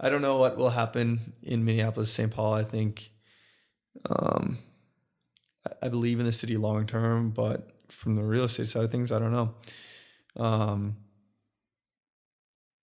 I 0.00 0.08
don't 0.10 0.22
know 0.22 0.36
what 0.38 0.56
will 0.56 0.70
happen 0.70 1.32
in 1.42 1.64
Minneapolis, 1.64 2.12
St. 2.12 2.30
Paul. 2.30 2.54
I 2.54 2.62
think, 2.62 3.10
um, 4.08 4.58
I- 5.82 5.88
believe 5.88 6.20
in 6.20 6.24
the 6.26 6.32
city 6.32 6.56
long 6.56 6.86
term, 6.86 7.30
but 7.30 7.68
from 7.88 8.14
the 8.14 8.22
real 8.22 8.44
estate 8.44 8.68
side 8.68 8.84
of 8.84 8.92
things, 8.92 9.10
I 9.10 9.18
don't 9.18 9.32
know. 9.32 9.54
Um, 10.36 10.96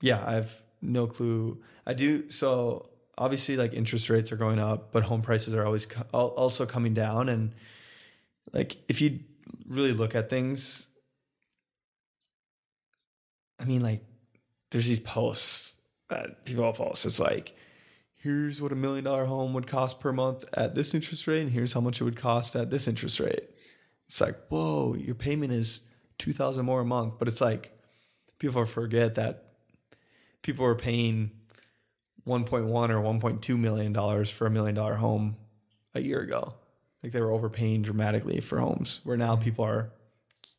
yeah, 0.02 0.22
I 0.26 0.34
have 0.34 0.62
no 0.86 1.08
clue. 1.08 1.62
I 1.86 1.94
do 1.94 2.30
so. 2.30 2.90
Obviously, 3.18 3.56
like 3.56 3.74
interest 3.74 4.10
rates 4.10 4.32
are 4.32 4.36
going 4.36 4.60
up, 4.60 4.92
but 4.92 5.04
home 5.04 5.22
prices 5.22 5.54
are 5.54 5.66
always 5.66 5.86
co- 5.86 6.04
also 6.12 6.66
coming 6.66 6.94
down. 6.94 7.30
And 7.30 7.54
like, 8.52 8.78
if 8.90 9.00
you 9.00 9.20
really 9.68 9.94
look 9.94 10.16
at 10.16 10.30
things, 10.30 10.88
I 13.58 13.64
mean, 13.64 13.82
like, 13.82 14.04
there's 14.72 14.88
these 14.88 15.00
posts 15.00 15.76
that 16.10 16.44
people 16.44 16.72
post. 16.74 17.06
It's 17.06 17.20
like, 17.20 17.56
here's 18.18 18.62
what 18.62 18.74
a 18.74 18.76
million 18.76 19.06
dollar 19.06 19.26
home 19.26 19.54
would 19.54 19.66
cost 19.66 20.02
per 20.02 20.12
month 20.12 20.44
at 20.54 20.76
this 20.76 20.94
interest 20.94 21.26
rate, 21.26 21.42
and 21.42 21.52
here's 21.52 21.72
how 21.72 21.80
much 21.80 22.02
it 22.02 22.04
would 22.04 22.18
cost 22.18 22.56
at 22.56 22.70
this 22.70 22.88
interest 22.88 23.22
rate. 23.22 23.50
It's 24.10 24.20
like, 24.20 24.36
whoa, 24.50 24.94
your 24.96 25.16
payment 25.16 25.54
is 25.54 25.82
two 26.18 26.34
thousand 26.34 26.66
more 26.66 26.82
a 26.82 26.86
month, 26.86 27.14
but 27.18 27.30
it's 27.30 27.40
like 27.40 27.72
people 28.40 28.66
forget 28.66 29.16
that 29.16 29.45
people 30.46 30.64
were 30.66 30.76
paying 30.76 31.32
one 32.24 32.44
point 32.44 32.66
one 32.66 32.92
or 32.92 33.02
one 33.02 33.20
point 33.20 33.42
two 33.42 33.58
million 33.58 33.92
dollars 33.94 34.30
for 34.30 34.46
a 34.48 34.50
million 34.50 34.76
dollar 34.76 34.96
home 34.96 35.36
a 35.94 36.02
year 36.02 36.22
ago. 36.22 36.54
Like 37.02 37.12
they 37.12 37.22
were 37.22 37.32
overpaying 37.38 37.82
dramatically 37.82 38.40
for 38.42 38.60
homes, 38.60 39.00
where 39.04 39.18
now 39.18 39.36
people 39.36 39.66
are 39.66 39.92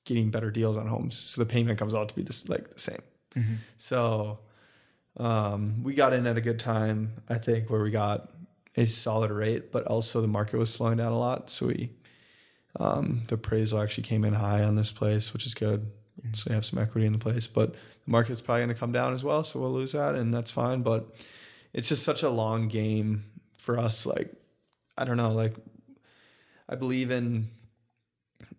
getting 0.05 0.31
better 0.31 0.51
deals 0.51 0.77
on 0.77 0.87
homes, 0.87 1.17
so 1.17 1.41
the 1.41 1.51
payment 1.55 1.79
comes 1.79 1.95
out 1.95 2.09
to 2.09 2.15
be 2.15 2.23
just 2.23 2.49
like 2.49 2.67
the 2.73 2.79
same. 2.79 3.03
So 3.79 4.39
um, 5.17 5.83
we 5.83 5.95
got 5.95 6.13
in 6.13 6.27
at 6.27 6.37
a 6.37 6.41
good 6.41 6.61
time, 6.61 7.23
I 7.29 7.39
think, 7.39 7.71
where 7.71 7.83
we 7.83 7.91
got 7.91 8.31
a 8.77 8.87
solid 8.87 9.31
rate, 9.31 9.73
but 9.73 9.85
also 9.87 10.21
the 10.21 10.29
market 10.29 10.59
was 10.59 10.73
slowing 10.73 10.99
down 10.99 11.13
a 11.13 11.19
lot. 11.19 11.51
So 11.51 11.67
we 11.67 11.91
Um, 12.79 13.23
the 13.29 13.37
appraisal 13.37 13.81
actually 13.81 14.05
came 14.05 14.23
in 14.29 14.35
high 14.35 14.63
on 14.63 14.77
this 14.77 14.93
place, 14.93 15.33
which 15.33 15.47
is 15.47 15.55
good. 15.55 15.81
So 16.33 16.51
you 16.51 16.55
have 16.55 16.65
some 16.65 16.79
equity 16.79 17.07
in 17.07 17.13
the 17.13 17.19
place, 17.19 17.47
but 17.47 17.75
the 17.75 17.79
market's 18.07 18.41
probably 18.41 18.63
going 18.63 18.75
to 18.75 18.81
come 18.81 18.93
down 18.93 19.15
as 19.15 19.23
well. 19.23 19.45
So 19.45 19.61
we'll 19.61 19.73
lose 19.73 19.93
that, 19.93 20.15
and 20.15 20.33
that's 20.33 20.51
fine. 20.51 20.83
But 20.83 21.15
it's 21.73 21.89
just 21.89 22.03
such 22.03 22.23
a 22.23 22.31
long 22.31 22.69
game 22.69 23.25
for 23.59 23.79
us. 23.79 24.07
Like, 24.07 24.33
I 24.97 25.05
don't 25.05 25.17
know. 25.17 25.33
Like, 25.33 25.55
I 26.69 26.75
believe 26.75 27.11
in 27.11 27.49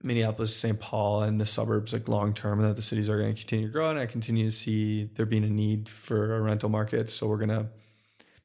Minneapolis, 0.03 0.55
St. 0.55 0.79
Paul, 0.79 1.23
and 1.23 1.41
the 1.41 1.45
suburbs 1.45 1.93
like 1.93 2.07
long 2.07 2.33
term, 2.33 2.59
and 2.59 2.69
that 2.69 2.75
the 2.75 2.81
cities 2.81 3.09
are 3.09 3.17
going 3.17 3.33
to 3.33 3.39
continue 3.39 3.67
to 3.67 3.73
grow. 3.73 3.89
And 3.89 3.99
I 3.99 4.05
continue 4.05 4.45
to 4.45 4.51
see 4.51 5.09
there 5.15 5.25
being 5.25 5.43
a 5.43 5.49
need 5.49 5.89
for 5.89 6.35
a 6.35 6.41
rental 6.41 6.69
market. 6.69 7.09
So 7.09 7.27
we're 7.27 7.37
going 7.37 7.49
to 7.49 7.67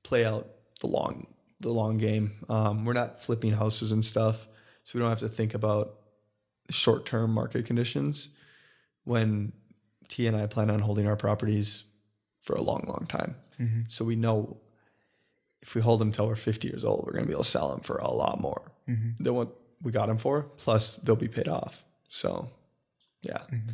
play 0.03 0.25
out 0.25 0.49
the 0.81 0.87
long 0.87 1.27
the 1.61 1.71
long 1.71 1.97
game. 1.97 2.33
Um, 2.49 2.85
we're 2.85 2.93
not 2.93 3.23
flipping 3.23 3.53
houses 3.53 3.93
and 3.93 4.05
stuff, 4.05 4.49
so 4.83 4.99
we 4.99 5.01
don't 5.01 5.11
have 5.11 5.21
to 5.21 5.29
think 5.29 5.55
about 5.55 5.95
short 6.71 7.07
term 7.07 7.33
market 7.33 7.67
conditions 7.67 8.31
when 9.05 9.53
T 10.09 10.27
and 10.27 10.37
I 10.37 10.47
plan 10.47 10.71
on 10.71 10.81
holding 10.81 11.07
our 11.07 11.17
properties 11.17 11.85
for 12.43 12.55
a 12.55 12.61
long, 12.63 12.85
long 12.87 13.07
time. 13.09 13.37
Mm-hmm. 13.61 13.81
So 13.89 14.05
we 14.05 14.17
know 14.17 14.59
if 15.63 15.75
we 15.75 15.81
hold 15.81 16.01
them 16.01 16.11
till 16.13 16.27
we're 16.27 16.35
50 16.37 16.69
years 16.69 16.85
old, 16.85 17.05
we're 17.07 17.13
going 17.13 17.25
to 17.25 17.29
be 17.29 17.33
able 17.35 17.45
to 17.45 17.51
sell 17.51 17.71
them 17.71 17.81
for 17.81 17.97
a 17.99 18.11
lot 18.11 18.41
more 18.41 18.63
Mm-hmm. 18.89 19.23
than 19.23 19.35
what 19.35 19.49
we 19.81 19.93
got 19.93 20.07
them 20.09 20.19
for. 20.19 20.43
Plus, 20.57 20.97
they'll 20.97 21.15
be 21.15 21.29
paid 21.29 21.47
off. 21.47 21.85
So, 22.09 22.51
yeah. 23.23 23.39
Mm-hmm. 23.53 23.71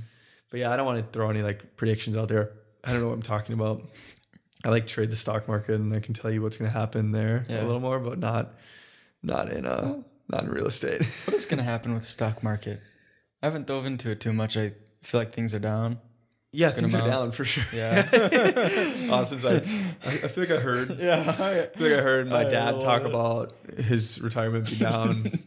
But 0.51 0.61
yeah, 0.61 0.71
I 0.71 0.77
don't 0.77 0.85
want 0.85 0.99
to 1.05 1.11
throw 1.19 1.31
any 1.31 1.41
like 1.41 1.77
predictions 1.79 2.15
out 2.15 2.29
there. 2.29 2.53
I 2.85 2.93
don't 2.93 3.01
know 3.01 3.09
what 3.09 3.15
I'm 3.15 3.23
talking 3.23 3.55
about. 3.55 3.89
I 4.65 4.69
like 4.69 4.87
trade 4.87 5.11
the 5.11 5.17
stock 5.17 5.49
market, 5.49 5.77
and 5.77 5.95
I 5.95 6.01
can 6.01 6.13
tell 6.13 6.31
you 6.31 6.43
what's 6.43 6.59
going 6.59 6.71
to 6.71 6.79
happen 6.79 7.13
there 7.13 7.47
Yeah. 7.49 7.63
a 7.63 7.65
little 7.65 7.81
more, 7.81 7.99
but 8.01 8.19
not 8.19 8.55
not 9.23 9.51
in 9.51 9.65
uh 9.67 10.03
not 10.29 10.45
in 10.45 10.51
real 10.51 10.67
estate. 10.67 11.03
What 11.25 11.35
is 11.35 11.47
going 11.47 11.59
to 11.59 11.65
happen 11.65 11.93
with 11.95 12.03
the 12.03 12.09
stock 12.09 12.43
market? 12.43 12.81
I 13.43 13.47
haven't 13.47 13.67
dove 13.67 13.87
into 13.87 14.11
it 14.11 14.21
too 14.21 14.33
much. 14.35 14.57
I 14.59 14.73
feel 15.03 15.21
like 15.21 15.33
things 15.33 15.55
are 15.55 15.59
down. 15.59 15.99
Yeah, 16.51 16.71
things 16.71 16.95
are 16.95 16.99
amount. 16.99 17.13
down 17.13 17.33
for 17.33 17.45
sure. 17.45 17.65
Yeah. 17.75 19.09
Austin's 19.11 19.45
like, 19.45 19.67
I, 20.05 20.09
I 20.09 20.29
feel 20.29 20.45
like 20.45 20.51
I 20.51 20.57
heard. 20.61 20.91
Yeah. 20.99 21.21
I 21.29 21.77
feel 21.79 21.91
like 21.91 21.99
I 21.99 22.03
heard 22.03 22.29
my 22.29 22.47
I 22.47 22.51
dad 22.51 22.81
talk 22.81 23.03
it. 23.03 23.07
about 23.09 23.53
his 23.77 24.21
retirement 24.21 24.69
be 24.71 24.77
down. 24.77 25.41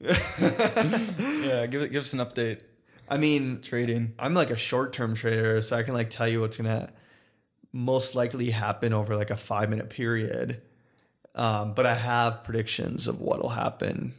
yeah. 0.00 1.66
Give 1.66 1.82
it. 1.82 1.92
Give 1.92 2.02
us 2.02 2.12
an 2.12 2.18
update. 2.18 2.62
I 3.08 3.16
mean, 3.18 3.60
Trading. 3.60 4.14
I'm 4.18 4.34
like 4.34 4.50
a 4.50 4.56
short 4.56 4.92
term 4.92 5.14
trader, 5.14 5.60
so 5.62 5.76
I 5.76 5.82
can 5.82 5.94
like 5.94 6.10
tell 6.10 6.28
you 6.28 6.40
what's 6.40 6.56
gonna 6.56 6.92
most 7.72 8.14
likely 8.14 8.50
happen 8.50 8.92
over 8.92 9.14
like 9.16 9.30
a 9.30 9.36
five 9.36 9.70
minute 9.70 9.90
period. 9.90 10.62
Um, 11.34 11.74
but 11.74 11.86
I 11.86 11.94
have 11.94 12.42
predictions 12.42 13.06
of 13.06 13.20
what'll 13.20 13.50
happen 13.50 14.14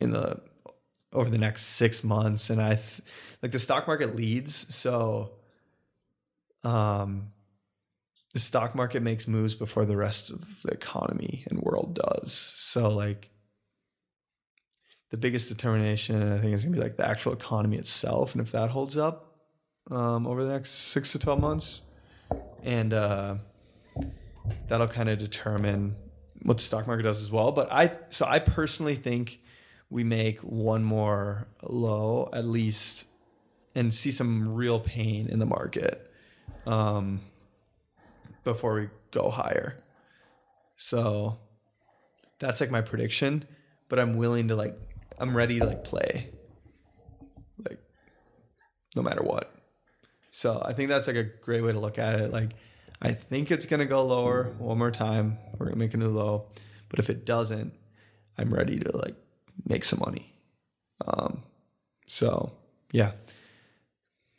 in 0.00 0.10
the 0.10 0.40
over 1.12 1.28
the 1.28 1.38
next 1.38 1.62
six 1.62 2.02
months, 2.02 2.50
and 2.50 2.60
I 2.60 2.76
th- 2.76 3.00
like 3.42 3.52
the 3.52 3.58
stock 3.58 3.86
market 3.86 4.16
leads, 4.16 4.74
so 4.74 5.32
um, 6.64 7.32
the 8.32 8.40
stock 8.40 8.74
market 8.74 9.02
makes 9.02 9.28
moves 9.28 9.54
before 9.54 9.84
the 9.84 9.96
rest 9.96 10.30
of 10.30 10.62
the 10.62 10.70
economy 10.70 11.44
and 11.48 11.60
world 11.60 11.94
does. 11.94 12.32
So 12.56 12.88
like 12.88 13.30
the 15.10 15.18
biggest 15.18 15.48
determination 15.48 16.32
I 16.32 16.38
think 16.38 16.54
is 16.54 16.64
gonna 16.64 16.74
be 16.74 16.82
like 16.82 16.96
the 16.96 17.06
actual 17.06 17.32
economy 17.34 17.76
itself, 17.76 18.34
and 18.34 18.40
if 18.40 18.52
that 18.52 18.70
holds 18.70 18.96
up 18.96 19.36
um, 19.90 20.26
over 20.26 20.44
the 20.44 20.52
next 20.52 20.70
six 20.70 21.12
to 21.12 21.18
twelve 21.18 21.40
months, 21.40 21.82
and 22.62 22.94
uh, 22.94 23.36
that'll 24.68 24.88
kind 24.88 25.10
of 25.10 25.18
determine 25.18 25.96
what 26.42 26.56
the 26.56 26.62
stock 26.62 26.86
market 26.86 27.02
does 27.02 27.20
as 27.20 27.30
well. 27.30 27.52
But 27.52 27.70
I 27.70 27.92
so 28.08 28.24
I 28.26 28.38
personally 28.38 28.96
think 28.96 29.40
we 29.92 30.04
make 30.04 30.40
one 30.40 30.82
more 30.82 31.46
low 31.62 32.30
at 32.32 32.46
least, 32.46 33.06
and 33.74 33.92
see 33.92 34.10
some 34.10 34.54
real 34.54 34.80
pain 34.80 35.28
in 35.28 35.38
the 35.38 35.44
market 35.46 36.10
um, 36.66 37.20
before 38.42 38.74
we 38.74 38.88
go 39.10 39.28
higher. 39.28 39.76
So 40.76 41.38
that's 42.38 42.60
like 42.60 42.70
my 42.70 42.80
prediction, 42.80 43.44
but 43.90 43.98
I'm 43.98 44.16
willing 44.16 44.48
to 44.48 44.56
like 44.56 44.78
I'm 45.18 45.36
ready 45.36 45.58
to 45.58 45.66
like 45.66 45.84
play 45.84 46.30
like 47.68 47.78
no 48.96 49.02
matter 49.02 49.22
what. 49.22 49.54
So 50.30 50.62
I 50.64 50.72
think 50.72 50.88
that's 50.88 51.06
like 51.06 51.16
a 51.16 51.24
great 51.24 51.62
way 51.62 51.72
to 51.72 51.78
look 51.78 51.98
at 51.98 52.14
it. 52.14 52.32
Like 52.32 52.52
I 53.02 53.12
think 53.12 53.50
it's 53.50 53.66
gonna 53.66 53.84
go 53.84 54.06
lower 54.06 54.54
one 54.58 54.78
more 54.78 54.90
time. 54.90 55.36
We're 55.58 55.66
gonna 55.66 55.76
make 55.76 55.92
a 55.92 55.98
new 55.98 56.08
low. 56.08 56.46
But 56.88 56.98
if 56.98 57.10
it 57.10 57.26
doesn't, 57.26 57.74
I'm 58.38 58.52
ready 58.52 58.78
to 58.78 58.96
like 58.96 59.16
make 59.66 59.84
some 59.84 60.00
money. 60.00 60.32
Um 61.06 61.42
so 62.08 62.52
yeah. 62.92 63.12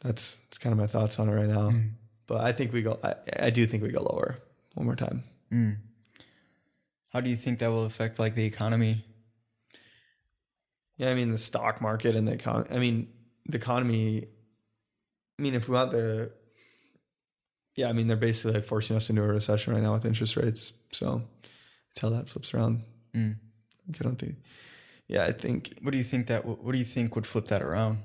That's 0.03 0.35
that's 0.35 0.57
kind 0.57 0.73
of 0.73 0.79
my 0.79 0.87
thoughts 0.87 1.19
on 1.19 1.29
it 1.29 1.33
right 1.33 1.47
now. 1.47 1.69
Mm. 1.71 1.91
But 2.27 2.41
I 2.41 2.51
think 2.51 2.73
we 2.73 2.81
go 2.81 2.99
I, 3.03 3.15
I 3.47 3.49
do 3.49 3.65
think 3.65 3.83
we 3.83 3.89
go 3.89 4.01
lower 4.01 4.37
one 4.73 4.85
more 4.85 4.95
time. 4.95 5.23
Mm. 5.51 5.77
How 7.09 7.21
do 7.21 7.29
you 7.29 7.35
think 7.35 7.59
that 7.59 7.71
will 7.71 7.85
affect 7.85 8.19
like 8.19 8.35
the 8.35 8.45
economy? 8.45 9.05
Yeah, 10.97 11.09
I 11.09 11.15
mean 11.15 11.31
the 11.31 11.37
stock 11.37 11.81
market 11.81 12.15
and 12.15 12.27
the 12.27 12.33
economy. 12.33 12.67
I 12.71 12.79
mean 12.79 13.07
the 13.47 13.57
economy. 13.57 14.27
I 15.39 15.41
mean, 15.41 15.55
if 15.55 15.67
we 15.67 15.73
want 15.73 15.91
the, 15.91 16.31
yeah, 17.75 17.89
I 17.89 17.93
mean 17.93 18.07
they're 18.07 18.15
basically 18.17 18.53
like 18.53 18.65
forcing 18.65 18.95
us 18.95 19.09
into 19.09 19.23
a 19.23 19.27
recession 19.27 19.73
right 19.73 19.81
now 19.81 19.93
with 19.93 20.05
interest 20.05 20.37
rates. 20.37 20.73
So 20.91 21.23
until 21.95 22.11
that 22.11 22.29
flips 22.29 22.53
around, 22.53 22.83
Mm. 23.15 23.35
I 23.89 24.03
don't 24.03 24.17
think. 24.17 24.35
Yeah, 25.07 25.25
I 25.25 25.31
think 25.33 25.77
What 25.81 25.91
do 25.91 25.97
you 25.97 26.03
think 26.03 26.27
that? 26.27 26.45
What 26.45 26.71
do 26.71 26.77
you 26.77 26.85
think 26.85 27.15
would 27.15 27.27
flip 27.27 27.47
that 27.47 27.61
around 27.61 27.99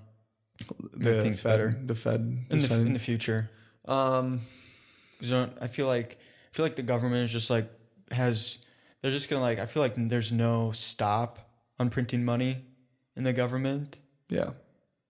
the 0.92 1.22
things 1.22 1.42
better. 1.42 1.78
the 1.86 1.94
Fed, 1.94 2.20
in 2.50 2.58
the, 2.58 2.74
in 2.74 2.92
the 2.92 2.98
future? 2.98 3.50
um, 3.86 4.40
'Cause, 5.20 5.30
you 5.30 5.36
know, 5.36 5.50
I 5.60 5.68
feel 5.68 5.86
like 5.86 6.18
I 6.52 6.56
feel 6.56 6.64
like 6.64 6.76
the 6.76 6.82
government 6.82 7.24
is 7.24 7.32
just 7.32 7.50
like 7.50 7.70
has 8.10 8.58
they're 9.00 9.12
just 9.12 9.28
gonna 9.28 9.42
like 9.42 9.58
I 9.58 9.66
feel 9.66 9.82
like 9.82 9.94
there's 9.96 10.32
no 10.32 10.72
stop 10.72 11.38
on 11.78 11.90
printing 11.90 12.24
money 12.24 12.64
in 13.16 13.24
the 13.24 13.32
government, 13.32 13.98
yeah, 14.28 14.50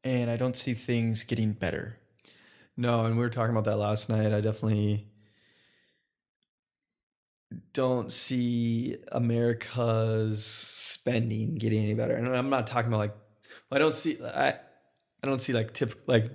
and 0.05 0.31
I 0.31 0.37
don't 0.37 0.57
see 0.57 0.75
things 0.75 1.23
getting 1.25 1.53
better. 1.53 1.97
no, 2.77 3.05
and 3.07 3.17
we 3.17 3.23
were 3.23 3.31
talking 3.31 3.51
about 3.57 3.65
that 3.65 3.77
last 3.77 4.09
night. 4.09 4.33
I 4.33 4.41
definitely 4.41 5.07
don't 7.73 8.13
see 8.13 8.97
America's 9.13 10.45
spending 10.45 11.55
getting 11.57 11.83
any 11.83 11.95
better. 11.95 12.15
And 12.15 12.29
I'm 12.29 12.51
not 12.51 12.67
talking 12.67 12.89
about 12.89 12.99
like 12.99 13.15
I 13.71 13.79
don't 13.79 13.95
see 13.95 14.19
I 14.23 14.49
I 14.51 15.27
don't 15.27 15.41
see 15.41 15.53
like 15.53 15.73
tip 15.73 16.03
like 16.07 16.31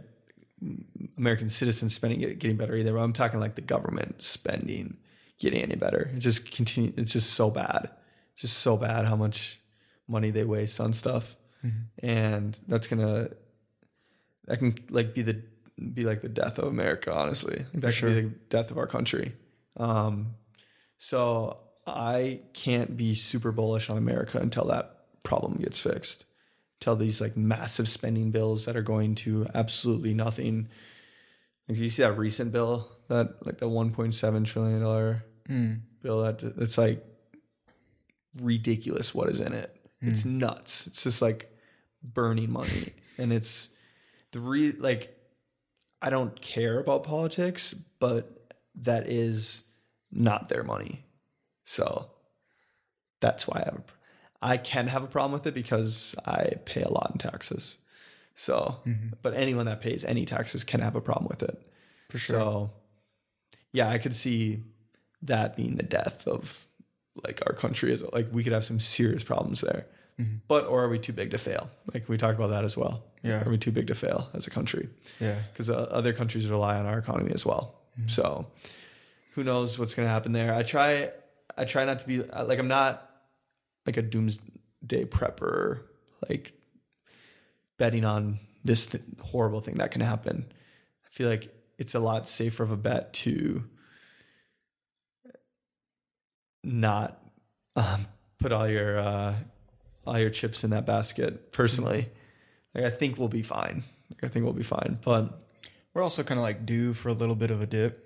American 1.17 1.49
citizens 1.49 1.93
spending 1.93 2.19
get- 2.19 2.39
getting 2.39 2.57
better 2.57 2.75
either. 2.75 2.93
But 2.93 2.99
I'm 2.99 3.13
talking 3.13 3.39
like 3.39 3.55
the 3.55 3.61
government 3.61 4.21
spending 4.21 4.97
getting 5.39 5.61
any 5.61 5.75
better. 5.75 6.11
It 6.15 6.19
just 6.19 6.49
continue. 6.51 6.93
It's 6.97 7.13
just 7.13 7.33
so 7.33 7.49
bad. 7.49 7.89
It's 8.33 8.41
just 8.41 8.57
so 8.59 8.77
bad 8.77 9.05
how 9.05 9.15
much 9.15 9.59
money 10.07 10.31
they 10.31 10.43
waste 10.43 10.79
on 10.79 10.93
stuff, 10.93 11.35
and 11.99 12.59
that's 12.67 12.87
gonna 12.87 13.29
that 14.47 14.57
can 14.57 14.75
like 14.89 15.13
be 15.13 15.21
the 15.21 15.43
be 15.93 16.03
like 16.05 16.21
the 16.21 16.29
death 16.29 16.57
of 16.57 16.65
America. 16.65 17.13
Honestly, 17.13 17.65
that 17.73 17.91
should 17.91 18.07
be 18.07 18.13
sure. 18.13 18.21
the 18.23 18.29
death 18.49 18.71
of 18.71 18.77
our 18.77 18.87
country. 18.87 19.33
Um, 19.77 20.35
so 21.03 21.57
I 21.85 22.39
can't 22.53 22.95
be 22.95 23.13
super 23.13 23.51
bullish 23.51 23.89
on 23.89 23.97
America 23.97 24.37
until 24.37 24.63
that 24.67 24.99
problem 25.21 25.55
gets 25.57 25.81
fixed. 25.81 26.23
Until 26.79 26.95
these 26.95 27.19
like 27.19 27.35
massive 27.35 27.89
spending 27.89 28.31
bills 28.31 28.63
that 28.63 28.77
are 28.77 28.81
going 28.81 29.15
to 29.15 29.45
absolutely 29.53 30.13
nothing. 30.13 30.69
Like, 31.67 31.77
you 31.77 31.89
see 31.89 32.03
that 32.03 32.17
recent 32.17 32.53
bill 32.53 32.89
that 33.09 33.45
like 33.45 33.57
the 33.57 33.67
1.7 33.67 34.45
trillion 34.45 34.79
dollar 34.79 35.25
Mm. 35.49 35.81
bill 36.01 36.23
that 36.23 36.41
it's 36.41 36.77
like 36.77 37.05
ridiculous 38.41 39.13
what 39.13 39.29
is 39.29 39.41
in 39.41 39.51
it. 39.51 39.75
It's 39.99 40.23
nuts. 40.23 40.87
It's 40.87 41.03
just 41.03 41.21
like 41.21 41.51
burning 42.01 42.49
money 42.51 42.93
and 43.17 43.33
it's 43.33 43.69
the 44.31 44.39
re 44.39 44.71
like 44.71 45.17
I 46.01 46.09
don't 46.09 46.41
care 46.41 46.79
about 46.79 47.03
politics, 47.03 47.73
but 47.99 48.53
that 48.75 49.09
is 49.09 49.63
not 50.13 50.49
their 50.49 50.63
money. 50.63 51.05
So 51.65 52.09
that's 53.19 53.47
why 53.47 53.61
I 53.61 53.65
have 53.65 53.75
a, 53.75 53.83
I 54.41 54.57
can 54.57 54.87
have 54.87 55.03
a 55.03 55.07
problem 55.07 55.31
with 55.31 55.47
it 55.47 55.53
because 55.53 56.15
I 56.25 56.55
pay 56.65 56.81
a 56.81 56.91
lot 56.91 57.11
in 57.13 57.17
taxes. 57.17 57.77
So, 58.35 58.77
mm-hmm. 58.85 59.09
but 59.21 59.33
anyone 59.33 59.65
that 59.67 59.81
pays 59.81 60.03
any 60.03 60.25
taxes 60.25 60.63
can 60.63 60.81
have 60.81 60.95
a 60.95 61.01
problem 61.01 61.27
with 61.29 61.43
it. 61.43 61.61
For 62.09 62.17
sure. 62.17 62.35
So, 62.35 62.71
yeah, 63.71 63.89
I 63.89 63.97
could 63.97 64.15
see 64.15 64.63
that 65.21 65.55
being 65.55 65.75
the 65.75 65.83
death 65.83 66.27
of 66.27 66.65
like 67.23 67.41
our 67.45 67.53
country 67.53 67.93
as 67.93 68.03
like 68.11 68.27
we 68.31 68.43
could 68.43 68.53
have 68.53 68.65
some 68.65 68.79
serious 68.79 69.23
problems 69.23 69.61
there. 69.61 69.85
Mm-hmm. 70.19 70.37
But 70.47 70.65
or 70.65 70.83
are 70.83 70.89
we 70.89 70.99
too 70.99 71.13
big 71.13 71.31
to 71.31 71.37
fail? 71.37 71.69
Like 71.93 72.09
we 72.09 72.17
talked 72.17 72.37
about 72.37 72.49
that 72.49 72.65
as 72.65 72.75
well. 72.75 73.03
Yeah. 73.23 73.45
Are 73.45 73.49
we 73.49 73.57
too 73.57 73.71
big 73.71 73.87
to 73.87 73.95
fail 73.95 74.29
as 74.33 74.47
a 74.47 74.49
country? 74.49 74.89
Yeah. 75.19 75.39
Because 75.51 75.69
uh, 75.69 75.87
other 75.89 76.13
countries 76.13 76.49
rely 76.49 76.77
on 76.77 76.85
our 76.85 76.99
economy 76.99 77.31
as 77.33 77.45
well. 77.45 77.75
Mm-hmm. 77.97 78.09
So 78.09 78.47
who 79.33 79.43
knows 79.43 79.77
what's 79.77 79.95
going 79.95 80.07
to 80.07 80.11
happen 80.11 80.31
there? 80.31 80.53
I 80.53 80.63
try. 80.63 81.11
I 81.57 81.65
try 81.65 81.85
not 81.85 81.99
to 81.99 82.07
be 82.07 82.21
like 82.23 82.59
I'm 82.59 82.67
not 82.67 83.09
like 83.85 83.97
a 83.97 84.01
doomsday 84.01 85.05
prepper. 85.05 85.81
Like 86.27 86.53
betting 87.77 88.05
on 88.05 88.39
this 88.63 88.85
th- 88.85 89.03
horrible 89.21 89.59
thing 89.59 89.75
that 89.75 89.91
can 89.91 90.01
happen. 90.01 90.45
I 91.05 91.09
feel 91.11 91.29
like 91.29 91.53
it's 91.77 91.95
a 91.95 91.99
lot 91.99 92.27
safer 92.27 92.63
of 92.63 92.71
a 92.71 92.77
bet 92.77 93.13
to 93.13 93.63
not 96.63 97.19
um, 97.75 98.07
put 98.39 98.51
all 98.51 98.67
your 98.69 98.97
uh, 98.97 99.35
all 100.05 100.19
your 100.19 100.29
chips 100.29 100.63
in 100.63 100.69
that 100.69 100.85
basket. 100.85 101.51
Personally, 101.51 102.09
like 102.73 102.85
I 102.85 102.89
think 102.89 103.17
we'll 103.17 103.27
be 103.27 103.43
fine. 103.43 103.83
Like, 104.09 104.23
I 104.23 104.27
think 104.27 104.45
we'll 104.45 104.53
be 104.53 104.63
fine. 104.63 104.99
But 105.03 105.41
We're 105.93 106.03
also 106.03 106.23
kind 106.23 106.39
of 106.39 106.43
like 106.43 106.65
due 106.65 106.93
for 106.93 107.09
a 107.09 107.13
little 107.13 107.35
bit 107.35 107.51
of 107.51 107.61
a 107.61 107.65
dip. 107.67 108.02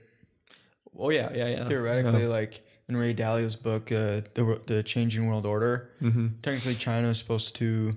Oh 0.98 1.10
yeah, 1.10 1.32
yeah, 1.34 1.48
yeah. 1.50 1.66
Theoretically, 1.68 2.26
like 2.28 2.62
in 2.90 2.98
Ray 2.98 3.14
Dalio's 3.14 3.56
book, 3.56 3.92
uh, 3.92 4.22
the 4.34 4.62
the 4.66 4.84
Changing 4.84 5.28
World 5.28 5.46
Order, 5.46 5.92
hmm 6.00 6.28
technically 6.42 6.76
China 6.76 7.10
is 7.10 7.18
supposed 7.18 7.56
to 7.58 7.92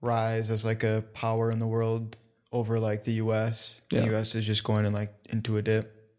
rise 0.00 0.50
as 0.50 0.64
like 0.64 0.84
a 0.84 1.02
power 1.14 1.50
in 1.50 1.58
the 1.58 1.66
world 1.66 2.16
over 2.52 2.78
like 2.78 3.04
the 3.04 3.14
U.S. 3.14 3.80
Yeah. 3.90 4.00
The 4.00 4.06
U.S. 4.06 4.34
is 4.34 4.46
just 4.46 4.64
going 4.64 4.84
in 4.86 4.92
like 4.92 5.14
into 5.30 5.56
a 5.56 5.62
dip. 5.62 6.14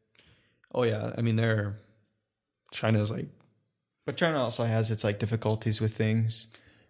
Oh 0.73 0.83
yeah. 0.83 1.13
I 1.17 1.21
mean, 1.21 1.35
they're 1.35 1.79
China's 2.71 3.09
like 3.09 3.27
But 4.05 4.17
China 4.17 4.39
also 4.39 4.65
has 4.65 4.91
its 4.91 5.03
like 5.03 5.19
difficulties 5.19 5.79
with 5.79 5.95
things 5.95 6.47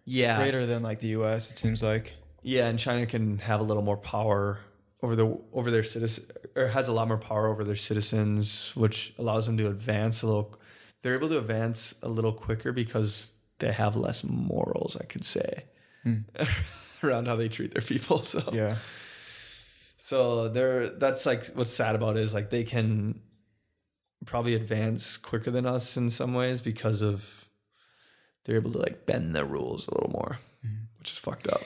yeah, 0.08 0.38
greater 0.38 0.66
than 0.66 0.82
like 0.82 1.00
the 1.00 1.08
U.S. 1.08 1.50
It 1.50 1.58
seems 1.58 1.82
like. 1.82 2.14
Yeah, 2.42 2.68
and 2.68 2.78
China 2.78 3.06
can 3.06 3.38
have 3.38 3.60
a 3.60 3.64
little 3.64 3.82
more 3.82 3.96
power 3.96 4.60
over 5.06 5.16
the 5.16 5.38
over 5.52 5.70
their 5.70 5.84
citizens, 5.84 6.30
or 6.56 6.66
has 6.68 6.88
a 6.88 6.92
lot 6.92 7.06
more 7.08 7.16
power 7.18 7.46
over 7.48 7.62
their 7.64 7.76
citizens, 7.76 8.74
which 8.74 9.14
allows 9.18 9.46
them 9.46 9.56
to 9.56 9.68
advance 9.68 10.22
a 10.22 10.26
little. 10.26 10.58
They're 11.02 11.14
able 11.14 11.28
to 11.28 11.38
advance 11.38 11.94
a 12.02 12.08
little 12.08 12.32
quicker 12.32 12.72
because 12.72 13.32
they 13.60 13.70
have 13.72 13.94
less 13.96 14.24
morals, 14.24 14.96
I 15.00 15.04
could 15.04 15.24
say, 15.24 15.64
Hmm. 16.02 16.20
around 17.04 17.26
how 17.28 17.36
they 17.36 17.48
treat 17.48 17.72
their 17.74 17.82
people. 17.82 18.22
So 18.24 18.42
Yeah. 18.52 18.76
so 19.96 20.48
they're 20.48 20.88
that's 20.88 21.24
like 21.26 21.46
what's 21.54 21.72
sad 21.72 21.94
about 21.94 22.16
it 22.16 22.22
is 22.24 22.34
like 22.34 22.50
they 22.50 22.64
can 22.64 23.20
probably 24.24 24.54
advance 24.54 25.16
quicker 25.16 25.50
than 25.50 25.66
us 25.66 25.96
in 25.96 26.10
some 26.10 26.34
ways 26.34 26.60
because 26.60 27.02
of 27.02 27.48
they're 28.44 28.56
able 28.56 28.72
to 28.72 28.78
like 28.78 29.06
bend 29.06 29.34
the 29.36 29.44
rules 29.44 29.86
a 29.86 29.94
little 29.94 30.10
more, 30.10 30.38
which 30.98 31.12
is 31.12 31.18
fucked 31.18 31.48
up. 31.48 31.62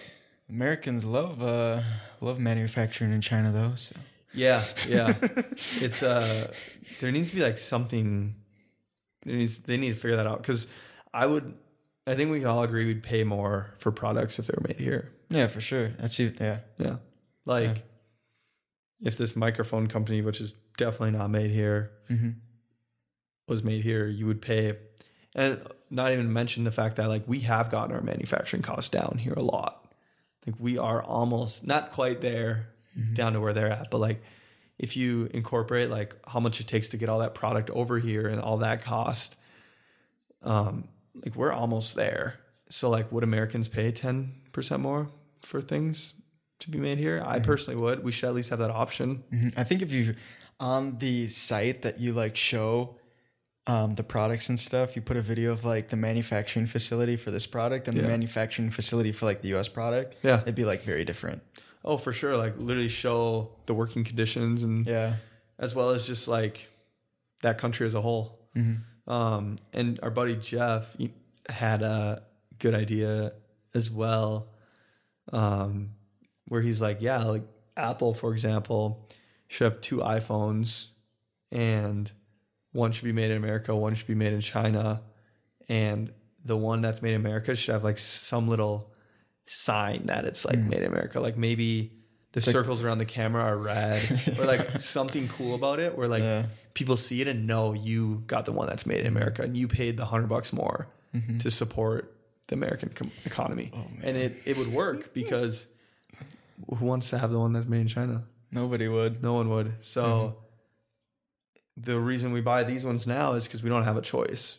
Americans 0.50 1.04
love 1.04 1.42
uh 1.42 1.80
love 2.20 2.38
manufacturing 2.38 3.12
in 3.12 3.20
China 3.20 3.50
though. 3.52 3.74
So. 3.74 3.96
Yeah, 4.34 4.62
yeah. 4.88 5.14
it's 5.22 6.02
uh 6.02 6.52
there 7.00 7.10
needs 7.12 7.30
to 7.30 7.36
be 7.36 7.42
like 7.42 7.58
something 7.58 8.34
there 9.24 9.36
needs, 9.36 9.58
they 9.60 9.76
need 9.76 9.90
to 9.90 9.94
figure 9.94 10.16
that 10.16 10.26
out 10.26 10.42
because 10.42 10.66
I 11.14 11.26
would 11.26 11.54
I 12.06 12.14
think 12.14 12.30
we 12.30 12.38
can 12.40 12.48
all 12.48 12.62
agree 12.62 12.86
we'd 12.86 13.02
pay 13.02 13.24
more 13.24 13.74
for 13.78 13.92
products 13.92 14.38
if 14.38 14.46
they 14.46 14.54
were 14.56 14.66
made 14.68 14.78
here. 14.80 15.12
Yeah, 15.28 15.46
for 15.46 15.60
sure. 15.60 15.88
That's 15.98 16.18
you. 16.18 16.32
Yeah. 16.40 16.60
Yeah. 16.78 16.96
Like 17.44 17.64
Yeah. 17.76 19.08
if 19.08 19.16
this 19.16 19.36
microphone 19.36 19.86
company, 19.86 20.22
which 20.22 20.40
is 20.40 20.54
definitely 20.76 21.12
not 21.18 21.30
made 21.30 21.50
here, 21.50 21.92
Mm-hmm. 22.10 22.30
was 23.46 23.62
made 23.62 23.82
here, 23.82 24.06
you 24.06 24.26
would 24.26 24.42
pay 24.42 24.76
and 25.34 25.60
not 25.90 26.10
even 26.12 26.32
mention 26.32 26.64
the 26.64 26.72
fact 26.72 26.96
that 26.96 27.08
like 27.08 27.22
we 27.28 27.40
have 27.40 27.70
gotten 27.70 27.94
our 27.94 28.00
manufacturing 28.02 28.62
costs 28.62 28.88
down 28.90 29.18
here 29.18 29.34
a 29.34 29.42
lot. 29.42 29.79
Like 30.46 30.56
we 30.58 30.78
are 30.78 31.02
almost 31.02 31.66
not 31.66 31.92
quite 31.92 32.20
there 32.20 32.68
down 33.14 33.34
to 33.34 33.40
where 33.40 33.52
they're 33.52 33.70
at, 33.70 33.90
but 33.90 33.98
like 33.98 34.22
if 34.78 34.96
you 34.96 35.28
incorporate 35.32 35.90
like 35.90 36.14
how 36.26 36.40
much 36.40 36.60
it 36.60 36.66
takes 36.66 36.88
to 36.90 36.96
get 36.96 37.08
all 37.08 37.18
that 37.20 37.34
product 37.34 37.70
over 37.70 37.98
here 37.98 38.26
and 38.26 38.40
all 38.40 38.58
that 38.58 38.82
cost, 38.82 39.36
um, 40.42 40.88
like 41.14 41.34
we're 41.36 41.52
almost 41.52 41.94
there. 41.94 42.38
So 42.70 42.88
like 42.90 43.10
would 43.12 43.24
Americans 43.24 43.68
pay 43.68 43.90
ten 43.92 44.32
percent 44.52 44.80
more 44.82 45.08
for 45.42 45.60
things 45.60 46.14
to 46.60 46.70
be 46.70 46.78
made 46.78 46.98
here? 46.98 47.22
I 47.24 47.38
personally 47.40 47.80
would. 47.80 48.02
We 48.04 48.12
should 48.12 48.28
at 48.28 48.34
least 48.34 48.50
have 48.50 48.58
that 48.60 48.70
option. 48.70 49.22
Mhm. 49.32 49.54
I 49.56 49.64
think 49.64 49.82
if 49.82 49.90
you 49.90 50.14
on 50.58 50.98
the 50.98 51.26
site 51.28 51.82
that 51.82 52.00
you 52.00 52.12
like 52.12 52.36
show 52.36 52.96
um, 53.66 53.94
the 53.94 54.02
products 54.02 54.48
and 54.48 54.58
stuff, 54.58 54.96
you 54.96 55.02
put 55.02 55.16
a 55.16 55.20
video 55.20 55.52
of 55.52 55.64
like 55.64 55.88
the 55.88 55.96
manufacturing 55.96 56.66
facility 56.66 57.16
for 57.16 57.30
this 57.30 57.46
product 57.46 57.86
and 57.88 57.96
Yeah. 57.96 58.02
the 58.02 58.08
manufacturing 58.08 58.70
facility 58.70 59.12
for 59.12 59.26
like 59.26 59.42
the 59.42 59.48
U.S. 59.48 59.68
product. 59.68 60.16
Yeah. 60.22 60.40
it'd 60.42 60.54
be 60.54 60.64
like 60.64 60.82
very 60.82 61.04
different. 61.04 61.42
Oh, 61.84 61.96
for 61.96 62.12
sure. 62.12 62.36
Like 62.36 62.54
literally 62.58 62.88
show 62.88 63.50
the 63.66 63.74
working 63.74 64.02
conditions 64.04 64.62
and 64.62 64.86
Yeah. 64.86 65.14
as 65.58 65.74
well 65.74 65.90
as 65.90 66.06
just 66.06 66.26
like 66.28 66.68
that 67.42 67.58
country 67.58 67.86
as 67.86 67.94
a 67.94 68.00
whole. 68.00 68.38
Mm-hmm. 68.56 69.10
Um, 69.12 69.56
and 69.72 69.98
our 70.02 70.10
buddy 70.10 70.36
Jeff 70.36 70.96
had 71.48 71.82
a 71.82 72.22
good 72.58 72.74
idea 72.74 73.32
as 73.74 73.90
well, 73.90 74.48
um, 75.32 75.90
where 76.48 76.60
he's 76.60 76.80
like, 76.80 76.98
yeah, 77.00 77.22
like 77.24 77.42
Apple, 77.76 78.14
for 78.14 78.32
example, 78.32 79.08
should 79.48 79.64
have 79.72 79.80
two 79.80 79.98
iPhones, 79.98 80.86
and 81.50 82.10
one 82.72 82.92
should 82.92 83.04
be 83.04 83.12
made 83.12 83.30
in 83.30 83.36
America, 83.36 83.74
one 83.74 83.94
should 83.94 84.06
be 84.06 84.14
made 84.14 84.32
in 84.32 84.40
China, 84.40 85.02
and 85.68 86.12
the 86.44 86.56
one 86.56 86.80
that's 86.80 87.02
made 87.02 87.14
in 87.14 87.20
America 87.20 87.54
should 87.54 87.72
have 87.72 87.84
like 87.84 87.98
some 87.98 88.48
little 88.48 88.92
sign 89.46 90.06
that 90.06 90.24
it's 90.24 90.44
like 90.44 90.56
mm. 90.56 90.68
made 90.68 90.82
in 90.82 90.86
America, 90.86 91.20
like 91.20 91.36
maybe. 91.36 91.92
The 92.32 92.38
like- 92.38 92.52
circles 92.52 92.84
around 92.84 92.98
the 92.98 93.06
camera 93.06 93.42
are 93.42 93.58
red, 93.58 94.36
or 94.38 94.44
like 94.44 94.80
something 94.80 95.26
cool 95.26 95.56
about 95.56 95.80
it, 95.80 95.98
where 95.98 96.06
like 96.06 96.22
Yeah. 96.22 96.46
people 96.74 96.96
see 96.96 97.20
it 97.20 97.26
and 97.26 97.44
know 97.44 97.72
you 97.72 98.22
got 98.28 98.44
the 98.44 98.52
one 98.52 98.68
that's 98.68 98.86
made 98.86 99.00
in 99.00 99.06
mm-hmm. 99.06 99.16
America 99.16 99.42
and 99.42 99.56
you 99.56 99.66
paid 99.66 99.96
the 99.96 100.04
hundred 100.04 100.28
bucks 100.28 100.52
more 100.52 100.86
mm-hmm. 101.12 101.38
to 101.38 101.50
support 101.50 102.14
the 102.46 102.54
American 102.54 102.90
com- 102.90 103.10
economy. 103.24 103.70
Oh, 103.74 103.84
and 104.02 104.16
it, 104.16 104.36
it 104.44 104.56
would 104.58 104.72
work 104.72 105.12
because 105.14 105.66
who 106.78 106.84
wants 106.84 107.10
to 107.10 107.18
have 107.18 107.32
the 107.32 107.38
one 107.38 107.52
that's 107.52 107.66
made 107.66 107.80
in 107.80 107.88
China? 107.88 108.24
Nobody 108.52 108.88
would. 108.88 109.22
No 109.22 109.34
one 109.34 109.48
would. 109.50 109.72
So 109.80 110.02
mm-hmm. 110.02 110.36
The 111.82 111.98
reason 111.98 112.32
we 112.32 112.40
buy 112.40 112.64
these 112.64 112.84
ones 112.84 113.06
now 113.06 113.32
is 113.32 113.44
because 113.44 113.62
we 113.62 113.68
don't 113.68 113.84
have 113.84 113.96
a 113.96 114.02
choice. 114.02 114.58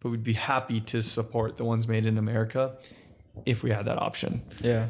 But 0.00 0.08
we'd 0.08 0.24
be 0.24 0.32
happy 0.32 0.80
to 0.80 1.02
support 1.02 1.58
the 1.58 1.64
ones 1.64 1.86
made 1.86 2.06
in 2.06 2.16
America 2.16 2.78
if 3.44 3.62
we 3.62 3.70
had 3.70 3.84
that 3.84 3.98
option. 3.98 4.42
Yeah. 4.62 4.86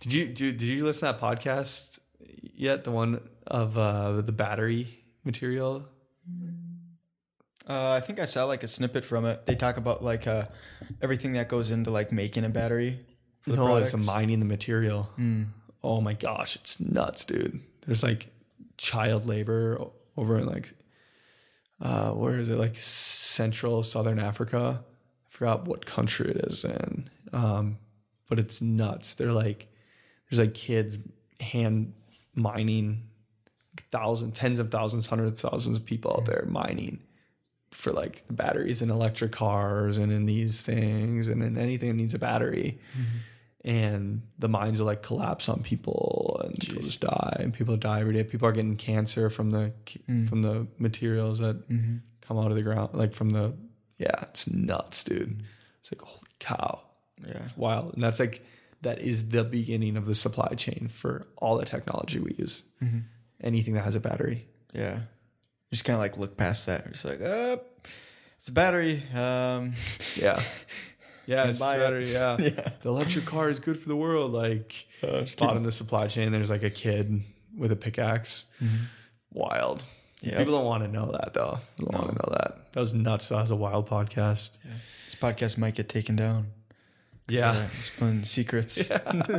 Did 0.00 0.12
you 0.12 0.26
do, 0.28 0.52
did 0.52 0.62
you 0.68 0.84
listen 0.84 1.12
to 1.12 1.18
that 1.18 1.20
podcast 1.20 1.98
yet? 2.54 2.84
The 2.84 2.92
one 2.92 3.20
of 3.48 3.76
uh, 3.76 4.20
the 4.20 4.30
battery 4.30 4.86
material? 5.24 5.88
Uh, 7.68 7.92
I 7.92 8.00
think 8.00 8.20
I 8.20 8.26
saw 8.26 8.44
like 8.44 8.62
a 8.62 8.68
snippet 8.68 9.04
from 9.04 9.24
it. 9.24 9.46
They 9.46 9.56
talk 9.56 9.76
about 9.76 10.04
like 10.04 10.26
uh, 10.26 10.44
everything 11.02 11.32
that 11.32 11.48
goes 11.48 11.70
into 11.72 11.90
like 11.90 12.12
making 12.12 12.44
a 12.44 12.48
battery. 12.48 13.00
No, 13.46 13.76
it's 13.76 13.90
the 13.92 13.98
mining 13.98 14.38
the 14.38 14.46
material. 14.46 15.10
Oh 15.82 16.00
my 16.00 16.14
gosh, 16.14 16.56
it's 16.56 16.78
nuts, 16.78 17.24
dude. 17.24 17.60
There's 17.86 18.02
like 18.02 18.28
child 18.76 19.26
labor 19.26 19.80
over 20.16 20.38
in 20.38 20.46
like 20.46 20.72
uh 21.80 22.10
where 22.12 22.38
is 22.38 22.48
it? 22.48 22.58
Like 22.58 22.76
central 22.76 23.82
southern 23.82 24.18
Africa. 24.18 24.82
I 25.26 25.30
forgot 25.30 25.66
what 25.66 25.86
country 25.86 26.30
it 26.30 26.36
is 26.36 26.64
in. 26.64 27.10
Um, 27.32 27.78
but 28.28 28.38
it's 28.38 28.60
nuts. 28.62 29.14
They're 29.14 29.32
like 29.32 29.68
there's 30.30 30.40
like 30.40 30.54
kids 30.54 30.98
hand 31.40 31.92
mining 32.34 33.02
thousands, 33.90 34.38
tens 34.38 34.60
of 34.60 34.70
thousands, 34.70 35.06
hundreds 35.06 35.42
of 35.42 35.50
thousands 35.50 35.76
of 35.76 35.84
people 35.84 36.12
out 36.12 36.26
there 36.26 36.44
mining 36.48 37.00
for 37.70 37.92
like 37.92 38.26
the 38.28 38.32
batteries 38.32 38.82
in 38.82 38.90
electric 38.90 39.32
cars 39.32 39.98
and 39.98 40.12
in 40.12 40.26
these 40.26 40.62
things 40.62 41.26
and 41.28 41.42
in 41.42 41.58
anything 41.58 41.88
that 41.88 41.96
needs 41.96 42.14
a 42.14 42.18
battery. 42.18 42.78
And 43.64 44.22
the 44.38 44.48
mines 44.48 44.78
will 44.78 44.86
like 44.86 45.02
collapse 45.02 45.48
on 45.48 45.62
people 45.62 46.38
and 46.44 46.58
people 46.60 46.82
just 46.82 47.00
die 47.00 47.36
and 47.40 47.52
people 47.54 47.76
die 47.78 48.00
every 48.00 48.12
day. 48.12 48.22
People 48.22 48.46
are 48.46 48.52
getting 48.52 48.76
cancer 48.76 49.30
from 49.30 49.48
the 49.50 49.72
from 50.28 50.42
the 50.42 50.66
materials 50.78 51.38
that 51.38 51.66
come 52.20 52.38
out 52.38 52.50
of 52.50 52.56
the 52.56 52.62
ground, 52.62 52.90
like 52.92 53.14
from 53.14 53.30
the 53.30 53.54
yeah, 53.96 54.22
it's 54.22 54.48
nuts, 54.50 55.02
dude. 55.04 55.42
It's 55.80 55.90
like 55.92 56.02
holy 56.02 56.28
cow. 56.40 56.82
Yeah. 57.26 57.38
It's 57.44 57.56
wild. 57.56 57.94
And 57.94 58.02
that's 58.02 58.20
like 58.20 58.44
that 58.82 58.98
is 59.00 59.30
the 59.30 59.44
beginning 59.44 59.96
of 59.96 60.04
the 60.04 60.14
supply 60.14 60.48
chain 60.56 60.88
for 60.92 61.26
all 61.38 61.56
the 61.56 61.64
technology 61.64 62.18
we 62.18 62.34
use. 62.38 62.62
Anything 63.42 63.74
that 63.74 63.84
has 63.84 63.94
a 63.94 64.00
battery. 64.00 64.46
Yeah. 64.74 64.98
Just 65.72 65.84
kind 65.86 65.94
of 65.96 66.00
like 66.00 66.18
look 66.18 66.36
past 66.36 66.66
that. 66.66 66.86
it's 66.88 67.04
like, 67.04 67.20
uh, 67.22 67.56
it's 68.36 68.48
a 68.48 68.52
battery. 68.52 69.02
Um, 69.14 69.72
Yeah. 70.16 70.42
Yeah, 71.26 71.48
it's 71.48 71.58
buy 71.58 71.76
it. 71.78 72.06
Yeah. 72.08 72.36
Yeah. 72.40 72.68
The 72.82 72.88
electric 72.88 73.24
car 73.24 73.48
is 73.48 73.58
good 73.58 73.78
for 73.78 73.88
the 73.88 73.96
world. 73.96 74.32
Like, 74.32 74.86
Uh, 75.02 75.22
just 75.22 75.38
bottom 75.38 75.56
of 75.58 75.62
the 75.64 75.72
supply 75.72 76.06
chain, 76.08 76.32
there's 76.32 76.50
like 76.50 76.62
a 76.62 76.70
kid 76.70 77.22
with 77.56 77.72
a 77.72 77.76
pickaxe. 77.76 78.46
Wild. 79.32 79.86
Yeah. 80.20 80.38
People 80.38 80.54
don't 80.54 80.64
want 80.64 80.82
to 80.84 80.88
know 80.88 81.10
that, 81.12 81.34
though. 81.34 81.58
They 81.78 81.84
don't 81.84 81.94
want 82.02 82.08
to 82.10 82.14
know 82.14 82.32
that. 82.38 82.72
That 82.72 82.80
was 82.80 82.94
nuts. 82.94 83.28
That 83.28 83.40
was 83.40 83.50
a 83.50 83.56
wild 83.56 83.88
podcast. 83.88 84.56
this 85.06 85.14
podcast 85.20 85.58
might 85.58 85.74
get 85.74 85.88
taken 85.88 86.16
down. 86.16 86.46
Yeah. 87.28 87.66
Explain 87.78 88.24
secrets. 88.24 88.88
what 88.90 89.38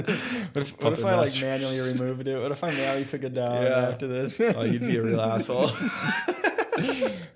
if, 0.57 0.81
what 0.81 0.93
if 0.93 1.05
I 1.05 1.15
like 1.15 1.39
manually 1.41 1.79
removed 1.79 2.27
it? 2.27 2.39
What 2.41 2.51
if 2.51 2.63
I 2.63 2.71
manually 2.71 3.05
took 3.05 3.23
it 3.23 3.33
down 3.33 3.61
Yeah. 3.63 3.89
after 3.89 4.07
this? 4.07 4.39
oh, 4.41 4.63
you'd 4.63 4.81
be 4.81 4.97
a 4.97 5.01
real 5.03 5.21
asshole. 5.21 5.71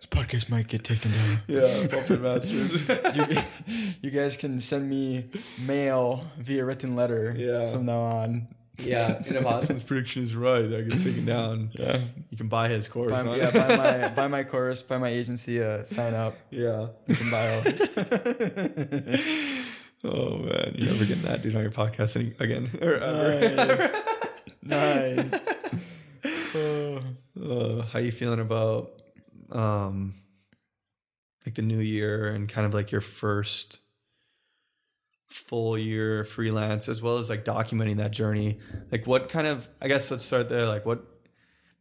Podcast 0.09 0.49
might 0.49 0.67
get 0.67 0.83
taken 0.83 1.11
down. 1.11 1.41
yeah. 1.47 1.87
Puppet 1.87 2.21
masters. 2.21 2.87
you, 3.15 3.37
you 4.01 4.09
guys 4.11 4.37
can 4.37 4.59
send 4.59 4.89
me 4.89 5.25
mail 5.65 6.25
via 6.37 6.65
written 6.65 6.95
letter 6.95 7.33
Yeah. 7.37 7.71
from 7.71 7.85
now 7.85 7.99
on. 7.99 8.47
Yeah, 8.81 9.17
and 9.17 9.35
if 9.35 9.45
Austin's 9.45 9.83
prediction 9.83 10.23
is 10.23 10.33
right, 10.35 10.61
that 10.61 10.87
gets 10.87 11.03
taken 11.03 11.25
down. 11.25 11.69
Yeah. 11.73 11.99
You 12.29 12.37
can 12.37 12.47
buy 12.47 12.69
his 12.69 12.87
course. 12.87 13.11
Buy, 13.11 13.23
huh? 13.23 13.35
yeah, 13.35 13.51
buy 13.51 13.75
my 13.75 14.07
buy 14.09 14.27
my 14.27 14.43
course, 14.45 14.81
buy 14.81 14.97
my 14.97 15.09
agency, 15.09 15.61
uh, 15.61 15.83
sign 15.83 16.13
up. 16.13 16.37
yeah. 16.49 16.87
you 17.05 17.15
can 17.15 17.29
buy. 17.29 17.55
All. 17.55 17.63
Oh 20.01 20.37
man, 20.37 20.75
you're 20.77 20.91
never 20.93 21.03
getting 21.03 21.23
that 21.23 21.41
dude 21.41 21.55
on 21.55 21.61
your 21.61 21.71
podcast 21.71 22.15
any, 22.15 22.33
again 22.39 22.69
or 22.81 22.93
ever. 22.93 23.91
nice. 24.63 25.33
Oh. 26.55 27.01
Uh, 27.41 27.81
how 27.83 27.99
you 27.99 28.11
feeling 28.13 28.39
about 28.39 28.98
um 29.51 30.15
like 31.45 31.55
the 31.55 31.61
new 31.61 31.79
year 31.79 32.27
and 32.27 32.47
kind 32.49 32.65
of 32.67 32.73
like 32.73 32.91
your 32.91 33.01
first 33.01 33.79
full 35.27 35.77
year 35.77 36.23
freelance 36.23 36.89
as 36.89 37.01
well 37.01 37.17
as 37.19 37.29
like 37.29 37.45
documenting 37.45 37.97
that 37.97 38.09
journey 38.11 38.57
like 38.91 39.05
what 39.05 39.29
kind 39.29 39.45
of 39.45 39.69
i 39.79 39.87
guess 39.87 40.09
let's 40.09 40.25
start 40.25 40.49
there 40.49 40.65
like 40.65 40.85
what 40.87 41.05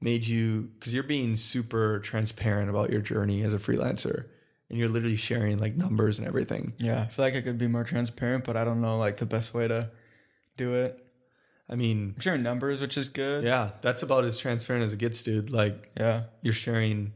made 0.03 0.27
you 0.27 0.71
because 0.79 0.93
you're 0.93 1.03
being 1.03 1.35
super 1.35 1.99
transparent 2.01 2.69
about 2.69 2.91
your 2.91 3.01
journey 3.01 3.43
as 3.43 3.55
a 3.55 3.59
freelancer 3.59 4.27
and 4.69 4.79
you're 4.79 4.89
literally 4.89 5.17
sharing 5.17 5.57
like 5.59 5.75
numbers 5.77 6.19
and 6.19 6.29
everything 6.29 6.75
Yeah, 6.77 7.01
I 7.01 7.07
feel 7.07 7.25
like 7.25 7.35
I 7.35 7.41
could 7.41 7.57
be 7.57 7.69
more 7.69 7.85
transparent, 7.85 8.45
but 8.45 8.55
I 8.55 8.65
don't 8.65 8.83
know 8.83 8.99
like 8.99 9.17
the 9.17 9.25
best 9.25 9.55
way 9.55 9.67
to 9.67 9.89
do 10.59 10.75
it. 10.75 11.03
i 11.71 11.75
mean 11.75 12.13
I'm 12.17 12.21
sharing 12.21 12.43
numbers, 12.43 12.83
which 12.83 12.99
is 12.99 13.09
good. 13.09 13.45
yeah 13.45 13.71
that's 13.81 14.03
about 14.03 14.25
as 14.27 14.37
transparent 14.37 14.85
as 14.85 14.93
it 14.93 14.99
gets 14.99 15.23
dude 15.23 15.49
like 15.51 15.91
Yeah. 15.99 16.25
you're 16.43 16.53
sharing 16.53 17.15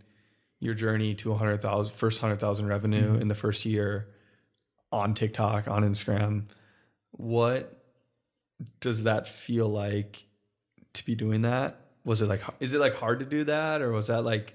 your 0.63 0.75
journey 0.75 1.13
to 1.17 1.31
100,000 1.31 1.93
first 1.93 2.23
100,000 2.23 2.67
revenue 2.67 3.15
in 3.21 3.27
the 3.27 3.35
first 3.35 3.65
year 3.65 4.07
on 4.93 5.13
TikTok, 5.13 5.67
on 5.67 5.83
Instagram. 5.83 6.45
What 7.11 7.83
does 8.81 9.03
that 9.03 9.27
feel 9.27 9.69
like 9.69 10.23
to 10.93 11.05
be 11.05 11.17
doing 11.17 11.43
that? 11.43 11.81
Was 12.05 12.23
it 12.23 12.27
like 12.29 12.43
is 12.61 12.75
it 12.75 12.79
like 12.79 12.95
hard 12.95 13.19
to 13.19 13.25
do 13.27 13.43
that 13.45 13.83
or 13.83 13.91
was 13.91 14.07
that 14.07 14.23
like 14.23 14.55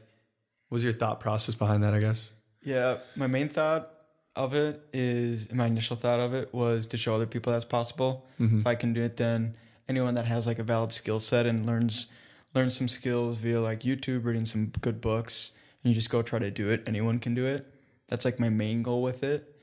was 0.69 0.81
your 0.83 0.93
thought 0.93 1.19
process 1.19 1.55
behind 1.55 1.83
that, 1.83 1.93
I 1.93 1.99
guess? 1.99 2.31
Yeah, 2.63 2.99
my 3.17 3.27
main 3.27 3.49
thought 3.49 3.91
of 4.35 4.53
it 4.53 4.81
is 4.93 5.51
my 5.51 5.65
initial 5.65 5.97
thought 5.97 6.19
of 6.21 6.33
it 6.33 6.53
was 6.53 6.87
to 6.87 6.97
show 6.97 7.15
other 7.15 7.25
people 7.25 7.51
that's 7.51 7.65
possible. 7.65 8.25
Mhm. 8.39 8.59
If 8.61 8.67
I 8.67 8.75
can 8.75 8.93
do 8.93 9.01
it, 9.01 9.17
then 9.17 9.55
anyone 9.89 10.13
that 10.13 10.25
has 10.25 10.47
like 10.47 10.59
a 10.59 10.63
valid 10.63 10.93
skill 10.93 11.19
set 11.19 11.45
and 11.45 11.65
learns 11.65 12.07
learns 12.55 12.77
some 12.77 12.87
skills 12.87 13.35
via 13.37 13.59
like 13.59 13.81
YouTube, 13.81 14.23
reading 14.23 14.45
some 14.45 14.71
good 14.81 15.01
books, 15.01 15.51
you 15.87 15.95
just 15.95 16.09
go 16.09 16.21
try 16.21 16.39
to 16.39 16.51
do 16.51 16.69
it. 16.69 16.83
Anyone 16.87 17.19
can 17.19 17.33
do 17.33 17.45
it. 17.45 17.71
That's 18.07 18.25
like 18.25 18.39
my 18.39 18.49
main 18.49 18.83
goal 18.83 19.01
with 19.01 19.23
it. 19.23 19.55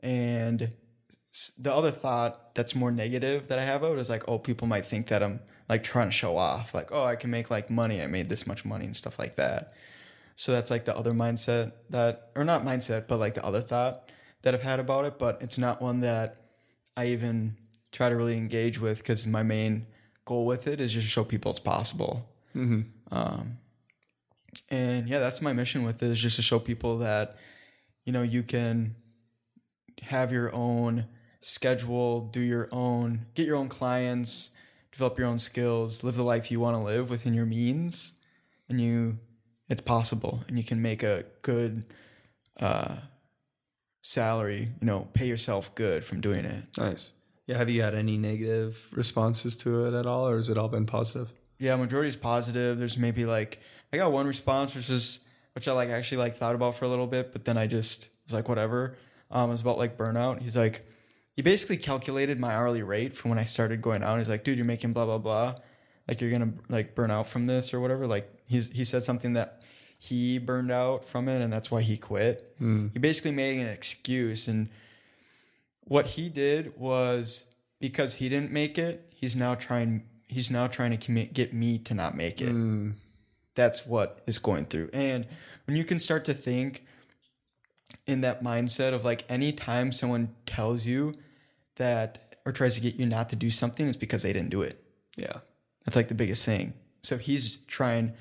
And 0.00 0.72
the 1.58 1.72
other 1.72 1.90
thought 1.90 2.54
that's 2.54 2.74
more 2.74 2.90
negative 2.90 3.48
that 3.48 3.58
I 3.58 3.64
have 3.64 3.82
of 3.82 3.98
is 3.98 4.08
like, 4.08 4.24
oh, 4.28 4.38
people 4.38 4.66
might 4.66 4.86
think 4.86 5.08
that 5.08 5.22
I'm 5.22 5.40
like 5.68 5.82
trying 5.82 6.08
to 6.08 6.12
show 6.12 6.36
off, 6.36 6.74
like, 6.74 6.90
oh, 6.92 7.04
I 7.04 7.16
can 7.16 7.30
make 7.30 7.50
like 7.50 7.70
money. 7.70 8.00
I 8.00 8.06
made 8.06 8.28
this 8.28 8.46
much 8.46 8.64
money 8.64 8.86
and 8.86 8.96
stuff 8.96 9.18
like 9.18 9.36
that. 9.36 9.72
So 10.36 10.52
that's 10.52 10.70
like 10.70 10.84
the 10.84 10.96
other 10.96 11.12
mindset 11.12 11.72
that, 11.90 12.30
or 12.36 12.44
not 12.44 12.64
mindset, 12.64 13.08
but 13.08 13.18
like 13.18 13.34
the 13.34 13.44
other 13.44 13.62
thought 13.62 14.10
that 14.42 14.54
I've 14.54 14.62
had 14.62 14.80
about 14.80 15.04
it. 15.06 15.18
But 15.18 15.38
it's 15.42 15.58
not 15.58 15.82
one 15.82 16.00
that 16.00 16.36
I 16.96 17.06
even 17.06 17.56
try 17.90 18.08
to 18.08 18.16
really 18.16 18.36
engage 18.36 18.78
with 18.78 18.98
because 18.98 19.26
my 19.26 19.42
main 19.42 19.86
goal 20.24 20.46
with 20.46 20.66
it 20.66 20.80
is 20.80 20.92
just 20.92 21.06
to 21.06 21.10
show 21.10 21.24
people 21.24 21.50
it's 21.50 21.60
possible. 21.60 22.28
Mm-hmm. 22.54 22.82
Um, 23.10 23.58
and 24.68 25.08
yeah, 25.08 25.18
that's 25.18 25.40
my 25.40 25.52
mission 25.52 25.84
with 25.84 26.02
it 26.02 26.10
is 26.10 26.20
just 26.20 26.36
to 26.36 26.42
show 26.42 26.58
people 26.58 26.98
that, 26.98 27.36
you 28.04 28.12
know, 28.12 28.22
you 28.22 28.42
can 28.42 28.96
have 30.02 30.32
your 30.32 30.54
own 30.54 31.06
schedule, 31.40 32.22
do 32.32 32.40
your 32.40 32.68
own, 32.72 33.26
get 33.34 33.46
your 33.46 33.56
own 33.56 33.68
clients, 33.68 34.50
develop 34.92 35.18
your 35.18 35.28
own 35.28 35.38
skills, 35.38 36.02
live 36.02 36.16
the 36.16 36.22
life 36.22 36.50
you 36.50 36.58
want 36.58 36.76
to 36.76 36.82
live 36.82 37.10
within 37.10 37.34
your 37.34 37.46
means, 37.46 38.14
and 38.68 38.80
you, 38.80 39.18
it's 39.68 39.80
possible, 39.80 40.42
and 40.48 40.56
you 40.56 40.64
can 40.64 40.80
make 40.80 41.02
a 41.02 41.24
good 41.42 41.84
uh, 42.58 42.96
salary. 44.02 44.70
You 44.80 44.86
know, 44.86 45.08
pay 45.12 45.26
yourself 45.26 45.74
good 45.74 46.04
from 46.04 46.20
doing 46.20 46.44
it. 46.44 46.64
Nice. 46.78 47.12
Yeah, 47.46 47.58
have 47.58 47.70
you 47.70 47.82
had 47.82 47.94
any 47.94 48.18
negative 48.18 48.88
responses 48.92 49.54
to 49.56 49.86
it 49.86 49.94
at 49.94 50.06
all 50.06 50.28
or 50.28 50.36
has 50.36 50.48
it 50.48 50.58
all 50.58 50.68
been 50.68 50.86
positive? 50.86 51.32
Yeah, 51.58 51.76
majority 51.76 52.08
is 52.08 52.16
positive. 52.16 52.78
There's 52.78 52.98
maybe 52.98 53.24
like 53.24 53.60
I 53.92 53.96
got 53.96 54.12
one 54.12 54.26
response 54.26 54.74
which 54.74 54.90
is 54.90 55.20
which 55.54 55.68
I 55.68 55.72
like 55.72 55.88
actually 55.88 56.18
like 56.18 56.36
thought 56.36 56.54
about 56.54 56.74
for 56.74 56.84
a 56.84 56.88
little 56.88 57.06
bit, 57.06 57.32
but 57.32 57.44
then 57.44 57.56
I 57.56 57.66
just 57.66 58.10
was 58.26 58.34
like 58.34 58.48
whatever. 58.48 58.96
Um, 59.30 59.48
it 59.48 59.52
was 59.52 59.62
about 59.62 59.78
like 59.78 59.96
burnout. 59.96 60.42
He's 60.42 60.56
like, 60.56 60.86
he 61.34 61.42
basically 61.42 61.78
calculated 61.78 62.38
my 62.38 62.52
hourly 62.52 62.82
rate 62.82 63.16
from 63.16 63.30
when 63.30 63.38
I 63.38 63.44
started 63.44 63.80
going 63.80 64.02
out. 64.02 64.18
He's 64.18 64.28
like, 64.28 64.44
dude, 64.44 64.58
you're 64.58 64.66
making 64.66 64.92
blah 64.92 65.06
blah 65.06 65.18
blah, 65.18 65.54
like 66.06 66.20
you're 66.20 66.30
gonna 66.30 66.52
like 66.68 66.94
burn 66.94 67.10
out 67.10 67.26
from 67.26 67.46
this 67.46 67.72
or 67.72 67.80
whatever. 67.80 68.06
Like 68.06 68.30
he's 68.46 68.70
he 68.70 68.84
said 68.84 69.02
something 69.02 69.32
that 69.32 69.62
he 69.98 70.38
burned 70.38 70.70
out 70.70 71.08
from 71.08 71.28
it 71.28 71.40
and 71.40 71.52
that's 71.52 71.70
why 71.70 71.82
he 71.82 71.96
quit. 71.96 72.54
Mm. 72.60 72.92
He 72.92 72.98
basically 72.98 73.32
made 73.32 73.58
an 73.58 73.66
excuse 73.66 74.46
and 74.48 74.68
what 75.80 76.06
he 76.06 76.28
did 76.28 76.78
was 76.78 77.46
because 77.80 78.16
he 78.16 78.28
didn't 78.28 78.50
make 78.50 78.78
it, 78.78 79.10
he's 79.14 79.34
now 79.34 79.54
trying 79.54 80.02
he's 80.26 80.50
now 80.50 80.66
trying 80.66 80.90
to 80.90 80.96
commit, 80.96 81.32
get 81.32 81.54
me 81.54 81.78
to 81.78 81.94
not 81.94 82.14
make 82.14 82.40
it. 82.40 82.54
Mm. 82.54 82.94
That's 83.56 83.84
what 83.86 84.20
is 84.26 84.38
going 84.38 84.66
through. 84.66 84.90
And 84.92 85.26
when 85.66 85.76
you 85.76 85.84
can 85.84 85.98
start 85.98 86.24
to 86.26 86.34
think 86.34 86.84
in 88.06 88.20
that 88.20 88.42
mindset 88.44 88.92
of 88.92 89.04
like 89.04 89.24
anytime 89.28 89.90
someone 89.90 90.34
tells 90.46 90.86
you 90.86 91.12
that 91.76 92.36
or 92.44 92.52
tries 92.52 92.74
to 92.76 92.80
get 92.80 92.94
you 92.94 93.06
not 93.06 93.28
to 93.30 93.36
do 93.36 93.50
something, 93.50 93.88
it's 93.88 93.96
because 93.96 94.22
they 94.22 94.32
didn't 94.32 94.50
do 94.50 94.62
it. 94.62 94.80
Yeah. 95.16 95.38
That's 95.84 95.96
like 95.96 96.08
the 96.08 96.14
biggest 96.14 96.44
thing. 96.44 96.74
So 97.02 97.16
he's 97.18 97.56
trying 97.66 98.12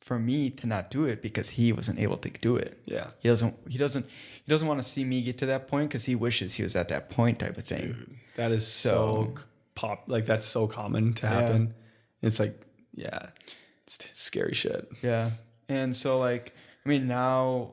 for 0.00 0.18
me 0.18 0.50
to 0.50 0.66
not 0.66 0.90
do 0.90 1.06
it 1.06 1.22
because 1.22 1.48
he 1.50 1.72
wasn't 1.72 1.98
able 1.98 2.18
to 2.18 2.28
do 2.28 2.56
it. 2.56 2.78
Yeah. 2.84 3.08
He 3.20 3.28
doesn't 3.28 3.56
he 3.68 3.78
doesn't 3.78 4.04
he 4.44 4.50
doesn't 4.52 4.68
want 4.68 4.80
to 4.80 4.86
see 4.88 5.04
me 5.04 5.22
get 5.22 5.38
to 5.38 5.46
that 5.46 5.68
point 5.68 5.88
because 5.88 6.04
he 6.04 6.14
wishes 6.14 6.54
he 6.54 6.62
was 6.62 6.76
at 6.76 6.88
that 6.88 7.08
point 7.08 7.38
type 7.38 7.56
of 7.56 7.64
thing. 7.64 8.18
That 8.36 8.50
is 8.52 8.66
so, 8.66 8.90
So- 9.34 9.42
pop 9.74 10.04
like 10.08 10.26
that's 10.26 10.44
so 10.44 10.66
common 10.66 11.14
to 11.14 11.26
Yeah. 11.26 11.40
happen. 11.40 11.74
It's 12.22 12.38
like 12.40 12.60
yeah, 12.94 13.30
it's 14.00 14.22
scary 14.22 14.54
shit. 14.54 14.88
Yeah. 15.02 15.32
And 15.68 15.94
so 15.94 16.18
like 16.18 16.54
I 16.84 16.88
mean 16.88 17.06
now 17.06 17.72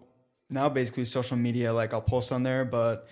now 0.49 0.69
basically 0.69 1.05
social 1.05 1.37
media 1.37 1.73
like 1.73 1.93
I'll 1.93 2.01
post 2.01 2.31
on 2.31 2.43
there 2.43 2.65
but 2.65 3.07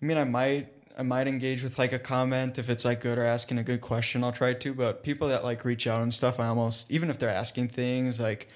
I 0.00 0.06
mean 0.06 0.16
I 0.16 0.24
might 0.24 0.72
I 0.98 1.02
might 1.02 1.28
engage 1.28 1.62
with 1.62 1.78
like 1.78 1.92
a 1.92 1.98
comment 1.98 2.58
if 2.58 2.68
it's 2.68 2.84
like 2.84 3.00
good 3.00 3.18
or 3.18 3.24
asking 3.24 3.58
a 3.58 3.62
good 3.62 3.80
question 3.80 4.24
I'll 4.24 4.32
try 4.32 4.54
to 4.54 4.74
but 4.74 5.02
people 5.02 5.28
that 5.28 5.44
like 5.44 5.64
reach 5.64 5.86
out 5.86 6.00
and 6.00 6.12
stuff 6.12 6.40
I 6.40 6.46
almost 6.46 6.90
even 6.90 7.10
if 7.10 7.18
they're 7.18 7.28
asking 7.28 7.68
things 7.68 8.18
like 8.20 8.48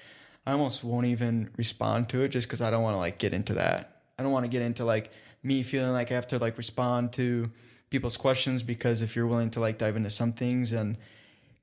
I 0.45 0.53
almost 0.53 0.83
won't 0.83 1.05
even 1.05 1.51
respond 1.57 2.09
to 2.09 2.23
it 2.23 2.29
just 2.29 2.49
cuz 2.49 2.61
I 2.61 2.71
don't 2.71 2.83
want 2.83 2.95
to 2.95 2.99
like 2.99 3.17
get 3.19 3.33
into 3.33 3.53
that. 3.55 4.01
I 4.17 4.23
don't 4.23 4.31
want 4.31 4.45
to 4.45 4.49
get 4.49 4.61
into 4.61 4.85
like 4.85 5.11
me 5.43 5.63
feeling 5.63 5.91
like 5.91 6.11
I 6.11 6.15
have 6.15 6.27
to 6.27 6.39
like 6.39 6.57
respond 6.57 7.13
to 7.13 7.51
people's 7.89 8.17
questions 8.17 8.63
because 8.63 9.01
if 9.01 9.15
you're 9.15 9.27
willing 9.27 9.51
to 9.51 9.59
like 9.59 9.77
dive 9.77 9.95
into 9.95 10.09
some 10.09 10.31
things 10.31 10.71
and 10.71 10.97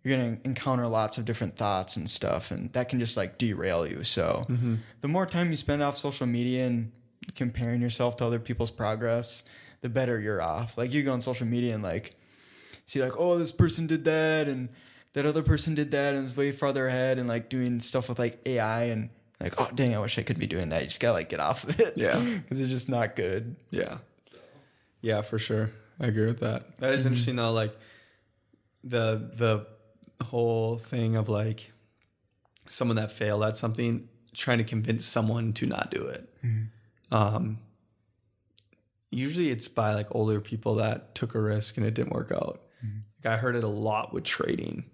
you're 0.03 0.16
going 0.16 0.37
to 0.37 0.45
encounter 0.47 0.87
lots 0.87 1.19
of 1.19 1.25
different 1.25 1.57
thoughts 1.57 1.97
and 1.97 2.09
stuff 2.09 2.51
and 2.51 2.73
that 2.73 2.89
can 2.89 2.99
just 2.99 3.16
like 3.16 3.39
derail 3.39 3.87
you 3.87 4.03
so 4.03 4.45
mm-hmm. 4.49 4.77
the 5.01 5.09
more 5.09 5.27
time 5.27 5.51
you 5.51 5.57
spend 5.57 5.83
off 5.83 5.97
social 5.97 6.27
media 6.27 6.66
and 6.66 6.93
comparing 7.35 7.81
yourself 7.81 8.16
to 8.16 8.25
other 8.25 8.39
people's 8.39 8.70
progress 8.70 9.45
the 9.81 9.89
better 9.89 10.19
you're 10.19 10.41
off 10.41 10.79
like 10.79 10.93
you 10.93 11.03
go 11.03 11.12
on 11.12 11.20
social 11.20 11.47
media 11.47 11.75
and 11.75 11.83
like 11.83 12.15
see 12.87 13.03
like 13.03 13.19
oh 13.19 13.39
this 13.39 13.53
person 13.53 13.87
did 13.87 14.05
that 14.05 14.49
and 14.49 14.69
that 15.12 15.27
other 15.27 15.43
person 15.43 15.75
did 15.75 15.91
that 15.91 16.15
and 16.15 16.25
is 16.25 16.37
way 16.37 16.53
farther 16.53 16.87
ahead 16.87 17.19
and 17.19 17.29
like 17.29 17.49
doing 17.49 17.81
stuff 17.81 18.09
with 18.09 18.19
like 18.19 18.41
ai 18.47 18.85
and 18.85 19.11
like 19.41 19.55
oh 19.61 19.69
dang 19.75 19.95
i 19.95 19.99
wish 19.99 20.19
i 20.19 20.23
could 20.23 20.39
be 20.39 20.47
doing 20.47 20.70
that 20.70 20.83
you 20.83 20.89
just 20.89 21.01
gotta 21.01 21.12
like 21.15 21.29
get 21.29 21.41
off 21.41 21.65
of 21.65 21.79
it 21.81 21.95
Yeah. 21.97 22.19
because 22.43 22.61
it's 22.61 22.70
just 22.70 22.89
not 22.89 23.16
good 23.16 23.57
Yeah. 23.70 23.99
Yeah, 25.01 25.23
for 25.23 25.39
sure. 25.39 25.70
I 26.01 26.07
agree 26.07 26.27
with 26.27 26.41
that. 26.41 26.77
That 26.77 26.93
is 26.93 27.01
mm-hmm. 27.01 27.09
interesting 27.09 27.37
though, 27.37 27.53
like 27.53 27.77
the 28.85 29.31
the 29.35 29.66
whole 30.24 30.78
thing 30.78 31.16
of 31.16 31.28
like 31.28 31.73
someone 32.69 32.97
that 32.97 33.12
failed 33.12 33.43
at 33.45 33.57
something 33.57 34.09
trying 34.35 34.59
to 34.59 34.65
convince 34.65 35.05
someone 35.05 35.53
to 35.55 35.66
not 35.66 35.90
do 35.90 36.07
it. 36.07 36.28
Um 37.11 37.59
usually 39.11 39.49
it's 39.51 39.69
by 39.69 39.95
like 39.95 40.07
older 40.11 40.40
people 40.40 40.74
that 40.77 41.15
took 41.15 41.35
a 41.35 41.40
risk 41.40 41.77
and 41.77 41.86
it 41.86 41.95
didn't 41.95 42.12
work 42.12 42.31
out. 42.32 42.61
Like 43.24 43.32
I 43.35 43.36
heard 43.36 43.57
it 43.57 43.65
a 43.65 43.69
lot 43.69 44.12
with 44.12 44.24
trading. 44.24 44.85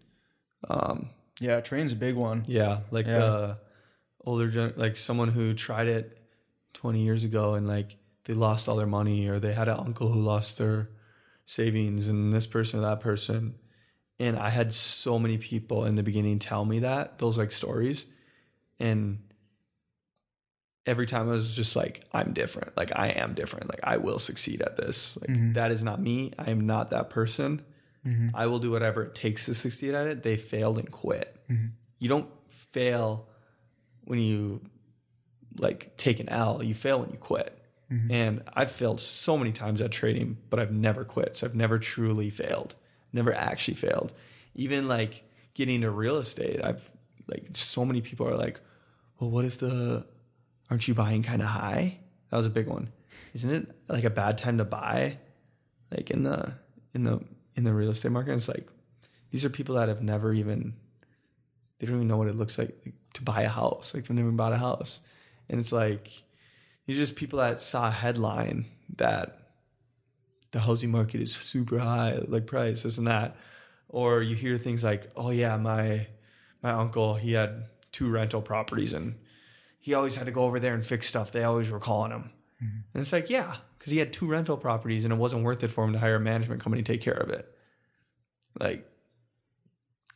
Um 0.69 1.11
yeah 1.41 1.61
train's 1.61 1.93
a 1.93 1.97
big 1.97 2.15
one 2.15 2.45
yeah, 2.47 2.81
like 2.91 3.07
Yeah. 3.07 3.25
uh 3.25 3.55
older 4.25 4.49
gen- 4.49 4.75
like 4.77 4.97
someone 4.97 5.29
who 5.29 5.53
tried 5.53 5.89
it 5.89 6.19
20 6.75 7.03
years 7.03 7.25
ago 7.25 7.55
and 7.55 7.67
like 7.69 7.97
they 8.25 8.33
lost 8.35 8.69
all 8.69 8.77
their 8.77 8.87
money 8.87 9.29
or 9.29 9.39
they 9.39 9.53
had 9.53 9.69
an 9.69 9.79
uncle 9.79 10.09
who 10.11 10.21
lost 10.21 10.59
their 10.59 10.89
savings 11.45 12.09
and 12.09 12.33
this 12.33 12.47
person 12.47 12.79
or 12.81 12.83
that 12.83 13.01
person. 13.01 13.55
And 14.19 14.37
I 14.39 14.51
had 14.51 14.73
so 14.73 15.19
many 15.19 15.39
people 15.39 15.85
in 15.87 15.97
the 15.97 16.03
beginning 16.03 16.39
tell 16.39 16.65
me 16.65 16.81
that, 16.81 17.19
those 17.19 17.37
like 17.37 17.51
stories. 17.53 18.07
And 18.79 19.19
every 20.87 21.07
time 21.07 21.29
I 21.29 21.33
was 21.33 21.57
just 21.57 21.75
like, 21.77 22.05
I'm 22.13 22.33
different. 22.33 22.77
Like 22.77 22.93
I 22.95 23.09
am 23.09 23.35
different. 23.35 23.69
Like 23.69 23.81
I 23.83 23.97
will 23.97 24.19
succeed 24.19 24.63
at 24.63 24.77
this. 24.77 25.17
Like 25.21 25.31
Mhm. 25.31 25.55
that 25.55 25.71
is 25.71 25.83
not 25.83 26.01
me. 26.01 26.33
I 26.39 26.51
am 26.51 26.61
not 26.67 26.91
that 26.91 27.11
person. 27.11 27.63
Mm-hmm. 28.07 28.29
I 28.35 28.47
will 28.47 28.59
do 28.59 28.71
whatever 28.71 29.03
it 29.03 29.15
takes 29.15 29.47
to 29.47 29.55
succeed 29.55 29.95
at 29.95 30.07
it. 30.07 30.23
They 30.23 30.37
failed 30.37 30.79
and 30.79 30.91
quit. 30.91 31.37
Mm-hmm. 31.51 31.69
You 31.99 32.09
don't 32.09 32.29
fail 32.49 33.27
when 34.05 34.19
you 34.19 34.61
like 35.59 35.97
take 35.97 36.21
an 36.21 36.29
L. 36.29 36.63
You 36.63 36.75
fail 36.75 37.01
when 37.01 37.11
you 37.11 37.17
quit. 37.19 37.59
Mm-hmm. 37.91 38.11
And 38.13 38.43
I've 38.53 38.71
failed 38.73 39.01
so 39.01 39.39
many 39.39 39.53
times 39.53 39.81
at 39.81 39.91
trading, 39.91 40.37
but 40.51 40.59
I've 40.61 40.73
never 40.73 41.05
quit. 41.05 41.37
So 41.37 41.47
I've 41.47 41.55
never 41.55 41.79
truly 41.79 42.29
failed. 42.31 42.75
Never 43.15 43.33
actually 43.33 43.75
failed. 43.75 44.13
Even 44.55 44.89
like 44.89 45.23
getting 45.55 45.77
into 45.77 45.91
real 45.91 46.19
estate, 46.19 46.61
I've 46.63 46.91
like 47.29 47.47
so 47.53 47.85
many 47.85 48.01
people 48.01 48.29
are 48.29 48.37
like, 48.37 48.61
"Well, 49.19 49.31
what 49.31 49.45
if 49.45 49.59
the 49.59 50.05
aren't 50.69 50.89
you 50.89 50.95
buying 50.95 51.23
kind 51.23 51.41
of 51.41 51.49
high?" 51.49 52.01
That 52.31 52.37
was 52.37 52.47
a 52.47 52.51
big 52.51 52.67
one. 52.67 52.91
Isn't 53.33 53.51
it 53.51 53.71
like 53.89 54.05
a 54.05 54.11
bad 54.11 54.37
time 54.37 54.59
to 54.59 54.65
buy? 54.65 55.19
Like 55.91 56.11
in 56.11 56.25
the 56.25 56.55
in 56.93 57.05
the 57.05 57.21
in 57.55 57.65
the 57.65 57.73
real 57.73 57.91
estate 57.91 58.13
market, 58.13 58.35
it's 58.35 58.49
like 58.49 58.69
these 59.31 59.45
are 59.45 59.51
people 59.51 59.77
that 59.77 59.89
have 59.89 60.03
never 60.03 60.33
even 60.33 60.75
they 61.79 61.87
don't 61.87 61.97
even 61.97 62.09
know 62.09 62.17
what 62.17 62.29
it 62.29 62.35
looks 62.35 62.59
like 62.59 62.75
to 63.15 63.23
buy 63.23 63.43
a 63.43 63.49
house. 63.49 63.95
Like 63.95 64.05
they've 64.05 64.17
never 64.17 64.33
bought 64.33 64.53
a 64.53 64.59
house, 64.59 65.01
and 65.49 65.61
it's 65.61 65.73
like 65.73 66.11
these 66.87 66.97
are 66.97 67.01
just 67.01 67.17
people 67.17 67.39
that 67.39 67.63
saw 67.63 67.89
a 67.89 67.93
headline 67.93 68.67
that 68.97 69.44
the 70.55 70.61
housing 70.61 70.91
market 70.91 71.21
is 71.21 71.33
super 71.35 71.79
high, 71.79 72.19
like 72.29 72.47
price, 72.47 72.85
this 72.85 72.97
and 72.97 73.07
that, 73.09 73.37
or 73.89 74.23
you 74.23 74.35
hear 74.35 74.57
things 74.57 74.83
like, 74.83 75.11
"Oh 75.15 75.31
yeah, 75.31 75.57
my 75.59 76.07
my 76.63 76.71
uncle 76.71 77.15
he 77.17 77.33
had 77.35 77.67
two 77.93 78.09
rental 78.09 78.41
properties 78.41 78.93
and 78.95 79.17
he 79.81 79.93
always 79.95 80.15
had 80.17 80.25
to 80.27 80.33
go 80.33 80.45
over 80.45 80.59
there 80.59 80.73
and 80.75 80.87
fix 80.87 81.07
stuff. 81.09 81.31
They 81.33 81.45
always 81.45 81.71
were 81.71 81.81
calling 81.81 82.13
him." 82.13 82.31
Mm-hmm. 82.63 82.79
And 82.95 83.01
it's 83.03 83.13
like, 83.13 83.29
yeah, 83.29 83.57
because 83.77 83.91
he 83.93 83.99
had 83.99 84.13
two 84.13 84.27
rental 84.27 84.57
properties 84.57 85.05
and 85.05 85.13
it 85.13 85.17
wasn't 85.17 85.43
worth 85.45 85.63
it 85.65 85.69
for 85.73 85.85
him 85.85 85.93
to 85.93 85.99
hire 85.99 86.17
a 86.17 86.21
management 86.21 86.63
company 86.63 86.83
to 86.83 86.93
take 86.93 87.03
care 87.03 87.15
of 87.27 87.29
it. 87.31 87.47
Like, 88.59 88.89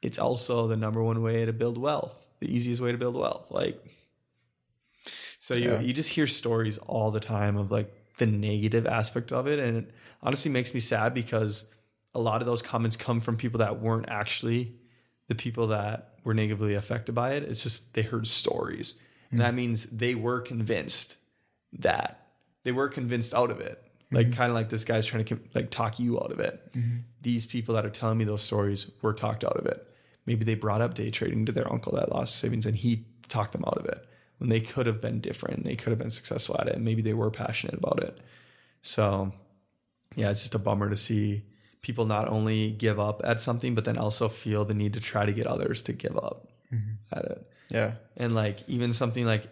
it's 0.00 0.18
also 0.18 0.68
the 0.68 0.76
number 0.76 1.02
one 1.02 1.20
way 1.22 1.44
to 1.44 1.52
build 1.52 1.76
wealth, 1.76 2.32
the 2.38 2.46
easiest 2.54 2.80
way 2.80 2.92
to 2.92 2.98
build 2.98 3.16
wealth. 3.16 3.50
Like, 3.50 3.76
so 5.40 5.54
you 5.54 5.70
Yeah. 5.72 5.80
you 5.80 5.92
just 5.92 6.10
hear 6.10 6.26
stories 6.28 6.78
all 6.78 7.10
the 7.10 7.20
time 7.20 7.56
of 7.56 7.70
like 7.72 7.92
the 8.18 8.26
negative 8.26 8.86
aspect 8.86 9.32
of 9.32 9.46
it, 9.46 9.58
and 9.58 9.76
it 9.78 9.90
honestly 10.22 10.50
makes 10.50 10.74
me 10.74 10.80
sad 10.80 11.14
because 11.14 11.64
a 12.14 12.20
lot 12.20 12.40
of 12.40 12.46
those 12.46 12.62
comments 12.62 12.96
come 12.96 13.20
from 13.20 13.36
people 13.36 13.58
that 13.58 13.80
weren't 13.80 14.08
actually 14.08 14.74
the 15.28 15.34
people 15.34 15.68
that 15.68 16.14
were 16.24 16.34
negatively 16.34 16.74
affected 16.74 17.14
by 17.14 17.34
it. 17.34 17.42
It's 17.44 17.62
just 17.62 17.94
they 17.94 18.02
heard 18.02 18.26
stories, 18.26 18.94
and 19.30 19.40
that 19.40 19.50
hmm. 19.50 19.56
means 19.56 19.84
they 19.86 20.14
were 20.14 20.40
convinced 20.40 21.16
that 21.72 22.26
they 22.64 22.72
were 22.72 22.88
convinced 22.88 23.34
out 23.34 23.50
of 23.50 23.60
it. 23.60 23.82
Hmm. 24.10 24.16
Like 24.16 24.32
kind 24.32 24.50
of 24.50 24.54
like 24.54 24.68
this 24.68 24.84
guy's 24.84 25.06
trying 25.06 25.24
to 25.24 25.38
like 25.54 25.70
talk 25.70 25.98
you 25.98 26.18
out 26.18 26.32
of 26.32 26.40
it. 26.40 26.60
Hmm. 26.74 26.98
These 27.20 27.46
people 27.46 27.74
that 27.74 27.86
are 27.86 27.90
telling 27.90 28.18
me 28.18 28.24
those 28.24 28.42
stories 28.42 28.90
were 29.02 29.14
talked 29.14 29.44
out 29.44 29.56
of 29.56 29.66
it. 29.66 29.84
Maybe 30.26 30.44
they 30.44 30.54
brought 30.54 30.82
up 30.82 30.94
day 30.94 31.10
trading 31.10 31.46
to 31.46 31.52
their 31.52 31.70
uncle 31.72 31.92
that 31.96 32.12
lost 32.12 32.36
savings 32.36 32.66
and 32.66 32.76
he 32.76 33.06
talked 33.28 33.52
them 33.52 33.64
out 33.66 33.78
of 33.78 33.86
it 33.86 34.06
when 34.38 34.50
they 34.50 34.60
could 34.60 34.86
have 34.86 35.00
been 35.00 35.20
different. 35.20 35.64
They 35.64 35.76
could 35.76 35.90
have 35.90 35.98
been 35.98 36.10
successful 36.10 36.56
at 36.60 36.68
it. 36.68 36.74
And 36.76 36.84
maybe 36.84 37.02
they 37.02 37.14
were 37.14 37.30
passionate 37.30 37.74
about 37.74 38.02
it. 38.02 38.18
So 38.82 39.32
yeah, 40.16 40.30
it's 40.30 40.40
just 40.40 40.54
a 40.54 40.58
bummer 40.58 40.88
to 40.90 40.96
see 40.96 41.44
people 41.82 42.06
not 42.06 42.28
only 42.28 42.70
give 42.70 42.98
up 42.98 43.20
at 43.24 43.40
something, 43.40 43.74
but 43.74 43.84
then 43.84 43.98
also 43.98 44.28
feel 44.28 44.64
the 44.64 44.74
need 44.74 44.94
to 44.94 45.00
try 45.00 45.26
to 45.26 45.32
get 45.32 45.46
others 45.46 45.82
to 45.82 45.92
give 45.92 46.16
up 46.16 46.48
mm-hmm. 46.72 47.16
at 47.16 47.24
it 47.24 47.50
Yeah. 47.70 47.92
and 48.16 48.34
like 48.34 48.68
even 48.68 48.92
something 48.92 49.24
like 49.24 49.46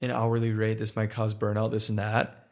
an 0.00 0.10
hourly 0.10 0.52
rate 0.52 0.78
this 0.78 0.94
might 0.96 1.10
cause 1.10 1.34
burnout 1.34 1.70
this 1.70 1.88
and 1.88 1.98
that 1.98 2.48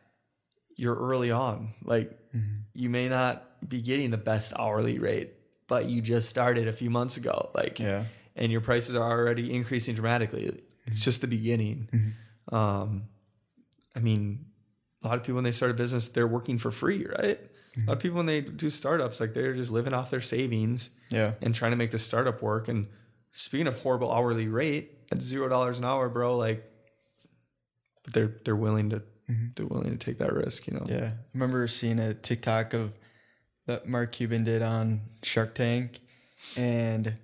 you're 0.77 0.97
early 0.97 1.31
on 1.31 1.75
like 1.85 2.11
mm-hmm. 2.35 2.61
you 2.73 2.89
may 2.89 3.09
not 3.09 3.69
be 3.69 3.83
getting 3.83 4.11
the 4.11 4.17
best 4.17 4.55
hourly 4.59 4.99
rate 4.99 5.33
but 5.69 5.85
you 5.87 6.01
just 6.01 6.31
started 6.31 6.67
a 6.67 6.73
few 6.73 6.89
months 6.89 7.19
ago 7.19 7.51
like 7.55 7.79
Yeah. 7.79 8.05
and 8.37 8.51
your 8.51 8.63
prices 8.63 8.95
are 8.95 9.03
already 9.03 9.53
increasing 9.53 9.95
dramatically 9.95 10.63
it's 10.93 11.05
just 11.05 11.21
the 11.21 11.27
beginning 11.27 11.89
mm-hmm. 11.93 12.55
um 12.55 13.05
i 13.97 14.01
mean 14.01 14.45
a 15.03 15.09
lot 15.09 15.17
of 15.17 15.23
people 15.23 15.37
when 15.37 15.45
they 15.45 15.53
start 15.53 15.71
a 15.71 15.75
business 15.75 16.09
they're 16.09 16.27
working 16.27 16.59
for 16.59 16.71
free 16.71 17.07
right 17.19 17.41
a 17.75 17.81
lot 17.81 17.93
of 17.93 17.99
mm-hmm. 17.99 18.03
people 18.03 18.17
when 18.19 18.27
they 18.27 18.43
do 18.43 18.69
startups 18.69 19.19
like 19.19 19.33
they're 19.33 19.55
just 19.55 19.71
living 19.71 19.95
off 19.95 20.11
their 20.11 20.21
savings 20.21 20.91
Yeah. 21.11 21.33
and 21.41 21.55
trying 21.55 21.71
to 21.71 21.77
make 21.77 21.91
the 21.91 21.99
startup 21.99 22.43
work. 22.43 22.69
And 22.69 22.89
speaking 23.33 23.67
of 23.67 23.81
horrible 23.81 24.13
hourly 24.13 24.47
rate 24.47 24.99
at 25.11 25.23
zero 25.23 25.49
dollars 25.49 25.79
an 25.79 25.87
hour, 25.87 26.11
bro, 26.11 26.37
like 26.37 26.71
but 28.05 28.13
they're 28.13 28.37
they're 28.45 28.57
willing 28.57 28.91
to 28.91 28.97
mm-hmm. 28.97 29.47
they're 29.57 29.67
willing 29.67 29.91
to 29.91 29.97
take 29.97 30.19
that 30.19 30.35
risk, 30.35 30.67
you 30.67 30.75
know. 30.75 30.85
Yeah. 30.87 31.13
I 31.13 31.13
remember 31.33 31.67
seeing 31.67 31.99
a 31.99 32.13
TikTok 32.13 32.75
of 32.75 32.93
that 33.67 33.89
Mark 33.89 34.13
Cuban 34.13 34.45
did 34.45 34.61
on 34.61 35.01
Shark 35.23 35.55
Tank. 35.55 36.01
And 36.57 37.15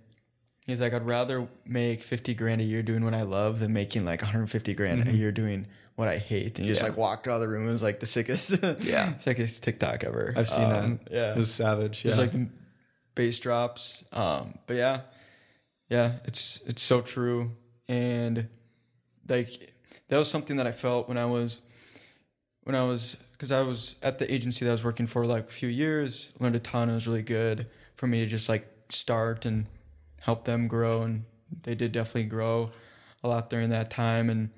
he's 0.68 0.80
like, 0.80 0.92
I'd 0.92 1.06
rather 1.06 1.48
make 1.66 2.02
50 2.02 2.34
grand 2.34 2.60
a 2.60 2.64
year 2.64 2.82
doing 2.82 3.04
what 3.04 3.14
I 3.14 3.22
love 3.22 3.58
than 3.58 3.72
making 3.72 4.04
like 4.04 4.22
150 4.22 4.74
grand 4.74 5.08
a 5.08 5.12
year 5.12 5.32
doing 5.32 5.66
what 5.96 6.06
I 6.06 6.18
hate. 6.18 6.58
And 6.58 6.66
he 6.66 6.72
just 6.72 6.82
like 6.84 6.96
walked 6.96 7.26
out 7.26 7.34
of 7.34 7.40
the 7.40 7.48
room. 7.48 7.66
It 7.66 7.70
was 7.70 7.82
like 7.82 7.98
the 8.00 8.06
sickest, 8.06 8.54
Yeah. 8.80 9.16
sickest 9.18 9.62
TikTok 9.64 10.04
ever. 10.04 10.32
I've 10.36 10.48
seen 10.48 10.62
Um, 10.64 11.00
that. 11.04 11.12
Yeah. 11.12 11.32
It 11.32 11.38
was 11.38 11.52
savage. 11.52 12.04
Yeah. 12.04 12.10
Just 12.10 12.20
like 12.20 12.30
the 12.32 12.46
bass 13.16 13.40
drops. 13.40 14.04
Um, 14.12 14.58
but 14.68 14.76
yeah, 14.76 15.00
yeah, 15.88 16.18
it's 16.24 16.60
it's 16.66 16.82
so 16.82 17.00
true. 17.00 17.50
And 17.88 18.48
like 19.28 19.72
that 20.08 20.18
was 20.18 20.28
something 20.30 20.56
that 20.56 20.66
I 20.66 20.72
felt 20.72 21.08
when 21.08 21.18
I 21.18 21.26
was 21.26 21.62
when 22.62 22.76
I 22.76 22.84
was 22.84 23.16
because 23.32 23.50
I 23.50 23.62
was 23.62 23.96
at 24.02 24.18
the 24.18 24.32
agency 24.32 24.64
that 24.64 24.70
I 24.70 24.74
was 24.74 24.84
working 24.84 25.06
for 25.06 25.24
like 25.24 25.48
a 25.48 25.52
few 25.52 25.68
years, 25.68 26.34
learned 26.38 26.56
a 26.56 26.60
ton. 26.60 26.90
It 26.90 26.94
was 26.94 27.06
really 27.08 27.22
good 27.22 27.66
for 27.96 28.06
me 28.06 28.20
to 28.20 28.26
just 28.26 28.48
like 28.48 28.68
start 28.90 29.44
and 29.46 29.66
help 30.28 30.44
them 30.44 30.68
grow, 30.68 31.00
and 31.04 31.24
they 31.62 31.74
did 31.74 31.90
definitely 31.90 32.24
grow 32.24 32.70
a 33.24 33.28
lot 33.28 33.48
during 33.48 33.70
that 33.70 33.88
time. 33.88 34.28
And 34.28 34.50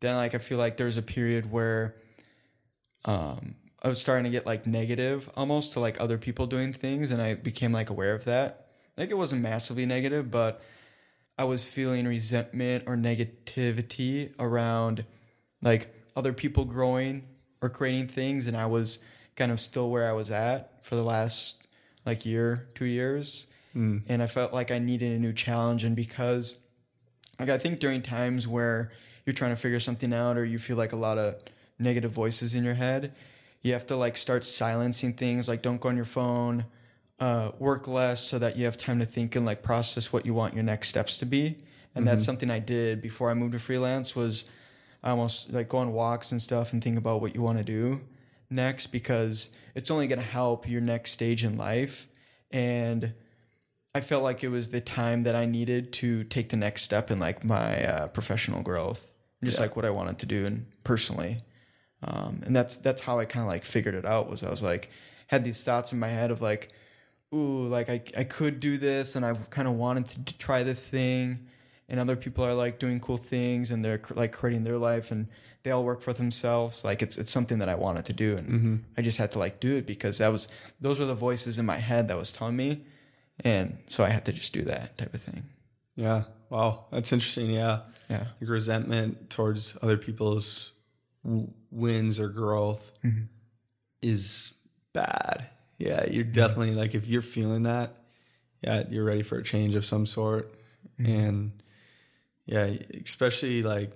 then 0.00 0.16
like 0.16 0.34
I 0.34 0.38
feel 0.38 0.58
like 0.58 0.76
there 0.76 0.86
was 0.86 0.96
a 0.96 1.02
period 1.02 1.52
where 1.52 1.94
um, 3.04 3.54
I 3.80 3.88
was 3.88 4.00
starting 4.00 4.24
to 4.24 4.30
get 4.30 4.46
like 4.46 4.66
negative 4.66 5.30
almost 5.36 5.74
to 5.74 5.80
like 5.80 6.00
other 6.00 6.18
people 6.18 6.48
doing 6.48 6.72
things, 6.72 7.12
and 7.12 7.22
I 7.22 7.34
became 7.34 7.70
like 7.70 7.88
aware 7.88 8.16
of 8.16 8.24
that. 8.24 8.66
Like 8.96 9.12
it 9.12 9.16
wasn't 9.16 9.42
massively 9.42 9.86
negative, 9.86 10.28
but 10.28 10.60
I 11.38 11.44
was 11.44 11.62
feeling 11.62 12.04
resentment 12.08 12.82
or 12.88 12.96
negativity 12.96 14.32
around 14.40 15.04
like 15.62 15.94
other 16.16 16.32
people 16.32 16.64
growing 16.64 17.28
or 17.62 17.68
creating 17.68 18.08
things, 18.08 18.48
and 18.48 18.56
I 18.56 18.66
was 18.66 18.98
kind 19.36 19.52
of 19.52 19.60
still 19.60 19.88
where 19.88 20.08
I 20.08 20.14
was 20.14 20.32
at 20.32 20.84
for 20.84 20.96
the 20.96 21.04
last 21.04 21.68
like 22.04 22.26
year, 22.26 22.66
two 22.74 22.86
years, 22.86 23.46
and 24.08 24.22
I 24.22 24.26
felt 24.26 24.52
like 24.52 24.70
I 24.70 24.78
needed 24.78 25.12
a 25.12 25.18
new 25.18 25.32
challenge, 25.32 25.84
and 25.84 25.94
because 25.94 26.58
like 27.38 27.48
I 27.48 27.58
think 27.58 27.80
during 27.80 28.02
times 28.02 28.48
where 28.48 28.90
you're 29.24 29.34
trying 29.34 29.50
to 29.50 29.56
figure 29.56 29.80
something 29.80 30.12
out 30.12 30.38
or 30.38 30.44
you 30.44 30.58
feel 30.58 30.76
like 30.76 30.92
a 30.92 30.96
lot 30.96 31.18
of 31.18 31.36
negative 31.78 32.12
voices 32.12 32.54
in 32.54 32.64
your 32.64 32.74
head, 32.74 33.14
you 33.62 33.72
have 33.72 33.86
to 33.86 33.96
like 33.96 34.16
start 34.16 34.44
silencing 34.44 35.12
things 35.12 35.48
like 35.48 35.62
don't 35.62 35.80
go 35.80 35.88
on 35.88 35.96
your 35.96 36.04
phone, 36.04 36.64
uh, 37.18 37.50
work 37.58 37.86
less 37.88 38.22
so 38.22 38.38
that 38.38 38.56
you 38.56 38.64
have 38.64 38.78
time 38.78 38.98
to 38.98 39.06
think 39.06 39.36
and 39.36 39.44
like 39.44 39.62
process 39.62 40.12
what 40.12 40.24
you 40.24 40.32
want 40.32 40.54
your 40.54 40.62
next 40.62 40.88
steps 40.88 41.18
to 41.18 41.26
be. 41.26 41.56
And 41.94 42.06
that's 42.06 42.24
something 42.24 42.50
I 42.50 42.58
did 42.58 43.00
before 43.00 43.30
I 43.30 43.34
moved 43.34 43.52
to 43.52 43.58
freelance 43.58 44.14
was 44.14 44.44
I 45.02 45.10
almost 45.10 45.50
like 45.50 45.68
go 45.70 45.78
on 45.78 45.92
walks 45.92 46.30
and 46.30 46.42
stuff 46.42 46.74
and 46.74 46.84
think 46.84 46.98
about 46.98 47.22
what 47.22 47.34
you 47.34 47.40
want 47.40 47.56
to 47.56 47.64
do 47.64 48.00
next 48.50 48.88
because 48.88 49.50
it's 49.74 49.90
only 49.90 50.06
going 50.06 50.18
to 50.18 50.24
help 50.24 50.68
your 50.68 50.82
next 50.82 51.12
stage 51.12 51.42
in 51.42 51.56
life. 51.56 52.06
And 52.50 53.14
I 53.96 54.00
felt 54.00 54.22
like 54.28 54.44
it 54.44 54.48
was 54.58 54.68
the 54.68 54.80
time 54.80 55.22
that 55.24 55.34
I 55.34 55.44
needed 55.58 55.92
to 56.00 56.24
take 56.24 56.48
the 56.50 56.56
next 56.66 56.82
step 56.82 57.10
in 57.10 57.18
like 57.18 57.38
my 57.44 57.84
uh, 57.92 58.06
professional 58.18 58.62
growth, 58.62 59.02
just 59.42 59.56
Yeah. 59.58 59.62
like 59.64 59.76
what 59.76 59.84
I 59.84 59.90
wanted 59.90 60.18
to 60.22 60.26
do 60.26 60.40
and 60.48 60.66
personally. 60.84 61.38
Um, 62.02 62.42
and 62.46 62.54
that's 62.54 62.76
that's 62.76 63.02
how 63.02 63.18
I 63.18 63.24
kind 63.24 63.42
of 63.42 63.48
like 63.48 63.64
figured 63.64 63.94
it 63.94 64.04
out. 64.04 64.28
Was 64.30 64.42
I 64.42 64.50
was 64.50 64.62
like 64.62 64.90
had 65.28 65.44
these 65.44 65.60
thoughts 65.64 65.92
in 65.92 65.98
my 65.98 66.08
head 66.18 66.30
of 66.30 66.40
like, 66.42 66.68
ooh, 67.34 67.66
like 67.76 67.88
I 67.88 67.98
I 68.16 68.24
could 68.24 68.60
do 68.60 68.76
this, 68.78 69.16
and 69.16 69.24
I 69.24 69.34
kind 69.50 69.66
of 69.66 69.74
wanted 69.74 70.04
to 70.12 70.24
t- 70.24 70.36
try 70.38 70.62
this 70.62 70.86
thing, 70.86 71.46
and 71.88 71.98
other 71.98 72.16
people 72.16 72.44
are 72.44 72.54
like 72.54 72.78
doing 72.78 73.00
cool 73.00 73.16
things, 73.16 73.70
and 73.70 73.82
they're 73.84 73.98
cr- 73.98 74.14
like 74.22 74.32
creating 74.32 74.64
their 74.64 74.78
life, 74.78 75.10
and 75.10 75.26
they 75.62 75.70
all 75.72 75.84
work 75.84 76.00
for 76.02 76.12
themselves. 76.12 76.84
Like 76.84 77.00
it's 77.02 77.16
it's 77.16 77.30
something 77.32 77.58
that 77.60 77.68
I 77.68 77.74
wanted 77.76 78.04
to 78.04 78.12
do, 78.12 78.36
and 78.36 78.84
I 78.98 79.02
just 79.02 79.18
had 79.18 79.30
to 79.32 79.38
like 79.38 79.58
do 79.58 79.74
it 79.76 79.86
because 79.86 80.18
that 80.18 80.28
was 80.28 80.48
those 80.80 81.00
were 81.00 81.06
the 81.06 81.14
voices 81.28 81.58
in 81.58 81.64
my 81.66 81.78
head 81.78 82.08
that 82.08 82.18
was 82.18 82.30
telling 82.30 82.56
me, 82.56 82.84
and 83.40 83.78
so 83.86 84.04
I 84.04 84.10
had 84.10 84.24
to 84.26 84.32
just 84.32 84.52
do 84.52 84.62
that 84.62 84.96
type 84.98 85.14
of 85.14 85.20
thing. 85.20 85.44
yeah. 85.94 86.24
Wow. 86.48 86.86
That's 86.92 87.12
interesting. 87.12 87.50
Yeah. 87.50 87.80
Yeah. 88.08 88.26
Like 88.40 88.48
resentment 88.48 89.30
towards 89.30 89.76
other 89.82 89.96
people's 89.96 90.72
w- 91.24 91.52
wins 91.70 92.20
or 92.20 92.28
growth 92.28 92.92
mm-hmm. 93.04 93.24
is 94.00 94.54
bad. 94.92 95.48
Yeah, 95.78 96.06
you're 96.08 96.24
mm-hmm. 96.24 96.32
definitely 96.32 96.74
like 96.74 96.94
if 96.94 97.06
you're 97.08 97.22
feeling 97.22 97.64
that, 97.64 97.94
yeah, 98.62 98.84
you're 98.88 99.04
ready 99.04 99.22
for 99.22 99.38
a 99.38 99.42
change 99.42 99.74
of 99.74 99.84
some 99.84 100.06
sort. 100.06 100.54
Mm-hmm. 101.00 101.12
And 101.12 101.62
yeah, 102.46 102.76
especially 103.04 103.62
like 103.62 103.92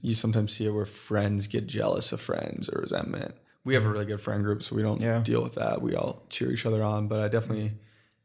you 0.00 0.14
sometimes 0.14 0.52
see 0.52 0.66
it 0.66 0.70
where 0.70 0.86
friends 0.86 1.48
get 1.48 1.66
jealous 1.66 2.12
of 2.12 2.20
friends 2.20 2.70
or 2.70 2.80
resentment 2.80 3.34
we 3.66 3.74
have 3.74 3.84
a 3.84 3.88
really 3.88 4.04
good 4.06 4.20
friend 4.20 4.42
group, 4.44 4.62
so 4.62 4.74
we 4.76 4.82
don't 4.82 5.02
Yeah. 5.02 5.20
deal 5.22 5.42
with 5.42 5.54
that. 5.54 5.82
We 5.82 5.94
all 5.96 6.24
cheer 6.30 6.50
each 6.52 6.64
other 6.64 6.82
on. 6.82 7.08
But 7.08 7.20
I 7.20 7.28
definitely 7.28 7.72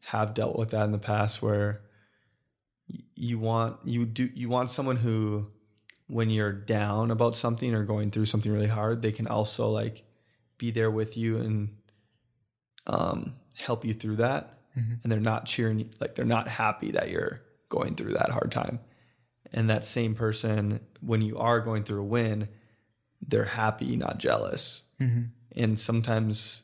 have 0.02 0.34
dealt 0.34 0.58
with 0.58 0.70
that 0.70 0.86
in 0.86 0.92
the 0.92 1.00
past 1.00 1.42
where 1.42 1.82
you 3.16 3.40
want 3.40 3.78
you 3.86 4.06
do 4.06 4.30
you 4.34 4.50
want 4.50 4.70
someone 4.70 4.98
who 4.98 5.48
when 6.08 6.30
you're 6.30 6.52
down 6.52 7.10
about 7.10 7.38
something 7.38 7.74
or 7.74 7.84
going 7.86 8.12
through 8.12 8.26
something 8.26 8.52
really 8.52 8.68
hard, 8.68 9.02
they 9.02 9.12
can 9.14 9.28
also 9.28 9.70
like 9.70 10.04
be 10.58 10.70
there 10.72 10.92
with 10.92 11.16
you 11.18 11.38
and 11.38 11.70
um, 12.88 13.36
help 13.56 13.86
you 13.86 13.94
through 13.94 14.18
that. 14.18 14.58
And 14.76 15.12
they're 15.12 15.20
not 15.20 15.46
cheering 15.46 15.80
you, 15.80 15.90
like 16.00 16.16
they're 16.16 16.24
not 16.26 16.48
happy 16.48 16.92
that 16.92 17.10
you're 17.10 17.42
going 17.68 17.96
through 17.96 18.14
that 18.14 18.30
hard 18.30 18.52
time. 18.52 18.80
And 19.52 19.70
that 19.70 19.84
same 19.86 20.16
person, 20.16 20.80
when 21.02 21.22
you 21.22 21.38
are 21.38 21.60
going 21.60 21.84
through 21.84 22.02
a 22.02 22.06
win, 22.06 22.48
they're 23.28 23.46
happy, 23.46 23.96
not 23.96 24.18
jealous. 24.18 24.84
Mm-hmm. 25.00 25.22
And 25.56 25.80
sometimes, 25.80 26.64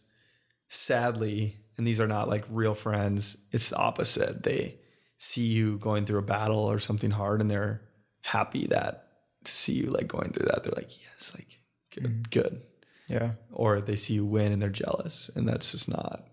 sadly, 0.70 1.58
and 1.78 1.86
these 1.86 2.00
are 2.00 2.08
not 2.08 2.28
like 2.28 2.46
real 2.50 2.74
friends, 2.74 3.38
it's 3.52 3.70
the 3.70 3.78
opposite. 3.78 4.44
They 4.44 4.78
see 5.18 5.46
you 5.46 5.78
going 5.78 6.06
through 6.06 6.20
a 6.20 6.24
battle 6.24 6.60
or 6.60 6.80
something 6.80 7.12
hard 7.12 7.42
and 7.42 7.50
they're 7.50 7.82
happy 8.22 8.68
that 8.68 9.08
to 9.44 9.52
see 9.52 9.74
you 9.74 9.88
like 9.88 10.08
going 10.08 10.32
through 10.32 10.48
that. 10.48 10.64
They're 10.64 10.74
like, 10.76 10.92
yes, 11.02 11.32
like 11.36 11.60
good, 11.94 12.04
mm-hmm. 12.04 12.22
good. 12.32 12.62
Yeah. 13.08 13.32
Or 13.52 13.80
they 13.80 13.96
see 13.96 14.16
you 14.16 14.26
win 14.26 14.52
and 14.52 14.62
they're 14.62 14.70
jealous. 14.70 15.30
And 15.36 15.48
that's 15.48 15.72
just 15.72 15.90
not, 15.90 16.28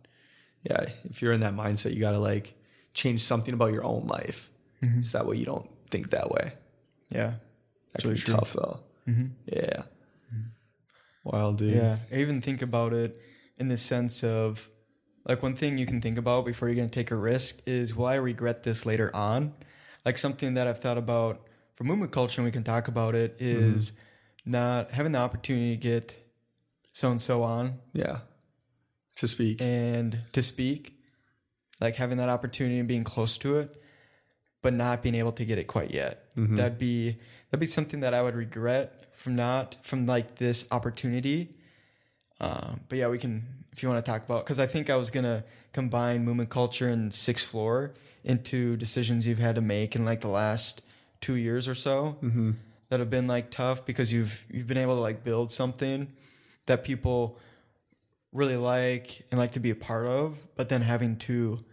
yeah. 0.62 0.86
If 1.04 1.22
you're 1.22 1.32
in 1.32 1.40
that 1.40 1.54
mindset, 1.54 1.94
you 1.94 2.00
got 2.00 2.12
to 2.12 2.18
like 2.18 2.54
change 2.94 3.22
something 3.22 3.54
about 3.54 3.72
your 3.72 3.84
own 3.84 4.06
life. 4.06 4.50
Mm-hmm. 4.82 5.02
So 5.02 5.18
that 5.18 5.26
way 5.26 5.36
you 5.36 5.44
don't 5.44 5.68
think 5.90 6.10
that 6.10 6.30
way. 6.30 6.54
Yeah. 7.10 7.34
That 7.92 8.02
can 8.02 8.16
tough 8.16 8.54
though. 8.54 8.80
Yeah. 9.46 9.82
Wild 11.24 11.58
dude. 11.58 11.76
Yeah. 11.76 11.98
I 12.12 12.16
even 12.16 12.40
think 12.40 12.62
about 12.62 12.92
it 12.92 13.20
in 13.56 13.68
the 13.68 13.76
sense 13.76 14.22
of 14.22 14.68
like 15.26 15.42
one 15.42 15.54
thing 15.56 15.78
you 15.78 15.86
can 15.86 16.00
think 16.00 16.18
about 16.18 16.44
before 16.44 16.68
you're 16.68 16.76
going 16.76 16.90
to 16.90 16.94
take 16.94 17.10
a 17.10 17.16
risk 17.16 17.60
is 17.66 17.96
will 17.96 18.06
I 18.06 18.16
regret 18.16 18.62
this 18.62 18.84
later 18.84 19.14
on? 19.16 19.54
Like 20.04 20.18
something 20.18 20.54
that 20.54 20.66
I've 20.66 20.80
thought 20.80 20.98
about 20.98 21.46
for 21.76 21.84
movement 21.84 22.12
culture, 22.12 22.40
and 22.40 22.44
we 22.44 22.52
can 22.52 22.62
talk 22.62 22.88
about 22.88 23.14
it, 23.14 23.38
mm-hmm. 23.38 23.74
is 23.74 23.92
not 24.44 24.90
having 24.92 25.12
the 25.12 25.18
opportunity 25.18 25.76
to 25.76 25.80
get 25.80 26.16
so 26.92 27.10
and 27.10 27.20
so 27.20 27.42
on 27.42 27.78
Yeah. 27.92 28.18
To 29.16 29.26
speak. 29.26 29.62
and 29.62 30.20
to 30.32 30.42
speak, 30.42 30.98
like 31.80 31.96
having 31.96 32.18
that 32.18 32.28
opportunity 32.28 32.78
and 32.78 32.86
being 32.86 33.02
close 33.02 33.38
to 33.38 33.58
it, 33.58 33.82
but 34.62 34.74
not 34.74 35.02
being 35.02 35.14
able 35.14 35.32
to 35.32 35.44
get 35.44 35.58
it 35.58 35.64
quite 35.64 35.92
yet. 35.92 36.34
Mm-hmm. 36.36 36.56
That'd 36.56 36.78
be 36.78 37.16
that'd 37.50 37.60
be 37.60 37.66
something 37.66 38.00
that 38.00 38.12
I 38.12 38.22
would 38.22 38.34
regret 38.34 39.03
from 39.16 39.36
not 39.36 39.76
from 39.82 40.06
like 40.06 40.36
this 40.36 40.66
opportunity. 40.70 41.50
Um, 42.40 42.80
but 42.88 42.98
yeah, 42.98 43.08
we 43.08 43.18
can 43.18 43.44
if 43.72 43.82
you 43.82 43.88
want 43.88 44.04
to 44.04 44.10
talk 44.10 44.24
about 44.24 44.44
because 44.44 44.58
I 44.58 44.66
think 44.66 44.90
I 44.90 44.96
was 44.96 45.10
gonna 45.10 45.44
combine 45.72 46.24
movement 46.24 46.50
culture 46.50 46.88
and 46.88 47.12
sixth 47.12 47.46
floor 47.46 47.94
into 48.22 48.76
decisions 48.76 49.26
you've 49.26 49.38
had 49.38 49.54
to 49.54 49.60
make 49.60 49.94
in 49.96 50.04
like 50.04 50.20
the 50.20 50.28
last 50.28 50.82
two 51.20 51.34
years 51.34 51.68
or 51.68 51.74
so 51.74 52.16
mm-hmm. 52.22 52.52
that 52.88 53.00
have 53.00 53.10
been 53.10 53.26
like 53.26 53.50
tough 53.50 53.84
because 53.84 54.12
you've 54.12 54.44
you've 54.50 54.66
been 54.66 54.78
able 54.78 54.94
to 54.94 55.00
like 55.00 55.24
build 55.24 55.50
something 55.50 56.12
that 56.66 56.84
people 56.84 57.38
really 58.34 58.56
like 58.56 59.24
and 59.30 59.38
like 59.38 59.52
to 59.52 59.60
be 59.60 59.70
a 59.70 59.74
part 59.74 60.06
of, 60.06 60.38
but 60.56 60.68
then 60.68 60.82
having 60.82 61.16
to 61.16 61.64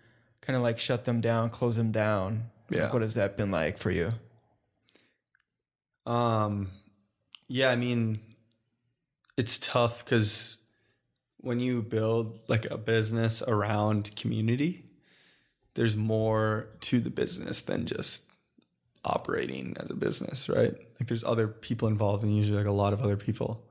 kind 0.41 0.55
of 0.55 0.63
like 0.63 0.79
shut 0.79 1.05
them 1.05 1.19
down, 1.19 1.49
close 1.49 1.75
them 1.75 1.91
down. 1.91 2.43
Yeah. 2.69 2.83
Like, 2.83 2.93
what 2.93 3.01
has 3.01 3.15
that 3.15 3.35
been 3.35 3.51
like 3.51 3.77
for 3.77 3.91
you? 3.91 4.13
Um, 6.05 6.69
yeah, 7.51 7.69
I 7.69 7.75
mean, 7.75 8.17
it's 9.35 9.57
tough 9.57 10.05
because 10.05 10.57
when 11.37 11.59
you 11.59 11.81
build 11.81 12.39
like 12.47 12.65
a 12.71 12.77
business 12.77 13.41
around 13.45 14.15
community, 14.15 14.85
there's 15.73 15.97
more 15.97 16.69
to 16.79 17.01
the 17.01 17.09
business 17.09 17.59
than 17.59 17.85
just 17.87 18.23
operating 19.03 19.75
as 19.81 19.89
a 19.89 19.95
business, 19.95 20.47
right? 20.47 20.73
Like 20.97 21.09
there's 21.09 21.25
other 21.25 21.49
people 21.49 21.89
involved 21.89 22.23
and 22.23 22.33
usually 22.33 22.57
like 22.57 22.67
a 22.67 22.71
lot 22.71 22.93
of 22.93 23.01
other 23.01 23.17
people. 23.17 23.65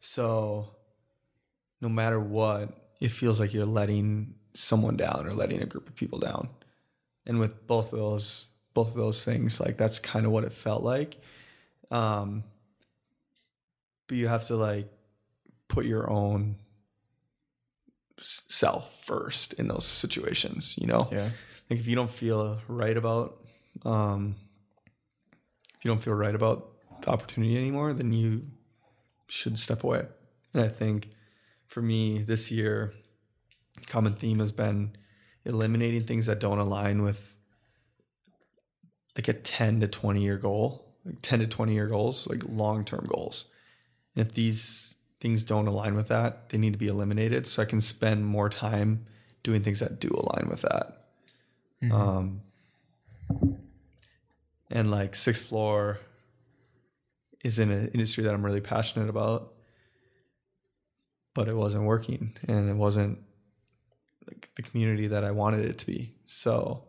So 0.00 0.76
no 1.80 1.88
matter 1.88 2.20
what, 2.20 2.92
it 3.00 3.12
feels 3.12 3.40
like 3.40 3.54
you're 3.54 3.64
letting 3.64 4.34
someone 4.52 4.98
down 4.98 5.26
or 5.26 5.32
letting 5.32 5.62
a 5.62 5.66
group 5.66 5.88
of 5.88 5.94
people 5.94 6.18
down. 6.18 6.50
And 7.24 7.40
with 7.40 7.66
both 7.66 7.94
of 7.94 7.98
those 7.98 8.48
both 8.74 8.88
of 8.88 8.94
those 8.94 9.24
things, 9.24 9.58
like 9.58 9.78
that's 9.78 9.98
kind 9.98 10.26
of 10.26 10.32
what 10.32 10.44
it 10.44 10.52
felt 10.52 10.82
like. 10.82 11.16
Um 11.90 12.44
but 14.12 14.18
you 14.18 14.28
have 14.28 14.44
to 14.44 14.56
like 14.56 14.92
put 15.68 15.86
your 15.86 16.10
own 16.10 16.56
self 18.20 19.02
first 19.06 19.54
in 19.54 19.68
those 19.68 19.86
situations, 19.86 20.76
you 20.78 20.86
know? 20.86 21.08
Yeah. 21.10 21.30
like 21.70 21.80
if 21.80 21.86
you 21.86 21.96
don't 21.96 22.10
feel 22.10 22.58
right 22.68 22.94
about 22.94 23.38
um 23.86 24.34
if 25.78 25.82
you 25.82 25.90
don't 25.90 26.02
feel 26.02 26.12
right 26.12 26.34
about 26.34 26.68
the 27.00 27.08
opportunity 27.08 27.56
anymore 27.56 27.94
then 27.94 28.12
you 28.12 28.42
should 29.28 29.58
step 29.58 29.82
away 29.82 30.04
and 30.52 30.62
i 30.62 30.68
think 30.68 31.08
for 31.66 31.80
me 31.80 32.18
this 32.18 32.50
year 32.50 32.92
common 33.86 34.14
theme 34.14 34.40
has 34.40 34.52
been 34.52 34.94
eliminating 35.46 36.02
things 36.02 36.26
that 36.26 36.38
don't 36.38 36.58
align 36.58 37.02
with 37.02 37.34
like 39.16 39.28
a 39.28 39.32
10 39.32 39.80
to 39.80 39.88
20 39.88 40.22
year 40.22 40.36
goal 40.36 40.84
like 41.06 41.16
10 41.22 41.38
to 41.38 41.46
20 41.46 41.72
year 41.72 41.86
goals 41.86 42.26
like 42.26 42.42
long 42.46 42.84
term 42.84 43.06
goals 43.08 43.46
if 44.14 44.34
these 44.34 44.94
things 45.20 45.42
don't 45.42 45.66
align 45.66 45.94
with 45.94 46.08
that 46.08 46.48
they 46.50 46.58
need 46.58 46.72
to 46.72 46.78
be 46.78 46.88
eliminated 46.88 47.46
so 47.46 47.62
i 47.62 47.64
can 47.64 47.80
spend 47.80 48.26
more 48.26 48.48
time 48.48 49.06
doing 49.42 49.62
things 49.62 49.80
that 49.80 50.00
do 50.00 50.08
align 50.08 50.48
with 50.48 50.62
that 50.62 50.98
um, 51.90 52.42
and 54.70 54.90
like 54.90 55.16
sixth 55.16 55.48
floor 55.48 55.98
is 57.42 57.58
in 57.58 57.70
an 57.70 57.88
industry 57.88 58.24
that 58.24 58.34
I'm 58.34 58.44
really 58.44 58.60
passionate 58.60 59.08
about, 59.08 59.52
but 61.34 61.48
it 61.48 61.56
wasn't 61.56 61.84
working 61.84 62.36
and 62.46 62.68
it 62.70 62.76
wasn't 62.76 63.18
like 64.26 64.48
the 64.54 64.62
community 64.62 65.08
that 65.08 65.24
I 65.24 65.32
wanted 65.32 65.64
it 65.64 65.78
to 65.78 65.86
be. 65.86 66.14
So 66.26 66.84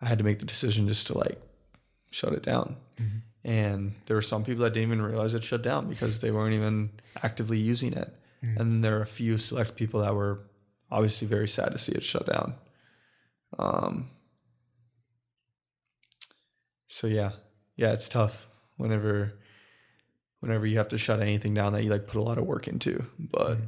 I 0.00 0.06
had 0.06 0.18
to 0.18 0.24
make 0.24 0.38
the 0.38 0.44
decision 0.44 0.86
just 0.86 1.08
to 1.08 1.18
like 1.18 1.40
shut 2.10 2.32
it 2.32 2.42
down. 2.42 2.76
And 3.44 3.94
there 4.06 4.16
were 4.16 4.22
some 4.22 4.44
people 4.44 4.62
that 4.62 4.72
didn't 4.72 4.88
even 4.88 5.02
realize 5.02 5.34
it 5.34 5.42
shut 5.42 5.62
down 5.62 5.88
because 5.88 6.20
they 6.20 6.30
weren't 6.30 6.54
even 6.54 6.90
actively 7.22 7.58
using 7.58 7.92
it. 7.92 8.14
And 8.58 8.58
then 8.58 8.80
there 8.80 8.98
are 8.98 9.02
a 9.02 9.06
few 9.06 9.38
select 9.38 9.76
people 9.76 10.00
that 10.00 10.14
were 10.14 10.40
obviously 10.90 11.28
very 11.28 11.48
sad 11.48 11.72
to 11.72 11.78
see 11.78 11.92
it 11.92 12.04
shut 12.04 12.26
down. 12.26 12.54
Um, 13.58 14.10
so 16.88 17.06
yeah, 17.06 17.32
yeah, 17.76 17.92
it's 17.92 18.08
tough 18.08 18.48
whenever, 18.76 19.34
whenever 20.40 20.66
you 20.66 20.78
have 20.78 20.88
to 20.88 20.98
shut 20.98 21.20
anything 21.20 21.54
down 21.54 21.72
that 21.72 21.84
you 21.84 21.90
like 21.90 22.06
put 22.06 22.18
a 22.18 22.22
lot 22.22 22.38
of 22.38 22.46
work 22.46 22.68
into, 22.68 23.06
but 23.18 23.58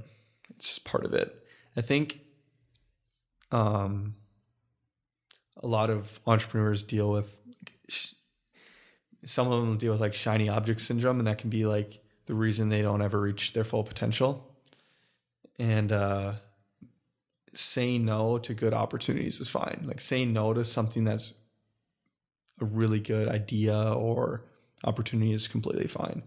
it's 0.56 0.68
just 0.68 0.84
part 0.84 1.04
of 1.04 1.14
it. 1.14 1.34
I 1.76 1.80
think, 1.80 2.20
um, 3.50 4.14
a 5.62 5.66
lot 5.66 5.88
of 5.88 6.20
entrepreneurs 6.26 6.82
deal 6.82 7.10
with, 7.10 7.34
some 9.24 9.50
of 9.50 9.60
them 9.60 9.76
deal 9.78 9.92
with 9.92 10.00
like 10.00 10.14
shiny 10.14 10.48
object 10.48 10.80
syndrome, 10.80 11.18
and 11.18 11.26
that 11.26 11.38
can 11.38 11.50
be 11.50 11.64
like 11.66 12.02
the 12.26 12.34
reason 12.34 12.68
they 12.68 12.82
don't 12.82 13.02
ever 13.02 13.20
reach 13.20 13.52
their 13.52 13.64
full 13.64 13.84
potential. 13.84 14.50
And, 15.58 15.92
uh, 15.92 16.34
saying 17.56 18.04
no 18.04 18.38
to 18.38 18.54
good 18.54 18.74
opportunities 18.74 19.40
is 19.40 19.48
fine. 19.48 19.84
Like 19.84 20.00
saying 20.00 20.32
no 20.32 20.52
to 20.52 20.64
something 20.64 21.04
that's 21.04 21.32
a 22.60 22.64
really 22.64 23.00
good 23.00 23.28
idea 23.28 23.76
or 23.76 24.44
opportunity 24.84 25.32
is 25.32 25.48
completely 25.48 25.86
fine. 25.86 26.22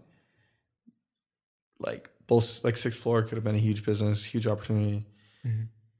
Like 1.78 2.10
both 2.26 2.64
like 2.64 2.76
sixth 2.76 3.00
floor 3.00 3.22
could 3.22 3.36
have 3.36 3.44
been 3.44 3.54
a 3.54 3.58
huge 3.58 3.84
business, 3.84 4.24
huge 4.24 4.46
opportunity. 4.46 5.06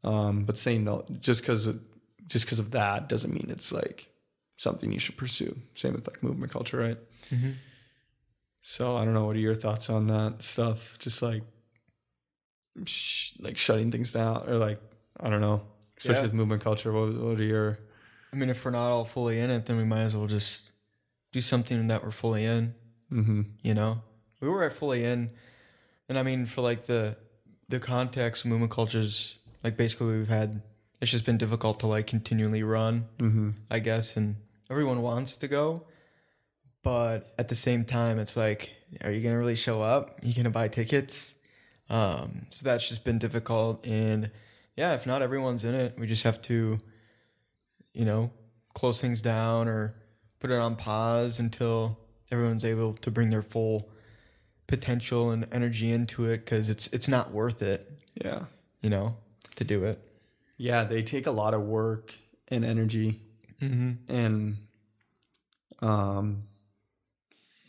Um, 0.05 0.45
but 0.45 0.59
saying 0.59 0.85
no 0.85 1.05
just 1.21 1.43
because 1.43 1.69
just 2.27 2.45
because 2.45 2.59
of 2.59 2.73
that 2.73 3.09
doesn't 3.09 3.33
mean 3.33 3.49
it's 3.51 3.73
like 3.73 4.09
something 4.59 4.93
you 4.93 4.99
should 4.99 5.17
pursue. 5.17 5.57
Same 5.75 5.95
with 5.95 6.07
like 6.07 6.23
movement 6.23 6.53
culture, 6.53 6.77
right? 6.77 6.99
Mhm. 7.31 7.55
So 8.61 8.97
I 8.99 9.05
don't 9.07 9.15
know. 9.15 9.25
What 9.25 9.37
are 9.37 9.41
your 9.41 9.55
thoughts 9.55 9.89
on 9.89 10.07
that 10.09 10.43
stuff? 10.43 10.99
Just 10.99 11.23
like, 11.23 11.43
sh- 12.85 13.33
like 13.41 13.57
shutting 13.59 13.91
things 13.91 14.13
down, 14.13 14.49
or 14.49 14.57
like 14.59 14.81
I 15.21 15.31
don't 15.31 15.41
know, 15.41 15.63
especially 15.97 16.17
Yeah. 16.19 16.23
with 16.27 16.35
movement 16.35 16.63
culture. 16.63 16.93
What, 16.93 17.15
what 17.15 17.41
are 17.41 17.45
your 17.45 17.79
I 18.33 18.37
mean, 18.37 18.51
if 18.51 18.63
we're 18.65 18.73
not 18.73 18.91
all 18.91 19.07
fully 19.07 19.39
in 19.39 19.49
it, 19.51 19.65
then 19.67 19.79
we 19.79 19.85
might 19.85 20.03
as 20.03 20.15
well 20.15 20.27
just 20.27 20.71
do 21.33 21.41
something 21.41 21.87
that 21.87 22.05
we're 22.05 22.11
fully 22.11 22.45
in. 22.45 22.75
mm-hmm. 23.11 23.43
You 23.63 23.73
know, 23.75 24.03
we 24.41 24.49
were 24.49 24.65
at 24.65 24.75
fully 24.75 25.03
in, 25.05 25.31
and 26.09 26.19
I 26.19 26.23
mean, 26.23 26.47
for 26.47 26.61
like 26.61 26.85
the 26.87 27.17
the 27.69 27.81
context, 27.81 28.45
movement 28.45 28.71
cultures, 28.73 29.39
like 29.63 29.77
basically 29.77 30.19
we've 30.19 30.29
had. 30.29 30.63
It's 31.01 31.13
just 31.13 31.25
been 31.25 31.39
difficult 31.39 31.79
to 31.81 31.87
like 31.87 32.09
continually 32.09 32.65
run. 32.65 33.07
Mm-hmm. 33.19 33.51
I 33.71 33.79
guess, 33.79 34.17
and 34.17 34.35
everyone 34.71 35.03
wants 35.03 35.37
to 35.39 35.49
go, 35.49 35.85
but 36.83 37.33
at 37.39 37.49
the 37.49 37.55
same 37.55 37.85
time, 37.85 38.19
it's 38.19 38.37
like, 38.37 38.73
are 39.03 39.11
you 39.11 39.21
gonna 39.23 39.39
really 39.39 39.57
show 39.57 39.81
up? 39.83 40.21
Are 40.23 40.27
You 40.27 40.35
gonna 40.35 40.51
buy 40.51 40.69
tickets? 40.69 41.35
Um, 41.91 42.47
so 42.51 42.65
that's 42.65 42.89
just 42.89 43.05
been 43.05 43.19
difficult. 43.19 43.87
And 43.87 44.31
yeah, 44.77 44.95
if 44.95 45.07
not 45.07 45.23
everyone's 45.23 45.65
in 45.65 45.75
it, 45.75 45.99
we 45.99 46.07
just 46.07 46.23
have 46.23 46.41
to, 46.43 46.79
you 47.95 48.05
know, 48.05 48.31
close 48.75 49.01
things 49.01 49.23
down 49.23 49.69
or 49.69 49.95
put 50.39 50.51
it 50.51 50.59
on 50.59 50.77
pause 50.77 51.39
until 51.41 51.99
everyone's 52.31 52.65
able 52.65 52.93
to 52.95 53.11
bring 53.11 53.31
their 53.31 53.43
full 53.43 53.91
potential 54.67 55.31
and 55.31 55.47
energy 55.51 55.91
into 55.91 56.27
it 56.27 56.45
because 56.45 56.69
it's 56.69 56.87
it's 56.89 57.09
not 57.09 57.33
worth 57.33 57.63
it, 57.63 57.91
Yeah. 58.23 58.45
you 58.83 58.91
know, 58.91 59.17
to 59.57 59.65
do 59.65 59.85
it. 59.85 59.99
Yeah, 60.59 60.85
they 60.85 61.03
take 61.03 61.27
a 61.27 61.31
lot 61.31 61.55
of 61.55 61.63
work 61.63 62.15
and 62.49 62.65
energy 62.65 63.23
Mm-hmm. 63.61 64.15
and 64.15 64.57
um 65.81 66.45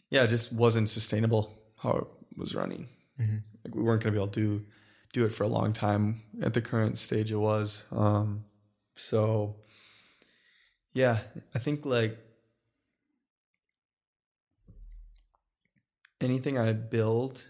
yeah, 0.10 0.24
it 0.24 0.28
just 0.28 0.52
wasn't 0.54 0.90
sustainable 0.90 1.52
how 1.78 1.92
it 1.92 2.08
was 2.38 2.56
running. 2.56 2.88
Mm-hmm. 3.20 3.38
Like 3.64 3.76
we 3.76 3.82
weren't 3.82 4.04
gonna 4.04 4.14
be 4.14 4.18
able 4.18 4.28
to 4.30 4.40
do 4.60 4.66
do 5.14 5.26
it 5.26 5.34
for 5.34 5.44
a 5.44 5.48
long 5.48 5.74
time 5.74 6.22
at 6.42 6.54
the 6.54 6.62
current 6.62 6.98
stage 6.98 7.32
it 7.32 7.38
was. 7.38 7.86
Um 7.92 8.46
so 8.96 9.56
yeah, 10.94 11.20
I 11.56 11.60
think 11.60 11.86
like 11.86 12.18
anything 16.22 16.58
I 16.58 16.74
build, 16.74 17.44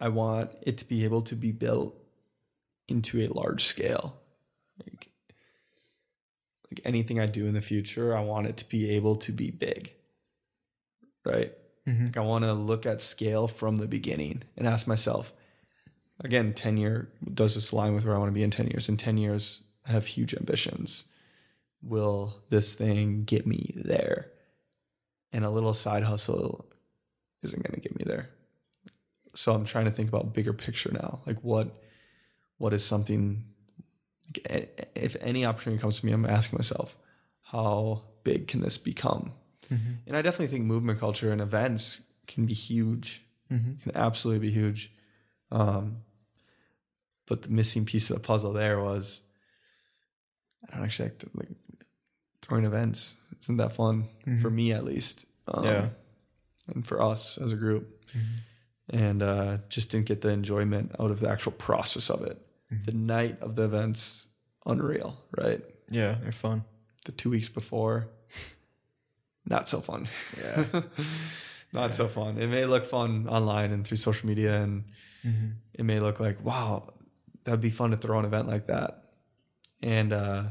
I 0.00 0.08
want 0.08 0.50
it 0.62 0.78
to 0.78 0.84
be 0.84 1.04
able 1.04 1.22
to 1.22 1.34
be 1.34 1.52
built 1.52 1.94
into 2.88 3.20
a 3.20 3.28
large 3.28 3.64
scale. 3.64 4.16
Like 4.84 5.10
like 6.70 6.80
anything 6.84 7.20
I 7.20 7.26
do 7.26 7.46
in 7.46 7.54
the 7.54 7.62
future, 7.62 8.16
I 8.16 8.20
want 8.20 8.46
it 8.46 8.56
to 8.58 8.68
be 8.68 8.90
able 8.90 9.16
to 9.16 9.32
be 9.32 9.50
big. 9.50 9.92
Right? 11.24 11.52
Mm-hmm. 11.86 12.06
Like 12.06 12.16
I 12.16 12.20
want 12.20 12.44
to 12.44 12.52
look 12.52 12.86
at 12.86 13.02
scale 13.02 13.48
from 13.48 13.76
the 13.76 13.86
beginning 13.86 14.42
and 14.56 14.66
ask 14.66 14.86
myself, 14.86 15.32
again, 16.20 16.52
10 16.52 16.76
year, 16.76 17.08
does 17.32 17.54
this 17.54 17.72
align 17.72 17.94
with 17.94 18.04
where 18.04 18.14
I 18.14 18.18
want 18.18 18.30
to 18.30 18.34
be 18.34 18.42
in 18.42 18.50
10 18.50 18.68
years? 18.68 18.88
In 18.88 18.96
10 18.96 19.18
years, 19.18 19.62
I 19.86 19.92
have 19.92 20.06
huge 20.06 20.34
ambitions. 20.34 21.04
Will 21.82 22.42
this 22.48 22.74
thing 22.74 23.24
get 23.24 23.46
me 23.46 23.72
there? 23.76 24.30
And 25.32 25.44
a 25.44 25.50
little 25.50 25.74
side 25.74 26.02
hustle 26.02 26.66
isn't 27.42 27.62
going 27.62 27.74
to 27.74 27.80
get 27.80 27.96
me 27.96 28.04
there. 28.04 28.30
So 29.34 29.52
I'm 29.52 29.64
trying 29.64 29.84
to 29.84 29.90
think 29.90 30.08
about 30.08 30.32
bigger 30.32 30.52
picture 30.52 30.90
now. 30.92 31.20
Like 31.26 31.38
what, 31.40 31.68
what 32.58 32.72
is 32.72 32.84
something, 32.84 33.44
if 34.94 35.16
any 35.20 35.44
opportunity 35.44 35.80
comes 35.80 36.00
to 36.00 36.06
me, 36.06 36.12
I'm 36.12 36.26
asking 36.26 36.58
myself, 36.58 36.96
how 37.42 38.02
big 38.24 38.48
can 38.48 38.60
this 38.60 38.78
become? 38.78 39.32
Mm-hmm. 39.70 39.92
And 40.06 40.16
I 40.16 40.22
definitely 40.22 40.48
think 40.48 40.64
movement 40.64 40.98
culture 41.00 41.30
and 41.32 41.40
events 41.40 42.00
can 42.26 42.46
be 42.46 42.54
huge, 42.54 43.22
Mm-hmm. 43.52 43.74
can 43.84 43.92
absolutely 43.96 44.48
be 44.48 44.52
huge. 44.52 44.90
Um, 45.52 45.98
but 47.28 47.42
the 47.42 47.48
missing 47.48 47.84
piece 47.84 48.10
of 48.10 48.16
the 48.16 48.20
puzzle 48.26 48.52
there 48.52 48.80
was 48.80 49.20
I 50.68 50.74
don't 50.76 50.84
actually 50.84 51.10
like, 51.10 51.18
to, 51.20 51.30
like 51.34 51.48
throwing 52.42 52.64
events. 52.64 53.14
Isn't 53.42 53.58
that 53.58 53.74
fun 53.76 54.04
for 54.42 54.50
me 54.50 54.72
at 54.72 54.84
least? 54.84 55.26
Um, 55.46 55.64
Yeah. 55.64 55.88
and 56.74 56.84
for 56.86 57.00
us 57.00 57.38
as 57.38 57.52
a 57.52 57.56
group, 57.56 57.92
Mm-hmm. 58.16 58.96
and 58.96 59.22
uh, 59.22 59.58
just 59.68 59.90
didn't 59.90 60.06
get 60.06 60.22
the 60.22 60.28
enjoyment 60.30 60.92
out 60.98 61.10
of 61.10 61.20
the 61.20 61.28
actual 61.28 61.52
process 61.52 62.08
of 62.10 62.22
it. 62.22 62.40
Mm-hmm. 62.72 62.84
The 62.84 62.92
night 62.92 63.38
of 63.40 63.54
the 63.56 63.62
events, 63.64 64.26
unreal, 64.64 65.16
right? 65.38 65.62
Yeah, 65.88 66.16
they're 66.20 66.32
fun. 66.32 66.64
The 67.04 67.12
two 67.12 67.30
weeks 67.30 67.48
before, 67.48 68.08
not 69.46 69.68
so 69.68 69.80
fun. 69.80 70.08
Yeah. 70.40 70.64
not 71.72 71.94
so 71.94 72.08
fun. 72.08 72.38
It 72.38 72.48
may 72.48 72.64
look 72.64 72.84
fun 72.86 73.28
online 73.28 73.70
and 73.72 73.84
through 73.86 73.98
social 73.98 74.28
media, 74.28 74.60
and 74.62 74.84
Mm-hmm. 75.24 75.46
it 75.74 75.84
may 75.84 75.98
look 75.98 76.20
like, 76.20 76.44
wow, 76.44 76.92
that'd 77.42 77.60
be 77.60 77.70
fun 77.70 77.90
to 77.90 77.96
throw 77.96 78.16
an 78.20 78.24
event 78.24 78.46
like 78.46 78.68
that. 78.68 79.02
And 79.82 80.12
uh, 80.12 80.44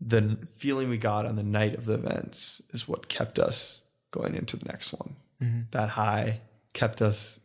the 0.00 0.36
feeling 0.56 0.88
we 0.88 0.98
got 0.98 1.24
on 1.26 1.36
the 1.36 1.42
night 1.42 1.74
of 1.76 1.84
the 1.86 1.94
events 1.94 2.60
is 2.70 2.88
what 2.88 3.08
kept 3.08 3.38
us 3.38 3.82
going 4.10 4.34
into 4.34 4.56
the 4.56 4.66
next 4.66 4.92
one. 4.92 5.16
Mm-hmm. 5.42 5.60
That 5.70 5.90
high 5.90 6.40
kept 6.72 7.00
us 7.00 7.38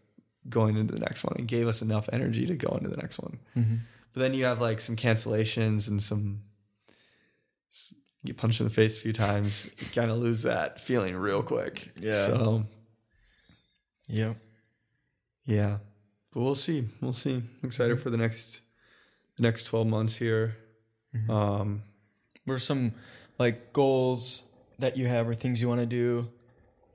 going 0.49 0.75
into 0.77 0.93
the 0.93 0.99
next 0.99 1.23
one 1.23 1.35
and 1.37 1.47
gave 1.47 1.67
us 1.67 1.81
enough 1.81 2.09
energy 2.11 2.45
to 2.47 2.55
go 2.55 2.75
into 2.77 2.89
the 2.89 2.97
next 2.97 3.19
one. 3.19 3.39
Mm-hmm. 3.55 3.75
But 4.13 4.19
then 4.19 4.33
you 4.33 4.45
have 4.45 4.59
like 4.61 4.81
some 4.81 4.95
cancellations 4.95 5.87
and 5.87 6.01
some 6.01 6.41
you 8.23 8.27
get 8.27 8.37
punched 8.37 8.59
in 8.59 8.67
the 8.67 8.73
face 8.73 8.97
a 8.97 9.01
few 9.01 9.13
times, 9.13 9.69
you 9.79 9.87
kind 9.93 10.11
of 10.11 10.17
lose 10.17 10.43
that 10.43 10.79
feeling 10.79 11.15
real 11.15 11.41
quick. 11.43 11.91
Yeah. 11.99 12.11
So 12.13 12.63
Yep. 14.07 14.35
yeah, 15.45 15.77
but 16.33 16.41
we'll 16.41 16.55
see. 16.55 16.87
We'll 16.99 17.13
see. 17.13 17.35
I'm 17.35 17.45
excited 17.63 17.99
for 18.01 18.09
the 18.09 18.17
next 18.17 18.61
the 19.37 19.43
next 19.43 19.63
12 19.63 19.87
months 19.87 20.15
here. 20.15 20.55
Mm-hmm. 21.15 21.31
Um, 21.31 21.83
What 22.45 22.55
are 22.55 22.59
some 22.59 22.93
like 23.39 23.71
goals 23.73 24.43
that 24.79 24.97
you 24.97 25.07
have 25.07 25.27
or 25.29 25.33
things 25.33 25.61
you 25.61 25.67
want 25.69 25.79
to 25.79 25.85
do 25.85 26.29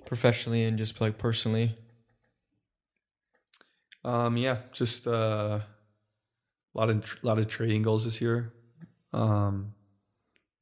professionally 0.04 0.64
and 0.64 0.76
just 0.76 1.00
like 1.00 1.16
personally? 1.18 1.76
Um, 4.06 4.36
yeah, 4.36 4.58
just 4.72 5.06
uh, 5.08 5.58
a 5.60 6.78
lot 6.78 6.88
of 6.88 7.16
lot 7.24 7.38
of 7.38 7.48
trading 7.48 7.82
goals 7.82 8.04
this 8.04 8.20
year. 8.20 8.52
Um, 9.12 9.74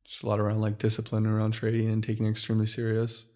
just 0.05 0.23
a 0.23 0.27
lot 0.27 0.41
around 0.41 0.61
like 0.61 0.79
discipline 0.79 1.27
around 1.27 1.53
trading 1.53 1.91
and 1.91 2.03
taking 2.03 2.27
it 2.27 2.31
extremely 2.31 2.67
serious. 2.67 3.27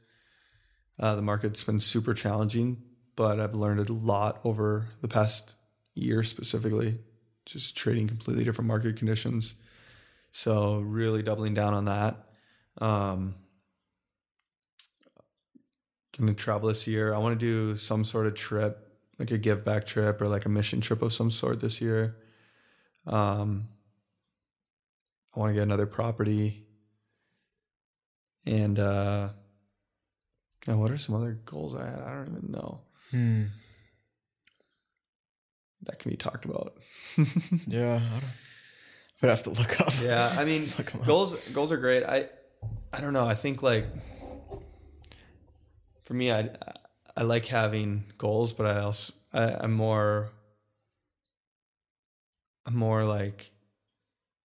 Uh, 0.98 1.14
the 1.14 1.22
market's 1.22 1.62
been 1.62 1.78
super 1.78 2.14
challenging, 2.14 2.82
but 3.16 3.38
I've 3.38 3.54
learned 3.54 3.88
a 3.88 3.92
lot 3.92 4.40
over 4.44 4.88
the 5.02 5.08
past 5.08 5.56
year 5.94 6.24
specifically, 6.24 6.98
just 7.44 7.76
trading 7.76 8.08
completely 8.08 8.44
different 8.44 8.68
market 8.68 8.96
conditions. 8.96 9.54
So 10.30 10.80
really 10.80 11.22
doubling 11.22 11.54
down 11.54 11.74
on 11.74 11.84
that. 11.84 12.16
Um, 12.78 13.34
gonna 16.16 16.34
travel 16.34 16.68
this 16.68 16.86
year. 16.86 17.14
I 17.14 17.18
want 17.18 17.38
to 17.38 17.46
do 17.46 17.76
some 17.76 18.04
sort 18.04 18.26
of 18.26 18.34
trip, 18.34 18.87
like 19.18 19.30
a 19.30 19.38
give 19.38 19.64
back 19.64 19.84
trip 19.86 20.20
or 20.20 20.28
like 20.28 20.44
a 20.46 20.48
mission 20.48 20.80
trip 20.80 21.02
of 21.02 21.12
some 21.12 21.30
sort 21.30 21.60
this 21.60 21.80
year. 21.80 22.16
Um, 23.06 23.68
I 25.34 25.40
want 25.40 25.50
to 25.50 25.54
get 25.54 25.62
another 25.64 25.86
property. 25.86 26.64
And 28.46 28.78
uh 28.78 29.30
now 30.66 30.76
what 30.78 30.90
are 30.90 30.98
some 30.98 31.14
other 31.14 31.38
goals 31.44 31.74
I 31.74 31.84
had? 31.86 32.00
I 32.00 32.14
don't 32.14 32.36
even 32.36 32.50
know. 32.52 32.80
Hmm. 33.10 33.44
That 35.82 35.98
can 35.98 36.10
be 36.10 36.16
talked 36.16 36.44
about. 36.44 36.76
Yeah. 37.66 37.96
I 37.96 38.20
don't. 38.20 38.24
But 39.20 39.30
I 39.30 39.32
have 39.34 39.42
to 39.44 39.50
look 39.50 39.80
up. 39.80 39.92
yeah, 40.00 40.34
I 40.38 40.44
mean 40.50 40.62
'em 40.64 41.00
up. 41.00 41.06
goals 41.06 41.34
goals 41.50 41.72
are 41.72 41.76
great. 41.76 42.04
I 42.04 42.28
I 42.92 43.00
don't 43.00 43.12
know. 43.12 43.26
I 43.26 43.34
think 43.34 43.62
like 43.62 43.86
for 46.04 46.14
me 46.14 46.30
I 46.32 46.50
I 47.18 47.22
like 47.24 47.46
having 47.46 48.04
goals, 48.16 48.52
but 48.52 48.66
I 48.66 48.78
also 48.80 49.12
I, 49.32 49.54
I'm 49.64 49.72
more 49.72 50.30
I'm 52.66 52.76
more 52.76 53.04
like 53.04 53.50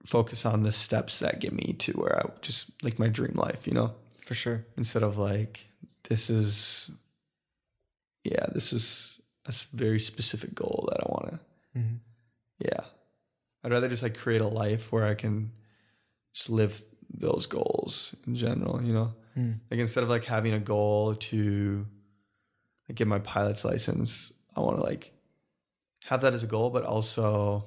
focus 0.06 0.46
on 0.46 0.64
the 0.64 0.72
steps 0.72 1.20
that 1.20 1.40
get 1.40 1.54
me 1.54 1.74
to 1.80 1.92
where 1.94 2.18
I 2.20 2.30
just 2.42 2.72
like 2.84 3.00
my 3.00 3.08
dream 3.08 3.34
life, 3.36 3.68
you 3.68 3.74
know? 3.74 3.94
For 4.26 4.34
sure. 4.34 4.66
instead 4.78 5.04
of 5.04 5.18
like 5.18 5.68
this 6.10 6.30
is 6.30 6.90
yeah 8.24 8.46
this 8.54 8.72
is 8.72 9.22
a 9.46 9.54
very 9.74 10.00
specific 10.00 10.56
goal 10.56 10.88
that 10.90 11.02
i 11.06 11.12
want 11.12 11.32
to 11.34 11.40
Mm-hmm. 11.80 11.96
yeah 12.60 12.86
i'd 13.64 13.72
rather 13.72 13.90
just 13.90 14.02
like 14.04 14.16
create 14.18 14.40
a 14.42 14.48
life 14.48 14.92
where 14.94 15.04
i 15.04 15.14
can 15.14 15.52
just 16.34 16.50
live 16.50 16.82
those 17.14 17.48
goals 17.48 18.16
in 18.28 18.36
general 18.36 18.82
you 18.82 18.94
know 18.94 19.14
Mm. 19.38 19.60
like 19.72 19.80
instead 19.80 20.04
of 20.04 20.10
like 20.10 20.24
having 20.26 20.54
a 20.54 20.60
goal 20.60 21.16
to 21.16 21.88
like 22.88 22.96
get 22.96 23.08
my 23.08 23.20
pilot's 23.20 23.64
license 23.66 24.34
i 24.56 24.60
want 24.60 24.78
to 24.78 24.84
like 24.84 25.12
have 26.06 26.22
that 26.22 26.34
as 26.34 26.44
a 26.44 26.48
goal 26.48 26.70
but 26.70 26.84
also 26.84 27.66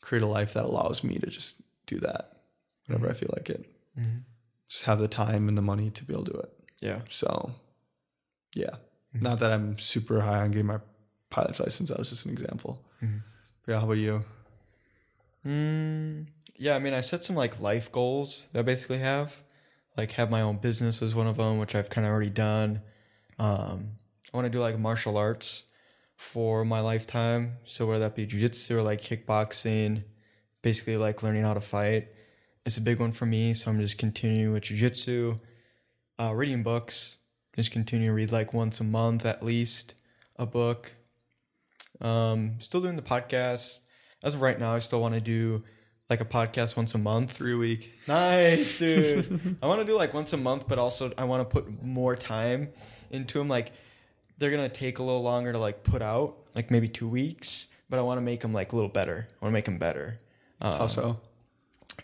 create 0.00 0.22
a 0.22 0.26
life 0.26 0.54
that 0.54 0.64
allows 0.64 1.04
me 1.04 1.18
to 1.18 1.26
just 1.28 1.60
do 1.86 1.98
that 1.98 2.40
whenever 2.86 3.08
i 3.10 3.12
feel 3.12 3.30
like 3.36 3.48
it 3.50 3.68
Mm-hmm. 3.98 4.18
just 4.68 4.84
have 4.84 4.98
the 4.98 5.08
time 5.08 5.48
and 5.48 5.56
the 5.58 5.62
money 5.62 5.90
to 5.90 6.04
be 6.04 6.14
able 6.14 6.24
to 6.24 6.32
do 6.32 6.38
it 6.38 6.52
Yeah. 6.80 7.00
so, 7.10 7.52
yeah. 8.54 8.76
Mhm. 9.14 9.20
Not 9.22 9.38
that 9.40 9.52
I'm 9.52 9.76
super 9.78 10.22
high 10.22 10.40
on 10.40 10.50
getting 10.50 10.66
my 10.66 10.80
pilot's 11.28 11.60
license. 11.60 11.90
That 11.90 11.98
was 11.98 12.08
just 12.08 12.24
an 12.24 12.32
example. 12.32 12.82
Mhm. 13.02 13.22
Yeah. 13.68 13.78
How 13.80 13.84
about 13.84 13.98
you? 13.98 14.24
Mm, 15.46 16.26
yeah, 16.56 16.76
I 16.76 16.78
mean, 16.78 16.94
I 16.94 17.00
set 17.00 17.24
some 17.24 17.36
like 17.36 17.60
life 17.60 17.90
goals 17.92 18.48
that 18.52 18.60
I 18.60 18.62
basically 18.62 18.98
have. 18.98 19.36
Like, 19.96 20.12
have 20.12 20.30
my 20.30 20.40
own 20.40 20.56
business 20.56 21.02
is 21.02 21.14
one 21.14 21.26
of 21.26 21.36
them, 21.36 21.58
which 21.58 21.74
I've 21.74 21.90
kind 21.90 22.06
of 22.06 22.12
already 22.12 22.30
done. 22.30 22.80
Um, 23.38 23.98
I 24.32 24.36
want 24.36 24.46
to 24.46 24.50
do 24.50 24.60
like 24.60 24.78
martial 24.78 25.16
arts 25.16 25.66
for 26.16 26.64
my 26.64 26.80
lifetime. 26.80 27.58
So, 27.64 27.86
whether 27.86 28.00
that 28.00 28.14
be 28.14 28.26
jujitsu 28.26 28.72
or 28.72 28.82
like 28.82 29.00
kickboxing, 29.00 30.04
basically 30.62 30.96
like 30.96 31.22
learning 31.22 31.42
how 31.42 31.54
to 31.54 31.60
fight. 31.60 32.08
It's 32.64 32.76
a 32.76 32.80
big 32.80 33.00
one 33.00 33.12
for 33.12 33.26
me. 33.26 33.54
So, 33.54 33.70
I'm 33.70 33.80
just 33.80 33.98
continuing 33.98 34.52
with 34.52 34.64
jujitsu, 34.64 35.40
uh, 36.18 36.32
reading 36.34 36.62
books, 36.62 37.18
just 37.56 37.70
continue 37.70 38.06
to 38.08 38.12
read 38.12 38.32
like 38.32 38.54
once 38.54 38.80
a 38.80 38.84
month 38.84 39.26
at 39.26 39.42
least 39.42 39.94
a 40.36 40.46
book. 40.46 40.94
Um, 42.00 42.54
still 42.58 42.80
doing 42.80 42.96
the 42.96 43.02
podcast. 43.02 43.80
As 44.22 44.34
of 44.34 44.40
right 44.40 44.58
now, 44.58 44.74
I 44.74 44.78
still 44.78 45.00
want 45.00 45.14
to 45.14 45.20
do 45.20 45.64
like 46.08 46.20
a 46.20 46.24
podcast 46.24 46.76
once 46.76 46.94
a 46.94 46.98
month. 46.98 47.32
Three 47.32 47.54
a 47.54 47.56
week. 47.56 47.92
Nice, 48.06 48.78
dude. 48.78 49.56
I 49.62 49.66
want 49.66 49.80
to 49.80 49.86
do 49.86 49.96
like 49.96 50.14
once 50.14 50.32
a 50.32 50.36
month, 50.36 50.68
but 50.68 50.78
also 50.78 51.12
I 51.18 51.24
want 51.24 51.48
to 51.48 51.52
put 51.52 51.82
more 51.82 52.16
time 52.16 52.68
into 53.10 53.38
them. 53.38 53.48
Like 53.48 53.72
they're 54.38 54.50
gonna 54.50 54.68
take 54.68 54.98
a 54.98 55.02
little 55.02 55.22
longer 55.22 55.52
to 55.52 55.58
like 55.58 55.84
put 55.84 56.02
out, 56.02 56.36
like 56.54 56.70
maybe 56.70 56.88
two 56.88 57.08
weeks. 57.08 57.68
But 57.88 57.98
I 57.98 58.02
want 58.02 58.18
to 58.18 58.22
make 58.22 58.40
them 58.40 58.52
like 58.54 58.72
a 58.72 58.76
little 58.76 58.88
better. 58.90 59.28
I 59.30 59.44
want 59.44 59.52
to 59.52 59.54
make 59.54 59.66
them 59.66 59.78
better. 59.78 60.18
Um, 60.60 60.78
How 60.78 60.86
so? 60.86 61.20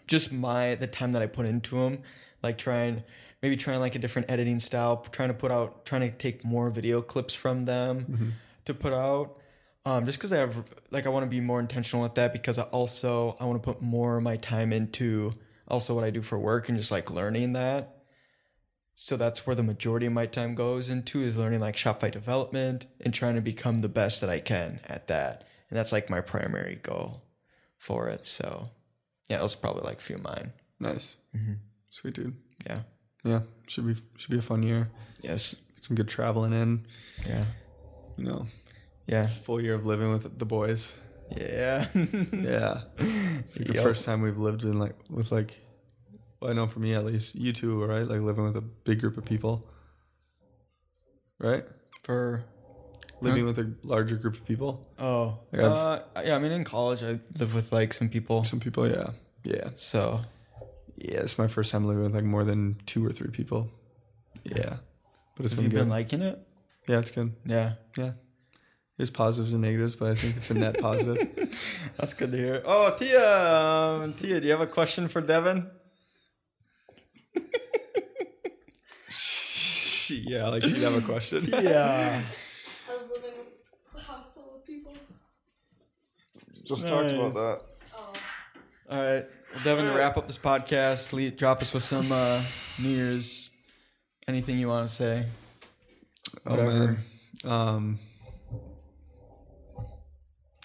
just 0.06 0.32
my 0.32 0.74
the 0.74 0.86
time 0.86 1.12
that 1.12 1.22
I 1.22 1.26
put 1.26 1.46
into 1.46 1.76
them, 1.76 2.02
like 2.42 2.58
trying 2.58 3.02
maybe 3.42 3.56
trying 3.56 3.80
like 3.80 3.94
a 3.94 3.98
different 3.98 4.30
editing 4.30 4.58
style, 4.58 5.06
trying 5.12 5.28
to 5.28 5.34
put 5.34 5.50
out, 5.50 5.86
trying 5.86 6.02
to 6.02 6.10
take 6.10 6.44
more 6.44 6.70
video 6.70 7.00
clips 7.00 7.34
from 7.34 7.64
them 7.64 8.34
to 8.64 8.74
put 8.74 8.92
out. 8.92 9.36
Um, 9.84 10.04
just 10.04 10.18
because 10.18 10.32
I 10.32 10.38
have 10.38 10.64
like 10.90 11.06
I 11.06 11.08
want 11.08 11.24
to 11.24 11.30
be 11.30 11.40
more 11.40 11.60
intentional 11.60 12.02
with 12.02 12.14
that 12.16 12.32
because 12.32 12.58
I 12.58 12.64
also 12.64 13.36
I 13.40 13.46
want 13.46 13.62
to 13.62 13.72
put 13.72 13.80
more 13.80 14.18
of 14.18 14.22
my 14.22 14.36
time 14.36 14.72
into 14.72 15.32
also 15.68 15.94
what 15.94 16.04
I 16.04 16.10
do 16.10 16.20
for 16.20 16.38
work 16.38 16.68
and 16.68 16.76
just 16.76 16.90
like 16.90 17.10
learning 17.10 17.54
that. 17.54 17.97
So 19.00 19.16
that's 19.16 19.46
where 19.46 19.54
the 19.54 19.62
majority 19.62 20.06
of 20.06 20.12
my 20.12 20.26
time 20.26 20.56
goes 20.56 20.88
into 20.88 21.22
is 21.22 21.36
learning 21.36 21.60
like 21.60 21.76
Shopify 21.76 22.10
development 22.10 22.86
and 23.00 23.14
trying 23.14 23.36
to 23.36 23.40
become 23.40 23.80
the 23.80 23.88
best 23.88 24.20
that 24.20 24.28
I 24.28 24.40
can 24.40 24.80
at 24.88 25.06
that. 25.06 25.44
And 25.70 25.78
that's 25.78 25.92
like 25.92 26.10
my 26.10 26.20
primary 26.20 26.80
goal 26.82 27.22
for 27.78 28.08
it. 28.08 28.24
So 28.24 28.70
yeah, 29.28 29.38
those 29.38 29.54
are 29.54 29.58
probably 29.58 29.82
like 29.82 29.98
a 29.98 30.02
few 30.02 30.16
of 30.16 30.24
mine. 30.24 30.52
Nice. 30.80 31.16
Mm-hmm. 31.36 31.54
Sweet 31.90 32.14
dude. 32.14 32.36
Yeah. 32.66 32.78
Yeah. 33.22 33.40
Should 33.68 33.86
be 33.86 33.94
should 34.16 34.30
be 34.30 34.38
a 34.38 34.42
fun 34.42 34.64
year. 34.64 34.90
Yes. 35.22 35.54
Some 35.80 35.94
good 35.94 36.08
traveling 36.08 36.52
in. 36.52 36.84
Yeah. 37.24 37.44
You 38.16 38.24
know, 38.24 38.46
Yeah. 39.06 39.28
full 39.44 39.60
year 39.60 39.74
of 39.74 39.86
living 39.86 40.10
with 40.10 40.38
the 40.38 40.44
boys. 40.44 40.94
Yeah. 41.36 41.86
Yeah. 41.94 42.80
It's 42.98 43.56
like 43.58 43.68
the 43.68 43.74
Yep. 43.74 43.82
first 43.84 44.04
time 44.04 44.22
we've 44.22 44.38
lived 44.38 44.64
in 44.64 44.78
like 44.80 44.96
with 45.08 45.30
like 45.30 45.56
I 46.42 46.52
know 46.52 46.66
for 46.66 46.78
me 46.80 46.94
at 46.94 47.04
least, 47.04 47.34
you 47.34 47.52
two, 47.52 47.84
right? 47.84 48.06
Like 48.06 48.20
living 48.20 48.44
with 48.44 48.56
a 48.56 48.60
big 48.60 49.00
group 49.00 49.16
of 49.16 49.24
people. 49.24 49.66
Right? 51.38 51.64
For 52.04 52.44
Living 53.20 53.46
with 53.46 53.58
a 53.58 53.72
larger 53.82 54.16
group 54.16 54.34
of 54.34 54.44
people. 54.44 54.86
oh 54.98 55.40
Like, 55.50 55.62
uh, 55.62 56.00
yeah. 56.24 56.36
I 56.36 56.38
mean, 56.38 56.52
in 56.52 56.64
college, 56.64 57.02
I 57.02 57.18
live 57.38 57.52
with 57.52 57.72
like 57.72 57.92
some 57.92 58.08
people. 58.08 58.44
Some 58.44 58.60
people, 58.60 58.88
yeah. 58.88 59.10
Yeah. 59.42 59.70
So 59.74 60.20
Yeah, 60.96 61.20
it's 61.20 61.38
my 61.38 61.48
first 61.48 61.72
time 61.72 61.84
living 61.84 62.04
with 62.04 62.14
like 62.14 62.24
more 62.24 62.44
than 62.44 62.76
two 62.86 63.04
or 63.04 63.12
three 63.12 63.30
people. 63.30 63.70
Yeah. 64.44 64.76
But 65.36 65.46
it's 65.46 65.54
have 65.54 65.56
been 65.56 65.64
you 65.64 65.70
good. 65.70 65.78
been 65.78 65.88
liking 65.88 66.22
it? 66.22 66.40
yeah, 66.86 66.98
it's 67.00 67.10
good. 67.10 67.34
Yeah. 67.44 67.74
Yeah. 67.96 68.12
There's 68.96 69.10
positives 69.10 69.52
and 69.52 69.62
negatives, 69.62 69.94
but 69.94 70.10
I 70.10 70.14
think 70.16 70.36
it's 70.36 70.50
a 70.50 70.54
net 70.54 70.80
positive. 70.80 71.28
That's 71.96 72.14
good 72.14 72.32
to 72.32 72.36
hear. 72.36 72.62
Oh, 72.64 72.94
Tia, 72.98 73.48
um, 74.02 74.12
Tia, 74.14 74.40
do 74.40 74.46
you 74.46 74.52
have 74.52 74.60
a 74.60 74.66
question 74.66 75.06
for 75.06 75.20
Devin? 75.20 75.70
Yeah, 80.16 80.48
like 80.48 80.62
she'd 80.62 80.76
have 80.78 80.96
a 80.96 81.00
question. 81.00 81.46
Yeah. 81.62 82.22
I 82.88 82.94
was 82.94 83.08
living 83.10 83.30
with 83.38 83.96
a 83.96 84.00
house 84.00 84.32
full 84.32 84.56
of 84.56 84.66
people. 84.66 84.94
Just 86.64 86.86
talked 86.88 87.06
about 87.10 87.24
Nice. 87.26 87.34
that. 87.34 87.60
Oh, 87.96 88.12
All 88.90 88.98
right. 89.14 89.24
Well, 89.54 89.64
Devin, 89.64 89.84
to 89.92 89.98
wrap 89.98 90.16
up 90.16 90.26
this 90.26 90.38
podcast, 90.38 91.12
lead, 91.12 91.36
drop 91.36 91.62
us 91.62 91.72
with 91.72 91.82
some 91.82 92.12
uh, 92.12 92.42
New 92.78 92.90
Year's. 92.90 93.50
Anything 94.26 94.58
you 94.58 94.68
want 94.68 94.88
to 94.88 94.94
say? 94.94 95.26
Oh, 96.46 96.50
Whatever. 96.50 96.70
man. 96.70 96.98
Um, 97.50 97.98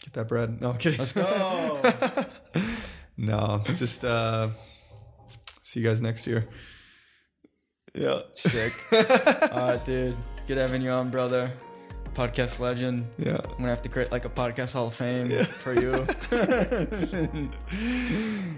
get 0.03 0.13
that 0.13 0.27
bread. 0.27 0.59
No, 0.61 0.71
I'm 0.71 0.77
kidding. 0.77 0.99
Let's 0.99 1.13
go. 1.13 1.81
no, 3.17 3.63
just 3.75 4.03
uh, 4.03 4.49
see 5.63 5.79
you 5.79 5.87
guys 5.87 6.01
next 6.01 6.27
year. 6.27 6.47
Yeah. 7.95 8.21
Sick. 8.33 8.73
All 8.91 9.69
right, 9.69 9.85
dude. 9.85 10.17
Good 10.47 10.57
having 10.57 10.81
you 10.81 10.89
on, 10.89 11.09
brother. 11.09 11.51
Podcast 12.13 12.59
legend. 12.59 13.07
Yeah. 13.17 13.39
I'm 13.43 13.57
gonna 13.57 13.69
have 13.69 13.81
to 13.83 13.89
create 13.89 14.11
like 14.11 14.25
a 14.25 14.29
podcast 14.29 14.73
hall 14.73 14.87
of 14.87 14.95
fame 14.95 15.29
for 15.45 15.73
you. 15.73 16.05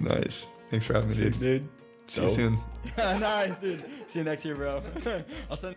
Nice. 0.01 0.47
Thanks 0.69 0.85
for 0.85 0.93
having 0.93 1.09
me, 1.09 1.15
dude. 1.15 1.39
dude. 1.39 1.69
See 2.07 2.21
you 2.21 2.27
Dope. 2.27 2.35
soon. 2.35 2.59
nice, 2.97 3.57
dude. 3.59 3.83
See 4.07 4.19
you 4.19 4.25
next 4.25 4.45
year, 4.45 4.55
bro. 4.55 4.81
I'll 5.49 5.57
send. 5.57 5.75